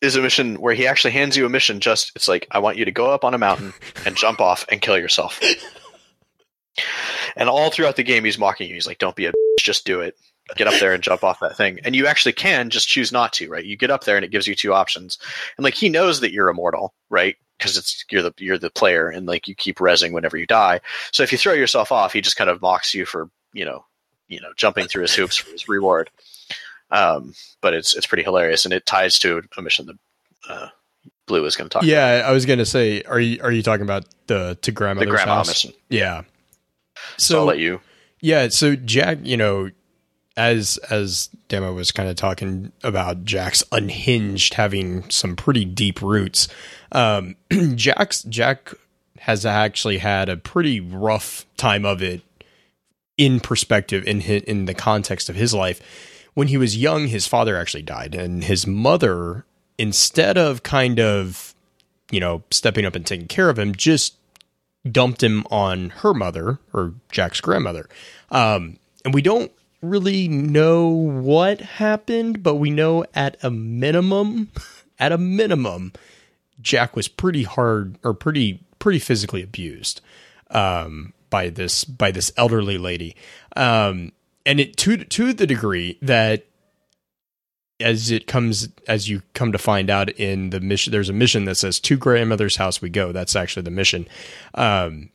is 0.00 0.16
a 0.16 0.22
mission 0.22 0.56
where 0.56 0.74
he 0.74 0.86
actually 0.86 1.12
hands 1.12 1.36
you 1.36 1.46
a 1.46 1.50
mission. 1.50 1.80
Just 1.80 2.12
it's 2.16 2.28
like 2.28 2.46
I 2.50 2.58
want 2.58 2.76
you 2.76 2.84
to 2.84 2.90
go 2.90 3.10
up 3.10 3.24
on 3.24 3.34
a 3.34 3.38
mountain 3.38 3.72
and 4.04 4.16
jump 4.16 4.40
off 4.40 4.64
and 4.70 4.80
kill 4.80 4.98
yourself. 4.98 5.40
and 7.36 7.48
all 7.48 7.70
throughout 7.70 7.96
the 7.96 8.02
game, 8.02 8.24
he's 8.24 8.38
mocking 8.38 8.68
you. 8.68 8.74
He's 8.74 8.86
like, 8.86 8.98
"Don't 8.98 9.16
be 9.16 9.26
a 9.26 9.30
bitch, 9.30 9.62
just 9.64 9.84
do 9.84 10.00
it." 10.00 10.16
get 10.56 10.66
up 10.66 10.78
there 10.80 10.92
and 10.92 11.02
jump 11.02 11.22
off 11.22 11.40
that 11.40 11.56
thing. 11.56 11.78
And 11.84 11.94
you 11.94 12.06
actually 12.06 12.32
can 12.32 12.68
just 12.68 12.88
choose 12.88 13.12
not 13.12 13.32
to, 13.34 13.48
right? 13.48 13.64
You 13.64 13.76
get 13.76 13.92
up 13.92 14.04
there 14.04 14.16
and 14.16 14.24
it 14.24 14.32
gives 14.32 14.46
you 14.46 14.54
two 14.54 14.74
options. 14.74 15.16
And 15.56 15.64
like 15.64 15.72
he 15.72 15.88
knows 15.88 16.20
that 16.20 16.32
you're 16.32 16.50
immortal, 16.50 16.92
right? 17.08 17.36
Because 17.62 17.76
it's 17.76 18.04
you're 18.10 18.22
the 18.22 18.34
you're 18.38 18.58
the 18.58 18.70
player 18.70 19.08
and 19.08 19.26
like 19.26 19.46
you 19.46 19.54
keep 19.54 19.78
resing 19.78 20.12
whenever 20.12 20.36
you 20.36 20.46
die. 20.46 20.80
So 21.12 21.22
if 21.22 21.30
you 21.30 21.38
throw 21.38 21.52
yourself 21.52 21.92
off, 21.92 22.12
he 22.12 22.20
just 22.20 22.36
kind 22.36 22.50
of 22.50 22.60
mocks 22.60 22.92
you 22.92 23.06
for, 23.06 23.30
you 23.52 23.64
know, 23.64 23.84
you 24.28 24.40
know, 24.40 24.48
jumping 24.56 24.88
through 24.88 25.02
his 25.02 25.14
hoops 25.14 25.36
for 25.36 25.50
his 25.52 25.68
reward. 25.68 26.10
Um, 26.90 27.34
but 27.60 27.72
it's 27.72 27.94
it's 27.94 28.06
pretty 28.06 28.22
hilarious 28.24 28.64
and 28.64 28.74
it 28.74 28.84
ties 28.84 29.18
to 29.20 29.42
a 29.56 29.62
mission 29.62 29.86
that 29.86 29.96
uh, 30.48 30.68
Blue 31.26 31.44
is 31.44 31.54
going 31.56 31.68
to 31.70 31.72
talk 31.72 31.84
yeah, 31.84 32.24
I 32.26 32.32
was 32.32 32.44
gonna 32.46 32.66
say, 32.66 33.02
are 33.04 33.20
you 33.20 33.40
are 33.42 33.52
you 33.52 33.62
talking 33.62 33.84
about 33.84 34.04
the 34.26 34.58
to 34.62 34.70
about. 34.70 34.74
grandmother's 34.74 35.06
The 35.06 35.10
grandma 35.16 35.34
house? 35.36 35.48
mission. 35.48 35.72
Yeah. 35.88 36.22
So, 37.16 37.38
I'll 37.40 37.44
So 37.44 37.44
let 37.46 37.58
you. 37.58 37.80
yeah, 38.20 38.48
so 38.48 38.74
Jack, 38.76 39.18
you 39.22 39.36
know, 39.36 39.70
as 40.36 40.78
as 40.90 41.28
Demo 41.48 41.72
was 41.72 41.92
kind 41.92 42.08
of 42.08 42.16
talking 42.16 42.72
about 42.82 43.24
Jack's 43.24 43.62
unhinged 43.72 44.54
having 44.54 45.08
some 45.10 45.36
pretty 45.36 45.64
deep 45.64 46.00
roots. 46.00 46.48
Um, 46.92 47.36
Jack's 47.74 48.22
Jack 48.22 48.72
has 49.18 49.46
actually 49.46 49.98
had 49.98 50.28
a 50.28 50.36
pretty 50.36 50.80
rough 50.80 51.46
time 51.56 51.84
of 51.84 52.02
it 52.02 52.22
in 53.16 53.40
perspective 53.40 54.04
in 54.06 54.20
hi- 54.20 54.42
in 54.46 54.64
the 54.64 54.74
context 54.74 55.28
of 55.28 55.36
his 55.36 55.54
life. 55.54 55.80
When 56.34 56.48
he 56.48 56.56
was 56.56 56.76
young, 56.76 57.08
his 57.08 57.26
father 57.26 57.56
actually 57.56 57.82
died, 57.82 58.14
and 58.14 58.42
his 58.42 58.66
mother, 58.66 59.44
instead 59.76 60.38
of 60.38 60.62
kind 60.62 60.98
of, 60.98 61.54
you 62.10 62.20
know, 62.20 62.42
stepping 62.50 62.86
up 62.86 62.96
and 62.96 63.04
taking 63.04 63.28
care 63.28 63.50
of 63.50 63.58
him, 63.58 63.74
just 63.74 64.14
dumped 64.90 65.22
him 65.22 65.44
on 65.50 65.90
her 65.90 66.14
mother 66.14 66.58
or 66.72 66.94
Jack's 67.10 67.40
grandmother. 67.40 67.88
Um, 68.30 68.78
and 69.04 69.12
we 69.12 69.22
don't 69.22 69.52
really 69.82 70.28
know 70.28 70.88
what 70.88 71.60
happened, 71.60 72.42
but 72.42 72.54
we 72.54 72.70
know 72.70 73.04
at 73.14 73.36
a 73.42 73.50
minimum, 73.50 74.50
at 74.98 75.12
a 75.12 75.18
minimum, 75.18 75.92
Jack 76.60 76.96
was 76.96 77.08
pretty 77.08 77.42
hard 77.42 77.98
or 78.02 78.14
pretty 78.14 78.64
pretty 78.78 78.98
physically 78.98 79.42
abused 79.42 80.00
um, 80.50 81.12
by 81.30 81.48
this 81.48 81.84
by 81.84 82.10
this 82.10 82.32
elderly 82.36 82.78
lady, 82.78 83.16
um, 83.56 84.12
and 84.46 84.60
it 84.60 84.76
to 84.78 84.96
to 84.98 85.32
the 85.32 85.46
degree 85.46 85.98
that 86.00 86.46
as 87.80 88.12
it 88.12 88.26
comes 88.28 88.68
as 88.86 89.08
you 89.08 89.22
come 89.34 89.50
to 89.50 89.58
find 89.58 89.90
out 89.90 90.08
in 90.10 90.50
the 90.50 90.60
mission 90.60 90.92
there's 90.92 91.08
a 91.08 91.12
mission 91.12 91.46
that 91.46 91.56
says 91.56 91.80
to 91.80 91.96
grandmother's 91.96 92.56
house 92.56 92.80
we 92.80 92.88
go. 92.88 93.12
That's 93.12 93.34
actually 93.34 93.64
the 93.64 93.70
mission. 93.70 94.08
Um 94.54 95.10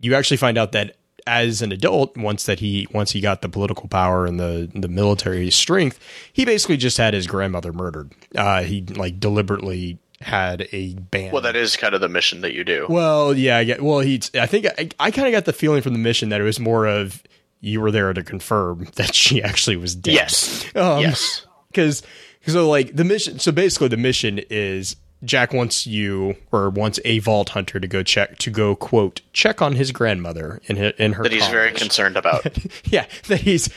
you 0.00 0.14
actually 0.14 0.38
find 0.38 0.58
out 0.58 0.72
that 0.72 0.96
as 1.26 1.62
an 1.62 1.72
adult 1.72 2.16
once 2.16 2.44
that 2.46 2.58
he 2.60 2.86
once 2.92 3.12
he 3.12 3.20
got 3.20 3.42
the 3.42 3.48
political 3.48 3.88
power 3.88 4.26
and 4.26 4.40
the 4.40 4.70
the 4.74 4.88
military 4.88 5.50
strength 5.50 5.98
he 6.32 6.44
basically 6.44 6.76
just 6.76 6.96
had 6.98 7.14
his 7.14 7.26
grandmother 7.26 7.72
murdered 7.72 8.12
uh 8.36 8.62
he 8.62 8.82
like 8.96 9.20
deliberately 9.20 9.98
had 10.20 10.68
a 10.72 10.94
band 10.94 11.32
Well, 11.32 11.42
that 11.42 11.56
is 11.56 11.76
kind 11.76 11.94
of 11.94 12.00
the 12.00 12.08
mission 12.08 12.42
that 12.42 12.54
you 12.54 12.62
do. 12.62 12.86
well, 12.88 13.36
yeah, 13.36 13.56
I 13.58 13.64
get. 13.64 13.82
Well, 13.82 13.98
he. 13.98 14.20
I 14.34 14.46
think 14.46 14.66
I, 14.78 14.88
I 15.00 15.10
kind 15.10 15.26
of 15.26 15.32
got 15.32 15.46
the 15.46 15.52
feeling 15.52 15.82
from 15.82 15.94
the 15.94 15.98
mission 15.98 16.28
that 16.28 16.40
it 16.40 16.44
was 16.44 16.60
more 16.60 16.86
of 16.86 17.24
you 17.60 17.80
were 17.80 17.90
there 17.90 18.12
to 18.12 18.22
confirm 18.22 18.86
that 18.94 19.16
she 19.16 19.42
actually 19.42 19.74
was 19.76 19.96
dead. 19.96 20.14
yes. 20.14 20.64
Um, 20.76 21.00
yes. 21.00 21.44
Because 21.72 22.02
so 22.46 22.68
like 22.68 22.94
the 22.94 23.02
mission. 23.02 23.38
So 23.40 23.50
basically, 23.50 23.88
the 23.88 23.96
mission 23.96 24.38
is 24.50 24.94
Jack 25.24 25.52
wants 25.52 25.86
you 25.86 26.34
or 26.50 26.68
wants 26.70 26.98
a 27.04 27.18
vault 27.20 27.50
hunter 27.50 27.78
to 27.78 27.86
go 27.86 28.02
check 28.02 28.38
to 28.38 28.50
go 28.50 28.74
quote 28.74 29.20
check 29.32 29.62
on 29.62 29.74
his 29.74 29.92
grandmother 29.92 30.60
in 30.66 30.76
her 30.76 30.88
in 30.98 31.12
her 31.14 31.22
That 31.22 31.32
he's 31.32 31.46
very 31.48 31.72
concerned 31.72 32.16
about. 32.16 32.44
yeah 32.84 33.06
that 33.28 33.40
he's 33.42 33.68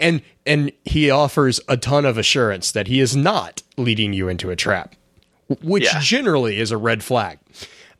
and 0.00 0.22
and 0.44 0.72
he 0.84 1.10
offers 1.10 1.60
a 1.68 1.76
ton 1.76 2.04
of 2.04 2.18
assurance 2.18 2.72
that 2.72 2.88
he 2.88 3.00
is 3.00 3.14
not 3.16 3.62
leading 3.76 4.12
you 4.12 4.28
into 4.28 4.50
a 4.50 4.56
trap, 4.56 4.94
which 5.62 5.84
Yeah. 5.84 6.00
generally 6.00 6.58
is 6.58 6.70
a 6.72 6.76
red 6.76 7.02
flag. 7.04 7.38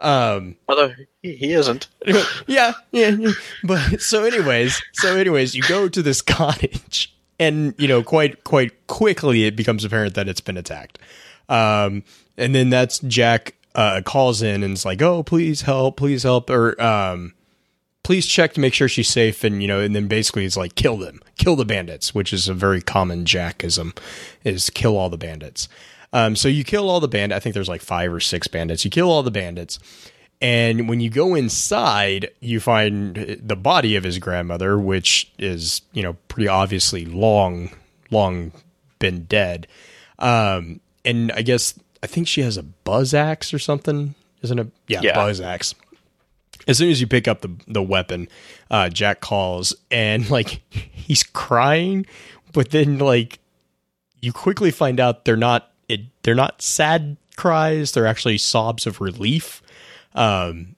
Um, 0.01 0.57
Although 0.69 0.93
he, 1.23 1.35
he 1.37 1.53
isn't. 1.53 1.89
yeah, 2.47 2.73
yeah, 2.93 3.09
yeah. 3.11 3.33
But 3.65 4.01
so, 4.01 4.23
anyways, 4.25 4.81
so 4.93 5.17
anyways, 5.17 5.57
you 5.57 5.63
go 5.63 5.89
to 5.89 6.03
this 6.03 6.23
cottage, 6.39 7.13
and 7.41 7.75
you 7.79 7.89
know, 7.89 8.05
quite 8.05 8.45
quite 8.45 8.87
quickly, 8.87 9.45
it 9.45 9.57
becomes 9.57 9.85
apparent 9.85 10.15
that 10.15 10.29
it's 10.29 10.41
been 10.41 10.57
attacked. 10.57 10.99
Um, 11.49 12.05
and 12.39 12.55
then 12.55 12.71
that's 12.71 12.99
Jack 13.01 13.55
uh, 13.75 14.01
calls 14.05 14.43
in 14.43 14.63
and 14.63 14.75
is 14.75 14.85
like, 14.85 15.03
"Oh, 15.03 15.23
please 15.23 15.63
help, 15.63 15.97
please 15.97 16.23
help," 16.23 16.49
or 16.51 16.81
um, 16.81 17.35
please 18.03 18.27
check 18.27 18.55
to 18.55 18.61
make 18.61 18.75
sure 18.75 18.89
she's 18.89 19.09
safe. 19.09 19.45
And 19.45 19.61
you 19.61 19.69
know, 19.69 19.81
and 19.81 19.95
then 19.95 20.09
basically 20.09 20.45
it's 20.45 20.57
like, 20.57 20.75
"Kill 20.75 20.97
them, 20.97 21.21
kill 21.37 21.57
the 21.57 21.65
bandits," 21.65 22.15
which 22.15 22.33
is 22.33 22.49
a 22.49 22.55
very 22.55 22.81
common 22.81 23.25
Jackism, 23.25 23.97
is 24.45 24.71
kill 24.71 24.97
all 24.97 25.11
the 25.11 25.19
bandits. 25.19 25.69
Um, 26.13 26.37
so 26.37 26.49
you 26.49 26.65
kill 26.65 26.89
all 26.89 27.01
the 27.01 27.09
bandits. 27.09 27.37
I 27.37 27.41
think 27.41 27.55
there's 27.55 27.69
like 27.69 27.83
five 27.83 28.13
or 28.13 28.21
six 28.21 28.49
bandits. 28.49 28.85
You 28.85 28.91
kill 28.91 29.11
all 29.11 29.23
the 29.23 29.31
bandits. 29.31 29.79
And 30.41 30.89
when 30.89 31.01
you 31.01 31.11
go 31.11 31.35
inside, 31.35 32.31
you 32.41 32.61
find 32.61 33.39
the 33.43 33.57
body 33.57 33.97
of 33.97 34.05
his 34.05 34.19
grandmother, 34.19 34.79
which 34.79 35.33
is, 35.39 35.83
you 35.93 36.03
know, 36.03 36.15
pretty 36.29 36.47
obviously 36.47 37.05
long, 37.05 37.71
long 38.11 38.53
been 39.01 39.25
dead. 39.25 39.67
Um, 40.19 40.81
and 41.05 41.33
I 41.33 41.43
guess, 41.43 41.75
I 42.03 42.07
think 42.07 42.29
she 42.29 42.43
has 42.43 42.57
a 42.57 42.63
buzz 42.63 43.15
axe 43.15 43.53
or 43.53 43.59
something. 43.59 44.15
Isn't 44.43 44.59
it? 44.59 44.69
Yeah, 44.87 45.01
Yeah. 45.03 45.15
buzz 45.15 45.41
axe. 45.41 45.75
As 46.67 46.79
soon 46.79 46.91
as 46.91 47.01
you 47.01 47.07
pick 47.07 47.27
up 47.27 47.41
the, 47.41 47.51
the 47.67 47.83
weapon, 47.83 48.29
uh, 48.71 48.89
Jack 48.89 49.21
calls 49.21 49.75
and 49.91 50.29
like 50.39 50.61
he's 50.71 51.23
crying, 51.23 52.07
but 52.53 52.71
then 52.71 52.99
like 52.99 53.39
you 54.21 54.33
quickly 54.33 54.71
find 54.71 55.01
out 55.01 55.25
they're 55.25 55.37
not 55.37 55.71
it, 55.89 56.01
they're 56.23 56.35
not 56.35 56.61
sad 56.61 57.17
cries 57.37 57.93
they're 57.93 58.07
actually 58.07 58.37
sobs 58.37 58.85
of 58.85 59.01
relief 59.01 59.63
um 60.17 60.75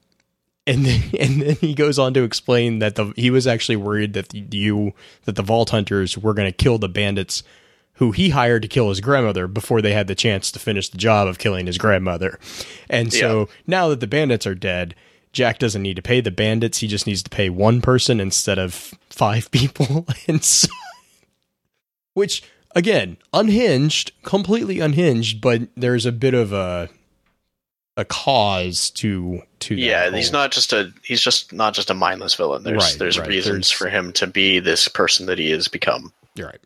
and 0.67 0.85
then 0.85 1.03
and 1.19 1.41
then 1.41 1.55
he 1.57 1.73
goes 1.75 1.99
on 1.99 2.13
to 2.13 2.23
explain 2.23 2.81
that 2.81 2.97
the 2.97 3.13
he 3.17 3.31
was 3.31 3.47
actually 3.47 3.77
worried 3.77 4.13
that 4.13 4.29
the, 4.29 4.45
you 4.51 4.93
that 5.25 5.37
the 5.37 5.43
vault 5.43 5.71
hunters 5.71 6.19
were 6.19 6.35
going 6.35 6.47
to 6.47 6.53
kill 6.57 6.77
the 6.77 6.89
bandits 6.89 7.43
who 8.01 8.11
he 8.11 8.31
hired 8.31 8.63
to 8.63 8.69
kill 8.69 8.89
his 8.89 9.01
grandmother 9.01 9.47
before 9.47 9.81
they 9.81 9.93
had 9.93 10.09
the 10.09 10.15
chance 10.17 10.51
to 10.51 10.59
finish 10.59 10.89
the 10.89 10.99
job 10.99 11.29
of 11.29 11.39
killing 11.39 11.67
his 11.67 11.79
grandmother 11.79 12.39
and 12.89 13.13
so 13.13 13.49
now 13.67 13.89
that 13.89 14.01
the 14.01 14.07
bandits 14.09 14.47
are 14.47 14.55
dead 14.57 14.95
Jack 15.33 15.61
doesn't 15.61 15.83
need 15.83 15.95
to 15.95 16.03
pay 16.03 16.21
the 16.21 16.33
bandits 16.33 16.79
he 16.79 16.89
just 16.89 17.07
needs 17.07 17.23
to 17.23 17.31
pay 17.31 17.49
one 17.49 17.81
person 17.81 18.19
instead 18.19 18.59
of 18.59 18.73
five 19.11 19.49
people 19.53 20.07
and 20.27 20.43
so 20.43 20.69
which 22.15 22.43
again 22.75 23.17
unhinged 23.33 24.13
completely 24.25 24.81
unhinged 24.81 25.41
but 25.41 25.63
there's 25.77 26.07
a 26.07 26.13
bit 26.13 26.35
of 26.35 26.53
a 26.53 26.89
a 27.97 28.05
cause 28.05 28.89
to 28.91 29.43
to 29.59 29.75
Yeah, 29.75 30.05
whole- 30.05 30.13
he's 30.15 30.33
not 30.33 30.53
just 30.53 30.73
a 30.73 30.91
he's 31.05 31.21
just 31.21 31.53
not 31.53 31.75
just 31.75 31.91
a 31.91 31.95
mindless 31.95 32.35
villain. 32.35 32.63
There's 32.63 32.83
Right, 32.83 32.97
there's 32.99 33.19
right. 33.19 33.29
reasons 33.29 33.69
There's- 33.69 33.71
for 33.73 33.89
him 33.91 34.13
to 34.15 34.27
be 34.27 34.59
this 34.59 34.89
person 34.89 35.27
that 35.27 35.39
he 35.39 35.51
has 35.51 35.69
become. 35.69 36.11
You're 36.35 36.47
right. 36.47 36.61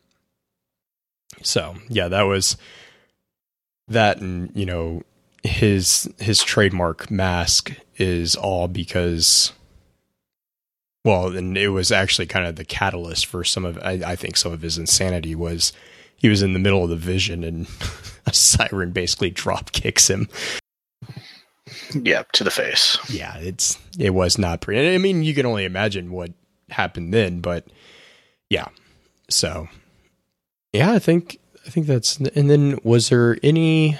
So 1.41 1.75
yeah, 1.89 2.07
that 2.07 2.23
was 2.23 2.57
that, 3.87 4.19
and 4.19 4.51
you 4.55 4.65
know 4.65 5.03
his 5.43 6.11
his 6.19 6.43
trademark 6.43 7.11
mask 7.11 7.73
is 7.97 8.35
all 8.35 8.67
because, 8.67 9.53
well, 11.03 11.35
and 11.35 11.57
it 11.57 11.69
was 11.69 11.91
actually 11.91 12.25
kind 12.25 12.45
of 12.45 12.55
the 12.55 12.65
catalyst 12.65 13.25
for 13.25 13.43
some 13.43 13.65
of 13.65 13.77
I, 13.79 14.01
I 14.05 14.15
think 14.15 14.37
some 14.37 14.51
of 14.51 14.61
his 14.61 14.77
insanity 14.77 15.35
was 15.35 15.71
he 16.17 16.29
was 16.29 16.41
in 16.41 16.53
the 16.53 16.59
middle 16.59 16.83
of 16.83 16.89
the 16.89 16.95
vision 16.95 17.43
and 17.43 17.67
a 18.25 18.33
siren 18.33 18.91
basically 18.91 19.29
drop 19.29 19.71
kicks 19.71 20.09
him. 20.09 20.27
Yeah, 21.93 22.23
to 22.33 22.43
the 22.43 22.51
face. 22.51 22.97
yeah, 23.09 23.37
it's 23.37 23.79
it 23.99 24.11
was 24.11 24.37
not 24.37 24.61
pretty. 24.61 24.93
I 24.93 24.97
mean, 24.97 25.23
you 25.23 25.33
can 25.33 25.45
only 25.45 25.65
imagine 25.65 26.11
what 26.11 26.31
happened 26.69 27.13
then, 27.13 27.39
but 27.39 27.67
yeah. 28.49 28.67
So 29.29 29.67
yeah, 30.75 30.91
I 30.91 30.99
think 30.99 31.39
I 31.65 31.69
think 31.69 31.87
that's. 31.87 32.17
And 32.17 32.49
then 32.49 32.79
was 32.83 33.09
there 33.09 33.37
any? 33.41 33.97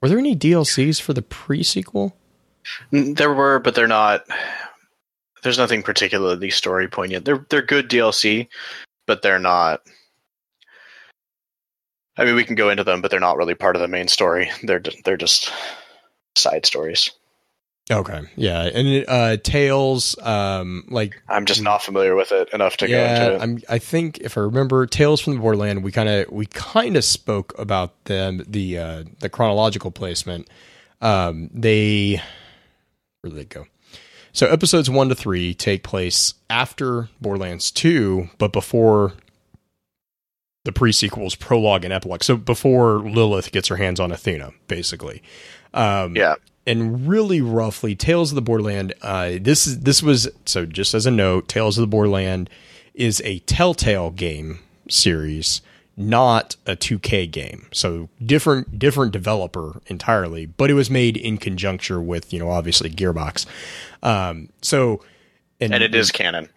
Were 0.00 0.08
there 0.08 0.18
any 0.18 0.36
DLCs 0.36 1.00
for 1.00 1.12
the 1.12 1.22
pre 1.22 1.62
sequel? 1.62 2.16
There 2.90 3.32
were, 3.32 3.58
but 3.58 3.74
they're 3.74 3.86
not. 3.86 4.24
There's 5.42 5.58
nothing 5.58 5.82
particularly 5.82 6.50
story 6.50 6.88
poignant. 6.88 7.24
They're 7.24 7.46
they're 7.48 7.62
good 7.62 7.88
DLC, 7.88 8.48
but 9.06 9.22
they're 9.22 9.38
not. 9.38 9.80
I 12.16 12.24
mean, 12.24 12.34
we 12.34 12.44
can 12.44 12.56
go 12.56 12.68
into 12.68 12.84
them, 12.84 13.00
but 13.00 13.10
they're 13.10 13.20
not 13.20 13.38
really 13.38 13.54
part 13.54 13.76
of 13.76 13.82
the 13.82 13.88
main 13.88 14.08
story. 14.08 14.50
They're 14.62 14.82
they're 15.04 15.16
just 15.16 15.50
side 16.36 16.66
stories. 16.66 17.10
Okay, 17.90 18.20
yeah, 18.36 18.62
and 18.62 18.86
it, 18.86 19.08
uh, 19.08 19.36
Tales, 19.38 20.16
um, 20.22 20.84
like 20.88 21.20
I'm 21.28 21.44
just 21.44 21.62
not 21.62 21.82
familiar 21.82 22.14
with 22.14 22.30
it 22.30 22.48
enough 22.52 22.76
to 22.78 22.88
go 22.88 23.04
into 23.04 23.34
it. 23.34 23.42
I'm. 23.42 23.58
I 23.68 23.78
think 23.78 24.18
if 24.18 24.38
I 24.38 24.42
remember, 24.42 24.86
Tales 24.86 25.20
from 25.20 25.34
the 25.34 25.40
Borderland, 25.40 25.82
we 25.82 25.90
kind 25.90 26.08
of 26.08 26.30
we 26.30 26.46
kind 26.46 26.96
of 26.96 27.04
spoke 27.04 27.52
about 27.58 28.04
them 28.04 28.44
the 28.46 28.78
uh, 28.78 29.04
the 29.18 29.28
chronological 29.28 29.90
placement. 29.90 30.48
Um, 31.00 31.50
they 31.52 32.22
where 33.22 33.30
did 33.30 33.38
they 33.38 33.44
go? 33.44 33.66
So 34.32 34.46
episodes 34.46 34.88
one 34.88 35.08
to 35.08 35.14
three 35.16 35.54
take 35.54 35.82
place 35.82 36.34
after 36.48 37.08
Borderlands 37.20 37.72
two, 37.72 38.30
but 38.38 38.52
before 38.52 39.14
the 40.64 40.72
pre-sequels 40.72 41.34
prologue 41.34 41.84
and 41.84 41.92
epilogue. 41.92 42.22
So 42.22 42.36
before 42.36 42.98
Lilith 42.98 43.50
gets 43.50 43.68
her 43.68 43.76
hands 43.76 43.98
on 43.98 44.12
Athena, 44.12 44.52
basically. 44.68 45.22
Um, 45.72 46.14
Yeah. 46.14 46.34
And 46.70 47.08
really 47.08 47.40
roughly, 47.40 47.96
Tales 47.96 48.30
of 48.30 48.36
the 48.36 48.42
Borderland. 48.42 48.94
Uh, 49.02 49.32
this 49.40 49.66
is 49.66 49.80
this 49.80 50.02
was 50.02 50.28
so. 50.44 50.64
Just 50.64 50.94
as 50.94 51.04
a 51.06 51.10
note, 51.10 51.48
Tales 51.48 51.76
of 51.76 51.82
the 51.82 51.88
Borderland 51.88 52.48
is 52.94 53.20
a 53.24 53.40
Telltale 53.40 54.10
game 54.10 54.60
series, 54.88 55.62
not 55.96 56.56
a 56.66 56.76
2K 56.76 57.30
game. 57.30 57.68
So 57.72 58.08
different 58.24 58.78
different 58.78 59.12
developer 59.12 59.80
entirely, 59.86 60.46
but 60.46 60.70
it 60.70 60.74
was 60.74 60.90
made 60.90 61.16
in 61.16 61.38
conjuncture 61.38 62.00
with 62.00 62.32
you 62.32 62.38
know 62.38 62.50
obviously 62.50 62.88
Gearbox. 62.90 63.46
Um, 64.02 64.48
so 64.62 65.02
And 65.60 65.74
it 65.74 65.94
is 65.94 66.12
canon. 66.12 66.48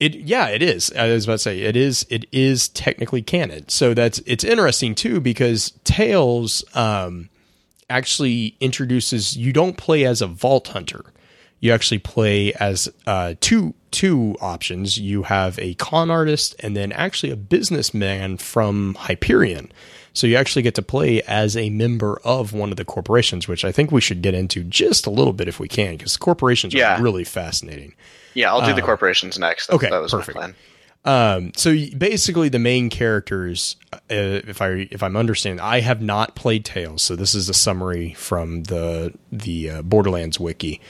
it 0.00 0.14
yeah, 0.16 0.48
it 0.48 0.62
is. 0.62 0.92
I 0.92 1.06
was 1.06 1.24
about 1.24 1.34
to 1.34 1.38
say 1.38 1.60
it 1.60 1.76
is. 1.76 2.04
It 2.10 2.26
is 2.32 2.68
technically 2.68 3.22
canon. 3.22 3.68
So 3.68 3.94
that's 3.94 4.18
it's 4.26 4.44
interesting 4.44 4.94
too 4.96 5.20
because 5.20 5.72
Tales 5.84 6.64
um, 6.74 7.28
actually 7.92 8.56
introduces 8.60 9.36
you 9.36 9.52
don't 9.52 9.76
play 9.76 10.04
as 10.04 10.20
a 10.22 10.26
vault 10.26 10.68
hunter. 10.68 11.04
You 11.60 11.72
actually 11.72 11.98
play 12.00 12.52
as 12.54 12.88
uh, 13.06 13.34
two 13.40 13.74
two 13.92 14.34
options. 14.40 14.98
You 14.98 15.22
have 15.24 15.58
a 15.58 15.74
con 15.74 16.10
artist 16.10 16.56
and 16.60 16.76
then 16.76 16.90
actually 16.92 17.30
a 17.30 17.36
businessman 17.36 18.38
from 18.38 18.94
Hyperion. 18.98 19.70
So 20.14 20.26
you 20.26 20.36
actually 20.36 20.62
get 20.62 20.74
to 20.74 20.82
play 20.82 21.22
as 21.22 21.56
a 21.56 21.70
member 21.70 22.20
of 22.24 22.52
one 22.52 22.70
of 22.70 22.76
the 22.76 22.84
corporations, 22.84 23.46
which 23.48 23.64
I 23.64 23.70
think 23.72 23.92
we 23.92 24.00
should 24.00 24.22
get 24.22 24.34
into 24.34 24.64
just 24.64 25.06
a 25.06 25.10
little 25.10 25.32
bit 25.32 25.46
if 25.48 25.60
we 25.60 25.68
can, 25.68 25.96
because 25.96 26.16
corporations 26.16 26.74
Yeah. 26.74 26.98
are 26.98 27.02
really 27.02 27.24
fascinating. 27.24 27.94
Yeah, 28.34 28.50
I'll 28.52 28.64
do 28.66 28.74
the 28.74 28.82
corporations 28.82 29.38
next. 29.38 29.66
That, 29.68 29.74
okay, 29.76 29.90
that 29.90 30.00
was 30.02 30.12
perfect. 30.12 30.34
my 30.36 30.40
plan. 30.42 30.54
Um, 31.04 31.52
so 31.56 31.74
basically, 31.98 32.48
the 32.48 32.58
main 32.60 32.88
characters, 32.90 33.76
uh, 33.92 33.98
if 34.08 34.62
I 34.62 34.88
if 34.90 35.02
I'm 35.02 35.16
understanding, 35.16 35.60
I 35.60 35.80
have 35.80 36.00
not 36.00 36.36
played 36.36 36.64
Tales, 36.64 37.02
so 37.02 37.16
this 37.16 37.34
is 37.34 37.48
a 37.48 37.54
summary 37.54 38.14
from 38.14 38.64
the 38.64 39.12
the 39.32 39.70
uh, 39.70 39.82
Borderlands 39.82 40.38
wiki. 40.38 40.80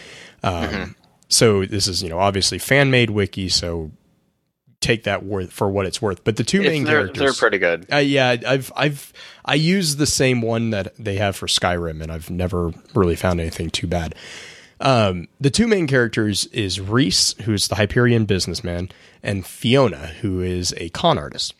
Um, 0.42 0.96
So 1.32 1.64
this 1.64 1.88
is 1.88 2.02
you 2.02 2.10
know 2.10 2.18
obviously 2.18 2.58
fan 2.58 2.90
made 2.90 3.08
wiki, 3.08 3.48
so 3.48 3.90
take 4.80 5.04
that 5.04 5.24
worth 5.24 5.50
for 5.50 5.70
what 5.70 5.86
it's 5.86 6.02
worth. 6.02 6.24
But 6.24 6.36
the 6.36 6.44
two 6.44 6.60
main 6.60 6.84
they're, 6.84 7.04
characters, 7.04 7.18
they're 7.18 7.32
pretty 7.32 7.58
good. 7.58 7.86
uh, 7.90 7.96
yeah, 7.96 8.36
I've 8.46 8.70
I've 8.76 9.12
I 9.44 9.54
use 9.54 9.96
the 9.96 10.06
same 10.06 10.42
one 10.42 10.70
that 10.70 10.94
they 10.98 11.16
have 11.16 11.34
for 11.34 11.46
Skyrim, 11.46 12.02
and 12.02 12.12
I've 12.12 12.28
never 12.28 12.72
really 12.94 13.16
found 13.16 13.40
anything 13.40 13.70
too 13.70 13.86
bad. 13.86 14.14
Um, 14.82 15.28
the 15.40 15.50
two 15.50 15.66
main 15.68 15.86
characters 15.86 16.46
is 16.46 16.80
Rhys, 16.80 17.34
who's 17.42 17.68
the 17.68 17.76
Hyperion 17.76 18.24
businessman, 18.26 18.90
and 19.22 19.46
Fiona, 19.46 20.08
who 20.08 20.40
is 20.40 20.74
a 20.76 20.88
con 20.90 21.18
artist. 21.18 21.54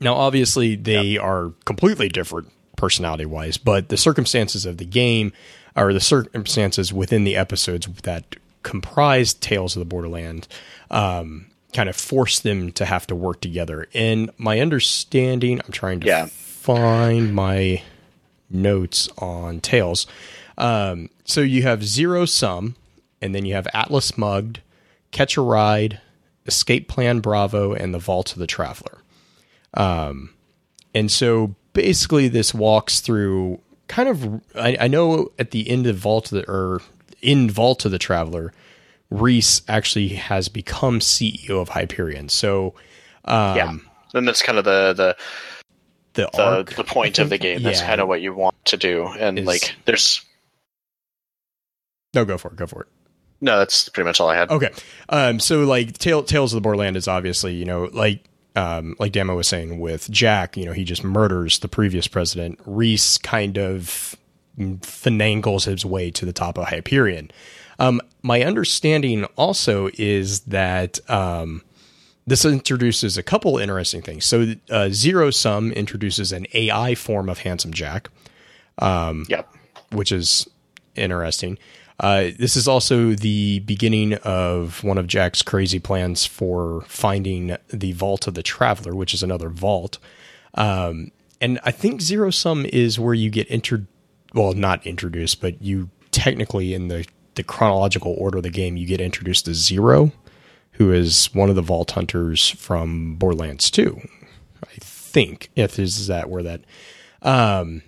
Now, 0.00 0.14
obviously, 0.14 0.74
they 0.76 1.16
are 1.18 1.52
completely 1.64 2.08
different 2.08 2.50
personality 2.76 3.26
wise, 3.26 3.58
but 3.58 3.88
the 3.88 3.96
circumstances 3.96 4.64
of 4.64 4.78
the 4.78 4.84
game 4.84 5.32
or 5.76 5.92
the 5.92 6.00
circumstances 6.00 6.92
within 6.92 7.24
the 7.24 7.36
episodes 7.36 7.86
that 8.02 8.36
comprise 8.62 9.34
Tales 9.34 9.76
of 9.76 9.80
the 9.80 9.84
Borderland 9.86 10.48
um, 10.90 11.46
kind 11.74 11.88
of 11.88 11.96
force 11.96 12.40
them 12.40 12.72
to 12.72 12.84
have 12.84 13.06
to 13.08 13.14
work 13.14 13.40
together. 13.40 13.88
And 13.94 14.30
my 14.38 14.60
understanding, 14.60 15.60
I'm 15.64 15.72
trying 15.72 16.00
to 16.00 16.06
Yeah. 16.06 16.26
find 16.26 17.34
my 17.34 17.82
notes 18.50 19.08
on 19.18 19.60
Tales. 19.60 20.06
Um, 20.58 21.08
so 21.24 21.40
you 21.40 21.62
have 21.62 21.84
Zero 21.84 22.26
Sum, 22.26 22.76
and 23.22 23.34
then 23.34 23.46
you 23.46 23.54
have 23.54 23.68
Atlas 23.72 24.18
Mugged, 24.18 24.60
Catch 25.12 25.36
a 25.36 25.40
Ride, 25.40 26.00
Escape 26.46 26.88
Plan 26.88 27.20
Bravo, 27.20 27.72
and 27.72 27.94
The 27.94 27.98
Vault 27.98 28.32
of 28.32 28.38
the 28.38 28.46
Traveler. 28.46 28.98
Um, 29.74 30.34
and 30.94 31.10
so 31.10 31.54
basically, 31.72 32.28
this 32.28 32.52
walks 32.52 33.00
through 33.00 33.60
kind 33.86 34.08
of. 34.08 34.42
I, 34.54 34.76
I 34.80 34.88
know 34.88 35.30
at 35.38 35.52
the 35.52 35.70
end 35.70 35.86
of 35.86 35.96
Vault 35.96 36.32
of 36.32 36.42
the, 36.42 36.50
or 36.50 36.82
in 37.22 37.48
Vault 37.48 37.84
of 37.84 37.92
the 37.92 37.98
Traveler, 37.98 38.52
Rhys 39.10 39.62
actually 39.68 40.08
has 40.08 40.48
become 40.48 40.98
CEO 40.98 41.50
of 41.50 41.70
Hyperion. 41.70 42.28
So 42.28 42.74
um, 43.24 43.56
yeah, 43.56 43.76
and 44.14 44.26
that's 44.26 44.42
kind 44.42 44.58
of 44.58 44.64
the 44.64 44.92
the 44.94 45.16
the, 46.14 46.30
the, 46.32 46.42
arc, 46.42 46.74
the 46.74 46.84
point 46.84 47.18
of 47.18 47.30
the 47.30 47.38
game. 47.38 47.62
That's 47.62 47.80
yeah. 47.80 47.86
kind 47.86 48.00
of 48.00 48.08
what 48.08 48.20
you 48.20 48.34
want 48.34 48.56
to 48.66 48.76
do. 48.76 49.06
And 49.06 49.44
like, 49.46 49.76
there's 49.84 50.24
No, 52.14 52.24
go 52.24 52.38
for 52.38 52.48
it. 52.48 52.56
Go 52.56 52.66
for 52.66 52.82
it. 52.82 52.88
no, 53.40 53.58
that's 53.58 53.88
pretty 53.88 54.06
much 54.06 54.20
all 54.20 54.28
I 54.30 54.36
had. 54.36 54.50
Okay. 54.50 54.70
Um, 55.08 55.38
so 55.40 55.64
like 55.64 55.96
Tale, 55.98 56.22
Tales 56.22 56.52
of 56.52 56.56
the 56.56 56.60
Borderland 56.62 56.96
is 56.96 57.06
obviously, 57.08 57.54
you 57.54 57.64
know, 57.64 57.88
like 57.92 58.24
um, 58.56 58.96
like 58.98 59.12
Damo 59.12 59.36
was 59.36 59.46
saying 59.46 59.78
with 59.78 60.10
Jack, 60.10 60.56
you 60.56 60.64
know, 60.64 60.72
he 60.72 60.84
just 60.84 61.04
murders 61.04 61.58
the 61.60 61.68
previous 61.68 62.08
president. 62.08 62.58
Rhys 62.66 63.18
kind 63.18 63.56
of 63.58 64.16
finangles 64.58 65.64
his 65.66 65.84
way 65.84 66.10
to 66.10 66.24
the 66.26 66.32
top 66.32 66.58
of 66.58 66.68
Hyperion. 66.68 67.30
Um, 67.78 68.00
my 68.22 68.42
understanding 68.42 69.24
also 69.36 69.88
is 69.94 70.40
that 70.40 70.98
um, 71.08 71.62
this 72.26 72.44
introduces 72.44 73.16
a 73.16 73.22
couple 73.22 73.58
interesting 73.58 74.02
things. 74.02 74.24
So 74.24 74.54
uh, 74.70 74.88
Zero 74.90 75.30
Sum 75.30 75.70
introduces 75.72 76.32
an 76.32 76.46
AI 76.54 76.96
form 76.96 77.28
of 77.28 77.38
Handsome 77.40 77.72
Jack 77.72 78.08
Yep. 78.80 79.48
which 79.92 80.10
is 80.10 80.48
interesting. 80.96 81.58
Uh, 82.00 82.30
this 82.38 82.56
is 82.56 82.68
also 82.68 83.12
the 83.12 83.58
beginning 83.60 84.14
of 84.14 84.84
one 84.84 84.98
of 84.98 85.08
Jack's 85.08 85.42
crazy 85.42 85.80
plans 85.80 86.24
for 86.24 86.82
finding 86.82 87.56
the 87.68 87.92
Vault 87.92 88.28
of 88.28 88.34
the 88.34 88.42
Traveler, 88.42 88.94
which 88.94 89.12
is 89.12 89.22
another 89.22 89.48
vault. 89.48 89.98
Um, 90.54 91.10
and 91.40 91.58
I 91.64 91.72
think 91.72 92.00
Zero 92.00 92.30
Sum 92.30 92.66
is 92.66 93.00
where 93.00 93.14
you 93.14 93.30
get 93.30 93.48
inter 93.48 93.86
well, 94.34 94.52
not 94.52 94.86
introduced, 94.86 95.40
but 95.40 95.60
you 95.62 95.90
technically 96.10 96.74
in 96.74 96.88
the 96.88 97.06
the 97.34 97.42
chronological 97.42 98.14
order 98.18 98.38
of 98.38 98.42
the 98.42 98.50
game, 98.50 98.76
you 98.76 98.86
get 98.86 99.00
introduced 99.00 99.44
to 99.44 99.54
Zero, 99.54 100.12
who 100.72 100.92
is 100.92 101.32
one 101.34 101.48
of 101.48 101.54
the 101.56 101.62
Vault 101.62 101.92
Hunters 101.92 102.50
from 102.50 103.14
Borderlands 103.14 103.70
2. 103.70 104.00
I 104.64 104.74
think 104.80 105.48
if 105.54 105.78
is 105.78 106.08
that 106.08 106.28
where 106.28 106.42
that 106.42 106.60
um 107.22 107.82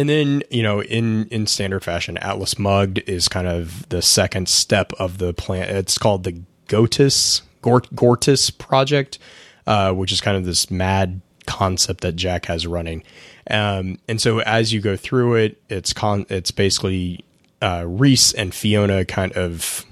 and 0.00 0.08
then 0.08 0.42
you 0.50 0.62
know 0.62 0.82
in 0.82 1.26
in 1.26 1.46
standard 1.46 1.84
fashion 1.84 2.16
atlas 2.18 2.58
mugged 2.58 2.98
is 3.06 3.28
kind 3.28 3.46
of 3.46 3.86
the 3.90 4.00
second 4.00 4.48
step 4.48 4.92
of 4.94 5.18
the 5.18 5.34
plan. 5.34 5.68
It's 5.76 5.98
called 5.98 6.24
the 6.24 6.42
gotus 6.68 7.42
Gort, 7.60 7.94
gortys 7.94 8.56
project 8.56 9.18
uh, 9.66 9.92
which 9.92 10.10
is 10.10 10.22
kind 10.22 10.38
of 10.38 10.46
this 10.46 10.70
mad 10.70 11.20
concept 11.46 12.00
that 12.00 12.16
jack 12.16 12.46
has 12.46 12.66
running. 12.66 13.02
Um, 13.50 13.98
and 14.08 14.20
so 14.20 14.40
as 14.40 14.72
you 14.72 14.80
go 14.80 14.96
through 14.96 15.34
it 15.34 15.62
it's 15.68 15.92
con 15.92 16.24
it's 16.30 16.50
basically 16.50 17.22
uh, 17.60 17.84
rhys 17.86 18.32
and 18.32 18.54
fiona 18.54 19.04
kind 19.04 19.32
of 19.32 19.84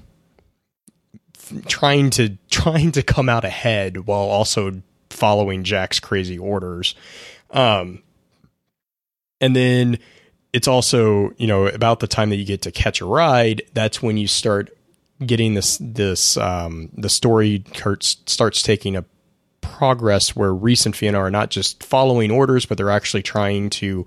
trying 1.66 2.09
to 2.10 2.39
trying 2.51 2.93
to 2.93 3.02
come 3.02 3.28
out 3.28 3.44
ahead 3.44 4.06
while 4.06 4.20
also 4.20 4.80
following 5.10 5.64
jack's 5.64 6.01
crazy 6.01 6.39
orders. 6.39 6.94
Um 7.51 8.02
and 9.40 9.55
then 9.55 9.98
it's 10.52 10.69
also 10.69 11.32
you 11.36 11.47
know 11.47 11.66
about 11.66 12.01
the 12.01 12.06
time 12.06 12.31
that 12.31 12.36
you 12.36 12.44
get 12.44 12.62
to 12.62 12.70
catch 12.70 13.01
a 13.01 13.05
ride 13.05 13.62
that's 13.74 14.02
when 14.02 14.16
you 14.16 14.27
start 14.27 14.70
getting 15.24 15.55
this 15.55 15.78
this 15.81 16.36
um 16.36 16.90
the 16.94 17.09
story 17.09 17.65
starts 18.01 18.62
taking 18.62 18.97
a 18.97 19.05
progress 19.60 20.35
where 20.35 20.55
Rhys 20.55 20.86
and 20.86 20.97
Fiona 20.97 21.19
are 21.19 21.31
not 21.31 21.51
just 21.51 21.82
following 21.82 22.31
orders 22.31 22.65
but 22.65 22.78
they're 22.78 22.90
actually 22.90 23.23
trying 23.23 23.70
to 23.70 24.06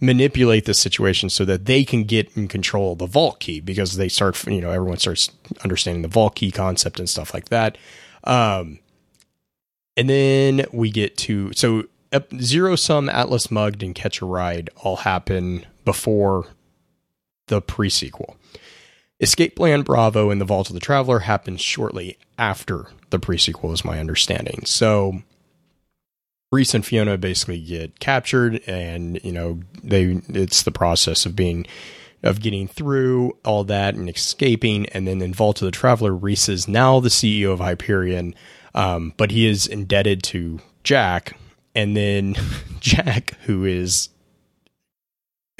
manipulate 0.00 0.66
the 0.66 0.74
situation 0.74 1.28
so 1.28 1.44
that 1.44 1.64
they 1.64 1.84
can 1.84 2.04
get 2.04 2.34
in 2.36 2.48
control 2.48 2.92
of 2.92 2.98
the 2.98 3.06
vault 3.06 3.40
key 3.40 3.60
because 3.60 3.96
they 3.96 4.08
start 4.08 4.46
you 4.46 4.60
know 4.60 4.70
everyone 4.70 4.98
starts 4.98 5.30
understanding 5.64 6.02
the 6.02 6.08
vault 6.08 6.36
key 6.36 6.50
concept 6.50 6.98
and 6.98 7.08
stuff 7.08 7.34
like 7.34 7.48
that. 7.48 7.76
Um 8.24 8.78
and 9.96 10.08
then 10.08 10.64
we 10.72 10.90
get 10.90 11.16
to 11.18 11.52
so 11.54 11.84
zero 12.40 12.76
sum 12.76 13.08
atlas 13.08 13.50
mugged 13.50 13.82
and 13.82 13.94
catch 13.94 14.20
a 14.20 14.26
ride 14.26 14.70
all 14.76 14.96
happen 14.96 15.66
before 15.84 16.46
the 17.46 17.60
pre-sequel. 17.60 18.36
Escape 19.20 19.56
plan 19.56 19.82
bravo 19.82 20.30
and 20.30 20.40
the 20.40 20.46
vault 20.46 20.70
of 20.70 20.74
the 20.74 20.80
traveler 20.80 21.20
happens 21.20 21.60
shortly 21.60 22.18
after 22.38 22.86
the 23.10 23.18
pre-sequel 23.18 23.72
is 23.72 23.84
my 23.84 23.98
understanding. 23.98 24.62
So 24.64 25.22
Rhys 26.52 26.74
and 26.74 26.84
Fiona 26.84 27.16
basically 27.16 27.60
get 27.60 28.00
captured 28.00 28.60
and 28.66 29.22
you 29.22 29.32
know 29.32 29.60
they 29.82 30.20
it's 30.28 30.62
the 30.62 30.72
process 30.72 31.26
of 31.26 31.36
being 31.36 31.66
of 32.22 32.40
getting 32.40 32.66
through 32.66 33.36
all 33.44 33.64
that 33.64 33.94
and 33.94 34.08
escaping 34.10 34.86
and 34.86 35.06
then 35.06 35.22
in 35.22 35.32
Vault 35.32 35.62
of 35.62 35.66
the 35.66 35.70
Traveler 35.70 36.14
Rhys 36.14 36.48
is 36.48 36.66
now 36.66 36.98
the 36.98 37.08
CEO 37.08 37.52
of 37.52 37.60
Hyperion 37.60 38.34
um, 38.74 39.14
but 39.16 39.30
he 39.30 39.46
is 39.46 39.66
indebted 39.66 40.22
to 40.24 40.60
Jack 40.82 41.38
and 41.74 41.96
then 41.96 42.34
Jack 42.80 43.36
who 43.42 43.64
is 43.64 44.08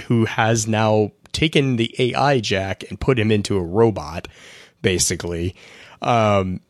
who 0.06 0.24
has 0.24 0.66
now 0.66 1.12
taken 1.32 1.76
the 1.76 1.94
AI 1.98 2.40
Jack 2.40 2.84
and 2.88 2.98
put 3.00 3.18
him 3.18 3.30
into 3.30 3.56
a 3.56 3.62
robot 3.62 4.26
basically 4.82 5.54
um, 6.02 6.60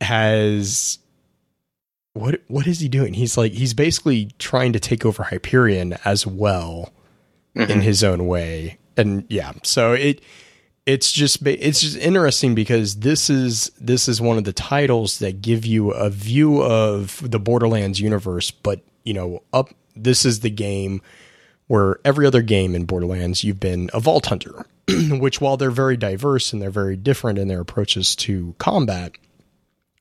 has 0.00 0.98
what 2.14 2.40
what 2.48 2.66
is 2.66 2.80
he 2.80 2.88
doing? 2.88 3.14
He's 3.14 3.36
like 3.36 3.52
he's 3.52 3.74
basically 3.74 4.30
trying 4.38 4.72
to 4.72 4.80
take 4.80 5.04
over 5.04 5.24
Hyperion 5.24 5.96
as 6.04 6.26
well 6.26 6.92
in 7.54 7.66
Mhm. 7.66 7.82
his 7.82 8.02
own 8.02 8.26
way. 8.26 8.78
And 8.96 9.24
yeah, 9.28 9.52
so 9.62 9.92
it 9.92 10.20
it's 10.86 11.12
just 11.12 11.46
it's 11.46 11.80
just 11.82 11.96
interesting 11.98 12.54
because 12.54 12.96
this 13.00 13.28
is 13.30 13.70
this 13.78 14.08
is 14.08 14.20
one 14.20 14.38
of 14.38 14.44
the 14.44 14.52
titles 14.52 15.18
that 15.18 15.42
give 15.42 15.64
you 15.66 15.90
a 15.90 16.08
view 16.10 16.62
of 16.62 17.20
the 17.30 17.38
Borderlands 17.38 18.00
universe, 18.00 18.50
but 18.50 18.80
you 19.04 19.14
know, 19.14 19.42
up 19.52 19.70
this 19.94 20.24
is 20.24 20.40
the 20.40 20.50
game 20.50 21.02
where 21.66 21.98
every 22.04 22.26
other 22.26 22.42
game 22.42 22.74
in 22.74 22.84
Borderlands 22.84 23.44
you've 23.44 23.60
been 23.60 23.90
a 23.92 24.00
vault 24.00 24.26
hunter, 24.26 24.66
which 25.10 25.40
while 25.40 25.56
they're 25.56 25.70
very 25.70 25.96
diverse 25.96 26.52
and 26.52 26.60
they're 26.60 26.70
very 26.70 26.96
different 26.96 27.38
in 27.38 27.48
their 27.48 27.60
approaches 27.60 28.16
to 28.16 28.54
combat, 28.58 29.12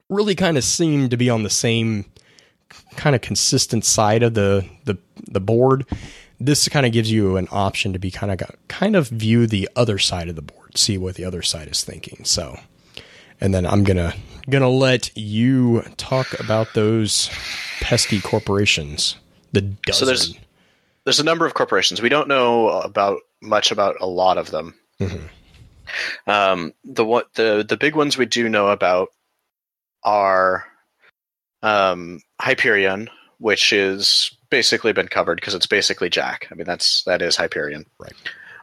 really 0.10 0.36
kind 0.36 0.57
of 0.57 0.64
seem 0.64 1.10
to 1.10 1.18
be 1.18 1.30
on 1.30 1.44
the 1.44 1.49
same 1.49 2.06
kind 2.95 3.15
of 3.15 3.22
consistent 3.22 3.86
side 3.86 4.24
of 4.24 4.34
the 4.34 4.65
the 4.86 4.98
the 5.30 5.41
board. 5.41 5.86
This 6.40 6.69
kind 6.69 6.86
of 6.86 6.91
gives 6.91 7.11
you 7.11 7.38
an 7.38 7.48
option 7.52 7.94
to 7.94 7.99
be 7.99 8.11
kind 8.11 8.32
of 8.32 8.49
kind 8.68 8.95
of 8.95 9.10
view 9.10 9.48
the 9.48 9.69
other 9.76 9.98
side 9.98 10.30
of 10.30 10.36
the 10.36 10.41
board, 10.41 10.78
see 10.78 10.98
what 10.98 11.15
the 11.15 11.26
other 11.26 11.41
side 11.41 11.68
is 11.68 11.84
thinking. 11.84 12.24
So, 12.26 12.60
and 13.41 13.53
then 13.53 13.65
I'm 13.65 13.84
gonna 13.84 14.14
gonna 14.49 14.69
let 14.69 15.15
you 15.18 15.82
talk 15.98 16.40
about 16.40 16.74
those 16.74 17.30
pesky 17.82 18.22
corporations. 18.22 19.15
The 19.52 19.61
dozen. 19.61 19.99
So 19.99 20.06
there's 20.06 20.36
there's 21.03 21.19
a 21.19 21.24
number 21.26 21.45
of 21.45 21.53
corporations. 21.53 22.02
We 22.02 22.10
don't 22.10 22.28
know 22.28 22.69
about 22.69 23.22
much 23.41 23.72
about 23.72 23.95
a 24.02 24.07
lot 24.07 24.38
of 24.38 24.52
them. 24.52 24.76
Mhm. 24.99 25.30
Um, 26.26 26.74
the 26.84 27.06
what 27.06 27.34
the 27.36 27.65
the 27.68 27.78
big 27.78 27.95
ones 27.95 28.18
we 28.18 28.26
do 28.26 28.49
know 28.49 28.68
about 28.68 29.10
are 30.03 30.65
um, 31.64 32.22
Hyperion, 32.41 33.10
which 33.40 33.74
is 33.74 34.36
basically 34.49 34.94
been 34.94 35.07
covered 35.07 35.36
because 35.36 35.53
it's 35.56 35.68
basically 35.68 36.10
Jack. 36.10 36.48
I 36.52 36.56
mean 36.56 36.65
that's 36.65 37.03
that 37.03 37.22
is 37.22 37.36
Hyperion. 37.36 37.86
Right. 37.99 38.14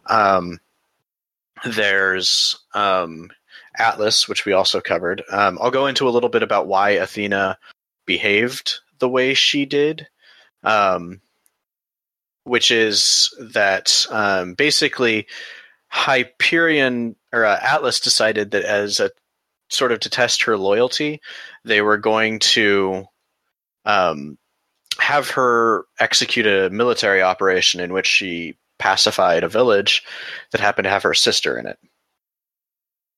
Um, 0.06 0.60
there's 1.64 2.58
um, 2.74 3.30
Atlas, 3.76 4.28
which 4.28 4.44
we 4.44 4.52
also 4.52 4.80
covered. 4.80 5.22
Um, 5.30 5.58
I'll 5.60 5.70
go 5.70 5.86
into 5.86 6.08
a 6.08 6.10
little 6.10 6.28
bit 6.28 6.42
about 6.42 6.66
why 6.66 6.90
Athena 6.90 7.58
behaved 8.06 8.80
the 8.98 9.08
way 9.08 9.34
she 9.34 9.66
did. 9.66 10.06
Um, 10.62 11.20
which 12.44 12.70
is 12.70 13.34
that 13.38 14.06
um, 14.10 14.54
basically 14.54 15.26
Hyperion 15.88 17.16
or 17.32 17.44
uh, 17.44 17.58
Atlas 17.60 18.00
decided 18.00 18.52
that 18.52 18.64
as 18.64 19.00
a 19.00 19.10
sort 19.70 19.92
of 19.92 20.00
to 20.00 20.10
test 20.10 20.44
her 20.44 20.56
loyalty, 20.56 21.20
they 21.64 21.80
were 21.80 21.96
going 21.96 22.38
to 22.38 23.06
um, 23.84 24.38
have 24.98 25.30
her 25.30 25.86
execute 25.98 26.46
a 26.46 26.70
military 26.70 27.22
operation 27.22 27.80
in 27.80 27.92
which 27.92 28.06
she 28.06 28.56
pacified 28.78 29.44
a 29.44 29.48
village 29.48 30.02
that 30.52 30.60
happened 30.60 30.84
to 30.84 30.90
have 30.90 31.02
her 31.02 31.14
sister 31.14 31.58
in 31.58 31.66
it. 31.66 31.78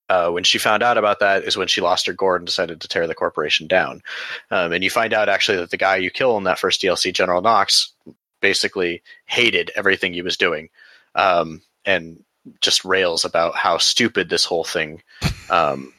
Uh, 0.08 0.30
when 0.30 0.44
she 0.44 0.58
found 0.58 0.84
out 0.84 0.98
about 0.98 1.18
that 1.18 1.44
is 1.44 1.56
when 1.56 1.66
she 1.66 1.80
lost 1.80 2.06
her 2.06 2.12
gourd 2.12 2.40
and 2.40 2.46
decided 2.46 2.80
to 2.80 2.88
tear 2.88 3.06
the 3.08 3.14
corporation 3.14 3.66
down. 3.66 4.02
Um, 4.50 4.72
and 4.72 4.84
you 4.84 4.90
find 4.90 5.12
out 5.12 5.28
actually 5.28 5.58
that 5.58 5.70
the 5.70 5.76
guy 5.76 5.96
you 5.96 6.10
kill 6.10 6.36
in 6.38 6.44
that 6.44 6.60
first 6.60 6.80
DLC, 6.80 7.12
General 7.12 7.42
Knox, 7.42 7.92
basically 8.40 9.02
hated 9.24 9.72
everything 9.74 10.12
he 10.12 10.22
was 10.22 10.36
doing 10.36 10.68
um, 11.16 11.62
and 11.84 12.22
just 12.60 12.84
rails 12.84 13.24
about 13.24 13.56
how 13.56 13.78
stupid 13.78 14.28
this 14.28 14.44
whole 14.44 14.62
thing 14.62 15.02
um, 15.50 15.92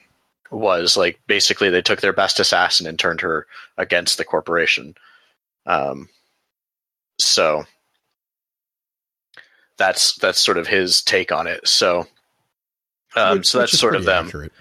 was. 0.50 0.96
Like 0.96 1.20
basically, 1.28 1.70
they 1.70 1.82
took 1.82 2.00
their 2.00 2.14
best 2.14 2.40
assassin 2.40 2.88
and 2.88 2.98
turned 2.98 3.22
her 3.22 3.48
against 3.78 4.18
the 4.18 4.24
corporation. 4.24 4.96
Um, 5.66 6.08
so 7.20 7.66
that's 9.78 10.16
that's 10.16 10.40
sort 10.40 10.58
of 10.58 10.68
his 10.68 11.02
take 11.02 11.32
on 11.32 11.48
it. 11.48 11.68
So. 11.68 12.08
Um, 13.16 13.44
so 13.44 13.60
that's 13.60 13.78
sort 13.78 13.96
of 13.96 14.06
them. 14.06 14.28
accurate. 14.28 14.52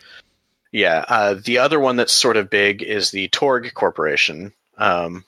Yeah. 0.73 1.05
Uh, 1.09 1.37
the 1.43 1.59
other 1.59 1.81
one 1.81 1.97
that's 1.97 2.13
sort 2.13 2.37
of 2.37 2.51
big 2.51 2.83
is 2.83 3.11
the 3.11 3.29
Torgue 3.29 3.73
Corporation, 3.75 4.53
um, 4.79 5.25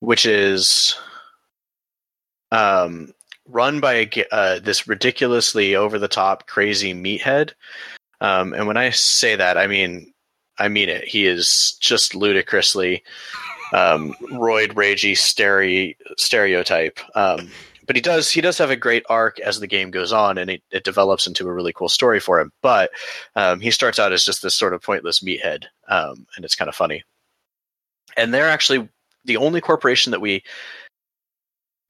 which 0.00 0.26
is 0.26 0.96
um, 2.52 3.12
run 3.48 3.80
by 3.80 4.08
uh, 4.30 4.60
this 4.60 4.86
ridiculously 4.86 5.74
over 5.74 5.98
the 5.98 6.08
top, 6.08 6.46
crazy 6.46 6.94
meathead. 6.94 7.52
Um, 8.20 8.52
and 8.54 8.66
when 8.66 8.76
I 8.76 8.90
say 8.90 9.36
that, 9.36 9.58
I 9.58 9.66
mean 9.66 10.12
I 10.58 10.68
mean 10.68 10.88
it. 10.88 11.04
He 11.04 11.26
is 11.26 11.76
just 11.80 12.14
ludicrously 12.14 13.02
um, 13.72 14.14
roid 14.30 14.74
ragey 14.74 15.12
stere- 15.12 15.96
stereotype. 16.16 17.00
Um, 17.16 17.50
but 17.86 17.96
he 17.96 18.02
does 18.02 18.30
he 18.30 18.40
does 18.40 18.58
have 18.58 18.70
a 18.70 18.76
great 18.76 19.04
arc 19.08 19.38
as 19.40 19.60
the 19.60 19.66
game 19.66 19.90
goes 19.90 20.12
on, 20.12 20.38
and 20.38 20.50
it, 20.50 20.62
it 20.70 20.84
develops 20.84 21.26
into 21.26 21.48
a 21.48 21.52
really 21.52 21.72
cool 21.72 21.88
story 21.88 22.20
for 22.20 22.40
him. 22.40 22.52
But 22.62 22.90
um, 23.36 23.60
he 23.60 23.70
starts 23.70 23.98
out 23.98 24.12
as 24.12 24.24
just 24.24 24.42
this 24.42 24.54
sort 24.54 24.74
of 24.74 24.82
pointless 24.82 25.20
meathead, 25.20 25.64
um, 25.88 26.26
and 26.36 26.44
it's 26.44 26.56
kind 26.56 26.68
of 26.68 26.74
funny. 26.74 27.02
And 28.16 28.32
they're 28.32 28.48
actually 28.48 28.88
the 29.24 29.36
only 29.36 29.60
corporation 29.60 30.12
that 30.12 30.20
we 30.20 30.42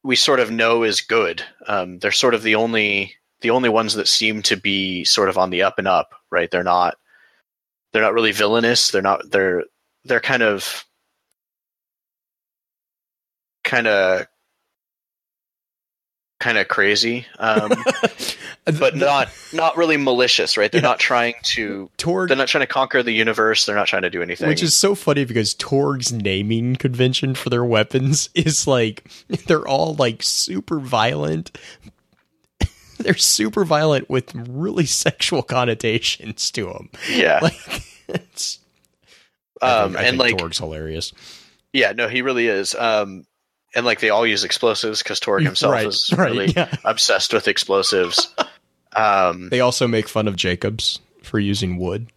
we 0.02 0.16
sort 0.16 0.40
of 0.40 0.50
know 0.50 0.82
is 0.82 1.00
good. 1.00 1.42
Um, 1.66 1.98
they're 1.98 2.12
sort 2.12 2.34
of 2.34 2.42
the 2.42 2.54
only 2.54 3.14
the 3.40 3.50
only 3.50 3.68
ones 3.68 3.94
that 3.94 4.08
seem 4.08 4.42
to 4.42 4.56
be 4.56 5.04
sort 5.04 5.28
of 5.28 5.38
on 5.38 5.50
the 5.50 5.62
up 5.62 5.78
and 5.78 5.88
up, 5.88 6.14
right? 6.30 6.50
They're 6.50 6.64
not 6.64 6.96
they're 7.92 8.02
not 8.02 8.14
really 8.14 8.32
villainous. 8.32 8.90
They're 8.90 9.02
not 9.02 9.30
they're 9.30 9.64
they're 10.04 10.20
kind 10.20 10.42
of 10.42 10.84
kind 13.64 13.86
of 13.86 14.26
kind 16.40 16.58
of 16.58 16.68
crazy. 16.68 17.26
Um, 17.38 17.72
but 18.78 18.96
not 18.96 19.28
not 19.52 19.76
really 19.76 19.96
malicious, 19.96 20.56
right? 20.56 20.70
They're 20.70 20.80
Yeah. 20.82 20.88
not 20.88 20.98
trying 20.98 21.34
to 21.42 21.90
Torgue, 21.98 22.28
they're 22.28 22.36
not 22.36 22.48
trying 22.48 22.62
to 22.66 22.72
conquer 22.72 23.02
the 23.02 23.12
universe. 23.12 23.64
They're 23.66 23.76
not 23.76 23.86
trying 23.88 24.02
to 24.02 24.10
do 24.10 24.22
anything. 24.22 24.48
which 24.48 24.62
is 24.62 24.74
so 24.74 24.94
funny 24.94 25.24
because 25.24 25.54
Torgue's 25.54 26.12
naming 26.12 26.76
convention 26.76 27.34
for 27.34 27.50
their 27.50 27.64
weapons 27.64 28.28
is 28.34 28.66
like 28.66 29.08
they're 29.46 29.66
all 29.66 29.94
like 29.94 30.22
super 30.22 30.78
violent. 30.80 31.56
they're 32.98 33.16
super 33.16 33.64
violent 33.64 34.08
with 34.10 34.34
really 34.34 34.86
sexual 34.86 35.42
connotations 35.42 36.50
to 36.52 36.66
them. 36.66 36.90
yeah, 37.10 37.40
Like 37.42 37.54
it's 38.08 38.58
I 39.62 39.70
um, 39.78 39.92
think, 39.92 39.98
I 40.04 40.08
and 40.08 40.18
think 40.20 40.32
like 40.32 40.36
Torgue's 40.42 40.58
hilarious. 40.58 41.12
yeah, 41.72 41.92
no, 41.92 42.08
he 42.08 42.22
really 42.22 42.48
is. 42.48 42.74
Um, 42.74 43.24
and 43.74 43.84
like 43.86 44.00
they 44.00 44.10
all 44.10 44.26
use 44.26 44.44
explosives 44.44 45.02
because 45.02 45.20
Torgue 45.20 45.44
himself 45.44 45.72
right, 45.72 45.86
is 45.86 46.12
right, 46.16 46.30
really 46.30 46.46
yeah. 46.52 46.74
obsessed 46.84 47.32
with 47.32 47.48
explosives. 47.48 48.34
um, 48.96 49.48
They 49.50 49.60
also 49.60 49.86
make 49.88 50.08
fun 50.08 50.28
of 50.28 50.36
Jacobs 50.36 51.00
for 51.22 51.38
using 51.38 51.78
wood. 51.78 52.08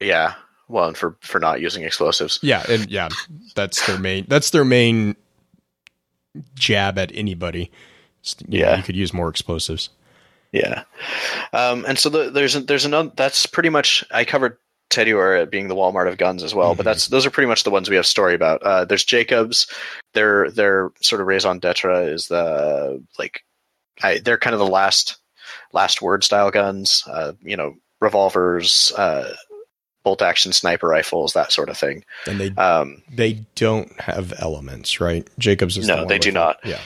yeah, 0.00 0.34
well, 0.68 0.88
and 0.88 0.96
for 0.96 1.16
for 1.20 1.38
not 1.40 1.60
using 1.60 1.82
explosives. 1.84 2.38
Yeah, 2.42 2.64
and 2.68 2.90
yeah, 2.90 3.08
that's 3.54 3.86
their 3.86 3.98
main. 3.98 4.24
That's 4.28 4.50
their 4.50 4.64
main 4.64 5.14
jab 6.54 6.98
at 6.98 7.12
anybody. 7.14 7.70
You 8.48 8.60
know, 8.60 8.66
Yeah. 8.66 8.76
you 8.78 8.82
could 8.82 8.96
use 8.96 9.12
more 9.12 9.28
explosives. 9.28 9.90
Yeah, 10.52 10.84
um, 11.52 11.84
and 11.86 11.98
so 11.98 12.08
the, 12.08 12.30
there's 12.30 12.54
there's 12.54 12.84
another. 12.84 13.10
That's 13.14 13.44
pretty 13.46 13.68
much 13.70 14.04
I 14.10 14.24
covered 14.24 14.56
Tediore 14.90 15.50
being 15.50 15.68
the 15.68 15.74
Walmart 15.74 16.08
of 16.08 16.18
guns 16.18 16.42
as 16.42 16.54
well, 16.54 16.74
Mhm. 16.74 16.76
but 16.78 16.84
that's 16.84 17.08
those 17.08 17.26
are 17.26 17.30
pretty 17.30 17.48
much 17.48 17.64
the 17.64 17.70
ones 17.70 17.90
we 17.90 17.96
have 17.96 18.06
story 18.06 18.34
about. 18.34 18.62
Uh, 18.62 18.84
there's 18.84 19.04
Jacobs. 19.04 19.66
Their 20.12 20.50
their 20.50 20.90
sort 21.02 21.20
of 21.20 21.26
raison 21.26 21.58
d'etre 21.58 22.06
is 22.12 22.26
the 22.28 23.02
like, 23.18 23.42
I, 24.02 24.18
they're 24.18 24.38
kind 24.38 24.54
of 24.54 24.60
the 24.60 24.66
last 24.66 25.16
last 25.72 26.00
word 26.02 26.22
style 26.24 26.50
guns. 26.50 27.02
Uh, 27.06 27.32
you 27.42 27.56
know, 27.56 27.74
revolvers, 28.00 28.92
uh, 28.96 29.34
bolt 30.04 30.20
action 30.22 30.52
sniper 30.52 30.86
rifles, 30.86 31.32
that 31.32 31.50
sort 31.50 31.70
of 31.70 31.78
thing. 31.78 32.04
And 32.26 32.38
they 32.38 32.50
Um, 32.50 33.02
they 33.10 33.44
don't 33.54 33.98
have 34.00 34.34
elements, 34.38 35.00
right? 35.00 35.26
Jacobs 35.38 35.76
is 35.78 35.88
No, 35.88 36.02
the 36.02 36.06
they 36.06 36.18
do 36.18 36.30
not. 36.30 36.58
Yeah, 36.64 36.78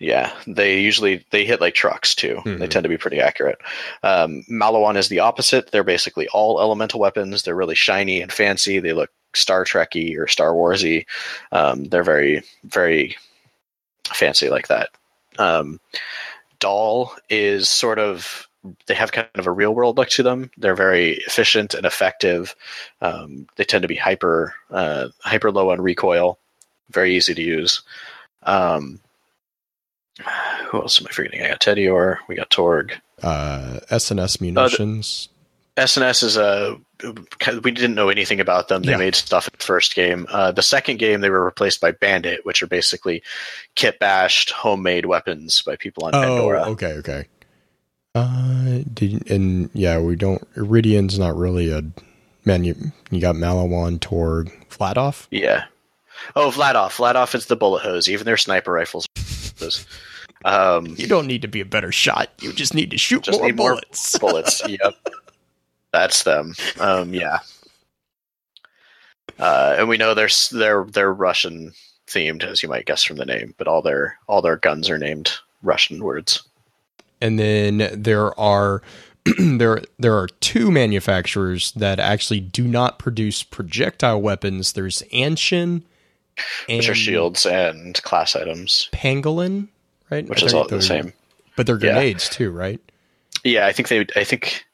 Yeah, 0.00 0.32
they 0.46 0.80
usually 0.80 1.24
they 1.30 1.44
hit 1.44 1.60
like 1.60 1.74
trucks 1.74 2.14
too. 2.14 2.40
They 2.44 2.50
Mhm. 2.52 2.70
tend 2.70 2.82
to 2.84 2.88
be 2.88 2.98
pretty 2.98 3.20
accurate. 3.20 3.58
Um, 4.04 4.44
Maliwan 4.48 4.96
is 4.96 5.08
the 5.08 5.20
opposite. 5.20 5.72
They're 5.72 5.82
basically 5.82 6.28
all 6.28 6.60
elemental 6.60 7.00
weapons. 7.00 7.42
They're 7.42 7.56
really 7.56 7.74
shiny 7.74 8.20
and 8.22 8.32
fancy. 8.32 8.78
They 8.78 8.92
look 8.92 9.10
Star 9.34 9.64
Trekky 9.64 10.16
or 10.16 10.28
Star 10.28 10.52
Warsy. 10.52 11.06
Um, 11.50 11.84
they're 11.84 12.04
very 12.04 12.42
very 12.62 13.16
fancy 14.14 14.48
like 14.50 14.68
that. 14.68 14.90
Um, 15.38 15.80
Dahl 16.60 17.14
is 17.28 17.68
sort 17.68 17.98
of 17.98 18.46
they 18.86 18.94
have 18.94 19.12
kind 19.12 19.28
of 19.36 19.46
a 19.46 19.52
real 19.52 19.74
world 19.74 19.96
look 19.96 20.08
to 20.10 20.22
them. 20.22 20.50
They're 20.58 20.74
very 20.74 21.12
efficient 21.26 21.74
and 21.74 21.86
effective. 21.86 22.54
Um, 23.00 23.46
they 23.56 23.64
tend 23.64 23.82
to 23.82 23.88
be 23.88 23.94
hyper 23.96 24.54
uh, 24.70 25.08
hyper 25.22 25.50
low 25.50 25.70
on 25.70 25.80
recoil, 25.80 26.38
very 26.90 27.16
easy 27.16 27.34
to 27.34 27.42
use. 27.42 27.82
Um, 28.44 29.00
who 30.70 30.80
else 30.80 31.00
am 31.00 31.06
I 31.08 31.12
forgetting? 31.12 31.42
I 31.42 31.48
got 31.48 31.60
Tediore 31.60 32.18
we 32.28 32.34
got 32.34 32.50
Torgue. 32.50 32.92
uh, 33.22 33.80
S&S 33.90 34.40
munitions. 34.40 35.28
S&S 35.76 36.22
is 36.24 36.36
a 36.36 36.76
we 37.62 37.70
didn't 37.70 37.94
know 37.94 38.08
anything 38.08 38.40
about 38.40 38.66
them. 38.66 38.82
They 38.82 38.90
Yeah. 38.92 38.96
made 38.96 39.14
stuff 39.14 39.46
in 39.46 39.54
the 39.56 39.64
first 39.64 39.94
game. 39.94 40.26
Uh, 40.30 40.50
the 40.50 40.62
second 40.62 40.98
game, 40.98 41.20
they 41.20 41.30
were 41.30 41.44
replaced 41.44 41.80
by 41.80 41.92
Bandit, 41.92 42.44
which 42.44 42.60
are 42.62 42.66
basically 42.66 43.22
kit 43.76 44.00
bashed 44.00 44.50
homemade 44.50 45.06
weapons 45.06 45.62
by 45.62 45.76
people 45.76 46.04
on 46.06 46.12
Pandora. 46.12 46.64
Oh, 46.66 46.70
okay, 46.72 46.94
okay. 46.94 47.26
Uh, 48.14 48.80
did 48.92 49.30
and 49.30 49.70
yeah, 49.74 50.00
we 50.00 50.16
don't. 50.16 50.42
Eridian's 50.56 51.18
not 51.18 51.36
really 51.36 51.70
a 51.70 51.82
man. 52.44 52.64
You 52.64 52.74
you 53.12 53.20
got 53.20 53.36
Maliwan, 53.36 54.00
Torgue, 54.00 54.50
Vladoff. 54.70 55.28
Yeah. 55.30 55.64
Oh, 56.34 56.50
Vladoff. 56.50 56.96
Vladoff 56.96 57.36
is 57.36 57.46
the 57.46 57.54
bullet 57.54 57.82
hose. 57.82 58.08
Even 58.08 58.24
their 58.24 58.36
sniper 58.36 58.72
rifles. 58.72 59.06
Those. 59.58 59.86
Um, 60.44 60.86
You 60.96 61.06
don't 61.08 61.26
need 61.26 61.42
to 61.42 61.48
be 61.48 61.60
a 61.60 61.64
better 61.64 61.90
shot. 61.92 62.30
You 62.40 62.52
just 62.52 62.74
need 62.74 62.90
to 62.92 62.98
shoot 62.98 63.24
Just 63.24 63.38
more 63.38 63.46
need 63.48 63.56
more 63.56 63.70
bullets. 63.72 64.18
bullets. 64.20 64.62
Yep, 64.68 64.94
that's 65.92 66.22
them. 66.22 66.54
Um, 66.78 67.12
yeah, 67.12 67.40
uh, 69.38 69.76
and 69.78 69.88
we 69.88 69.96
know 69.96 70.14
they're 70.14 70.28
they're 70.52 70.84
they're 70.84 71.12
Russian 71.12 71.72
themed, 72.06 72.44
as 72.44 72.62
you 72.62 72.68
might 72.68 72.86
guess 72.86 73.04
from 73.04 73.16
the 73.16 73.26
name. 73.26 73.54
But 73.58 73.68
all 73.68 73.82
their 73.82 74.18
all 74.26 74.42
their 74.42 74.56
guns 74.56 74.88
are 74.90 74.98
named 74.98 75.32
Russian 75.62 76.02
words. 76.02 76.42
and 77.20 77.38
then 77.38 77.88
there 77.92 78.38
are 78.38 78.82
there 79.38 79.82
there 79.98 80.16
are 80.16 80.28
two 80.40 80.70
manufacturers 80.70 81.72
that 81.72 81.98
actually 82.00 82.40
do 82.40 82.66
not 82.66 82.98
produce 82.98 83.42
projectile 83.42 84.20
weapons. 84.22 84.72
There's 84.72 85.02
Anshin 85.12 85.82
and 86.68 86.78
which 86.78 86.88
are 86.88 86.94
shields 86.94 87.46
and 87.46 88.00
class 88.02 88.34
items, 88.36 88.88
Pangolin, 88.92 89.68
right? 90.10 90.28
which 90.28 90.42
is 90.42 90.54
all 90.54 90.66
the 90.66 90.82
same. 90.82 91.12
But 91.56 91.66
they're 91.66 91.76
Yeah. 91.76 91.92
grenades 91.94 92.28
too, 92.28 92.50
right? 92.50 92.80
Yeah, 93.44 93.66
I 93.66 93.72
think 93.72 93.88
they. 93.88 94.06
I 94.16 94.24
think. 94.24 94.64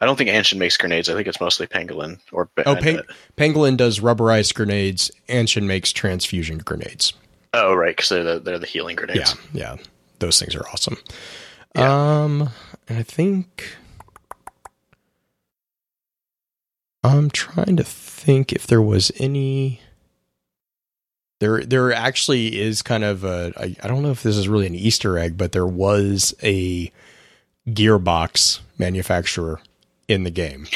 I 0.00 0.06
don't 0.06 0.16
think 0.16 0.30
Anshin 0.30 0.58
makes 0.58 0.76
grenades. 0.76 1.08
I 1.08 1.14
think 1.14 1.26
it's 1.26 1.40
mostly 1.40 1.66
Pangolin 1.66 2.20
or 2.30 2.48
Oh, 2.58 2.74
Bandit. 2.76 3.04
Pang- 3.36 3.52
Pangolin 3.52 3.76
does 3.76 3.98
rubberized 3.98 4.54
grenades. 4.54 5.10
Anshin 5.28 5.64
makes 5.64 5.92
transfusion 5.92 6.58
grenades. 6.58 7.12
Oh, 7.52 7.74
right, 7.74 7.96
because 7.96 8.08
they're 8.10 8.22
the 8.22 8.38
they're 8.40 8.58
the 8.60 8.66
healing 8.66 8.94
grenades. 8.94 9.34
Yeah, 9.52 9.74
yeah, 9.76 9.82
those 10.20 10.38
things 10.38 10.54
are 10.54 10.64
awesome. 10.68 10.98
Yeah. 11.74 12.22
Um, 12.22 12.50
I 12.88 13.02
think 13.02 13.76
I'm 17.04 17.30
trying 17.30 17.76
to 17.76 17.84
think 17.84 18.52
if 18.52 18.66
there 18.66 18.82
was 18.82 19.10
any. 19.18 19.80
There, 21.40 21.62
there 21.64 21.92
actually 21.92 22.58
is 22.58 22.82
kind 22.82 23.04
of 23.04 23.22
a. 23.24 23.52
I, 23.56 23.76
I 23.82 23.88
don't 23.88 24.02
know 24.02 24.10
if 24.10 24.22
this 24.22 24.36
is 24.36 24.48
really 24.48 24.66
an 24.66 24.74
Easter 24.74 25.16
egg, 25.18 25.36
but 25.36 25.52
there 25.52 25.66
was 25.66 26.34
a 26.42 26.90
gearbox 27.68 28.60
manufacturer 28.78 29.60
in 30.08 30.24
the 30.24 30.30
game. 30.30 30.66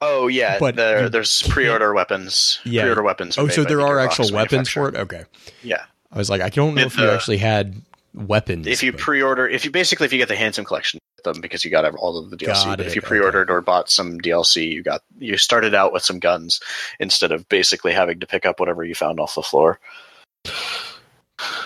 Oh 0.00 0.26
yeah, 0.26 0.58
But 0.58 0.74
there, 0.74 1.08
there's 1.08 1.42
pre-order 1.44 1.94
weapons. 1.94 2.58
Yeah. 2.64 2.82
Pre-order 2.82 3.02
weapons. 3.04 3.38
Oh, 3.38 3.46
so 3.46 3.62
there 3.62 3.80
are 3.80 4.00
actual 4.00 4.32
weapons 4.32 4.68
for 4.68 4.88
it. 4.88 4.96
Okay, 4.96 5.24
Yeah. 5.62 5.84
I 6.10 6.18
was 6.18 6.28
like, 6.28 6.40
I 6.42 6.48
don't 6.48 6.74
know 6.74 6.82
It, 6.82 6.86
if 6.88 6.98
you 6.98 7.04
uh, 7.04 7.14
actually 7.14 7.38
had 7.38 7.80
weapons. 8.12 8.66
If 8.66 8.82
you 8.82 8.90
but- 8.92 9.00
pre-order, 9.00 9.48
if 9.48 9.64
you 9.64 9.70
basically 9.70 10.06
if 10.06 10.12
you 10.12 10.18
get 10.18 10.28
the 10.28 10.34
handsome 10.36 10.64
collection 10.64 10.98
them 11.24 11.40
because 11.40 11.64
you 11.64 11.70
got 11.70 11.84
all 11.94 12.18
of 12.18 12.30
the 12.30 12.36
DLC. 12.36 12.64
Got 12.64 12.78
but 12.78 12.86
if 12.86 12.94
you 12.94 13.02
pre-ordered 13.02 13.50
or 13.50 13.60
bought 13.60 13.90
some 13.90 14.20
DLC, 14.20 14.70
you 14.70 14.82
got 14.82 15.02
you 15.18 15.36
started 15.36 15.74
out 15.74 15.92
with 15.92 16.02
some 16.02 16.18
guns 16.18 16.60
instead 17.00 17.32
of 17.32 17.48
basically 17.48 17.92
having 17.92 18.20
to 18.20 18.26
pick 18.26 18.46
up 18.46 18.60
whatever 18.60 18.84
you 18.84 18.94
found 18.94 19.20
off 19.20 19.34
the 19.34 19.42
floor. 19.42 19.78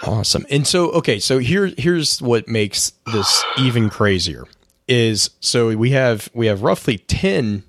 Awesome. 0.02 0.46
And 0.50 0.66
so 0.66 0.90
okay, 0.92 1.18
so 1.18 1.38
here 1.38 1.72
here's 1.78 2.22
what 2.22 2.48
makes 2.48 2.92
this 3.12 3.44
even 3.58 3.90
crazier 3.90 4.44
is 4.88 5.30
so 5.40 5.76
we 5.76 5.90
have 5.90 6.28
we 6.32 6.46
have 6.46 6.62
roughly 6.62 6.98
10 6.98 7.64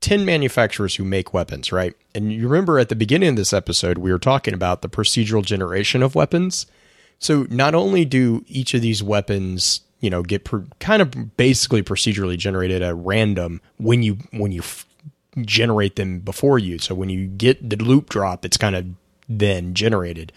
10 0.00 0.24
manufacturers 0.24 0.96
who 0.96 1.04
make 1.04 1.32
weapons, 1.32 1.72
right? 1.72 1.94
And 2.14 2.32
you 2.32 2.48
remember 2.48 2.78
at 2.78 2.88
the 2.88 2.96
beginning 2.96 3.30
of 3.30 3.36
this 3.36 3.52
episode 3.52 3.98
we 3.98 4.12
were 4.12 4.18
talking 4.18 4.52
about 4.52 4.82
the 4.82 4.88
procedural 4.88 5.44
generation 5.44 6.02
of 6.02 6.14
weapons. 6.14 6.66
So 7.18 7.46
not 7.50 7.74
only 7.74 8.04
do 8.04 8.44
each 8.48 8.74
of 8.74 8.82
these 8.82 9.02
weapons, 9.02 9.80
you 10.02 10.10
know, 10.10 10.22
get 10.22 10.46
kind 10.80 11.00
of 11.00 11.36
basically 11.36 11.82
procedurally 11.82 12.36
generated 12.36 12.82
at 12.82 12.94
random 12.96 13.62
when 13.78 14.02
you 14.02 14.18
when 14.32 14.52
you 14.52 14.60
f- 14.60 14.86
generate 15.38 15.96
them 15.96 16.18
before 16.18 16.58
you. 16.58 16.78
So 16.78 16.94
when 16.94 17.08
you 17.08 17.26
get 17.26 17.70
the 17.70 17.76
loop 17.76 18.10
drop, 18.10 18.44
it's 18.44 18.58
kind 18.58 18.76
of 18.76 18.86
then 19.28 19.72
generated, 19.72 20.32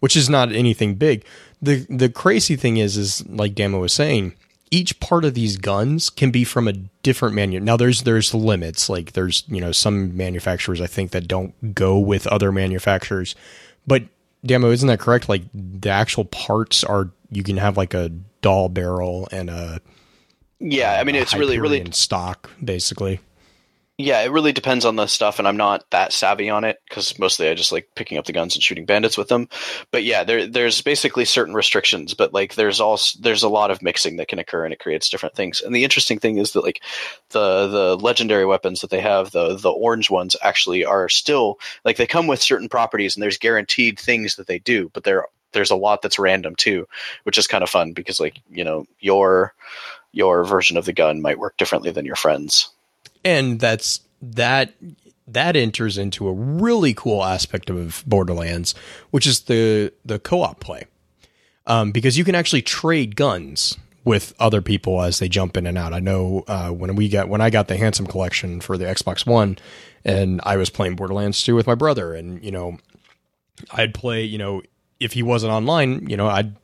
which 0.00 0.16
is 0.16 0.28
not 0.28 0.50
anything 0.50 0.94
big. 0.94 1.24
The 1.62 1.86
the 1.90 2.08
crazy 2.08 2.56
thing 2.56 2.78
is 2.78 2.96
is 2.96 3.24
like 3.28 3.54
Damo 3.54 3.78
was 3.78 3.92
saying, 3.92 4.34
each 4.70 4.98
part 5.00 5.26
of 5.26 5.34
these 5.34 5.58
guns 5.58 6.08
can 6.08 6.30
be 6.30 6.42
from 6.42 6.66
a 6.66 6.72
different 7.02 7.34
manu. 7.34 7.60
Now 7.60 7.76
there's 7.76 8.02
there's 8.02 8.32
limits. 8.32 8.88
Like 8.88 9.12
there's, 9.12 9.44
you 9.48 9.60
know, 9.60 9.72
some 9.72 10.16
manufacturers 10.16 10.80
I 10.80 10.86
think 10.86 11.10
that 11.10 11.28
don't 11.28 11.74
go 11.74 11.98
with 11.98 12.26
other 12.26 12.50
manufacturers. 12.50 13.34
But 13.86 14.04
Damo, 14.46 14.70
isn't 14.70 14.88
that 14.88 15.00
correct? 15.00 15.28
Like 15.28 15.42
the 15.52 15.90
actual 15.90 16.24
parts 16.24 16.82
are 16.82 17.10
you 17.30 17.42
can 17.42 17.58
have 17.58 17.76
like 17.76 17.92
a 17.92 18.10
Dahl 18.40 18.68
barrel 18.68 19.28
and 19.32 19.50
a 19.50 19.80
Yeah, 20.58 20.98
I 21.00 21.04
mean 21.04 21.14
it's 21.14 21.34
really 21.34 21.58
really 21.58 21.84
stock 21.92 22.50
basically. 22.62 23.20
Yeah, 24.00 24.22
it 24.22 24.32
really 24.32 24.52
depends 24.52 24.86
on 24.86 24.96
the 24.96 25.06
stuff, 25.06 25.38
and 25.38 25.46
I'm 25.46 25.58
not 25.58 25.84
that 25.90 26.14
savvy 26.14 26.48
on 26.48 26.64
it 26.64 26.78
because 26.88 27.18
mostly 27.18 27.48
I 27.48 27.54
just 27.54 27.70
like 27.70 27.88
picking 27.94 28.16
up 28.16 28.24
the 28.24 28.32
guns 28.32 28.54
and 28.54 28.62
shooting 28.62 28.86
bandits 28.86 29.18
with 29.18 29.28
them. 29.28 29.46
But 29.90 30.04
yeah, 30.04 30.24
there 30.24 30.46
there's 30.46 30.80
basically 30.80 31.26
certain 31.26 31.52
restrictions, 31.52 32.14
but 32.14 32.32
like 32.32 32.54
there's 32.54 32.80
also 32.80 33.18
there's 33.20 33.42
a 33.42 33.48
lot 33.48 33.70
of 33.70 33.82
mixing 33.82 34.16
that 34.16 34.28
can 34.28 34.38
occur, 34.38 34.64
and 34.64 34.72
it 34.72 34.80
creates 34.80 35.10
different 35.10 35.34
things. 35.34 35.60
And 35.60 35.74
the 35.74 35.84
interesting 35.84 36.18
thing 36.18 36.38
is 36.38 36.52
that 36.52 36.64
like 36.64 36.82
the 37.30 37.66
the 37.66 37.96
legendary 37.98 38.46
weapons 38.46 38.80
that 38.80 38.88
they 38.88 39.00
have, 39.00 39.32
the 39.32 39.56
the 39.56 39.70
orange 39.70 40.08
ones 40.10 40.34
actually 40.42 40.82
are 40.82 41.10
still 41.10 41.58
like 41.84 41.98
they 41.98 42.06
come 42.06 42.26
with 42.26 42.40
certain 42.40 42.70
properties, 42.70 43.16
and 43.16 43.22
there's 43.22 43.38
guaranteed 43.38 43.98
things 43.98 44.36
that 44.36 44.46
they 44.46 44.58
do, 44.60 44.90
but 44.94 45.04
there 45.04 45.26
there's 45.52 45.70
a 45.70 45.76
lot 45.76 46.02
that's 46.02 46.18
random 46.18 46.56
too, 46.56 46.86
which 47.24 47.38
is 47.38 47.46
kind 47.46 47.62
of 47.62 47.70
fun 47.70 47.92
because 47.92 48.20
like 48.20 48.40
you 48.50 48.64
know 48.64 48.86
your 49.00 49.54
your 50.12 50.44
version 50.44 50.76
of 50.76 50.84
the 50.84 50.92
gun 50.92 51.22
might 51.22 51.38
work 51.38 51.56
differently 51.56 51.90
than 51.90 52.04
your 52.04 52.16
friends. 52.16 52.70
and 53.24 53.60
that's 53.60 54.00
that 54.22 54.74
that 55.26 55.56
enters 55.56 55.96
into 55.96 56.28
a 56.28 56.32
really 56.32 56.92
cool 56.92 57.24
aspect 57.24 57.70
of 57.70 58.02
Borderlands, 58.06 58.74
which 59.10 59.26
is 59.26 59.42
the 59.42 59.92
the 60.04 60.18
co-op 60.18 60.60
play, 60.60 60.84
um, 61.66 61.92
because 61.92 62.18
you 62.18 62.24
can 62.24 62.34
actually 62.34 62.62
trade 62.62 63.16
guns 63.16 63.76
with 64.04 64.32
other 64.38 64.62
people 64.62 65.02
as 65.02 65.18
they 65.18 65.28
jump 65.28 65.56
in 65.56 65.66
and 65.66 65.76
out. 65.76 65.92
I 65.92 66.00
know 66.00 66.44
uh, 66.48 66.70
when 66.70 66.96
we 66.96 67.08
got 67.08 67.28
when 67.28 67.40
I 67.40 67.50
got 67.50 67.68
the 67.68 67.76
Handsome 67.76 68.06
Collection 68.06 68.60
for 68.60 68.76
the 68.76 68.86
Xbox 68.86 69.26
One, 69.26 69.58
and 70.04 70.40
I 70.44 70.56
was 70.56 70.70
playing 70.70 70.96
Borderlands 70.96 71.42
2 71.42 71.54
with 71.54 71.66
my 71.66 71.74
brother, 71.74 72.14
and 72.14 72.42
you 72.44 72.50
know, 72.50 72.78
I'd 73.72 73.94
play. 73.94 74.24
You 74.24 74.38
know, 74.38 74.62
if 75.00 75.14
he 75.14 75.22
wasn't 75.22 75.52
online, 75.52 76.08
you 76.08 76.16
know, 76.16 76.28
I'd 76.28 76.54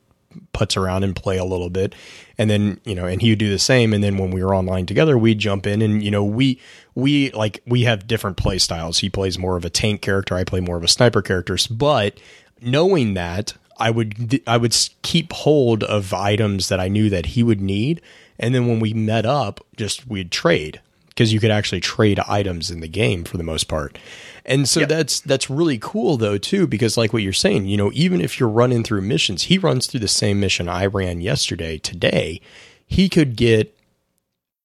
putz 0.52 0.76
around 0.76 1.04
and 1.04 1.16
play 1.16 1.38
a 1.38 1.44
little 1.44 1.70
bit. 1.70 1.94
And 2.38 2.50
then 2.50 2.80
you 2.84 2.94
know 2.94 3.06
and 3.06 3.20
he 3.20 3.30
would 3.30 3.38
do 3.38 3.50
the 3.50 3.58
same. 3.58 3.92
And 3.92 4.04
then 4.04 4.18
when 4.18 4.30
we 4.30 4.44
were 4.44 4.54
online 4.54 4.86
together 4.86 5.16
we'd 5.16 5.38
jump 5.38 5.66
in 5.66 5.82
and 5.82 6.02
you 6.02 6.10
know 6.10 6.24
we 6.24 6.60
we 6.94 7.30
like 7.32 7.62
we 7.66 7.82
have 7.82 8.06
different 8.06 8.36
play 8.36 8.58
styles. 8.58 8.98
He 8.98 9.10
plays 9.10 9.38
more 9.38 9.56
of 9.56 9.64
a 9.64 9.70
tank 9.70 10.02
character. 10.02 10.34
I 10.34 10.44
play 10.44 10.60
more 10.60 10.76
of 10.76 10.84
a 10.84 10.88
sniper 10.88 11.22
character. 11.22 11.56
but 11.70 12.18
knowing 12.62 13.12
that 13.12 13.52
i 13.78 13.90
would 13.90 14.40
i 14.46 14.56
would 14.56 14.74
keep 15.02 15.30
hold 15.30 15.84
of 15.84 16.14
items 16.14 16.70
that 16.70 16.80
i 16.80 16.88
knew 16.88 17.10
that 17.10 17.26
he 17.26 17.42
would 17.42 17.60
need. 17.60 18.00
And 18.38 18.54
then 18.54 18.66
when 18.66 18.80
we 18.80 18.92
met 18.92 19.24
up 19.24 19.64
just 19.76 20.06
we'd 20.06 20.30
trade 20.30 20.80
because 21.16 21.32
you 21.32 21.40
could 21.40 21.50
actually 21.50 21.80
trade 21.80 22.20
items 22.28 22.70
in 22.70 22.80
the 22.80 22.88
game 22.88 23.24
for 23.24 23.38
the 23.38 23.42
most 23.42 23.64
part. 23.64 23.98
And 24.44 24.68
so 24.68 24.84
that's 24.84 25.20
that's 25.20 25.48
really 25.48 25.78
cool 25.78 26.18
though 26.18 26.36
too 26.38 26.66
because 26.66 26.96
like 26.96 27.12
what 27.12 27.22
you're 27.22 27.32
saying, 27.32 27.66
you 27.66 27.76
know, 27.76 27.90
even 27.94 28.20
if 28.20 28.38
you're 28.38 28.48
running 28.48 28.84
through 28.84 29.00
missions, 29.00 29.44
he 29.44 29.56
runs 29.56 29.86
through 29.86 30.00
the 30.00 30.08
same 30.08 30.38
mission 30.38 30.68
I 30.68 30.86
ran 30.86 31.22
yesterday 31.22 31.78
today, 31.78 32.42
he 32.86 33.08
could 33.08 33.34
get 33.34 33.76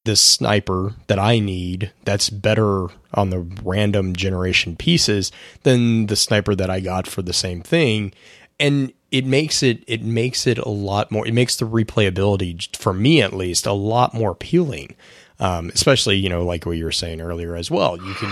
the 0.04 0.16
sniper 0.16 0.96
that 1.08 1.20
I 1.20 1.40
need 1.40 1.94
that's 2.04 2.30
better 2.30 2.88
on 3.14 3.30
the 3.30 3.40
random 3.64 4.16
generation 4.16 4.76
pieces 4.76 5.32
than 5.64 6.08
the 6.08 6.16
sniper 6.16 6.54
that 6.56 6.70
I 6.70 6.80
got 6.80 7.08
for 7.08 7.22
the 7.22 7.34
same 7.34 7.62
thing. 7.62 8.14
And 8.60 8.94
it 9.10 9.26
makes 9.26 9.64
it 9.64 9.84
it 9.88 10.04
makes 10.04 10.46
it 10.46 10.58
a 10.58 10.70
lot 10.70 11.12
more 11.12 11.26
it 11.26 11.34
makes 11.34 11.56
the 11.56 11.68
replayability 11.68 12.76
for 12.76 12.94
me 12.94 13.22
at 13.22 13.34
least 13.34 13.66
a 13.66 13.74
lot 13.74 14.14
more 14.14 14.32
appealing 14.32 14.96
um, 15.42 15.70
especially 15.74 16.16
you 16.16 16.30
know 16.30 16.46
like 16.46 16.66
what 16.66 16.78
you 16.78 16.86
were 16.86 16.92
saying 16.92 17.20
earlier 17.20 17.56
as 17.56 17.70
well 17.70 17.98
you 17.98 18.14
can 18.14 18.32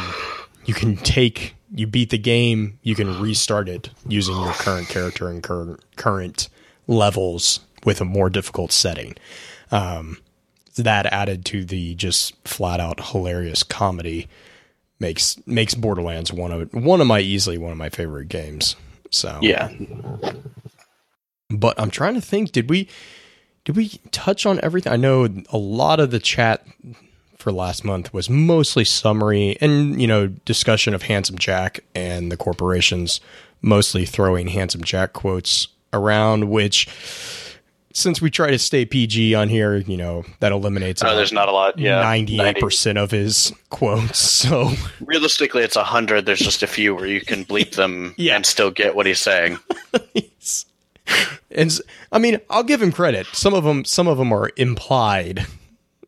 you 0.66 0.74
can 0.74 0.96
take 0.98 1.56
you 1.76 1.86
beat 1.86 2.10
the 2.10 2.18
game 2.18 2.80
you 2.84 2.96
can 2.96 3.20
restart 3.22 3.68
it 3.68 3.90
using 4.08 4.40
your 4.40 4.54
current 4.54 4.88
character 4.88 5.28
and 5.30 5.44
current 5.44 5.82
current 5.98 6.48
levels 6.88 7.60
with 7.84 8.00
a 8.00 8.06
more 8.06 8.30
difficult 8.30 8.72
setting 8.72 9.16
um, 9.72 10.18
that 10.78 11.06
added 11.08 11.44
to 11.46 11.66
the 11.66 11.96
just 11.96 12.36
flat 12.48 12.80
out 12.80 13.10
hilarious 13.12 13.64
comedy 13.64 14.28
makes 15.00 15.38
makes 15.48 15.74
Borderlands 15.74 16.32
one 16.32 16.52
of 16.52 16.74
one 16.74 17.02
of 17.02 17.08
my 17.08 17.20
easily 17.20 17.58
one 17.58 17.72
of 17.72 17.78
my 17.78 17.90
favorite 17.90 18.30
games. 18.30 18.76
So 19.12 19.40
Yeah, 19.42 19.72
but 21.50 21.80
I'm 21.80 21.90
trying 21.90 22.16
to 22.16 22.22
think. 22.22 22.52
Did 22.52 22.70
we 22.70 22.88
did 23.70 23.78
we 23.78 23.90
touch 24.10 24.48
on 24.48 24.60
everything? 24.64 24.92
I 24.92 24.96
know 24.96 25.28
a 25.52 25.58
lot 25.60 26.00
of 26.00 26.10
the 26.10 26.18
chat 26.18 26.66
for 27.38 27.52
last 27.52 27.86
month 27.86 28.12
was 28.12 28.28
mostly 28.28 28.84
summary 28.84 29.58
and 29.62 30.02
you 30.02 30.08
know 30.08 30.26
discussion 30.26 30.96
of 30.96 31.04
Handsome 31.04 31.38
Jack 31.38 31.82
and 31.94 32.32
the 32.32 32.36
corporations, 32.38 33.22
mostly 33.62 34.08
throwing 34.08 34.48
Handsome 34.48 34.84
Jack 34.84 35.14
quotes 35.14 35.68
around, 35.94 36.50
which 36.50 36.88
since 37.94 38.20
we 38.24 38.32
try 38.32 38.50
to 38.50 38.58
stay 38.58 38.86
PG 38.86 39.36
on 39.36 39.50
here, 39.50 39.78
you 39.78 39.98
know, 39.98 40.24
that 40.40 40.52
eliminates 40.52 41.04
Oh, 41.04 41.16
there's 41.16 41.32
not 41.32 41.48
a 41.48 41.52
lot. 41.52 41.78
Yeah, 41.78 42.02
ninety-eight 42.02 42.60
percent 42.60 42.98
of 42.98 43.12
his 43.12 43.54
quotes. 43.70 44.18
So 44.18 44.72
Realistically, 45.00 45.62
it's 45.62 45.76
a 45.76 45.84
hundred. 45.84 46.26
There's 46.26 46.40
just 46.40 46.64
a 46.64 46.68
few 46.68 46.96
where 46.96 47.06
you 47.06 47.22
can 47.22 47.46
bleep 47.46 47.76
them 47.76 48.16
Yeah. 48.18 48.36
and 48.36 48.48
still 48.48 48.72
get 48.72 48.96
what 48.96 49.06
he's 49.06 49.20
saying. 49.20 49.60
he's- 50.16 50.66
and 51.52 51.80
I 52.12 52.20
mean, 52.20 52.40
I'll 52.50 52.64
give 52.64 52.82
him 52.82 52.92
credit. 52.92 53.28
Some 53.34 53.54
of 53.54 53.64
them, 53.64 53.86
some 53.86 54.08
of 54.08 54.18
them 54.18 54.32
are 54.34 54.52
implied 54.58 55.46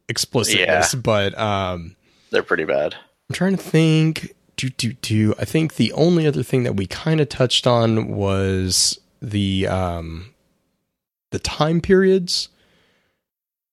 explicitness, 0.09 0.93
but 0.95 1.37
um, 1.37 1.95
They're 2.31 2.43
pretty 2.43 2.65
bad. 2.65 2.93
I'm 3.29 3.33
trying 3.33 3.55
to 3.55 3.63
think. 3.63 4.35
Do 4.57 4.69
do 4.69 4.93
do. 4.93 5.33
I 5.39 5.45
think 5.45 5.75
the 5.75 5.91
only 5.93 6.27
other 6.27 6.43
thing 6.43 6.63
that 6.63 6.75
we 6.75 6.85
kind 6.85 7.19
of 7.21 7.29
touched 7.29 7.65
on 7.65 8.09
was 8.09 8.99
the 9.21 9.65
um, 9.67 10.33
the 11.31 11.39
time 11.39 11.81
periods, 11.81 12.49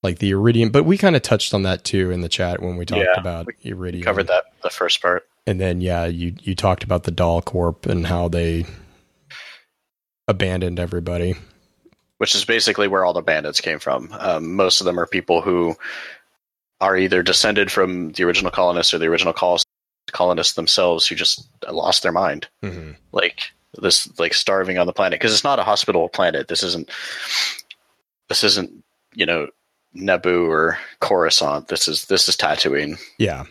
like 0.03 0.19
the 0.19 0.31
eridium. 0.31 0.73
But 0.73 0.85
we 0.85 0.97
kind 0.97 1.15
of 1.17 1.23
touched 1.23 1.53
on 1.53 1.63
that 1.65 1.85
too 1.85 2.11
in 2.11 2.23
the 2.23 2.29
chat 2.29 2.63
when 2.63 2.77
we 2.77 2.87
talked 2.87 3.03
Yeah, 3.05 3.21
about 3.21 3.49
eridium. 3.65 4.03
Covered 4.05 4.29
that 4.29 4.45
the 4.63 4.71
first 4.71 5.03
part. 5.03 5.29
and 5.47 5.61
then 5.61 5.81
yeah, 5.83 6.07
you 6.07 6.35
you 6.41 6.55
talked 6.55 6.85
about 6.85 7.03
the 7.03 7.11
Dahl 7.11 7.43
Corp 7.43 7.85
and 7.85 8.07
how 8.07 8.29
they 8.29 8.65
abandoned 10.29 10.79
everybody. 10.79 11.35
which 12.19 12.35
is 12.35 12.45
basically 12.45 12.87
where 12.89 13.05
all 13.05 13.13
the 13.13 13.23
bandits 13.23 13.61
came 13.61 13.79
from. 13.79 14.09
Um, 14.19 14.55
most 14.57 14.81
of 14.81 14.85
them 14.85 14.99
are 15.01 15.07
people 15.07 15.41
who 15.41 15.77
are 16.81 16.97
either 16.97 17.23
descended 17.23 17.71
from 17.73 18.11
the 18.13 18.25
original 18.25 18.51
colonists 18.53 18.93
or 18.95 18.99
the 18.99 19.07
original 19.07 19.33
col- 19.33 19.59
colonists 20.13 20.55
themselves 20.55 21.07
who 21.07 21.15
just 21.15 21.47
lost 21.71 22.03
their 22.03 22.13
mind, 22.13 22.47
Mm-hmm. 22.63 22.93
like 23.13 23.53
this, 23.81 24.09
like 24.19 24.35
starving 24.35 24.79
on 24.79 24.87
the 24.87 24.93
planet. 24.93 25.19
Because 25.19 25.33
it's 25.33 25.45
not 25.45 25.59
a 25.59 25.65
hospitable 25.65 26.09
planet. 26.09 26.49
This 26.49 26.63
isn't. 26.63 26.89
This 28.29 28.45
isn't 28.45 28.85
you 29.15 29.25
know 29.27 29.49
Naboo 29.97 30.49
or 30.49 30.79
Coruscant. 31.01 31.69
This 31.69 31.89
is 31.89 32.05
this 32.07 32.29
is 32.29 32.37
Tatooine. 32.37 32.99
Yeah. 33.19 33.45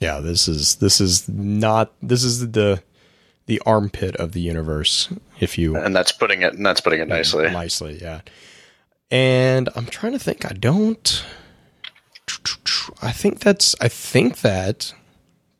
Yeah, 0.00 0.20
this 0.20 0.48
is 0.48 0.76
this 0.76 1.00
is 1.00 1.28
not 1.28 1.92
this 2.02 2.24
is 2.24 2.50
the 2.50 2.82
the 3.46 3.60
armpit 3.66 4.16
of 4.16 4.32
the 4.32 4.40
universe, 4.40 5.08
if 5.44 5.56
you 5.56 5.76
and 5.76 5.94
that's 5.94 6.10
putting 6.12 6.42
it 6.42 6.54
and 6.54 6.66
that's 6.66 6.80
putting 6.80 7.00
it 7.00 7.08
nicely. 7.08 7.48
nicely, 7.50 7.98
yeah. 8.00 8.22
And 9.10 9.68
I'm 9.76 9.86
trying 9.86 10.12
to 10.12 10.18
think. 10.18 10.44
I 10.50 10.54
don't. 10.54 11.24
I 13.00 13.12
think 13.12 13.40
that's. 13.40 13.76
I 13.80 13.88
think 13.88 14.40
that 14.40 14.92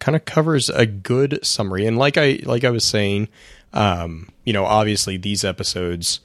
kind 0.00 0.16
of 0.16 0.24
covers 0.24 0.68
a 0.70 0.86
good 0.86 1.38
summary. 1.42 1.86
And 1.86 1.96
like 1.96 2.16
I 2.16 2.40
like 2.42 2.64
I 2.64 2.70
was 2.70 2.84
saying, 2.84 3.28
um, 3.72 4.28
you 4.44 4.52
know, 4.52 4.64
obviously 4.64 5.16
these 5.16 5.44
episodes 5.44 6.20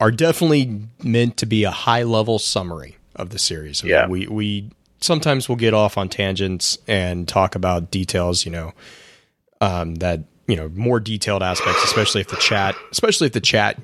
are 0.00 0.10
definitely 0.10 0.82
meant 1.02 1.36
to 1.38 1.46
be 1.46 1.64
a 1.64 1.70
high 1.70 2.02
level 2.02 2.38
summary 2.38 2.96
of 3.16 3.30
the 3.30 3.38
series. 3.38 3.82
Yeah. 3.82 4.06
we 4.08 4.26
we 4.26 4.70
sometimes 5.00 5.48
we'll 5.48 5.56
get 5.56 5.74
off 5.74 5.96
on 5.96 6.08
tangents 6.08 6.78
and 6.86 7.26
talk 7.28 7.54
about 7.54 7.90
details. 7.90 8.44
You 8.44 8.52
know, 8.52 8.72
um, 9.60 9.96
that 9.96 10.20
you 10.48 10.56
know 10.56 10.68
more 10.70 10.98
detailed 10.98 11.42
aspects, 11.42 11.84
especially 11.84 12.22
if 12.22 12.28
the 12.28 12.36
chat, 12.36 12.74
especially 12.90 13.26
if 13.26 13.34
the 13.34 13.40
chat, 13.40 13.78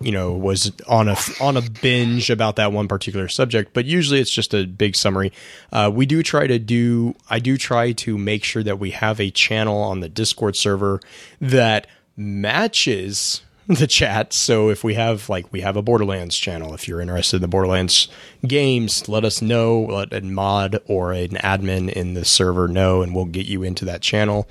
you 0.00 0.12
know, 0.12 0.32
was 0.32 0.70
on 0.86 1.08
a 1.08 1.16
on 1.40 1.56
a 1.56 1.62
binge 1.62 2.30
about 2.30 2.56
that 2.56 2.72
one 2.72 2.86
particular 2.86 3.26
subject. 3.26 3.72
But 3.72 3.86
usually 3.86 4.20
it's 4.20 4.30
just 4.30 4.54
a 4.54 4.66
big 4.66 4.94
summary. 4.94 5.32
Uh, 5.72 5.90
we 5.92 6.04
do 6.04 6.22
try 6.22 6.46
to 6.46 6.58
do. 6.58 7.16
I 7.28 7.38
do 7.38 7.56
try 7.56 7.92
to 7.92 8.18
make 8.18 8.44
sure 8.44 8.62
that 8.62 8.78
we 8.78 8.90
have 8.90 9.18
a 9.18 9.30
channel 9.30 9.78
on 9.78 10.00
the 10.00 10.10
Discord 10.10 10.56
server 10.56 11.00
that 11.40 11.86
matches 12.16 13.40
the 13.66 13.86
chat. 13.86 14.34
So 14.34 14.68
if 14.68 14.84
we 14.84 14.92
have 14.94 15.30
like 15.30 15.50
we 15.52 15.62
have 15.62 15.76
a 15.76 15.82
Borderlands 15.82 16.36
channel, 16.36 16.74
if 16.74 16.86
you're 16.86 17.00
interested 17.00 17.36
in 17.36 17.42
the 17.42 17.48
Borderlands 17.48 18.08
games, 18.46 19.08
let 19.08 19.24
us 19.24 19.40
know. 19.40 19.80
Let 19.80 20.12
a 20.12 20.20
mod 20.20 20.80
or 20.86 21.12
an 21.12 21.30
admin 21.30 21.90
in 21.90 22.12
the 22.12 22.26
server 22.26 22.68
know, 22.68 23.00
and 23.00 23.14
we'll 23.14 23.24
get 23.24 23.46
you 23.46 23.62
into 23.62 23.86
that 23.86 24.02
channel. 24.02 24.46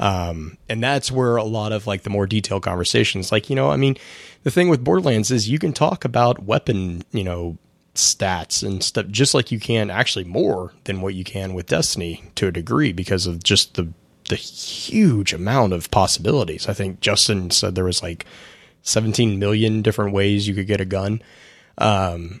Um, 0.00 0.58
and 0.68 0.82
that's 0.82 1.10
where 1.10 1.36
a 1.36 1.44
lot 1.44 1.72
of 1.72 1.86
like 1.86 2.02
the 2.02 2.10
more 2.10 2.26
detailed 2.26 2.62
conversations, 2.62 3.32
like 3.32 3.50
you 3.50 3.56
know, 3.56 3.70
I 3.70 3.76
mean, 3.76 3.96
the 4.44 4.50
thing 4.50 4.68
with 4.68 4.84
Borderlands 4.84 5.30
is 5.30 5.48
you 5.48 5.58
can 5.58 5.72
talk 5.72 6.04
about 6.04 6.44
weapon, 6.44 7.02
you 7.12 7.24
know, 7.24 7.58
stats 7.94 8.62
and 8.62 8.82
stuff 8.82 9.08
just 9.08 9.34
like 9.34 9.50
you 9.50 9.58
can 9.58 9.90
actually 9.90 10.24
more 10.24 10.72
than 10.84 11.00
what 11.00 11.14
you 11.14 11.24
can 11.24 11.52
with 11.52 11.66
Destiny 11.66 12.22
to 12.36 12.46
a 12.46 12.52
degree 12.52 12.92
because 12.92 13.26
of 13.26 13.42
just 13.42 13.74
the 13.74 13.92
the 14.28 14.36
huge 14.36 15.32
amount 15.32 15.72
of 15.72 15.90
possibilities. 15.90 16.68
I 16.68 16.74
think 16.74 17.00
Justin 17.00 17.50
said 17.50 17.74
there 17.74 17.84
was 17.84 18.02
like 18.02 18.26
17 18.82 19.38
million 19.38 19.82
different 19.82 20.12
ways 20.12 20.46
you 20.46 20.54
could 20.54 20.66
get 20.66 20.80
a 20.80 20.84
gun. 20.84 21.22
Um, 21.78 22.40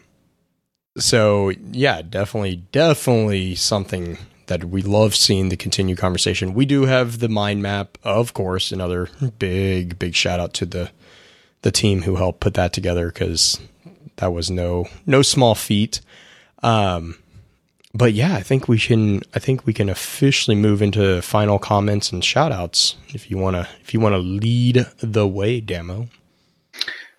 so 0.98 1.50
yeah, 1.72 2.02
definitely, 2.02 2.56
definitely 2.72 3.54
something 3.54 4.18
that 4.48 4.64
we 4.64 4.82
love 4.82 5.14
seeing 5.14 5.48
the 5.48 5.56
continued 5.56 5.98
conversation. 5.98 6.52
We 6.52 6.66
do 6.66 6.84
have 6.86 7.20
the 7.20 7.28
mind 7.28 7.62
map, 7.62 7.96
of 8.02 8.34
course. 8.34 8.72
Another 8.72 9.08
big, 9.38 9.98
big 9.98 10.14
shout 10.14 10.40
out 10.40 10.52
to 10.54 10.66
the 10.66 10.90
the 11.62 11.72
team 11.72 12.02
who 12.02 12.16
helped 12.16 12.40
put 12.40 12.54
that 12.54 12.72
together 12.72 13.08
because 13.08 13.60
that 14.16 14.32
was 14.32 14.50
no 14.50 14.86
no 15.06 15.22
small 15.22 15.54
feat. 15.54 16.00
Um, 16.62 17.16
but 17.94 18.12
yeah, 18.12 18.34
I 18.34 18.42
think 18.42 18.68
we 18.68 18.78
can. 18.78 19.22
I 19.34 19.38
think 19.38 19.66
we 19.66 19.72
can 19.72 19.88
officially 19.88 20.56
move 20.56 20.82
into 20.82 21.22
final 21.22 21.58
comments 21.58 22.12
and 22.12 22.24
shout 22.24 22.52
outs 22.52 22.96
if 23.08 23.30
you 23.30 23.38
wanna 23.38 23.68
if 23.80 23.94
you 23.94 24.00
wanna 24.00 24.18
lead 24.18 24.86
the 24.98 25.26
way, 25.26 25.60
Damo. 25.60 26.08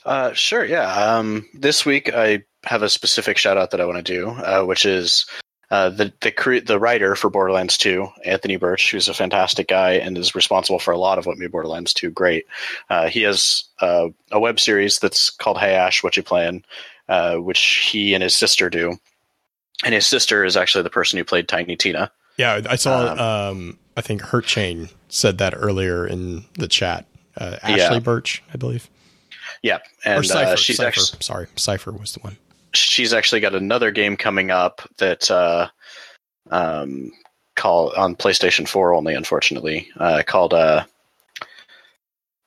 Uh, 0.06 0.34
sure, 0.34 0.64
yeah. 0.64 0.92
Um, 0.92 1.48
this 1.54 1.86
week 1.86 2.12
I 2.14 2.44
have 2.64 2.82
a 2.82 2.90
specific 2.90 3.38
shout 3.38 3.58
out 3.58 3.72
that 3.72 3.82
I 3.82 3.86
want 3.86 4.04
to 4.04 4.14
do, 4.14 4.30
uh, 4.30 4.64
which 4.64 4.86
is 4.86 5.26
uh, 5.72 5.90
the 5.90 6.12
the 6.22 6.32
cre- 6.32 6.60
the 6.66 6.80
writer 6.80 7.16
for 7.16 7.30
Borderlands 7.30 7.78
2, 7.78 8.08
Anthony 8.26 8.56
Burch, 8.58 8.92
who's 8.92 9.08
a 9.08 9.14
fantastic 9.14 9.68
guy 9.68 9.92
and 9.94 10.18
is 10.18 10.34
responsible 10.36 10.80
for 10.80 10.92
a 10.92 10.98
lot 10.98 11.18
of 11.20 11.26
what 11.26 11.38
made 11.38 11.52
Borderlands 11.52 11.94
2 11.94 12.10
great. 12.10 12.46
Uh, 12.90 13.08
he 13.08 13.22
has 13.22 13.66
uh, 13.82 14.08
a 14.32 14.40
web 14.40 14.60
series 14.60 15.00
that's 15.00 15.30
called 15.30 15.58
Hey 15.60 15.76
Ash, 15.76 16.04
What 16.04 16.18
You 16.18 16.24
Playing, 16.24 16.64
uh, 17.08 17.36
which 17.36 17.90
he 17.92 18.14
and 18.14 18.24
his 18.24 18.36
sister 18.36 18.70
do. 18.70 18.98
And 19.86 19.94
his 19.94 20.08
sister 20.08 20.44
is 20.44 20.58
actually 20.58 20.84
the 20.84 20.90
person 20.90 21.18
who 21.18 21.24
played 21.24 21.48
Tiny 21.48 21.76
Tina. 21.76 22.12
Yeah, 22.38 22.62
I 22.70 22.76
saw. 22.76 23.12
Um, 23.14 23.20
Um, 23.20 23.80
I 23.96 24.02
think 24.02 24.22
Hurt 24.22 24.46
Chain 24.46 24.90
said 25.10 25.38
that 25.40 25.54
earlier 25.56 26.08
in 26.08 26.46
the 26.58 26.68
chat. 26.70 27.06
Uh, 27.38 27.58
Ashley 27.62 27.78
Yeah. 27.96 28.00
Burch, 28.00 28.42
I 28.54 28.58
believe, 28.58 28.90
Yeah, 29.62 29.78
or 30.06 30.14
and 30.16 30.26
Cipher. 30.26 30.52
uh, 30.52 30.56
she's 30.56 30.80
actually 30.80 31.18
Sorry, 31.22 31.48
Cipher 31.56 31.92
was 31.92 32.14
the 32.14 32.20
one. 32.22 32.38
She's 32.74 33.14
actually 33.14 33.42
got 33.42 33.56
another 33.56 33.92
game 33.92 34.18
coming 34.18 34.52
up 34.52 34.82
that 34.98 35.30
uh, 35.30 35.70
um, 36.52 37.12
call 37.56 37.94
on 37.96 38.16
PlayStation 38.16 38.68
4 38.68 38.94
only, 38.94 39.14
unfortunately, 39.14 39.90
uh, 39.98 40.24
called 40.26 40.54
uh, 40.54 40.86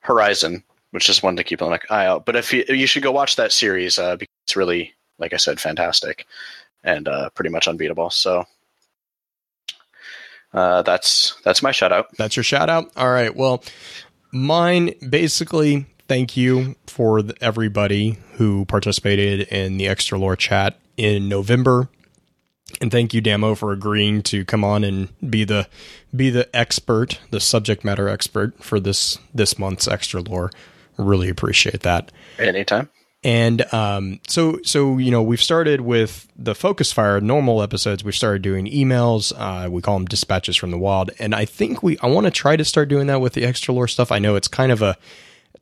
Horizon, 0.01 0.65
which 0.91 1.09
is 1.09 1.23
one 1.23 1.37
to 1.37 1.45
keep 1.45 1.61
an 1.61 1.79
eye 1.91 2.07
out. 2.07 2.25
But 2.25 2.37
if 2.37 2.53
you 2.53 2.65
you 2.69 2.87
should 2.87 3.03
go 3.03 3.13
watch 3.13 3.37
that 3.37 3.53
series, 3.53 3.99
uh, 3.99 4.17
because 4.17 4.35
it's 4.47 4.57
really, 4.57 4.95
like 5.19 5.33
I 5.33 5.39
said, 5.39 5.61
fantastic 5.61 6.27
and 6.85 7.09
uh, 7.09 7.31
pretty 7.31 7.51
much 7.51 7.69
unbeatable. 7.69 8.11
So 8.11 8.45
uh, 10.53 10.83
that's 10.83 11.41
that's 11.45 11.63
my 11.63 11.73
shout 11.73 11.93
out. 11.93 12.07
That's 12.17 12.37
your 12.37 12.45
shout 12.45 12.69
out. 12.69 12.91
All 12.97 13.11
right. 13.11 13.35
Well, 13.35 13.63
mine 14.33 14.95
basically. 15.09 15.87
Thank 16.13 16.37
you 16.37 16.77
for 16.87 17.23
the, 17.23 17.35
everybody 17.43 18.19
who 18.35 18.67
participated 18.67 19.49
in 19.49 19.79
the 19.79 19.89
extra 19.89 20.19
lore 20.19 20.37
chat 20.37 20.79
in 20.99 21.27
November, 21.27 21.89
and 22.83 22.91
thank 22.91 23.15
you, 23.15 23.23
Damo, 23.23 23.55
for 23.55 23.73
agreeing 23.73 24.21
to 24.25 24.45
come 24.45 24.63
on 24.63 24.85
and 24.85 25.09
be 25.31 25.45
the 25.45 25.69
be 26.15 26.29
the 26.29 26.55
expert, 26.55 27.19
the 27.31 27.41
subject 27.41 27.83
matter 27.83 28.11
expert 28.11 28.63
for 28.63 28.79
this 28.79 29.21
this 29.33 29.59
month's 29.59 29.89
extra 29.89 30.21
lore. 30.21 30.51
Really 30.99 31.31
appreciate 31.31 31.81
that. 31.81 32.13
Anytime. 32.39 32.91
And 33.25 33.63
um, 33.73 34.21
so, 34.29 34.59
so 34.65 34.99
you 34.99 35.11
know, 35.11 35.23
we've 35.23 35.43
started 35.43 35.81
with 35.81 36.29
the 36.37 36.55
Focus 36.55 36.93
Fire 36.93 37.23
normal 37.23 37.63
episodes. 37.63 38.05
We've 38.05 38.15
started 38.15 38.43
doing 38.43 38.67
emails. 38.67 39.33
Uh, 39.35 39.71
we 39.71 39.81
call 39.81 39.97
them 39.97 40.05
dispatches 40.05 40.57
from 40.57 40.73
the 40.73 40.79
wild, 40.79 41.11
and 41.19 41.35
I 41.35 41.47
think 41.47 41.83
we 41.83 41.97
I 42.01 42.09
want 42.09 42.27
to 42.27 42.31
try 42.31 42.57
to 42.57 42.67
start 42.67 42.91
doing 42.91 43.07
that 43.07 43.23
with 43.23 43.33
the 43.33 43.47
extra 43.47 43.73
lore 43.73 43.89
stuff. 43.89 44.13
I 44.13 44.19
know 44.19 44.37
it's 44.37 44.49
kind 44.49 44.73
of 44.73 44.83
a 44.83 44.99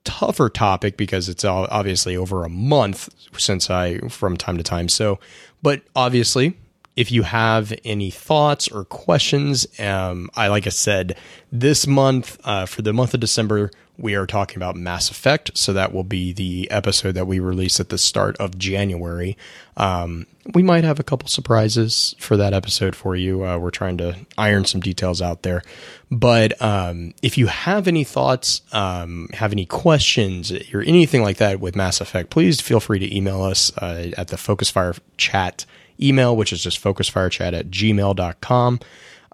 tougher 0.04 0.48
topic 0.48 0.96
because 0.96 1.28
it's 1.28 1.44
all 1.44 1.66
obviously 1.70 2.16
over 2.16 2.44
a 2.44 2.48
month 2.48 3.08
since 3.38 3.70
I 3.70 3.98
from 4.08 4.36
time 4.36 4.56
to 4.56 4.62
time. 4.62 4.88
So, 4.88 5.18
but 5.62 5.82
obviously, 5.94 6.56
if 6.96 7.10
you 7.10 7.22
have 7.22 7.72
any 7.84 8.10
thoughts 8.10 8.68
or 8.68 8.84
questions, 8.84 9.66
um, 9.78 10.30
I 10.34 10.48
like 10.48 10.66
I 10.66 10.70
said, 10.70 11.16
this 11.52 11.86
month 11.86 12.38
uh, 12.44 12.66
for 12.66 12.82
the 12.82 12.92
month 12.92 13.14
of 13.14 13.20
December, 13.20 13.70
we 14.00 14.14
are 14.14 14.26
talking 14.26 14.56
about 14.56 14.76
Mass 14.76 15.10
Effect. 15.10 15.56
So 15.56 15.72
that 15.74 15.92
will 15.92 16.04
be 16.04 16.32
the 16.32 16.70
episode 16.70 17.12
that 17.12 17.26
we 17.26 17.38
release 17.38 17.78
at 17.78 17.90
the 17.90 17.98
start 17.98 18.36
of 18.38 18.56
January. 18.56 19.36
Um, 19.76 20.26
we 20.54 20.62
might 20.62 20.84
have 20.84 20.98
a 20.98 21.02
couple 21.02 21.28
surprises 21.28 22.14
for 22.18 22.36
that 22.38 22.54
episode 22.54 22.96
for 22.96 23.14
you. 23.14 23.44
Uh, 23.44 23.58
we're 23.58 23.70
trying 23.70 23.98
to 23.98 24.16
iron 24.38 24.64
some 24.64 24.80
details 24.80 25.20
out 25.20 25.42
there. 25.42 25.62
But 26.10 26.60
um, 26.62 27.14
if 27.22 27.36
you 27.36 27.46
have 27.46 27.86
any 27.86 28.04
thoughts, 28.04 28.62
um, 28.72 29.28
have 29.34 29.52
any 29.52 29.66
questions, 29.66 30.50
or 30.72 30.80
anything 30.80 31.22
like 31.22 31.36
that 31.36 31.60
with 31.60 31.76
Mass 31.76 32.00
Effect, 32.00 32.30
please 32.30 32.60
feel 32.60 32.80
free 32.80 32.98
to 32.98 33.16
email 33.16 33.42
us 33.42 33.76
uh, 33.78 34.10
at 34.16 34.28
the 34.28 34.38
Focus 34.38 34.70
Fire 34.70 34.94
chat 35.18 35.66
email, 36.00 36.34
which 36.34 36.52
is 36.52 36.62
just 36.62 36.82
focusfirechat 36.82 37.52
at 37.52 37.70
gmail.com. 37.70 38.80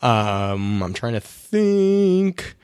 Um, 0.02 0.82
I'm 0.82 0.92
trying 0.92 1.14
to 1.14 1.20
think. 1.20 2.55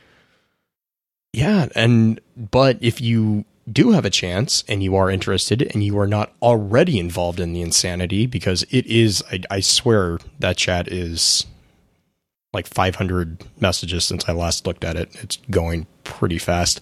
Yeah. 1.33 1.69
And, 1.75 2.21
but 2.37 2.79
if 2.81 3.01
you 3.01 3.45
do 3.71 3.93
have 3.93 4.05
a 4.05 4.11
chance 4.11 4.65
and 4.69 4.83
you 4.83 4.97
are 4.97 5.11
interested 5.11 5.63
and 5.73 5.83
you 5.83 5.99
are 5.99 6.07
not 6.07 6.33
already 6.43 6.99
involved 6.99 7.41
in 7.41 7.53
the 7.53 7.63
insanity, 7.63 8.27
because 8.27 8.65
it 8.71 8.87
is, 8.87 9.23
I, 9.31 9.41
I 9.51 9.61
swear 9.61 10.19
that 10.41 10.57
chat 10.57 10.89
is 10.89 11.47
like 12.53 12.67
500 12.67 13.43
messages 13.61 14.05
since 14.05 14.29
I 14.29 14.33
last 14.33 14.67
looked 14.67 14.85
at 14.85 14.97
it. 14.97 15.11
It's 15.23 15.39
going 15.51 15.87
pretty 16.05 16.39
fast. 16.39 16.81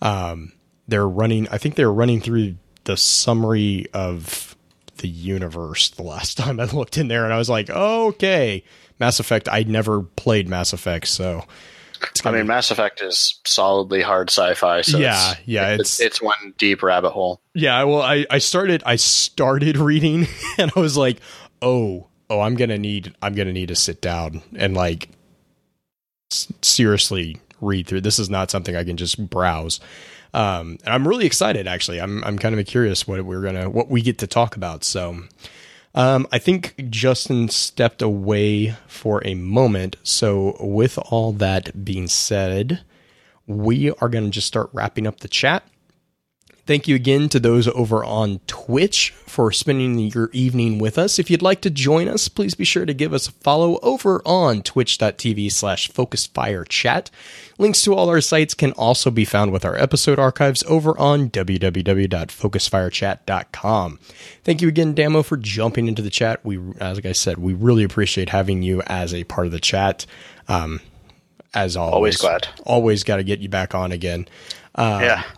Um, 0.00 0.52
they're 0.88 1.08
running, 1.08 1.46
I 1.48 1.58
think 1.58 1.76
they're 1.76 1.92
running 1.92 2.20
through 2.20 2.56
the 2.84 2.96
summary 2.96 3.86
of 3.94 4.56
the 4.96 5.08
universe 5.08 5.90
the 5.90 6.02
last 6.02 6.36
time 6.38 6.58
I 6.58 6.64
looked 6.64 6.98
in 6.98 7.08
there, 7.08 7.24
and 7.24 7.32
I 7.32 7.38
was 7.38 7.48
like, 7.48 7.70
okay, 7.70 8.64
Mass 8.98 9.20
Effect. 9.20 9.48
I 9.48 9.62
never 9.62 10.02
played 10.02 10.48
Mass 10.48 10.72
Effect, 10.72 11.06
so. 11.08 11.44
I 12.24 12.30
mean, 12.30 12.46
Mass 12.46 12.70
Effect 12.70 13.00
is 13.02 13.40
solidly 13.44 14.02
hard 14.02 14.30
sci-fi. 14.30 14.82
So 14.82 14.98
yeah, 14.98 15.32
it's, 15.32 15.40
yeah, 15.46 15.68
it's, 15.74 16.00
it's 16.00 16.22
one 16.22 16.54
deep 16.58 16.82
rabbit 16.82 17.10
hole. 17.10 17.40
Yeah, 17.54 17.82
well, 17.84 18.02
I 18.02 18.26
I 18.30 18.38
started 18.38 18.82
I 18.86 18.96
started 18.96 19.76
reading, 19.78 20.26
and 20.58 20.70
I 20.76 20.80
was 20.80 20.96
like, 20.96 21.18
oh, 21.60 22.08
oh, 22.30 22.40
I'm 22.40 22.54
gonna 22.54 22.78
need 22.78 23.14
I'm 23.22 23.34
gonna 23.34 23.52
need 23.52 23.68
to 23.68 23.76
sit 23.76 24.00
down 24.00 24.42
and 24.54 24.74
like 24.74 25.10
s- 26.32 26.52
seriously 26.62 27.38
read 27.60 27.86
through. 27.86 28.00
This 28.00 28.18
is 28.18 28.28
not 28.30 28.50
something 28.50 28.74
I 28.76 28.84
can 28.84 28.96
just 28.96 29.28
browse. 29.30 29.80
Um, 30.34 30.78
and 30.84 30.94
I'm 30.94 31.06
really 31.06 31.26
excited. 31.26 31.66
Actually, 31.66 32.00
I'm 32.00 32.24
I'm 32.24 32.38
kind 32.38 32.58
of 32.58 32.66
curious 32.66 33.06
what 33.06 33.22
we're 33.24 33.42
gonna 33.42 33.68
what 33.68 33.88
we 33.88 34.02
get 34.02 34.18
to 34.18 34.26
talk 34.26 34.56
about. 34.56 34.82
So, 34.84 35.20
um, 35.94 36.26
I 36.32 36.38
think 36.38 36.74
Justin 36.90 37.48
stepped 37.48 38.02
away 38.02 38.74
for 38.86 39.22
a 39.26 39.34
moment. 39.34 39.96
So, 40.02 40.56
with 40.60 40.98
all 40.98 41.32
that 41.32 41.84
being 41.84 42.08
said, 42.08 42.80
we 43.46 43.90
are 43.90 44.08
going 44.08 44.24
to 44.24 44.30
just 44.30 44.46
start 44.46 44.70
wrapping 44.72 45.06
up 45.06 45.20
the 45.20 45.28
chat. 45.28 45.64
Thank 46.64 46.86
you 46.86 46.94
again 46.94 47.28
to 47.30 47.40
those 47.40 47.66
over 47.68 48.04
on 48.04 48.38
Twitch 48.46 49.10
for 49.26 49.50
spending 49.50 49.98
your 49.98 50.30
evening 50.32 50.78
with 50.78 50.96
us. 50.96 51.18
If 51.18 51.28
you'd 51.28 51.42
like 51.42 51.60
to 51.62 51.70
join 51.70 52.06
us, 52.06 52.28
please 52.28 52.54
be 52.54 52.64
sure 52.64 52.86
to 52.86 52.94
give 52.94 53.12
us 53.12 53.26
a 53.26 53.32
follow 53.32 53.80
over 53.82 54.22
on 54.24 54.62
twitch.tv 54.62 55.50
slash 55.50 55.90
focusfirechat. 55.90 57.10
Links 57.58 57.82
to 57.82 57.94
all 57.94 58.08
our 58.08 58.20
sites 58.20 58.54
can 58.54 58.70
also 58.72 59.10
be 59.10 59.24
found 59.24 59.50
with 59.50 59.64
our 59.64 59.76
episode 59.76 60.20
archives 60.20 60.62
over 60.68 60.96
on 60.98 61.30
www.focusfirechat.com. 61.30 63.98
Thank 64.44 64.62
you 64.62 64.68
again, 64.68 64.94
Damo, 64.94 65.22
for 65.22 65.36
jumping 65.36 65.88
into 65.88 66.02
the 66.02 66.10
chat. 66.10 66.44
We, 66.44 66.58
as 66.78 66.96
like 66.96 67.06
I 67.06 67.12
said, 67.12 67.38
we 67.38 67.54
really 67.54 67.82
appreciate 67.84 68.28
having 68.28 68.62
you 68.62 68.82
as 68.86 69.12
a 69.12 69.24
part 69.24 69.46
of 69.46 69.52
the 69.52 69.60
chat. 69.60 70.06
Um, 70.48 70.80
as 71.54 71.76
always, 71.76 71.94
Always 71.94 72.16
glad. 72.18 72.48
Always 72.64 73.04
got 73.04 73.16
to 73.16 73.24
get 73.24 73.40
you 73.40 73.48
back 73.48 73.74
on 73.74 73.92
again. 73.92 74.28
yeah. 74.78 75.24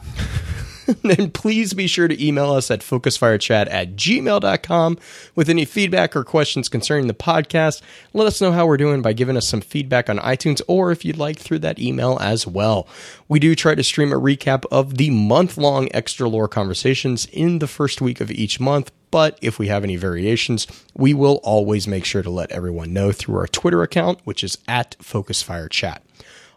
then 1.02 1.30
please 1.30 1.72
be 1.72 1.86
sure 1.86 2.08
to 2.08 2.24
email 2.24 2.52
us 2.52 2.70
at 2.70 2.80
focusfirechat 2.80 3.68
at 3.70 3.96
gmail.com 3.96 4.98
with 5.34 5.48
any 5.48 5.64
feedback 5.64 6.14
or 6.14 6.24
questions 6.24 6.68
concerning 6.68 7.06
the 7.06 7.14
podcast. 7.14 7.82
Let 8.12 8.26
us 8.26 8.40
know 8.40 8.52
how 8.52 8.66
we're 8.66 8.76
doing 8.76 9.02
by 9.02 9.12
giving 9.12 9.36
us 9.36 9.48
some 9.48 9.60
feedback 9.60 10.10
on 10.10 10.18
iTunes 10.18 10.60
or 10.66 10.90
if 10.90 11.04
you'd 11.04 11.16
like 11.16 11.38
through 11.38 11.60
that 11.60 11.78
email 11.78 12.18
as 12.20 12.46
well. 12.46 12.86
We 13.28 13.38
do 13.38 13.54
try 13.54 13.74
to 13.74 13.82
stream 13.82 14.12
a 14.12 14.20
recap 14.20 14.64
of 14.70 14.96
the 14.96 15.10
month 15.10 15.56
long 15.56 15.88
extra 15.92 16.28
lore 16.28 16.48
conversations 16.48 17.26
in 17.26 17.58
the 17.58 17.68
first 17.68 18.00
week 18.00 18.20
of 18.20 18.30
each 18.30 18.60
month. 18.60 18.90
But 19.10 19.38
if 19.40 19.60
we 19.60 19.68
have 19.68 19.84
any 19.84 19.94
variations, 19.94 20.66
we 20.94 21.14
will 21.14 21.40
always 21.44 21.86
make 21.86 22.04
sure 22.04 22.22
to 22.22 22.30
let 22.30 22.50
everyone 22.50 22.92
know 22.92 23.12
through 23.12 23.36
our 23.36 23.46
Twitter 23.46 23.82
account, 23.82 24.18
which 24.24 24.42
is 24.42 24.58
at 24.66 24.96
FocusFireChat. 24.98 25.98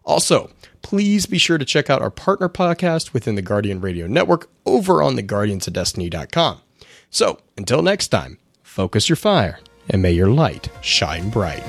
Also, 0.04 0.50
please 0.82 1.26
be 1.26 1.38
sure 1.38 1.58
to 1.58 1.66
check 1.66 1.90
out 1.90 2.02
our 2.02 2.12
partner 2.12 2.50
podcast 2.50 3.14
within 3.14 3.36
the 3.36 3.42
Guardian 3.42 3.82
Radio 3.82 4.08
Network 4.08 4.50
over 4.66 5.02
on 5.02 5.16
theguardiansofdestiny.com. 5.16 6.62
So, 7.10 7.40
until 7.58 7.82
next 7.82 8.10
time, 8.10 8.38
focus 8.62 9.10
your 9.10 9.16
fire 9.16 9.60
and 9.90 10.02
may 10.02 10.12
your 10.12 10.30
light 10.30 10.70
shine 10.82 11.30
bright. 11.30 11.64